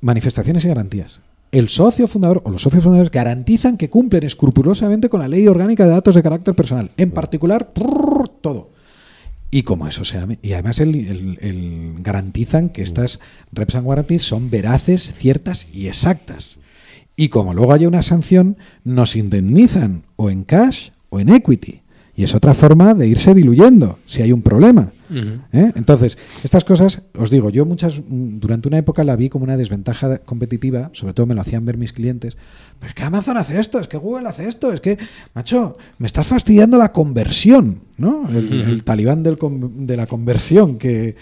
manifestaciones 0.00 0.64
y 0.64 0.68
garantías 0.68 1.20
el 1.52 1.68
socio 1.68 2.08
fundador 2.08 2.42
o 2.44 2.50
los 2.50 2.62
socios 2.62 2.82
fundadores 2.82 3.12
garantizan 3.12 3.76
que 3.76 3.90
cumplen 3.90 4.24
escrupulosamente 4.24 5.10
con 5.10 5.20
la 5.20 5.28
ley 5.28 5.46
orgánica 5.46 5.84
de 5.84 5.90
datos 5.90 6.14
de 6.14 6.22
carácter 6.22 6.54
personal, 6.54 6.90
en 6.96 7.10
particular 7.10 7.72
todo. 8.40 8.70
Y 9.50 9.62
como 9.64 9.86
eso 9.86 10.06
sea, 10.06 10.26
y 10.40 10.54
además 10.54 10.80
el, 10.80 11.96
garantizan 11.98 12.70
que 12.70 12.80
estas 12.80 13.20
reps 13.52 13.74
and 13.74 13.84
guarantees 13.84 14.22
son 14.22 14.48
veraces, 14.48 15.12
ciertas 15.14 15.66
y 15.70 15.88
exactas. 15.88 16.58
Y 17.16 17.28
como 17.28 17.52
luego 17.52 17.74
haya 17.74 17.86
una 17.86 18.00
sanción, 18.00 18.56
nos 18.82 19.14
indemnizan 19.14 20.04
o 20.16 20.30
en 20.30 20.44
cash 20.44 20.88
o 21.10 21.20
en 21.20 21.28
equity. 21.28 21.81
Y 22.14 22.24
es 22.24 22.34
otra 22.34 22.52
forma 22.52 22.92
de 22.94 23.08
irse 23.08 23.34
diluyendo 23.34 23.98
si 24.04 24.20
hay 24.20 24.32
un 24.32 24.42
problema. 24.42 24.92
¿eh? 25.52 25.72
Entonces, 25.74 26.18
estas 26.44 26.64
cosas, 26.64 27.02
os 27.16 27.30
digo, 27.30 27.48
yo 27.48 27.64
muchas, 27.64 28.00
mm, 28.00 28.38
durante 28.38 28.68
una 28.68 28.78
época 28.78 29.02
la 29.02 29.16
vi 29.16 29.30
como 29.30 29.44
una 29.44 29.56
desventaja 29.56 30.18
competitiva, 30.18 30.90
sobre 30.92 31.14
todo 31.14 31.26
me 31.26 31.34
lo 31.34 31.40
hacían 31.40 31.64
ver 31.64 31.78
mis 31.78 31.92
clientes. 31.92 32.36
Pero 32.78 32.88
es 32.88 32.94
que 32.94 33.02
Amazon 33.02 33.38
hace 33.38 33.58
esto, 33.58 33.80
es 33.80 33.88
que 33.88 33.96
Google 33.96 34.28
hace 34.28 34.46
esto, 34.46 34.72
es 34.72 34.80
que, 34.80 34.98
macho, 35.34 35.78
me 35.98 36.06
estás 36.06 36.26
fastidiando 36.26 36.76
la 36.76 36.92
conversión, 36.92 37.80
¿no? 37.96 38.28
El, 38.28 38.84
talibán 38.84 39.22
del, 39.22 39.38
de 39.76 39.96
la 39.96 40.06
conversión 40.06 40.76
que, 40.76 41.16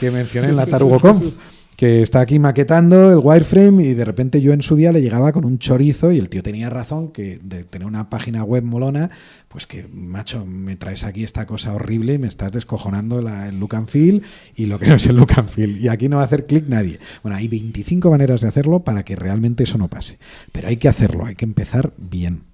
que 0.00 0.10
mencioné 0.10 0.48
en 0.48 0.56
la 0.56 0.66
TarugoConf 0.66 1.24
está 1.84 2.20
aquí 2.20 2.38
maquetando 2.38 3.12
el 3.12 3.18
wireframe 3.22 3.84
y 3.84 3.94
de 3.94 4.04
repente 4.04 4.40
yo 4.40 4.52
en 4.52 4.62
su 4.62 4.76
día 4.76 4.92
le 4.92 5.00
llegaba 5.00 5.32
con 5.32 5.44
un 5.44 5.58
chorizo 5.58 6.12
y 6.12 6.18
el 6.18 6.28
tío 6.28 6.42
tenía 6.42 6.70
razón 6.70 7.12
que 7.12 7.38
de 7.42 7.64
tener 7.64 7.86
una 7.86 8.10
página 8.10 8.44
web 8.44 8.64
molona, 8.64 9.10
pues 9.48 9.66
que, 9.66 9.86
macho, 9.92 10.44
me 10.46 10.76
traes 10.76 11.04
aquí 11.04 11.24
esta 11.24 11.46
cosa 11.46 11.74
horrible 11.74 12.14
y 12.14 12.18
me 12.18 12.26
estás 12.26 12.52
descojonando 12.52 13.18
el 13.18 13.58
look 13.58 13.76
and 13.76 13.88
feel 13.88 14.22
y 14.56 14.66
lo 14.66 14.78
que 14.78 14.86
no 14.86 14.94
es 14.96 15.06
el 15.06 15.16
look 15.16 15.32
and 15.36 15.48
feel. 15.48 15.78
Y 15.78 15.88
aquí 15.88 16.08
no 16.08 16.16
va 16.16 16.22
a 16.22 16.26
hacer 16.26 16.46
clic 16.46 16.66
nadie. 16.68 16.98
Bueno, 17.22 17.38
hay 17.38 17.48
25 17.48 18.10
maneras 18.10 18.40
de 18.40 18.48
hacerlo 18.48 18.84
para 18.84 19.04
que 19.04 19.16
realmente 19.16 19.64
eso 19.64 19.78
no 19.78 19.88
pase. 19.88 20.18
Pero 20.52 20.68
hay 20.68 20.76
que 20.76 20.88
hacerlo, 20.88 21.26
hay 21.26 21.34
que 21.34 21.44
empezar 21.44 21.92
bien. 21.98 22.44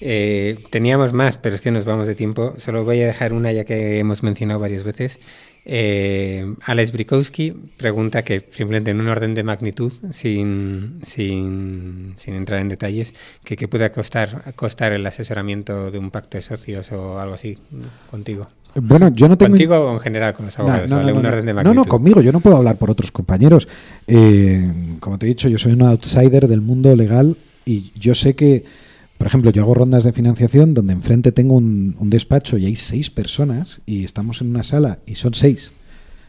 Eh, 0.00 0.58
teníamos 0.70 1.12
más, 1.12 1.36
pero 1.36 1.54
es 1.54 1.60
que 1.60 1.70
nos 1.70 1.84
vamos 1.84 2.06
de 2.06 2.14
tiempo. 2.14 2.54
Solo 2.58 2.84
voy 2.84 3.00
a 3.02 3.06
dejar 3.06 3.32
una 3.32 3.52
ya 3.52 3.64
que 3.64 3.98
hemos 3.98 4.22
mencionado 4.22 4.60
varias 4.60 4.84
veces. 4.84 5.20
Eh, 5.70 6.54
Alex 6.64 6.92
Brikowski 6.92 7.52
pregunta 7.76 8.24
que 8.24 8.40
simplemente 8.40 8.90
en 8.90 9.02
un 9.02 9.08
orden 9.08 9.34
de 9.34 9.44
magnitud, 9.44 9.92
sin, 10.10 10.98
sin, 11.02 12.16
entrar 12.24 12.62
en 12.62 12.70
detalles, 12.70 13.12
que 13.44 13.54
qué 13.54 13.68
puede 13.68 13.92
costar, 13.92 14.54
costar 14.56 14.94
el 14.94 15.06
asesoramiento 15.06 15.90
de 15.90 15.98
un 15.98 16.10
pacto 16.10 16.38
de 16.38 16.42
socios 16.42 16.90
o 16.92 17.20
algo 17.20 17.34
así 17.34 17.58
contigo. 18.10 18.48
Bueno, 18.76 19.10
yo 19.14 19.28
no 19.28 19.36
tengo. 19.36 19.50
¿Contigo 19.50 19.76
o 19.76 19.92
en 19.92 20.00
general 20.00 20.32
con 20.32 20.46
los 20.46 20.58
abogados? 20.58 20.88
No, 20.88 21.02
no, 21.02 21.62
no, 21.62 21.74
no, 21.74 21.84
conmigo. 21.84 22.22
Yo 22.22 22.32
no 22.32 22.40
puedo 22.40 22.56
hablar 22.56 22.76
por 22.76 22.90
otros 22.90 23.12
compañeros. 23.12 23.68
Eh, 24.06 24.96
como 25.00 25.18
te 25.18 25.26
he 25.26 25.28
dicho, 25.28 25.48
yo 25.50 25.58
soy 25.58 25.72
un 25.72 25.82
outsider 25.82 26.48
del 26.48 26.62
mundo 26.62 26.96
legal 26.96 27.36
y 27.66 27.92
yo 27.94 28.14
sé 28.14 28.34
que 28.34 28.64
por 29.18 29.26
ejemplo, 29.26 29.50
yo 29.50 29.62
hago 29.62 29.74
rondas 29.74 30.04
de 30.04 30.12
financiación 30.12 30.74
donde 30.74 30.92
enfrente 30.92 31.32
tengo 31.32 31.56
un, 31.56 31.96
despacho 32.08 32.56
y 32.56 32.66
hay 32.66 32.76
seis 32.76 33.10
personas 33.10 33.80
y 33.84 34.04
estamos 34.04 34.40
en 34.40 34.50
una 34.50 34.62
sala 34.62 35.00
y 35.06 35.16
son 35.16 35.34
seis. 35.34 35.72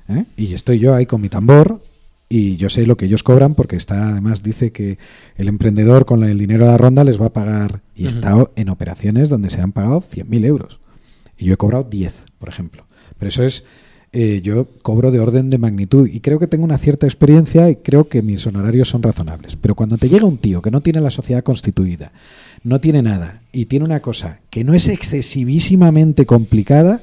¿eh? 0.10 0.26
Y 0.36 0.54
estoy 0.54 0.80
yo 0.80 0.96
ahí 0.96 1.06
con 1.06 1.22
mi 1.22 1.30
tambor 1.30 1.82
y 2.28 2.58
yo 2.58 2.70
sé 2.70 2.86
lo 2.86 2.98
que 2.98 3.06
ellos 3.06 3.24
cobran 3.24 3.56
porque 3.56 3.76
está 3.76 4.10
además 4.10 4.44
dice 4.44 4.72
que 4.72 4.98
el 5.36 5.48
emprendedor 5.48 6.06
con 6.06 6.24
el 6.24 6.38
dinero 6.38 6.66
de 6.66 6.72
la 6.72 6.78
ronda 6.78 7.04
les 7.04 7.22
va 7.22 7.28
a 7.28 7.34
pagar 7.34 7.82
y 7.96 8.06
he 8.06 8.08
estado 8.08 8.52
en 8.56 8.70
operaciones 8.70 9.30
donde 9.30 9.50
se 9.50 9.62
han 9.62 9.72
pagado 9.72 10.02
100.000 10.02 10.46
euros 10.46 10.80
y 11.38 11.46
yo 11.46 11.54
he 11.54 11.58
cobrado 11.58 11.86
10, 11.86 12.14
por 12.38 12.50
ejemplo. 12.50 12.86
Pero 13.18 13.30
eso 13.30 13.44
es, 13.44 13.64
eh, 14.12 14.42
yo 14.44 14.68
cobro 14.82 15.12
de 15.12 15.20
orden 15.20 15.50
de 15.50 15.58
magnitud 15.58 16.08
y 16.08 16.20
creo 16.20 16.40
que 16.40 16.48
tengo 16.48 16.66
una 16.66 16.78
cierta 16.78 17.06
experiencia 17.06 17.70
y 17.70 17.78
creo 17.78 18.10
que 18.10 18.22
mis 18.22 18.46
honorarios 18.46 18.90
son 18.90 19.02
razonables. 19.02 19.56
Pero 19.56 19.76
cuando 19.76 19.98
te 19.98 20.10
llega 20.10 20.26
un 20.26 20.38
tío 20.38 20.62
que 20.62 20.72
no 20.72 20.82
tiene 20.82 21.02
la 21.02 21.12
sociedad 21.12 21.44
constituida, 21.44 22.12
no 22.64 22.80
tiene 22.82 23.02
nada 23.02 23.42
y 23.52 23.66
tiene 23.66 23.86
una 23.86 24.02
cosa 24.02 24.42
que 24.50 24.64
no 24.64 24.74
es 24.74 24.88
excesivísimamente 24.88 26.26
complicada, 26.26 27.02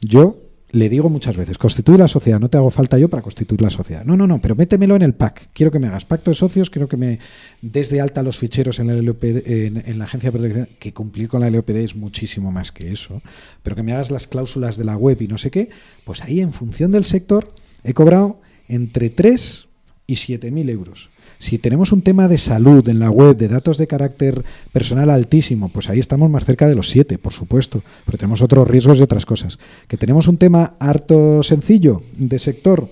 yo 0.00 0.36
le 0.72 0.88
digo 0.88 1.08
muchas 1.08 1.36
veces, 1.36 1.56
constituye 1.56 1.96
la 1.96 2.08
sociedad, 2.08 2.38
no 2.38 2.50
te 2.50 2.58
hago 2.58 2.70
falta 2.70 2.98
yo 2.98 3.08
para 3.08 3.22
constituir 3.22 3.62
la 3.62 3.70
sociedad. 3.70 4.04
No, 4.04 4.16
no, 4.16 4.26
no, 4.26 4.40
pero 4.40 4.54
métemelo 4.54 4.94
en 4.96 5.02
el 5.02 5.14
PAC. 5.14 5.48
Quiero 5.52 5.70
que 5.70 5.78
me 5.78 5.86
hagas 5.86 6.04
pacto 6.04 6.30
de 6.30 6.34
socios, 6.34 6.68
quiero 6.68 6.88
que 6.88 6.96
me 6.96 7.18
des 7.62 7.88
de 7.88 8.00
alta 8.00 8.22
los 8.22 8.36
ficheros 8.36 8.78
en, 8.80 8.90
el 8.90 9.16
en, 9.22 9.98
la 9.98 10.04
agencia 10.04 10.30
de 10.30 10.38
protección, 10.38 10.68
que 10.78 10.92
cumplir 10.92 11.28
con 11.28 11.40
la 11.40 11.50
LOPD 11.50 11.76
es 11.76 11.96
muchísimo 11.96 12.50
más 12.50 12.72
que 12.72 12.92
eso, 12.92 13.22
pero 13.62 13.74
que 13.74 13.82
me 13.82 13.92
hagas 13.92 14.10
las 14.10 14.26
cláusulas 14.26 14.76
de 14.76 14.84
la 14.84 14.96
web 14.96 15.20
y 15.22 15.28
no 15.28 15.38
sé 15.38 15.50
qué, 15.50 15.70
pues 16.04 16.22
ahí 16.22 16.40
en 16.40 16.52
función 16.52 16.92
del 16.92 17.04
sector 17.04 17.54
he 17.82 17.94
cobrado 17.94 18.40
entre 18.68 19.08
3 19.08 19.68
y 20.06 20.16
7 20.16 20.50
mil 20.50 20.68
euros. 20.68 21.10
Si 21.38 21.58
tenemos 21.58 21.92
un 21.92 22.02
tema 22.02 22.28
de 22.28 22.38
salud 22.38 22.88
en 22.88 22.98
la 22.98 23.10
web, 23.10 23.36
de 23.36 23.48
datos 23.48 23.78
de 23.78 23.86
carácter 23.86 24.44
personal 24.72 25.10
altísimo, 25.10 25.68
pues 25.68 25.88
ahí 25.88 25.98
estamos 25.98 26.30
más 26.30 26.44
cerca 26.44 26.66
de 26.66 26.74
los 26.74 26.88
siete, 26.88 27.18
por 27.18 27.32
supuesto, 27.32 27.82
pero 28.04 28.18
tenemos 28.18 28.42
otros 28.42 28.68
riesgos 28.68 28.98
y 28.98 29.02
otras 29.02 29.26
cosas. 29.26 29.58
Que 29.88 29.96
tenemos 29.96 30.28
un 30.28 30.38
tema 30.38 30.74
harto 30.78 31.42
sencillo 31.42 32.02
de 32.18 32.38
sector, 32.38 32.88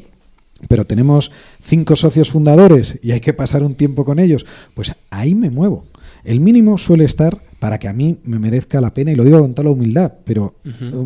pero 0.68 0.84
tenemos 0.84 1.30
cinco 1.60 1.96
socios 1.96 2.30
fundadores 2.30 2.98
y 3.02 3.12
hay 3.12 3.20
que 3.20 3.34
pasar 3.34 3.62
un 3.62 3.74
tiempo 3.74 4.04
con 4.04 4.18
ellos, 4.18 4.46
pues 4.74 4.92
ahí 5.10 5.34
me 5.34 5.50
muevo. 5.50 5.84
El 6.24 6.40
mínimo 6.40 6.78
suele 6.78 7.04
estar 7.04 7.42
para 7.58 7.78
que 7.78 7.88
a 7.88 7.92
mí 7.92 8.18
me 8.24 8.38
merezca 8.38 8.80
la 8.80 8.92
pena, 8.92 9.12
y 9.12 9.14
lo 9.14 9.24
digo 9.24 9.40
con 9.40 9.54
toda 9.54 9.64
la 9.64 9.70
humildad, 9.72 10.12
pero 10.24 10.54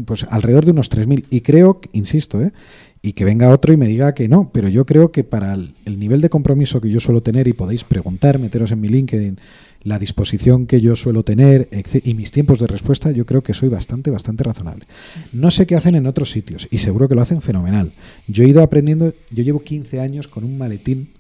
pues 0.05 0.27
alrededor 0.31 0.65
de 0.65 0.71
unos 0.73 0.91
3.000. 0.91 1.25
Y 1.31 1.41
creo, 1.41 1.81
insisto, 1.93 2.41
¿eh? 2.41 2.53
Y 3.03 3.13
que 3.13 3.25
venga 3.25 3.51
otro 3.51 3.73
y 3.73 3.77
me 3.77 3.87
diga 3.87 4.15
que 4.15 4.29
no, 4.29 4.51
pero 4.53 4.69
yo 4.69 4.85
creo 4.85 5.13
que 5.13 5.25
para 5.25 5.55
el, 5.55 5.99
nivel 5.99 6.21
de 6.21 6.31
compromiso 6.31 6.81
que 6.81 6.91
yo 6.91 7.01
suelo 7.01 7.23
tener, 7.23 7.49
y 7.49 7.53
podéis 7.53 7.85
preguntar, 7.85 8.39
meteros 8.39 8.73
en 8.73 8.81
mi 8.81 8.89
LinkedIn, 8.89 9.39
la 9.83 9.99
disposición 9.99 10.67
que 10.67 10.81
yo 10.81 10.97
suelo 10.97 11.23
tener 11.23 11.69
y 12.03 12.15
mis 12.15 12.33
tiempos 12.33 12.59
de 12.59 12.67
respuesta, 12.67 13.13
yo 13.13 13.25
creo 13.27 13.43
que 13.43 13.55
soy 13.55 13.69
bastante, 13.69 14.11
bastante 14.11 14.43
razonable. 14.43 14.87
No 15.33 15.51
sé 15.51 15.67
qué 15.67 15.77
hacen 15.77 15.95
en 15.95 16.07
otros 16.07 16.31
sitios 16.31 16.67
y 16.71 16.79
seguro 16.79 17.09
que 17.09 17.15
lo 17.15 17.23
hacen 17.23 17.41
fenomenal. 17.41 17.93
Yo 18.27 18.43
he 18.43 18.49
ido 18.49 18.63
aprendiendo, 18.63 19.15
yo 19.31 19.45
llevo 19.45 19.61
15 19.61 20.01
años 20.01 20.27
con 20.27 20.43
un 20.43 20.59
maletín 20.59 21.11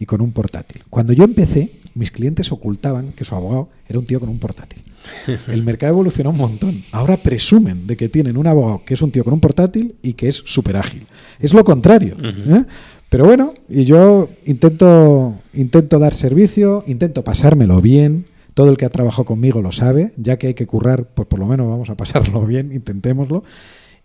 y 0.00 0.06
con 0.06 0.20
un 0.20 0.32
portátil. 0.32 0.82
Cuando 0.90 1.12
yo 1.12 1.24
empecé, 1.24 1.72
mis 1.94 2.10
clientes 2.10 2.50
ocultaban 2.50 3.12
que 3.12 3.24
su 3.24 3.34
abogado 3.34 3.68
era 3.88 3.98
un 3.98 4.06
tío 4.06 4.18
con 4.20 4.28
un 4.28 4.38
portátil. 4.38 4.82
El 5.48 5.62
mercado 5.62 5.92
evolucionó 5.92 6.30
un 6.30 6.36
montón. 6.36 6.82
Ahora 6.92 7.16
presumen 7.16 7.86
de 7.86 7.96
que 7.96 8.08
tienen 8.08 8.36
un 8.36 8.46
abogado 8.46 8.82
que 8.84 8.94
es 8.94 9.02
un 9.02 9.10
tío 9.10 9.24
con 9.24 9.34
un 9.34 9.40
portátil 9.40 9.96
y 10.02 10.14
que 10.14 10.28
es 10.28 10.42
súper 10.44 10.76
ágil. 10.76 11.06
Es 11.38 11.54
lo 11.54 11.64
contrario. 11.64 12.16
¿eh? 12.22 12.64
Pero 13.08 13.24
bueno, 13.24 13.54
y 13.68 13.84
yo 13.84 14.28
intento, 14.44 15.34
intento 15.54 15.98
dar 15.98 16.14
servicio, 16.14 16.84
intento 16.86 17.24
pasármelo 17.24 17.80
bien. 17.80 18.26
Todo 18.54 18.70
el 18.70 18.76
que 18.76 18.84
ha 18.84 18.90
trabajado 18.90 19.24
conmigo 19.24 19.62
lo 19.62 19.72
sabe. 19.72 20.12
Ya 20.16 20.36
que 20.36 20.48
hay 20.48 20.54
que 20.54 20.66
currar, 20.66 21.08
pues 21.14 21.28
por 21.28 21.38
lo 21.38 21.46
menos 21.46 21.68
vamos 21.68 21.90
a 21.90 21.96
pasarlo 21.96 22.42
bien, 22.46 22.72
intentémoslo. 22.72 23.44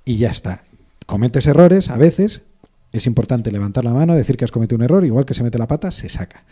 Y 0.05 0.17
ya 0.17 0.29
está. 0.29 0.63
Cometes 1.05 1.47
errores 1.47 1.89
a 1.89 1.97
veces, 1.97 2.43
es 2.93 3.07
importante 3.07 3.51
levantar 3.51 3.83
la 3.83 3.91
mano, 3.91 4.15
decir 4.15 4.37
que 4.37 4.45
has 4.45 4.51
cometido 4.51 4.75
un 4.75 4.83
error, 4.83 5.03
igual 5.03 5.25
que 5.25 5.33
se 5.33 5.43
mete 5.43 5.57
la 5.57 5.67
pata, 5.67 5.89
se 5.89 6.07
saca. 6.09 6.43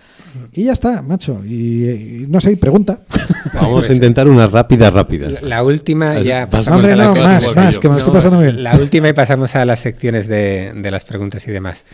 Y 0.54 0.64
ya 0.64 0.74
está, 0.74 1.04
macho. 1.04 1.40
Y, 1.46 2.26
no 2.28 2.42
sé, 2.42 2.58
pregunta. 2.58 3.02
Vamos 3.54 3.88
a 3.88 3.94
intentar 3.94 4.28
una 4.28 4.48
rápida, 4.48 4.90
rápida. 4.90 5.30
La, 5.42 5.64
última 5.64 6.20
ya 6.20 6.50
pasamos 6.50 6.84
a 6.84 6.96
la 6.96 7.14
más, 7.14 7.56
más, 7.56 7.78
que 7.78 7.90
me 7.90 8.00
estoy 8.00 8.12
pasando 8.12 8.40
bien. 8.40 8.64
La 8.64 8.76
última 8.76 9.08
y 9.08 9.14
pasamos 9.14 9.56
a 9.56 9.66
las 9.66 9.82
secciones 9.82 10.28
de, 10.28 10.74
las 10.90 11.06
preguntas 11.06 11.48
y 11.48 11.52
demás. 11.52 11.86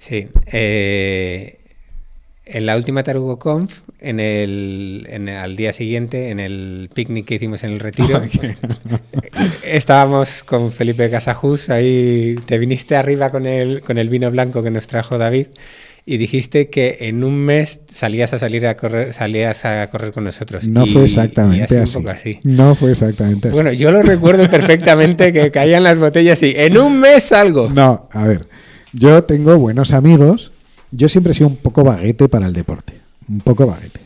Sí. 0.00 0.26
Eh, 0.46 1.58
En 2.50 2.64
la 2.64 2.76
última 2.76 3.02
TarugoConf, 3.02 3.80
en 4.00 4.20
el, 4.20 5.06
en, 5.10 5.28
al 5.28 5.54
día 5.54 5.72
siguiente, 5.74 6.30
en 6.30 6.40
el 6.40 6.88
picnic 6.94 7.26
que 7.26 7.34
hicimos 7.34 7.62
en 7.64 7.72
el 7.72 7.80
retiro, 7.80 8.22
estábamos 9.64 10.42
con 10.44 10.72
Felipe 10.72 11.10
Casajus, 11.10 11.68
ahí 11.68 12.36
te 12.46 12.58
viniste 12.58 12.96
arriba 12.96 13.30
con 13.30 13.44
el, 13.44 13.82
con 13.82 13.98
el 13.98 14.08
vino 14.08 14.30
blanco 14.30 14.62
que 14.62 14.70
nos 14.70 14.86
trajo 14.86 15.18
David 15.18 15.48
y 16.10 16.16
dijiste 16.16 16.70
que 16.70 16.96
en 17.00 17.22
un 17.22 17.36
mes 17.36 17.82
salías 17.86 18.32
a 18.32 18.38
salir 18.38 18.66
a 18.66 18.78
correr, 18.78 19.12
salías 19.12 19.66
a 19.66 19.90
correr 19.90 20.10
con 20.10 20.24
nosotros. 20.24 20.66
No 20.66 20.86
fue 20.86 21.04
exactamente 21.04 21.78
así. 22.08 22.40
No 22.44 22.74
fue 22.74 22.92
exactamente 22.92 23.48
así. 23.48 23.54
Bueno, 23.54 23.72
yo 23.72 23.90
lo 23.90 24.00
recuerdo 24.00 24.48
perfectamente 24.48 25.34
que 25.34 25.50
caían 25.52 25.82
las 25.82 25.98
botellas 25.98 26.42
y 26.42 26.54
en 26.56 26.78
un 26.78 26.98
mes 26.98 27.24
salgo. 27.24 27.68
No, 27.68 28.08
a 28.10 28.26
ver, 28.26 28.48
yo 28.94 29.22
tengo 29.24 29.58
buenos 29.58 29.92
amigos. 29.92 30.50
Yo 30.90 31.08
siempre 31.08 31.32
he 31.32 31.34
sido 31.34 31.48
un 31.48 31.56
poco 31.56 31.84
baguete 31.84 32.28
para 32.28 32.46
el 32.46 32.52
deporte, 32.52 32.94
un 33.28 33.40
poco 33.40 33.66
baguete. 33.66 34.00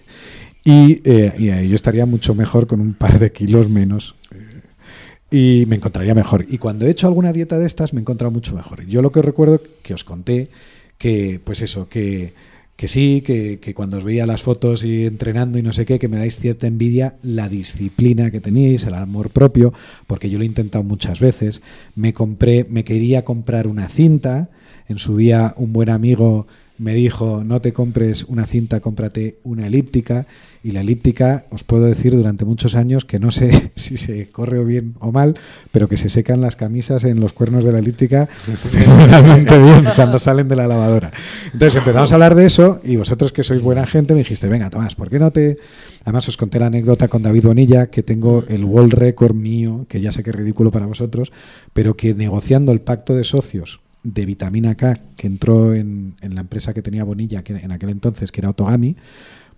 Y, 0.65 1.01
eh, 1.05 1.67
yo 1.69 1.75
estaría 1.75 2.07
mucho 2.07 2.35
mejor 2.35 2.67
con 2.67 2.81
un 2.81 2.95
par 2.95 3.19
de 3.19 3.33
kilos 3.33 3.69
menos 3.69 4.15
eh, 4.31 5.63
y 5.63 5.67
me 5.67 5.77
encontraría 5.77 6.15
mejor. 6.15 6.47
Y 6.49 6.59
cuando 6.59 6.87
he 6.87 6.91
hecho 6.91 7.07
alguna 7.07 7.33
dieta 7.33 7.59
de 7.59 7.67
estas 7.67 7.93
me 7.93 8.01
he 8.01 8.03
encontrado 8.03 8.31
mucho 8.31 8.55
mejor. 8.55 8.87
Yo 8.87 9.03
lo 9.03 9.11
que 9.11 9.23
recuerdo 9.23 9.61
que 9.83 9.95
os 9.95 10.05
conté 10.05 10.51
que, 10.99 11.41
pues 11.43 11.63
eso, 11.63 11.89
que, 11.89 12.33
que 12.77 12.87
sí, 12.87 13.23
que, 13.27 13.59
que, 13.59 13.75
cuando 13.75 13.97
os 13.97 14.05
veía 14.05 14.25
las 14.25 14.43
fotos 14.43 14.85
y 14.85 15.05
entrenando 15.05 15.59
y 15.59 15.63
no 15.63 15.73
sé 15.73 15.85
qué, 15.85 15.99
que 15.99 16.07
me 16.07 16.17
dais 16.17 16.37
cierta 16.37 16.69
envidia 16.69 17.17
la 17.23 17.49
disciplina 17.49 18.31
que 18.31 18.41
teníais, 18.41 18.85
el 18.85 18.95
amor 18.95 19.31
propio, 19.31 19.73
porque 20.07 20.31
yo 20.31 20.39
lo 20.39 20.45
he 20.45 20.47
intentado 20.47 20.85
muchas 20.85 21.19
veces. 21.19 21.61
Me 21.97 22.13
compré, 22.13 22.65
me 22.69 22.85
quería 22.85 23.25
comprar 23.25 23.67
una 23.67 23.89
cinta. 23.89 24.51
En 24.89 24.99
su 24.99 25.17
día, 25.17 25.55
un 25.57 25.73
buen 25.73 25.91
amigo 25.91 26.47
me 26.83 26.95
dijo, 26.95 27.45
no 27.45 27.61
te 27.61 27.73
compres 27.73 28.25
una 28.25 28.45
cinta, 28.45 28.81
cómprate 28.81 29.39
una 29.45 29.69
elíptica. 29.69 30.27
Y 30.65 30.73
la 30.73 30.81
elíptica, 30.81 31.47
os 31.51 31.65
puedo 31.65 31.85
decir 31.85 32.15
durante 32.15 32.45
muchos 32.45 32.75
años 32.75 33.05
que 33.05 33.19
no 33.19 33.31
sé 33.31 33.73
si 33.77 33.97
se 33.97 34.27
corre 34.29 34.65
bien 34.65 34.95
o 34.99 35.13
mal, 35.13 35.37
pero 35.71 35.89
que 35.89 35.97
se 35.97 36.09
secan 36.09 36.41
las 36.41 36.57
camisas 36.57 37.05
en 37.05 37.21
los 37.21 37.33
cuernos 37.33 37.65
de 37.65 37.73
la 37.73 37.79
elíptica 37.79 38.27
fenomenalmente 38.57 39.59
bien 39.59 39.85
cuando 39.95 40.19
salen 40.19 40.49
de 40.49 40.57
la 40.57 40.67
lavadora. 40.67 41.13
Entonces 41.53 41.77
empezamos 41.77 42.11
a 42.11 42.17
hablar 42.17 42.35
de 42.35 42.47
eso 42.47 42.81
y 42.83 42.97
vosotros 42.97 43.33
que 43.33 43.45
sois 43.45 43.63
buena 43.63 43.87
gente 43.87 44.13
me 44.13 44.21
dijiste, 44.21 44.49
venga 44.49 44.71
Tomás, 44.71 44.95
¿por 44.97 45.09
qué 45.09 45.19
no 45.19 45.31
te...? 45.31 45.59
Además 46.05 46.29
os 46.29 46.37
conté 46.37 46.59
la 46.59 46.67
anécdota 46.67 47.07
con 47.07 47.23
David 47.23 47.45
Bonilla, 47.45 47.87
que 47.87 48.03
tengo 48.03 48.45
el 48.49 48.65
world 48.65 48.95
record 48.95 49.37
mío, 49.37 49.87
que 49.89 50.01
ya 50.01 50.11
sé 50.11 50.25
que 50.25 50.31
es 50.31 50.37
ridículo 50.37 50.73
para 50.73 50.87
vosotros, 50.87 51.31
pero 51.73 51.97
que 51.97 52.13
negociando 52.13 52.73
el 52.73 52.81
pacto 52.81 53.15
de 53.15 53.23
socios 53.23 53.81
de 54.03 54.27
vitamina 54.27 54.75
K 54.75 54.99
que 55.17 55.27
entró 55.27 55.75
en, 55.75 56.15
en 56.21 56.35
la 56.35 56.41
empresa 56.43 56.75
que 56.75 56.83
tenía 56.83 57.05
Bonilla 57.05 57.43
que 57.43 57.55
en 57.55 57.73
aquel 57.73 57.91
entonces, 57.91 58.33
que 58.33 58.41
era 58.41 58.51
Otogami, 58.51 58.97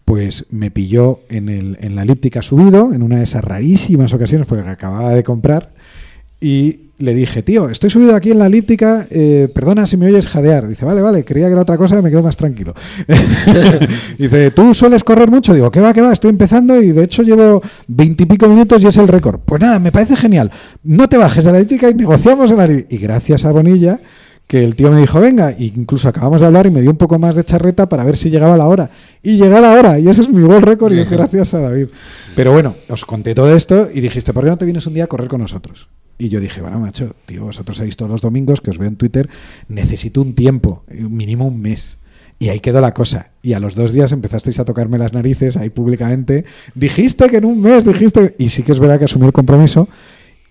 pues 0.05 0.47
me 0.51 0.71
pilló 0.71 1.21
en, 1.29 1.49
el, 1.49 1.79
en 1.81 1.97
la 1.97 2.03
elíptica 2.03 2.43
subido, 2.43 2.93
en 2.93 3.03
una 3.03 3.19
de 3.19 3.25
esas 3.25 3.45
rarísimas 3.45 4.13
ocasiones, 4.13 4.47
porque 4.47 4.69
acababa 4.69 5.15
de 5.15 5.23
comprar, 5.23 5.73
y 6.41 6.81
le 6.99 7.15
dije, 7.15 7.43
tío, 7.43 7.71
estoy 7.71 7.91
subido 7.91 8.15
aquí 8.15 8.31
en 8.31 8.39
la 8.39 8.47
elíptica, 8.47 9.07
eh, 9.11 9.49
perdona 9.53 9.87
si 9.87 9.97
me 9.97 10.07
oyes 10.07 10.29
jadear. 10.29 10.69
Dice, 10.69 10.85
vale, 10.85 11.03
vale, 11.03 11.25
creía 11.25 11.47
que 11.47 11.53
era 11.53 11.63
otra 11.63 11.77
cosa, 11.77 12.01
me 12.01 12.11
quedo 12.11 12.23
más 12.23 12.37
tranquilo. 12.37 12.73
Dice, 14.19 14.51
¿tú 14.53 14.75
sueles 14.75 15.03
correr 15.03 15.31
mucho? 15.31 15.55
Digo, 15.55 15.71
¿qué 15.71 15.81
va, 15.81 15.93
qué 15.93 16.01
va? 16.01 16.13
Estoy 16.13 16.31
empezando 16.31 16.81
y 16.81 16.93
de 16.93 17.03
hecho 17.03 17.23
llevo 17.23 17.63
veintipico 17.89 18.47
minutos 18.47 18.83
y 18.83 18.87
es 18.87 18.97
el 18.99 19.09
récord. 19.09 19.41
Pues 19.45 19.61
nada, 19.61 19.79
me 19.79 19.91
parece 19.91 20.17
genial. 20.17 20.53
No 20.85 21.09
te 21.09 21.17
bajes 21.17 21.45
de 21.45 21.53
la 21.53 21.59
elíptica 21.59 21.91
y 21.91 21.95
negociamos 21.95 22.51
en 22.51 22.59
la 22.59 22.65
elíptica. 22.67 22.95
Y 22.95 22.99
gracias 22.99 23.45
a 23.45 23.51
Bonilla 23.51 23.99
que 24.47 24.63
el 24.63 24.77
tío 24.77 24.91
me 24.91 25.01
dijo, 25.01 25.21
venga, 25.21 25.51
e 25.51 25.65
incluso 25.65 26.09
acabamos 26.09 26.41
de 26.41 26.47
hablar 26.47 26.67
y 26.67 26.71
me 26.71 26.83
dio 26.83 26.91
un 26.91 26.97
poco 26.97 27.19
más 27.19 27.35
de 27.37 27.45
charreta 27.45 27.89
para 27.89 28.05
ver 28.05 28.17
si 28.17 28.31
llegaba 28.31 28.57
la 28.57 28.67
hora. 28.67 28.91
Y 29.23 29.37
llega 29.37 29.61
la 29.61 29.73
hora, 29.73 29.99
y 29.99 30.09
ese 30.09 30.23
es 30.23 30.29
mi 30.29 30.43
world 30.43 30.65
record 30.65 30.93
y 30.93 30.99
es 30.99 31.09
gracias 31.09 31.55
a 31.55 31.61
David. 31.61 31.89
Pero 32.37 32.53
bueno, 32.53 32.77
os 32.89 33.05
conté 33.05 33.35
todo 33.35 33.55
esto 33.55 33.89
y 33.93 34.01
dijiste, 34.01 34.33
¿por 34.33 34.45
qué 34.45 34.51
no 34.51 34.57
te 34.57 34.65
vienes 34.65 34.87
un 34.87 34.95
día 34.95 35.05
a 35.05 35.07
correr 35.07 35.29
con 35.29 35.41
nosotros? 35.41 35.89
Y 36.19 36.29
yo 36.29 36.41
dije, 36.41 36.61
bueno, 36.61 36.79
macho, 36.79 37.17
tío, 37.27 37.45
vosotros 37.45 37.79
sabéis 37.79 37.97
todos 37.97 38.11
los 38.11 38.21
domingos 38.21 38.61
que 38.61 38.71
os 38.71 38.79
veo 38.79 38.89
en 38.89 38.97
Twitter, 38.97 39.29
necesito 39.69 40.21
un 40.21 40.35
tiempo, 40.35 40.85
mínimo 40.89 41.47
un 41.47 41.61
mes. 41.61 41.99
Y 42.39 42.49
ahí 42.51 42.61
quedó 42.61 42.81
la 42.81 42.93
cosa. 42.93 43.31
Y 43.43 43.55
a 43.55 43.61
los 43.61 43.75
dos 43.75 43.93
días 43.93 44.13
empezasteis 44.13 44.59
a 44.59 44.65
tocarme 44.65 44.99
las 44.99 45.13
narices 45.13 45.57
ahí 45.57 45.71
públicamente. 45.71 46.45
Dijiste 46.75 47.31
que 47.31 47.39
en 47.39 47.45
un 47.45 47.61
mes, 47.61 47.85
dijiste. 47.85 48.35
Y 48.39 48.49
sí 48.51 48.63
que 48.63 48.73
es 48.73 48.81
verdad 48.81 48.99
que 48.99 49.05
asumí 49.07 49.25
el 49.25 49.33
compromiso 49.33 49.89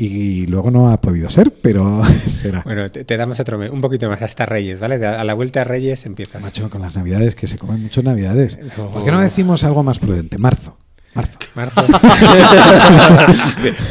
y 0.06 0.46
luego 0.48 0.72
no 0.72 0.90
ha 0.90 1.00
podido 1.00 1.30
ser, 1.30 1.52
pero 1.62 2.04
será. 2.28 2.62
Bueno, 2.64 2.90
te, 2.90 3.18
damos 3.18 3.40
otro 3.40 3.58
mes, 3.58 3.70
un 3.70 3.82
poquito 3.82 4.10
más 4.10 4.22
hasta 4.22 4.46
Reyes, 4.46 4.80
¿vale? 4.80 5.06
A 5.06 5.24
la 5.24 5.34
vuelta 5.34 5.62
a 5.62 5.64
Reyes 5.64 6.06
empiezas. 6.06 6.42
Macho, 6.42 6.70
con 6.70 6.82
las 6.82 6.96
Navidades, 6.96 7.36
que 7.36 7.48
se 7.48 7.58
comen 7.58 7.82
muchas 7.82 8.04
Navidades. 8.04 8.60
¿Por 8.76 9.04
qué 9.04 9.12
no 9.12 9.20
decimos 9.20 9.64
algo 9.64 9.84
más 9.84 10.00
prudente? 10.00 10.38
Marzo. 10.38 10.78
Marzo. 11.16 11.38
Marzo. 11.54 11.86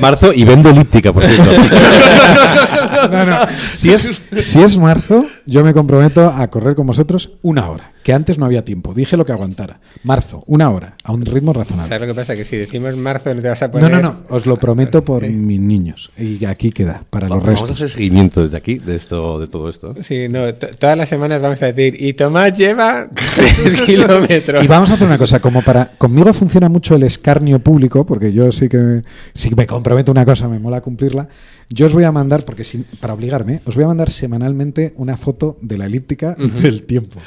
marzo 0.00 0.32
y 0.34 0.44
vendo 0.44 0.70
elíptica, 0.70 1.12
por 1.12 1.24
cierto. 1.24 1.52
no, 3.12 3.24
no. 3.24 3.38
Si 3.72 3.92
es, 3.92 4.10
si 4.40 4.60
es 4.60 4.76
marzo, 4.76 5.24
yo 5.46 5.64
me 5.64 5.74
comprometo 5.74 6.26
a 6.26 6.48
correr 6.48 6.74
con 6.74 6.86
vosotros 6.86 7.32
una 7.42 7.68
hora 7.68 7.92
que 8.02 8.12
antes 8.12 8.38
no 8.38 8.46
había 8.46 8.64
tiempo. 8.64 8.94
Dije 8.94 9.16
lo 9.16 9.24
que 9.24 9.32
aguantara. 9.32 9.80
Marzo, 10.02 10.42
una 10.46 10.70
hora, 10.70 10.96
a 11.04 11.12
un 11.12 11.24
ritmo 11.24 11.52
razonable. 11.52 11.88
¿Sabes 11.88 12.08
lo 12.08 12.14
que 12.14 12.18
pasa? 12.18 12.36
Que 12.36 12.44
si 12.44 12.56
decimos 12.56 12.96
marzo 12.96 13.34
no 13.34 13.40
te 13.40 13.48
vas 13.48 13.62
a 13.62 13.70
poner... 13.70 13.90
No, 13.90 14.00
no, 14.00 14.02
no, 14.02 14.34
os 14.34 14.46
lo 14.46 14.56
prometo 14.56 15.04
por 15.04 15.26
mis 15.26 15.60
niños. 15.60 16.10
Y 16.18 16.44
aquí 16.44 16.72
queda, 16.72 17.04
para 17.10 17.28
los 17.28 17.42
restos. 17.42 17.62
Vamos 17.62 17.70
a 17.70 17.74
hacer 17.74 17.90
seguimiento 17.90 18.42
desde 18.42 18.56
aquí, 18.56 18.78
de, 18.78 18.96
esto, 18.96 19.38
de 19.38 19.46
todo 19.46 19.68
esto. 19.68 19.94
Sí, 20.00 20.28
no, 20.28 20.52
todas 20.54 20.96
las 20.96 21.08
semanas 21.08 21.40
vamos 21.40 21.62
a 21.62 21.72
decir, 21.72 21.96
y 22.00 22.14
Tomás 22.14 22.52
lleva 22.52 23.08
3 23.36 23.82
kilómetros. 23.86 24.64
Y 24.64 24.66
vamos 24.66 24.90
a 24.90 24.94
hacer 24.94 25.06
una 25.06 25.18
cosa, 25.18 25.40
como 25.40 25.62
para... 25.62 25.92
Conmigo 25.96 26.32
funciona 26.32 26.68
mucho 26.68 26.96
el 26.96 27.04
escarnio 27.04 27.60
público, 27.60 28.04
porque 28.04 28.32
yo 28.32 28.50
sí 28.50 28.68
que, 28.68 29.02
sí 29.32 29.48
que 29.48 29.56
me 29.56 29.66
comprometo 29.66 30.10
una 30.10 30.24
cosa, 30.24 30.48
me 30.48 30.58
mola 30.58 30.80
cumplirla. 30.80 31.28
Yo 31.68 31.86
os 31.86 31.94
voy 31.94 32.04
a 32.04 32.12
mandar, 32.12 32.44
porque 32.44 32.64
para 33.00 33.14
obligarme, 33.14 33.62
os 33.64 33.76
voy 33.76 33.84
a 33.84 33.86
mandar 33.86 34.10
semanalmente 34.10 34.92
una 34.96 35.16
foto 35.16 35.41
de 35.60 35.78
la 35.78 35.86
elíptica 35.86 36.34
del 36.34 36.82
tiempo. 36.82 37.20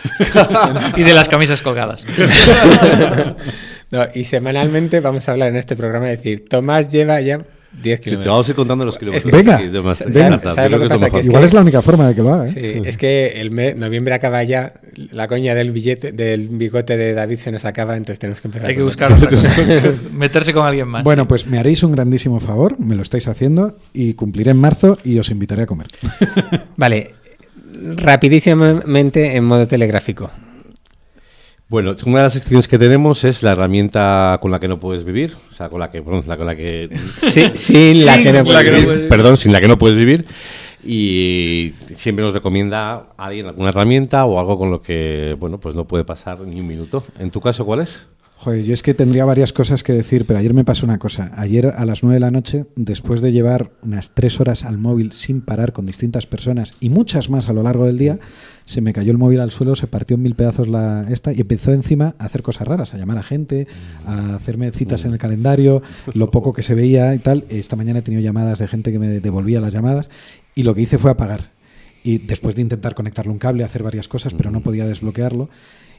y 0.98 1.04
de 1.04 1.14
las 1.14 1.30
camisas 1.30 1.62
colgadas. 1.62 2.06
y 4.16 4.24
semanalmente 4.24 5.00
vamos 5.00 5.30
a 5.30 5.34
hablar 5.34 5.50
en 5.50 5.58
este 5.58 5.76
programa 5.76 6.06
de 6.06 6.18
decir, 6.18 6.46
Tomás 6.48 6.92
lleva 6.92 7.22
ya 7.22 7.42
10 7.82 8.02
kilómetros. 8.02 8.34
vamos 8.34 8.48
a 8.48 8.52
ir 8.52 8.56
contando 8.56 8.86
los 8.86 8.98
kilómetros. 8.98 9.32
venga, 9.32 9.62
igual 11.22 11.44
es 11.44 11.54
la 11.54 11.62
única 11.62 11.82
forma 11.82 12.08
de 12.08 12.16
que 12.16 12.22
lo 12.22 12.34
haga. 12.34 12.48
¿eh? 12.48 12.82
es 12.86 12.98
que 12.98 13.42
el 13.42 13.52
mes, 13.52 13.76
noviembre 13.76 14.14
acaba 14.14 14.44
ya, 14.44 14.74
la 15.12 15.28
coña 15.28 15.56
del 15.56 15.72
billete, 15.72 16.12
del 16.12 16.50
bigote 16.50 16.98
de 16.98 17.14
David 17.14 17.38
se 17.38 17.52
nos 17.52 17.66
acaba, 17.66 17.98
entonces 17.98 18.20
tenemos 18.20 18.42
que 18.42 18.48
empezar. 18.48 18.70
Hay 18.70 18.76
que 18.76 18.84
buscar 18.84 19.12
meterse 20.14 20.54
con 20.54 20.66
alguien 20.66 20.88
más. 20.88 21.04
Bueno, 21.04 21.28
pues 21.28 21.48
me 21.48 21.60
haréis 21.60 21.84
un 21.84 21.92
grandísimo 21.92 22.40
favor, 22.40 22.80
me 22.80 22.96
lo 22.96 23.02
estáis 23.02 23.28
haciendo 23.28 23.78
y 23.94 24.14
cumpliré 24.14 24.52
en 24.52 24.58
marzo 24.58 24.98
y 25.04 25.20
os 25.20 25.30
invitaré 25.30 25.64
a 25.64 25.66
comer. 25.66 25.88
vale, 26.78 27.14
rapidísimamente 27.96 29.36
en 29.36 29.44
modo 29.44 29.68
telegráfico. 29.68 30.30
Bueno, 31.68 31.96
una 32.06 32.18
de 32.20 32.24
las 32.26 32.34
secciones 32.34 32.68
que 32.68 32.78
tenemos 32.78 33.24
es 33.24 33.42
la 33.42 33.54
herramienta 33.54 34.38
con 34.40 34.52
la 34.52 34.60
que 34.60 34.68
no 34.68 34.80
puedes 34.80 35.04
vivir, 35.04 35.36
o 35.52 35.56
sea, 35.56 35.68
con 35.68 35.80
la 35.80 35.90
que, 35.90 36.04
con 36.04 36.22
la 36.28 36.56
que 36.56 36.90
sí, 37.18 37.50
sin 37.56 38.06
la, 38.06 38.22
que, 38.22 38.32
no 38.32 38.44
puedes 38.44 38.86
vivir. 38.86 39.10
Perdón, 39.10 39.36
sin 39.36 39.52
la 39.52 39.60
que 39.60 39.68
no 39.68 39.78
puedes 39.78 39.98
vivir. 39.98 40.26
Y 40.84 41.74
siempre 41.96 42.24
nos 42.24 42.36
recomienda 42.36 43.08
a 43.18 43.26
alguien 43.26 43.48
alguna 43.48 43.70
herramienta 43.70 44.26
o 44.26 44.40
algo 44.40 44.60
con 44.60 44.70
lo 44.70 44.80
que, 44.80 45.36
bueno, 45.40 45.60
pues 45.60 45.76
no 45.76 45.88
puede 45.88 46.04
pasar 46.04 46.42
ni 46.42 46.60
un 46.60 46.68
minuto. 46.68 47.04
¿En 47.18 47.32
tu 47.32 47.42
caso 47.42 47.66
cuál 47.66 47.80
es? 47.80 48.08
Joder, 48.38 48.64
yo 48.64 48.74
es 48.74 48.84
que 48.84 48.94
tendría 48.94 49.26
varias 49.26 49.54
cosas 49.54 49.82
que 49.82 49.94
decir, 49.94 50.26
pero 50.28 50.40
ayer 50.40 50.54
me 50.54 50.66
pasó 50.66 50.86
una 50.86 51.00
cosa. 51.00 51.32
Ayer 51.36 51.68
a 51.68 51.86
las 51.86 52.04
9 52.04 52.16
de 52.16 52.20
la 52.20 52.32
noche, 52.32 52.66
después 52.76 53.22
de 53.22 53.32
llevar 53.32 53.72
unas 53.82 54.14
3 54.14 54.40
horas 54.42 54.66
al 54.66 54.78
móvil 54.78 55.14
sin 55.14 55.42
parar 55.42 55.72
con 55.72 55.86
distintas 55.86 56.28
personas 56.28 56.74
y 56.80 56.90
muchas 56.90 57.30
más 57.30 57.48
a 57.48 57.54
lo 57.54 57.64
largo 57.64 57.86
del 57.86 57.98
día, 57.98 58.20
se 58.66 58.82
me 58.82 58.94
cayó 58.94 59.12
el 59.12 59.18
móvil 59.18 59.40
al 59.40 59.52
suelo, 59.52 59.76
se 59.76 59.88
partió 59.88 60.16
en 60.16 60.24
mil 60.24 60.36
pedazos 60.36 60.68
la 60.68 61.08
esta 61.10 61.32
y 61.32 61.42
empezó 61.42 61.72
encima 61.72 62.16
a 62.20 62.26
hacer 62.26 62.44
cosas 62.44 62.68
raras, 62.68 62.94
a 62.94 62.98
llamar 62.98 63.18
a 63.18 63.24
gente, 63.24 63.68
a 64.06 64.36
hacerme 64.36 64.70
citas 64.72 65.06
en 65.06 65.14
el 65.14 65.18
calendario, 65.18 65.82
lo 66.14 66.30
poco 66.30 66.52
que 66.52 66.62
se 66.62 66.76
veía 66.76 67.16
y 67.16 67.20
tal. 67.20 67.46
Esta 67.50 67.76
mañana 67.76 68.00
he 68.00 68.02
tenido 68.02 68.22
llamadas 68.22 68.60
de 68.60 68.68
gente 68.68 68.92
que 68.92 69.00
me 69.00 69.08
devolvía 69.08 69.62
las 69.62 69.74
llamadas 69.74 70.10
y 70.56 70.64
lo 70.64 70.76
que 70.76 70.82
hice 70.82 70.98
fue 70.98 71.10
apagar. 71.10 71.52
Y 72.04 72.20
después 72.20 72.54
de 72.54 72.62
intentar 72.62 72.94
conectarle 72.94 73.32
un 73.32 73.40
cable, 73.40 73.64
hacer 73.64 73.82
varias 73.82 74.08
cosas, 74.08 74.36
pero 74.36 74.52
no 74.52 74.62
podía 74.62 74.86
desbloquearlo. 74.86 75.50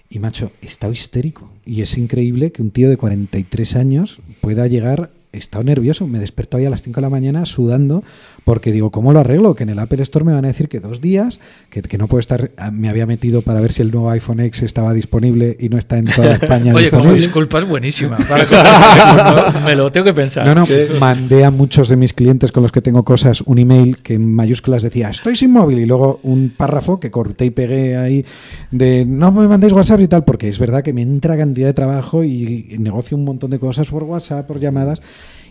Y 0.09 0.19
macho, 0.19 0.53
está 0.61 0.89
histérico. 0.89 1.51
Y 1.65 1.83
es 1.83 1.99
increíble 1.99 2.53
que 2.53 2.63
un 2.63 2.71
tío 2.71 2.89
de 2.89 2.97
43 2.97 3.77
años 3.77 4.21
pueda 4.41 4.67
llegar 4.67 5.11
he 5.37 5.39
estado 5.39 5.65
nervioso. 5.65 6.07
Me 6.07 6.19
despertó 6.19 6.57
ahí 6.57 6.67
a 6.67 6.71
las 6.71 6.83
5 6.83 6.97
de 6.97 7.03
la 7.03 7.11
mañana 7.11 7.47
sudando 7.47 8.03
porque 8.45 8.71
digo, 8.71 8.91
¿cómo 8.91 9.13
lo 9.13 9.19
arreglo? 9.21 9.55
Que 9.55 9.65
en 9.65 9.71
el 9.71 9.79
Apple 9.79 10.03
Store 10.03 10.25
me 10.25 10.33
van 10.33 10.45
a 10.45 10.49
decir 10.49 10.69
que 10.69 10.79
dos 10.81 11.01
días, 11.01 11.41
que, 11.71 11.83
que 11.83 11.99
no 11.99 12.07
puedo 12.07 12.21
estar. 12.21 12.51
ah, 12.59 12.71
Me 12.71 12.89
había 12.89 13.07
metido 13.07 13.43
para 13.43 13.61
ver 13.61 13.73
si 13.73 13.83
el 13.83 13.91
nuevo 13.91 14.09
iPhone 14.11 14.41
X 14.41 14.63
estaba 14.63 14.93
disponible 14.93 15.57
y 15.59 15.69
no 15.69 15.79
está 15.79 15.99
en 15.99 16.05
toda 16.07 16.33
España 16.41 16.73
Oye, 16.75 16.91
como 16.91 17.13
disculpa 17.13 17.59
es 17.59 17.65
buenísima. 17.69 18.17
Para 18.29 19.61
me 19.65 19.75
lo 19.75 19.91
tengo 19.91 20.05
que 20.05 20.15
pensar. 20.15 20.47
No, 20.47 20.55
no, 20.55 20.67
mandé 21.01 21.45
a 21.45 21.51
muchos 21.51 21.89
de 21.89 21.97
mis 21.97 22.13
clientes 22.13 22.53
con 22.53 22.63
los 22.63 22.73
que 22.73 22.81
tengo 22.83 23.05
cosas 23.05 23.41
un 23.43 23.59
email 23.59 23.99
que 23.99 24.15
en 24.15 24.35
mayúsculas 24.35 24.83
decía 24.83 25.11
estoy 25.11 25.37
sin 25.37 25.53
móvil 25.53 25.79
y 25.79 25.87
luego 25.87 26.21
un 26.23 26.53
párrafo 26.57 27.01
que 27.01 27.11
corté 27.11 27.47
y 27.47 27.51
pegué 27.51 27.97
ahí 27.97 28.25
de 28.71 29.05
no 29.07 29.33
me 29.33 29.49
mandéis 29.49 29.73
WhatsApp 29.73 30.01
y 30.01 30.09
tal, 30.09 30.25
porque 30.25 30.49
es 30.49 30.59
verdad 30.59 30.83
que 30.83 30.93
me 30.93 31.03
entra 31.03 31.37
cantidad 31.37 31.67
de 31.67 31.75
trabajo 31.75 32.23
y 32.25 32.77
negocio 32.79 33.17
un 33.17 33.25
montón 33.25 33.51
de 33.51 33.59
cosas 33.59 33.89
por 33.91 34.05
WhatsApp, 34.05 34.47
por 34.47 34.61
llamadas. 34.61 35.03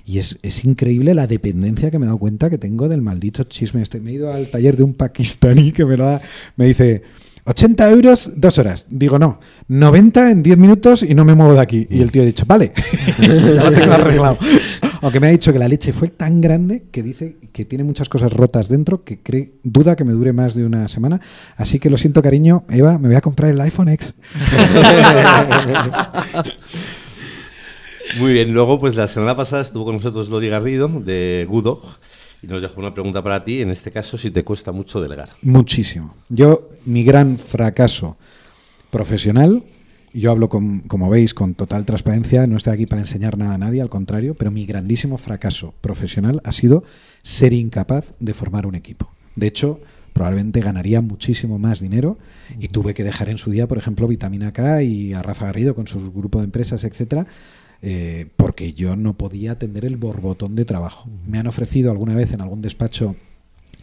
Y 0.06 0.20
es, 0.20 0.38
es 0.44 0.64
increíble 0.64 1.16
la 1.16 1.26
dependencia 1.26 1.90
que 1.90 1.98
me 1.98 2.06
he 2.06 2.08
dado 2.08 2.20
cuenta 2.20 2.50
que 2.50 2.58
tengo 2.58 2.88
del 2.88 3.02
maldito 3.02 3.44
chisme. 3.44 3.82
Este. 3.82 4.00
Me 4.00 4.12
he 4.12 4.14
ido 4.14 4.32
al 4.32 4.50
taller 4.50 4.78
de 4.78 4.84
un 4.84 4.94
pakistaní 4.94 5.72
que 5.72 5.86
me 5.86 5.98
lo 5.98 6.06
da, 6.06 6.22
me 6.56 6.68
dice 6.68 7.04
80 7.46 7.90
euros, 7.92 8.32
dos 8.36 8.58
horas. 8.58 8.88
Digo, 8.90 9.20
no, 9.20 9.40
90 9.68 10.32
en 10.32 10.44
10 10.44 10.58
minutos 10.58 11.04
y 11.04 11.14
no 11.14 11.26
me 11.26 11.36
muevo 11.36 11.54
de 11.54 11.62
aquí. 11.62 11.88
Y 11.92 12.02
el 12.02 12.12
tío 12.12 12.24
ha 12.24 12.26
dicho, 12.26 12.46
vale, 12.48 12.74
ya 13.20 13.64
lo 13.64 13.72
tengo 13.72 13.94
arreglado. 13.94 14.40
Aunque 15.02 15.20
me 15.20 15.28
ha 15.28 15.30
dicho 15.30 15.54
que 15.54 15.60
la 15.60 15.68
leche 15.68 15.94
fue 15.94 16.08
tan 16.08 16.42
grande 16.42 16.86
que 16.92 17.04
dice 17.04 17.38
que 17.52 17.64
tiene 17.64 17.84
muchas 17.84 18.10
cosas 18.10 18.34
rotas 18.34 18.68
dentro, 18.68 19.04
que 19.04 19.22
cree, 19.22 19.60
duda 19.64 19.96
que 19.96 20.04
me 20.04 20.14
dure 20.14 20.34
más 20.34 20.56
de 20.56 20.66
una 20.66 20.88
semana. 20.88 21.22
Así 21.56 21.78
que 21.78 21.92
lo 21.92 21.98
siento, 21.98 22.24
cariño, 22.24 22.66
Eva, 22.70 22.98
me 22.98 23.10
voy 23.10 23.18
a 23.18 23.22
comprar 23.22 23.52
el 23.52 23.62
iPhone 23.62 23.90
X. 23.90 24.16
Muy 28.20 28.34
bien, 28.34 28.54
luego 28.54 28.80
pues 28.80 28.96
la 28.96 29.08
semana 29.08 29.36
pasada 29.36 29.62
estuvo 29.62 29.86
con 29.86 29.96
nosotros 29.96 30.30
Lodi 30.30 30.48
Garrido 30.48 30.88
de 30.88 31.46
Gudog 31.50 31.82
y 32.42 32.48
nos 32.48 32.62
dejó 32.62 32.80
una 32.80 32.94
pregunta 32.94 33.22
para 33.24 33.44
ti, 33.44 33.62
en 33.62 33.72
este 33.72 33.92
caso 33.92 34.18
si 34.18 34.32
te 34.32 34.44
cuesta 34.44 34.72
mucho 34.72 35.02
delegar. 35.02 35.30
Muchísimo. 35.42 36.16
Yo, 36.30 36.70
mi 36.86 37.04
gran 37.04 37.38
fracaso 37.38 38.18
profesional, 38.90 39.64
yo 40.14 40.32
hablo, 40.32 40.48
con, 40.48 40.80
como 40.80 41.10
veis, 41.10 41.34
con 41.34 41.56
total 41.56 41.86
transparencia, 41.86 42.48
no 42.48 42.56
estoy 42.58 42.74
aquí 42.74 42.86
para 42.86 43.02
enseñar 43.02 43.38
nada 43.38 43.56
a 43.56 43.58
nadie, 43.58 43.82
al 43.82 43.90
contrario, 43.90 44.36
pero 44.36 44.52
mi 44.52 44.66
grandísimo 44.66 45.18
fracaso 45.18 45.74
profesional 45.82 46.42
ha 46.46 46.52
sido 46.52 46.84
ser 47.22 47.52
incapaz 47.52 48.14
de 48.20 48.34
formar 48.34 48.66
un 48.66 48.76
equipo. 48.76 49.12
De 49.36 49.48
hecho, 49.48 49.82
probablemente 50.14 50.62
ganaría 50.62 51.02
muchísimo 51.02 51.60
más 51.60 51.82
dinero 51.82 52.18
y 52.58 52.70
tuve 52.70 52.94
que 52.94 53.04
dejar 53.04 53.28
en 53.28 53.38
su 53.38 53.52
día, 53.52 53.68
por 53.68 53.78
ejemplo, 53.78 54.08
Vitamina 54.08 54.54
K 54.54 54.84
y 54.84 55.12
a 55.12 55.22
Rafa 55.22 55.48
Garrido 55.48 55.76
con 55.76 55.88
su 55.88 56.14
grupo 56.14 56.40
de 56.40 56.46
empresas, 56.46 56.86
etcétera, 56.86 57.28
eh, 57.82 58.28
porque 58.36 58.74
yo 58.74 58.96
no 58.96 59.14
podía 59.14 59.54
atender 59.54 59.86
el 59.86 59.98
borbotón 59.98 60.56
de 60.56 60.66
trabajo. 60.66 61.10
Me 61.26 61.40
han 61.40 61.48
ofrecido 61.48 61.92
alguna 61.92 62.16
vez 62.16 62.34
en 62.34 62.42
algún 62.42 62.62
despacho 62.62 63.16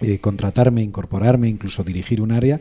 eh, 0.00 0.18
contratarme, 0.18 0.82
incorporarme, 0.82 1.48
incluso 1.48 1.84
dirigir 1.84 2.20
un 2.20 2.32
área, 2.32 2.60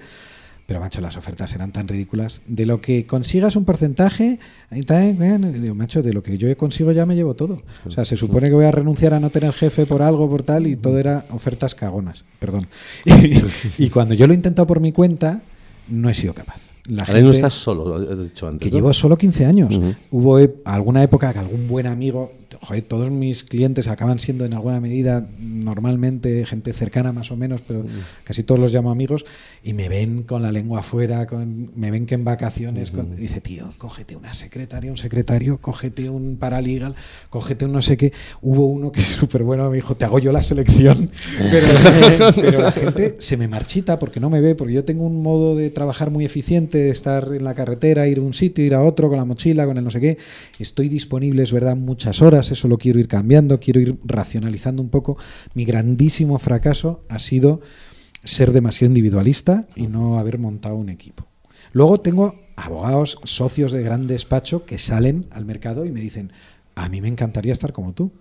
pero 0.68 0.80
macho, 0.80 1.02
las 1.02 1.18
ofertas 1.18 1.53
eran 1.53 1.72
tan 1.72 1.88
ridículas. 1.88 2.41
De 2.45 2.66
lo 2.66 2.82
que 2.82 3.06
consigas 3.06 3.56
un 3.56 3.66
porcentaje, 3.66 4.40
eh, 4.72 4.86
eh, 4.90 5.74
macho, 5.74 6.03
de 6.03 6.14
lo 6.14 6.24
que 6.24 6.38
yo 6.38 6.56
consigo 6.56 6.91
ya 6.91 7.06
me 7.06 7.16
llevo 7.16 7.34
todo. 7.34 7.62
O 7.86 7.91
sea, 7.91 8.06
se 8.06 8.16
supone 8.16 8.48
que 8.48 8.56
voy 8.56 8.66
a 8.66 8.72
renunciar 8.72 9.14
a 9.14 9.20
no 9.20 9.32
tener 9.32 9.52
jefe 9.53 9.86
por 9.86 10.02
algo, 10.02 10.30
por 10.30 10.44
tal, 10.44 10.68
y 10.68 10.76
todo 10.76 10.98
era 10.99 11.26
ofertas 11.32 11.76
cagonas, 11.76 12.26
perdón. 12.40 12.68
Y 13.78 13.90
cuando 13.90 14.14
yo 14.14 14.28
lo 14.28 14.34
he 14.34 14.36
intentado 14.36 14.66
por 14.68 14.80
mi 14.80 14.91
cuenta, 14.91 15.41
no 15.90 16.10
he 16.10 16.14
sido 16.14 16.34
capaz. 16.34 16.70
La 16.88 17.03
Ahora 17.03 17.22
no 17.22 17.32
estás 17.32 17.53
solo, 17.53 17.98
lo 17.98 18.12
he 18.12 18.24
dicho 18.24 18.48
antes. 18.48 18.66
que 18.68 18.72
¿no? 18.72 18.78
llevo 18.78 18.94
solo 18.94 19.18
15 19.18 19.45
años. 19.45 19.76
Ujú. 19.76 19.94
Hubo 20.12 20.40
e- 20.40 20.56
alguna 20.66 21.03
época 21.03 21.32
que 21.32 21.40
algún 21.40 21.68
buen 21.68 21.86
amigo, 21.88 22.32
joder, 22.62 22.84
todos 22.84 23.10
mis 23.12 23.44
clientes 23.44 23.88
acaban 23.88 24.20
siendo 24.20 24.46
en 24.46 24.54
alguna 24.54 24.80
medida 24.80 25.28
normalmente 25.40 26.46
gente 26.46 26.74
cercana 26.74 27.12
más 27.12 27.32
o 27.32 27.36
menos, 27.36 27.62
pero 27.68 27.86
casi 28.24 28.44
todos 28.44 28.60
los 28.60 28.74
llamo 28.74 28.92
amigos 28.92 29.26
y 29.64 29.74
me 29.74 29.90
ven 29.90 30.24
con 30.24 30.42
la 30.42 30.52
lengua 30.52 30.80
afuera, 30.82 31.26
con, 31.28 31.72
me 31.76 31.92
ven 31.92 32.06
que 32.06 32.16
en 32.16 32.24
vacaciones, 32.24 32.92
con- 32.92 33.16
dice, 33.16 33.42
tío, 33.42 33.74
cógete 33.78 34.16
una 34.16 34.34
secretaria, 34.34 34.92
un 34.92 34.98
secretario, 34.98 35.60
cógete 35.60 36.10
un 36.10 36.38
paralegal, 36.38 36.96
cógete 37.30 37.66
un 37.66 37.72
no 37.72 37.82
sé 37.82 37.98
qué. 37.98 38.14
Hubo 38.42 38.68
uno 38.68 38.92
que 38.92 39.00
es 39.02 39.08
súper 39.08 39.44
bueno, 39.44 39.70
me 39.70 39.76
dijo, 39.78 39.96
te 39.96 40.06
hago 40.06 40.20
yo 40.20 40.32
la 40.32 40.44
selección, 40.44 41.10
pero, 41.52 41.68
pero 42.36 42.62
la 42.62 42.72
gente 42.72 43.16
se 43.20 43.38
me 43.38 43.48
marchita 43.48 43.98
porque 44.00 44.20
no 44.20 44.30
me 44.30 44.40
ve, 44.42 44.56
porque 44.56 44.74
yo 44.74 44.86
tengo 44.86 45.04
un 45.06 45.22
modo 45.22 45.56
de 45.56 45.70
trabajar 45.72 46.12
muy 46.12 46.26
eficiente, 46.26 46.78
de 46.78 46.90
estar 46.92 47.28
en 47.34 47.44
la 47.44 47.56
carretera, 47.56 48.08
ir 48.08 48.20
a 48.20 48.22
un 48.22 48.34
sitio, 48.34 48.64
ir 48.64 48.76
a 48.76 48.82
otro, 48.84 49.10
con 49.10 49.18
la 49.18 49.26
mochila, 49.26 49.66
con 49.66 49.78
el 49.78 49.84
no 49.84 49.90
sé 49.92 50.00
qué. 50.00 50.18
Estoy 50.60 50.90
disponible, 50.90 51.44
es 51.44 51.52
verdad, 51.52 51.76
muchas 51.76 52.22
horas, 52.22 52.51
eso 52.52 52.68
lo 52.68 52.78
quiero 52.78 52.99
ir 52.99 53.07
cambiando, 53.07 53.60
quiero 53.60 53.80
ir 53.80 53.98
racionalizando 54.03 54.82
un 54.82 54.90
poco. 54.90 55.18
Mi 55.53 55.65
grandísimo 55.65 56.38
fracaso 56.40 57.03
ha 57.10 57.19
sido 57.19 57.61
ser 58.23 58.52
demasiado 58.52 58.91
individualista 58.91 59.68
y 59.76 59.88
no 59.88 60.19
haber 60.19 60.38
montado 60.38 60.76
un 60.76 60.90
equipo. 60.90 61.28
Luego 61.73 61.99
tengo 61.99 62.36
abogados, 62.56 63.18
socios 63.23 63.72
de 63.72 63.84
gran 63.84 64.07
despacho 64.07 64.65
que 64.65 64.78
salen 64.78 65.28
al 65.32 65.45
mercado 65.45 65.86
y 65.86 65.91
me 65.91 66.02
dicen, 66.02 66.32
a 66.76 66.90
mí 66.90 67.02
me 67.02 67.07
encantaría 67.07 67.53
estar 67.53 67.73
como 67.73 67.94
tú. 67.94 68.11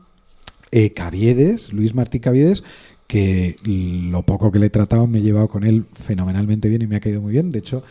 Eh, 0.70 0.93
Caviedes, 0.93 1.73
Luis 1.73 1.94
Martí 1.94 2.20
Caviedes, 2.20 2.62
que 3.07 3.57
lo 3.65 4.24
poco 4.24 4.52
que 4.52 4.61
le 4.61 4.66
he 4.66 4.70
tratado 4.70 5.07
me 5.07 5.19
he 5.19 5.23
llevado 5.23 5.48
con 5.48 5.65
él 5.65 5.86
fenomenalmente 5.93 6.69
bien 6.69 6.82
y 6.82 6.86
me 6.86 6.97
ha 6.97 7.01
caído 7.01 7.20
muy 7.20 7.32
bien. 7.32 7.51
De 7.51 7.59
hecho, 7.59 7.82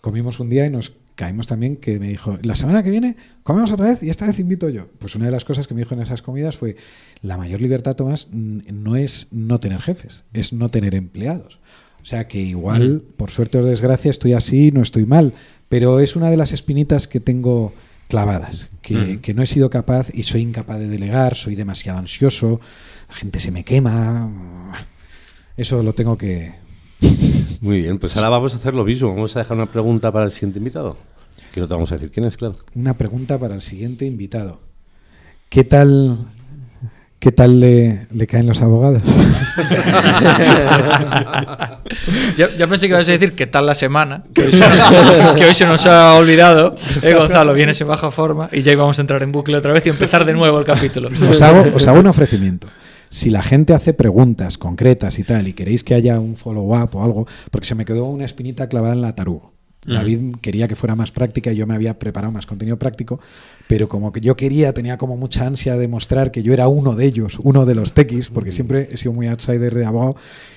comimos 0.00 0.38
un 0.38 0.48
día 0.48 0.64
y 0.66 0.70
nos 0.70 0.92
caímos 1.18 1.48
también 1.48 1.76
que 1.76 1.98
me 1.98 2.06
dijo, 2.06 2.38
la 2.42 2.54
semana 2.54 2.84
que 2.84 2.90
viene 2.90 3.16
comemos 3.42 3.72
otra 3.72 3.86
vez 3.86 4.04
y 4.04 4.08
esta 4.08 4.24
vez 4.24 4.38
invito 4.38 4.68
yo. 4.68 4.86
Pues 5.00 5.16
una 5.16 5.24
de 5.24 5.32
las 5.32 5.44
cosas 5.44 5.66
que 5.66 5.74
me 5.74 5.80
dijo 5.80 5.92
en 5.94 6.00
esas 6.00 6.22
comidas 6.22 6.56
fue, 6.56 6.76
la 7.22 7.36
mayor 7.36 7.60
libertad, 7.60 7.96
Tomás, 7.96 8.28
no 8.30 8.94
es 8.94 9.26
no 9.32 9.58
tener 9.58 9.82
jefes, 9.82 10.22
es 10.32 10.52
no 10.52 10.68
tener 10.68 10.94
empleados. 10.94 11.58
O 12.00 12.04
sea 12.04 12.28
que 12.28 12.38
igual, 12.38 13.02
por 13.16 13.32
suerte 13.32 13.58
o 13.58 13.64
desgracia, 13.64 14.12
estoy 14.12 14.34
así, 14.34 14.70
no 14.70 14.80
estoy 14.80 15.06
mal, 15.06 15.34
pero 15.68 15.98
es 15.98 16.14
una 16.14 16.30
de 16.30 16.36
las 16.36 16.52
espinitas 16.52 17.08
que 17.08 17.18
tengo 17.18 17.72
clavadas, 18.06 18.70
que, 18.80 19.18
que 19.20 19.34
no 19.34 19.42
he 19.42 19.46
sido 19.46 19.70
capaz 19.70 20.14
y 20.14 20.22
soy 20.22 20.42
incapaz 20.42 20.78
de 20.78 20.86
delegar, 20.86 21.34
soy 21.34 21.56
demasiado 21.56 21.98
ansioso, 21.98 22.60
la 23.08 23.14
gente 23.16 23.40
se 23.40 23.50
me 23.50 23.64
quema, 23.64 24.72
eso 25.56 25.82
lo 25.82 25.94
tengo 25.94 26.16
que... 26.16 26.54
Muy 27.60 27.80
bien, 27.80 27.98
pues 27.98 28.16
ahora 28.16 28.28
vamos 28.28 28.52
a 28.52 28.56
hacer 28.56 28.72
lo 28.72 28.84
mismo. 28.84 29.08
Vamos 29.08 29.34
a 29.34 29.40
dejar 29.40 29.56
una 29.56 29.66
pregunta 29.66 30.12
para 30.12 30.26
el 30.26 30.30
siguiente 30.30 30.58
invitado. 30.58 30.96
Que 31.52 31.60
no 31.60 31.68
te 31.68 31.74
vamos 31.74 31.90
a 31.92 31.94
decir 31.94 32.10
quién 32.10 32.26
es, 32.26 32.36
claro. 32.36 32.54
Una 32.74 32.94
pregunta 32.94 33.38
para 33.38 33.54
el 33.54 33.62
siguiente 33.62 34.04
invitado. 34.06 34.60
¿Qué 35.48 35.64
tal, 35.64 36.26
qué 37.18 37.32
tal 37.32 37.60
le, 37.60 38.06
le 38.10 38.26
caen 38.26 38.46
los 38.46 38.60
abogados? 38.62 39.02
Ya, 42.36 42.54
ya 42.54 42.66
pensé 42.66 42.86
que 42.86 42.92
ibas 42.92 43.08
a 43.08 43.12
decir 43.12 43.32
qué 43.32 43.46
tal 43.46 43.66
la 43.66 43.74
semana, 43.74 44.24
que 44.32 44.42
hoy 44.42 44.52
se, 44.52 44.64
que 45.36 45.44
hoy 45.44 45.54
se 45.54 45.66
nos 45.66 45.86
ha 45.86 46.14
olvidado. 46.14 46.76
Eh, 47.02 47.14
Gonzalo, 47.14 47.54
vienes 47.54 47.80
en 47.80 47.88
baja 47.88 48.10
forma 48.10 48.48
y 48.52 48.62
ya 48.62 48.72
íbamos 48.72 48.98
a 48.98 49.02
entrar 49.02 49.22
en 49.22 49.32
bucle 49.32 49.56
otra 49.56 49.72
vez 49.72 49.86
y 49.86 49.88
empezar 49.88 50.24
de 50.24 50.32
nuevo 50.34 50.58
el 50.60 50.64
capítulo. 50.64 51.08
os, 51.30 51.42
hago, 51.42 51.74
os 51.74 51.86
hago 51.86 52.00
un 52.00 52.06
ofrecimiento. 52.06 52.68
Si 53.08 53.30
la 53.30 53.42
gente 53.42 53.72
hace 53.72 53.94
preguntas 53.94 54.58
concretas 54.58 55.18
y 55.18 55.24
tal, 55.24 55.48
y 55.48 55.54
queréis 55.54 55.82
que 55.82 55.94
haya 55.94 56.20
un 56.20 56.36
follow-up 56.36 56.94
o 56.94 57.04
algo, 57.04 57.26
porque 57.50 57.66
se 57.66 57.74
me 57.74 57.84
quedó 57.84 58.04
una 58.04 58.24
espinita 58.24 58.68
clavada 58.68 58.92
en 58.92 59.02
la 59.02 59.14
tarugo. 59.14 59.54
David 59.86 60.36
quería 60.40 60.68
que 60.68 60.76
fuera 60.76 60.94
más 60.96 61.12
práctica 61.12 61.52
y 61.52 61.56
yo 61.56 61.66
me 61.66 61.74
había 61.74 61.98
preparado 61.98 62.32
más 62.32 62.46
contenido 62.46 62.78
práctico, 62.78 63.20
pero 63.68 63.88
como 63.88 64.12
que 64.12 64.20
yo 64.20 64.36
quería, 64.36 64.74
tenía 64.74 64.98
como 64.98 65.16
mucha 65.16 65.46
ansia 65.46 65.76
de 65.76 65.88
mostrar 65.88 66.30
que 66.30 66.42
yo 66.42 66.52
era 66.52 66.68
uno 66.68 66.94
de 66.94 67.06
ellos, 67.06 67.38
uno 67.42 67.64
de 67.64 67.74
los 67.74 67.92
tequis, 67.92 68.28
porque 68.28 68.52
siempre 68.52 68.88
he 68.90 68.96
sido 68.96 69.12
muy 69.12 69.28
outsider 69.28 69.74
de 69.74 69.86
abogado 69.86 70.16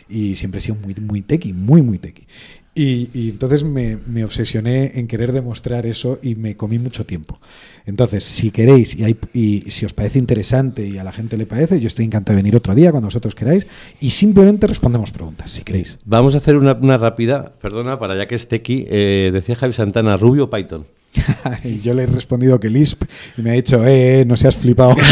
y 0.09 0.35
siempre 0.35 0.57
he 0.57 0.61
sido 0.61 0.75
muy, 0.75 0.95
muy 0.95 1.21
tequi, 1.21 1.53
muy, 1.53 1.81
muy 1.81 1.97
tequi. 1.97 2.25
Y, 2.73 3.09
y 3.13 3.29
entonces 3.31 3.65
me, 3.65 3.97
me 4.07 4.23
obsesioné 4.23 4.91
en 4.97 5.07
querer 5.07 5.33
demostrar 5.33 5.85
eso 5.85 6.19
y 6.23 6.35
me 6.35 6.55
comí 6.55 6.79
mucho 6.79 7.05
tiempo. 7.05 7.37
Entonces, 7.85 8.23
si 8.23 8.49
queréis 8.49 8.95
y, 8.95 9.03
hay- 9.03 9.17
y 9.33 9.69
si 9.69 9.85
os 9.85 9.93
parece 9.93 10.19
interesante 10.19 10.87
y 10.87 10.97
a 10.97 11.03
la 11.03 11.11
gente 11.11 11.35
le 11.35 11.45
parece, 11.45 11.81
yo 11.81 11.87
estoy 11.87 12.05
encantado 12.05 12.37
de 12.37 12.43
venir 12.43 12.55
otro 12.55 12.73
día 12.73 12.91
cuando 12.91 13.07
vosotros 13.07 13.35
queráis 13.35 13.67
y 13.99 14.11
simplemente 14.11 14.67
respondemos 14.67 15.11
preguntas, 15.11 15.51
si 15.51 15.63
queréis. 15.63 15.99
Vamos 16.05 16.33
a 16.33 16.37
hacer 16.37 16.55
una, 16.55 16.71
una 16.73 16.97
rápida, 16.97 17.51
perdona, 17.61 17.99
para 17.99 18.15
ya 18.15 18.25
que 18.27 18.35
esté 18.35 18.55
aquí. 18.57 18.85
Eh, 18.89 19.31
decía 19.33 19.55
Javi 19.57 19.73
Santana, 19.73 20.15
Rubio 20.15 20.45
o 20.45 20.49
Python. 20.49 20.85
y 21.65 21.81
yo 21.81 21.93
le 21.93 22.03
he 22.03 22.07
respondido 22.07 22.57
que 22.57 22.69
Lisp 22.69 23.03
y 23.37 23.41
me 23.41 23.49
ha 23.49 23.53
dicho, 23.53 23.85
eh, 23.85 24.21
eh, 24.21 24.25
no 24.25 24.37
seas 24.37 24.55
flipado. 24.55 24.95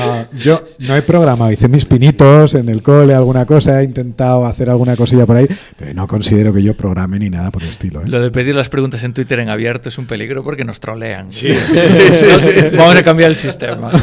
No, 0.06 0.38
yo 0.38 0.64
no 0.78 0.96
he 0.96 1.02
programado, 1.02 1.50
hice 1.50 1.68
mis 1.68 1.84
pinitos 1.84 2.54
en 2.54 2.68
el 2.68 2.82
cole, 2.82 3.14
alguna 3.14 3.46
cosa, 3.46 3.80
he 3.80 3.84
intentado 3.84 4.46
hacer 4.46 4.70
alguna 4.70 4.96
cosilla 4.96 5.26
por 5.26 5.36
ahí, 5.36 5.46
pero 5.76 5.94
no 5.94 6.06
considero 6.06 6.52
que 6.52 6.62
yo 6.62 6.76
programe 6.76 7.18
ni 7.18 7.30
nada 7.30 7.50
por 7.50 7.62
el 7.62 7.68
estilo. 7.68 8.02
¿eh? 8.02 8.08
Lo 8.08 8.20
de 8.20 8.30
pedir 8.30 8.54
las 8.54 8.68
preguntas 8.68 9.02
en 9.04 9.14
Twitter 9.14 9.40
en 9.40 9.48
abierto 9.48 9.88
es 9.88 9.98
un 9.98 10.06
peligro 10.06 10.42
porque 10.44 10.64
nos 10.64 10.80
trolean. 10.80 11.28
Vamos 12.76 12.96
a 12.96 13.02
cambiar 13.02 13.30
el 13.30 13.36
sistema. 13.36 13.90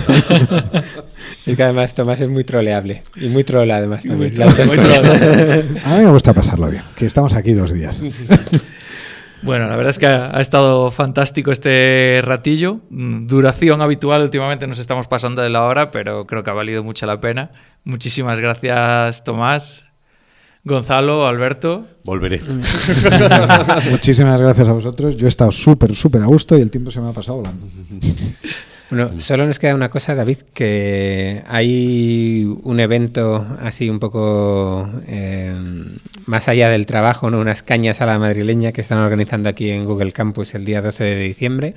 Es 1.46 1.56
que 1.56 1.64
además 1.64 1.94
Tomás 1.94 2.22
es 2.22 2.30
muy 2.30 2.44
troleable. 2.44 3.04
Y 3.16 3.28
muy 3.28 3.44
troll 3.44 3.70
además 3.72 4.04
también. 4.04 4.34
Muy 4.36 4.78
muy. 4.78 4.80
A 5.84 5.98
mí 5.98 6.06
me 6.06 6.12
gusta 6.12 6.34
pasarlo 6.34 6.70
bien, 6.70 6.84
que 6.96 7.06
estamos 7.06 7.34
aquí 7.34 7.54
dos 7.54 7.74
días. 7.74 8.02
Bueno, 9.42 9.68
la 9.68 9.76
verdad 9.76 9.90
es 9.90 10.00
que 10.00 10.08
ha, 10.08 10.36
ha, 10.36 10.42
estado 10.42 10.92
fantástico 10.92 11.52
este 11.52 12.22
ratillo. 12.24 12.80
Mm, 12.90 13.28
Duración 13.28 13.82
habitual, 13.82 14.22
últimamente 14.22 14.68
nos 14.68 14.80
estamos 14.80 15.08
pasando 15.08 15.42
de 15.42 15.50
la 15.50 15.64
hora, 15.64 15.92
pero 15.92 16.26
creo 16.26 16.44
que 16.44 16.50
ha 16.50 16.54
valido 16.54 16.84
mucho 16.84 17.06
la 17.06 17.22
pena. 17.22 17.52
Muchísimas 17.84 18.40
gracias, 18.40 19.24
Tomás. 19.24 19.86
Gonzalo, 20.66 21.26
Alberto. 21.26 21.88
Volveré. 22.04 22.42
Muchísimas 23.90 24.40
gracias 24.42 24.68
a 24.68 24.74
vosotros. 24.74 25.16
Yo 25.16 25.26
he 25.26 25.30
estado 25.30 25.52
súper, 25.52 25.96
súper 25.96 26.22
a 26.22 26.26
gusto 26.26 26.58
y 26.58 26.62
el 26.62 26.70
tiempo 26.70 26.92
se 26.92 27.00
me 27.00 27.10
ha 27.10 27.14
pasado 27.14 27.38
volando. 27.38 27.66
Bueno, 28.90 29.22
solo 29.22 29.46
nos 29.46 29.60
queda 29.60 29.76
una 29.76 29.90
cosa, 29.92 30.16
David, 30.16 30.40
que 30.54 31.44
hay 31.48 32.44
un 32.64 32.80
evento 32.80 33.46
así 33.62 33.88
un 33.88 34.00
poco 34.00 34.90
eh, 35.08 35.54
más 36.26 36.48
allá 36.48 36.70
del 36.70 36.88
trabajo, 36.88 37.30
¿no? 37.30 37.40
unas 37.40 37.62
cañas 37.62 38.02
a 38.02 38.08
la 38.08 38.18
madrileña 38.18 38.72
que 38.72 38.82
están 38.82 38.98
organizando 38.98 39.48
aquí 39.48 39.70
en 39.70 39.86
Google 39.86 40.12
Campus 40.12 40.56
el 40.56 40.66
día 40.66 40.82
12 40.82 41.04
de 41.04 41.20
diciembre. 41.20 41.76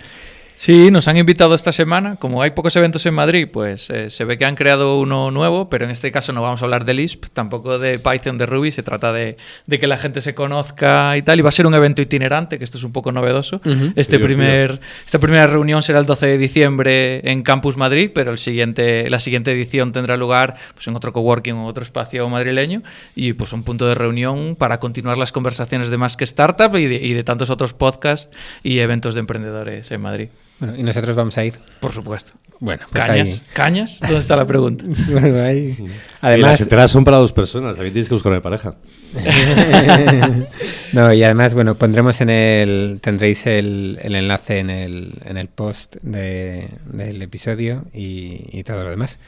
Sí, 0.62 0.93
nos 0.93 1.09
han 1.09 1.16
invitado 1.16 1.56
esta 1.56 1.72
semana. 1.72 2.14
Como 2.14 2.40
hay 2.40 2.52
pocos 2.52 2.76
eventos 2.76 3.05
en 3.05 3.14
Madrid, 3.14 3.48
pues 3.52 3.90
eh, 3.90 4.10
se 4.10 4.24
ve 4.24 4.39
que 4.39 4.44
han 4.44 4.55
creado 4.55 5.01
uno 5.01 5.32
nuevo, 5.32 5.68
pero 5.68 5.86
en 5.86 5.90
este 5.90 6.12
caso 6.12 6.32
no 6.32 6.40
vamos 6.40 6.62
a 6.62 6.66
hablar 6.66 6.84
de 6.84 6.94
Lisp, 6.94 7.24
tampoco 7.32 7.80
de 7.80 7.98
Python, 7.98 8.39
de 8.39 8.47
Ruby. 8.47 8.70
Se 8.70 8.84
trata 8.84 9.12
de, 9.12 9.39
de 9.66 9.78
que 9.80 9.89
la 9.89 9.97
gente 9.97 10.20
se 10.20 10.36
conozca 10.36 11.16
y 11.16 11.22
tal. 11.22 11.40
Y 11.40 11.43
va 11.43 11.48
a 11.48 11.52
ser 11.52 11.66
un 11.66 11.74
evento 11.74 12.01
itinerante, 12.01 12.59
que 12.59 12.64
esto 12.64 12.78
es 12.78 12.84
un 12.84 12.93
poco 12.93 13.10
novedoso. 13.10 13.56
Uh 13.64 13.70
-huh. 13.70 13.93
este 13.97 14.20
primer, 14.20 14.78
esta 15.05 15.18
primera 15.18 15.48
reunión 15.48 15.82
será 15.82 15.98
el 15.98 16.06
12 16.06 16.26
de 16.26 16.39
diciembre 16.39 17.28
en 17.28 17.43
Campus 17.43 17.76
Madrid, 17.76 18.12
pero 18.14 18.30
el 18.30 18.39
siguiente, 18.39 19.10
la 19.10 19.18
siguiente 19.18 19.51
edición 19.51 19.90
tendrá 19.90 20.16
lugar 20.16 20.55
pues, 20.74 20.86
en 20.86 20.94
otro 20.94 21.12
coworking 21.12 21.55
o 21.55 21.66
otro 21.66 21.82
espacio 21.82 22.28
madrileño. 22.28 22.84
Y 23.16 23.32
pues 23.32 23.52
un 23.52 23.64
punto 23.64 23.89
de 23.89 23.97
reunión 23.97 24.55
para 24.55 24.78
continuar 24.78 25.18
las 25.18 25.32
conversaciones 25.32 25.90
de 25.90 25.97
Más 25.97 26.16
que 26.16 26.22
Startup 26.22 26.72
y 26.76 26.86
de, 26.86 27.05
y 27.05 27.14
de 27.14 27.24
tantos 27.24 27.51
otros 27.51 27.72
podcasts 27.72 28.30
y 28.62 28.78
eventos 28.78 29.14
de 29.14 29.20
emprendedores 29.20 29.90
en 29.90 30.01
Madrid. 30.01 30.28
Bueno, 30.62 30.76
y 30.78 30.84
nosotros 30.84 31.16
vamos 31.16 31.36
a 31.39 31.44
ir. 31.44 31.59
Por 31.80 31.90
supuesto. 31.90 32.30
Bueno, 32.60 32.84
pues 32.93 33.05
¿Cañas? 33.05 33.26
ahí. 33.26 33.43
¿Cañas? 33.52 33.98
¿Dónde 34.01 34.18
está 34.18 34.36
la 34.36 34.47
pregunta? 34.47 34.84
bueno, 35.10 35.43
ahí. 35.43 35.74
y 35.76 35.82
las 35.89 35.97
Además, 36.20 36.60
entradas 36.60 36.93
son 36.93 37.02
para 37.02 37.16
dos 37.16 37.32
personas, 37.32 37.74
también 37.74 37.93
tienes 37.93 38.09
que 38.09 38.14
buscar 38.14 38.30
una 38.30 38.43
pareja. 38.43 38.76
no, 40.93 41.12
y 41.12 41.24
además, 41.24 41.55
bueno, 41.55 41.74
pondremos 41.74 42.20
en 42.20 42.30
el. 42.30 43.01
Tendréis 43.02 43.44
el, 43.48 43.98
el 44.02 44.14
enlace 44.14 44.60
en 44.60 44.70
el, 44.70 45.14
en 45.24 45.36
el 45.36 45.48
post 45.48 45.97
de, 46.02 46.68
del 46.93 47.20
episodio 47.22 47.82
y, 47.93 48.44
y 48.52 48.62
todo 48.62 48.84
lo 48.84 48.90
demás. 48.90 49.18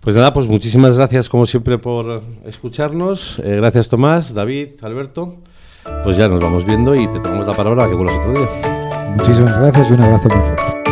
Pues 0.00 0.16
nada, 0.16 0.32
pues 0.32 0.48
muchísimas 0.48 0.96
gracias 0.96 1.28
como 1.28 1.46
siempre 1.46 1.78
por 1.78 2.20
escucharnos. 2.46 3.38
Eh, 3.44 3.54
gracias 3.54 3.88
Tomás, 3.88 4.34
David, 4.34 4.70
Alberto. 4.82 5.36
Pues 6.02 6.16
ya 6.16 6.26
nos 6.26 6.40
vamos 6.40 6.66
viendo 6.66 6.96
y 6.96 7.06
te 7.06 7.20
tomamos 7.20 7.46
la 7.46 7.54
palabra 7.54 7.86
que 7.88 7.94
vuelvas 7.94 8.18
otro 8.18 8.32
día. 8.32 8.85
Muchísimas 9.08 9.58
gracias 9.58 9.90
y 9.90 9.92
un 9.94 10.00
abrazo 10.02 10.28
muy 10.28 10.42
fuerte. 10.42 10.85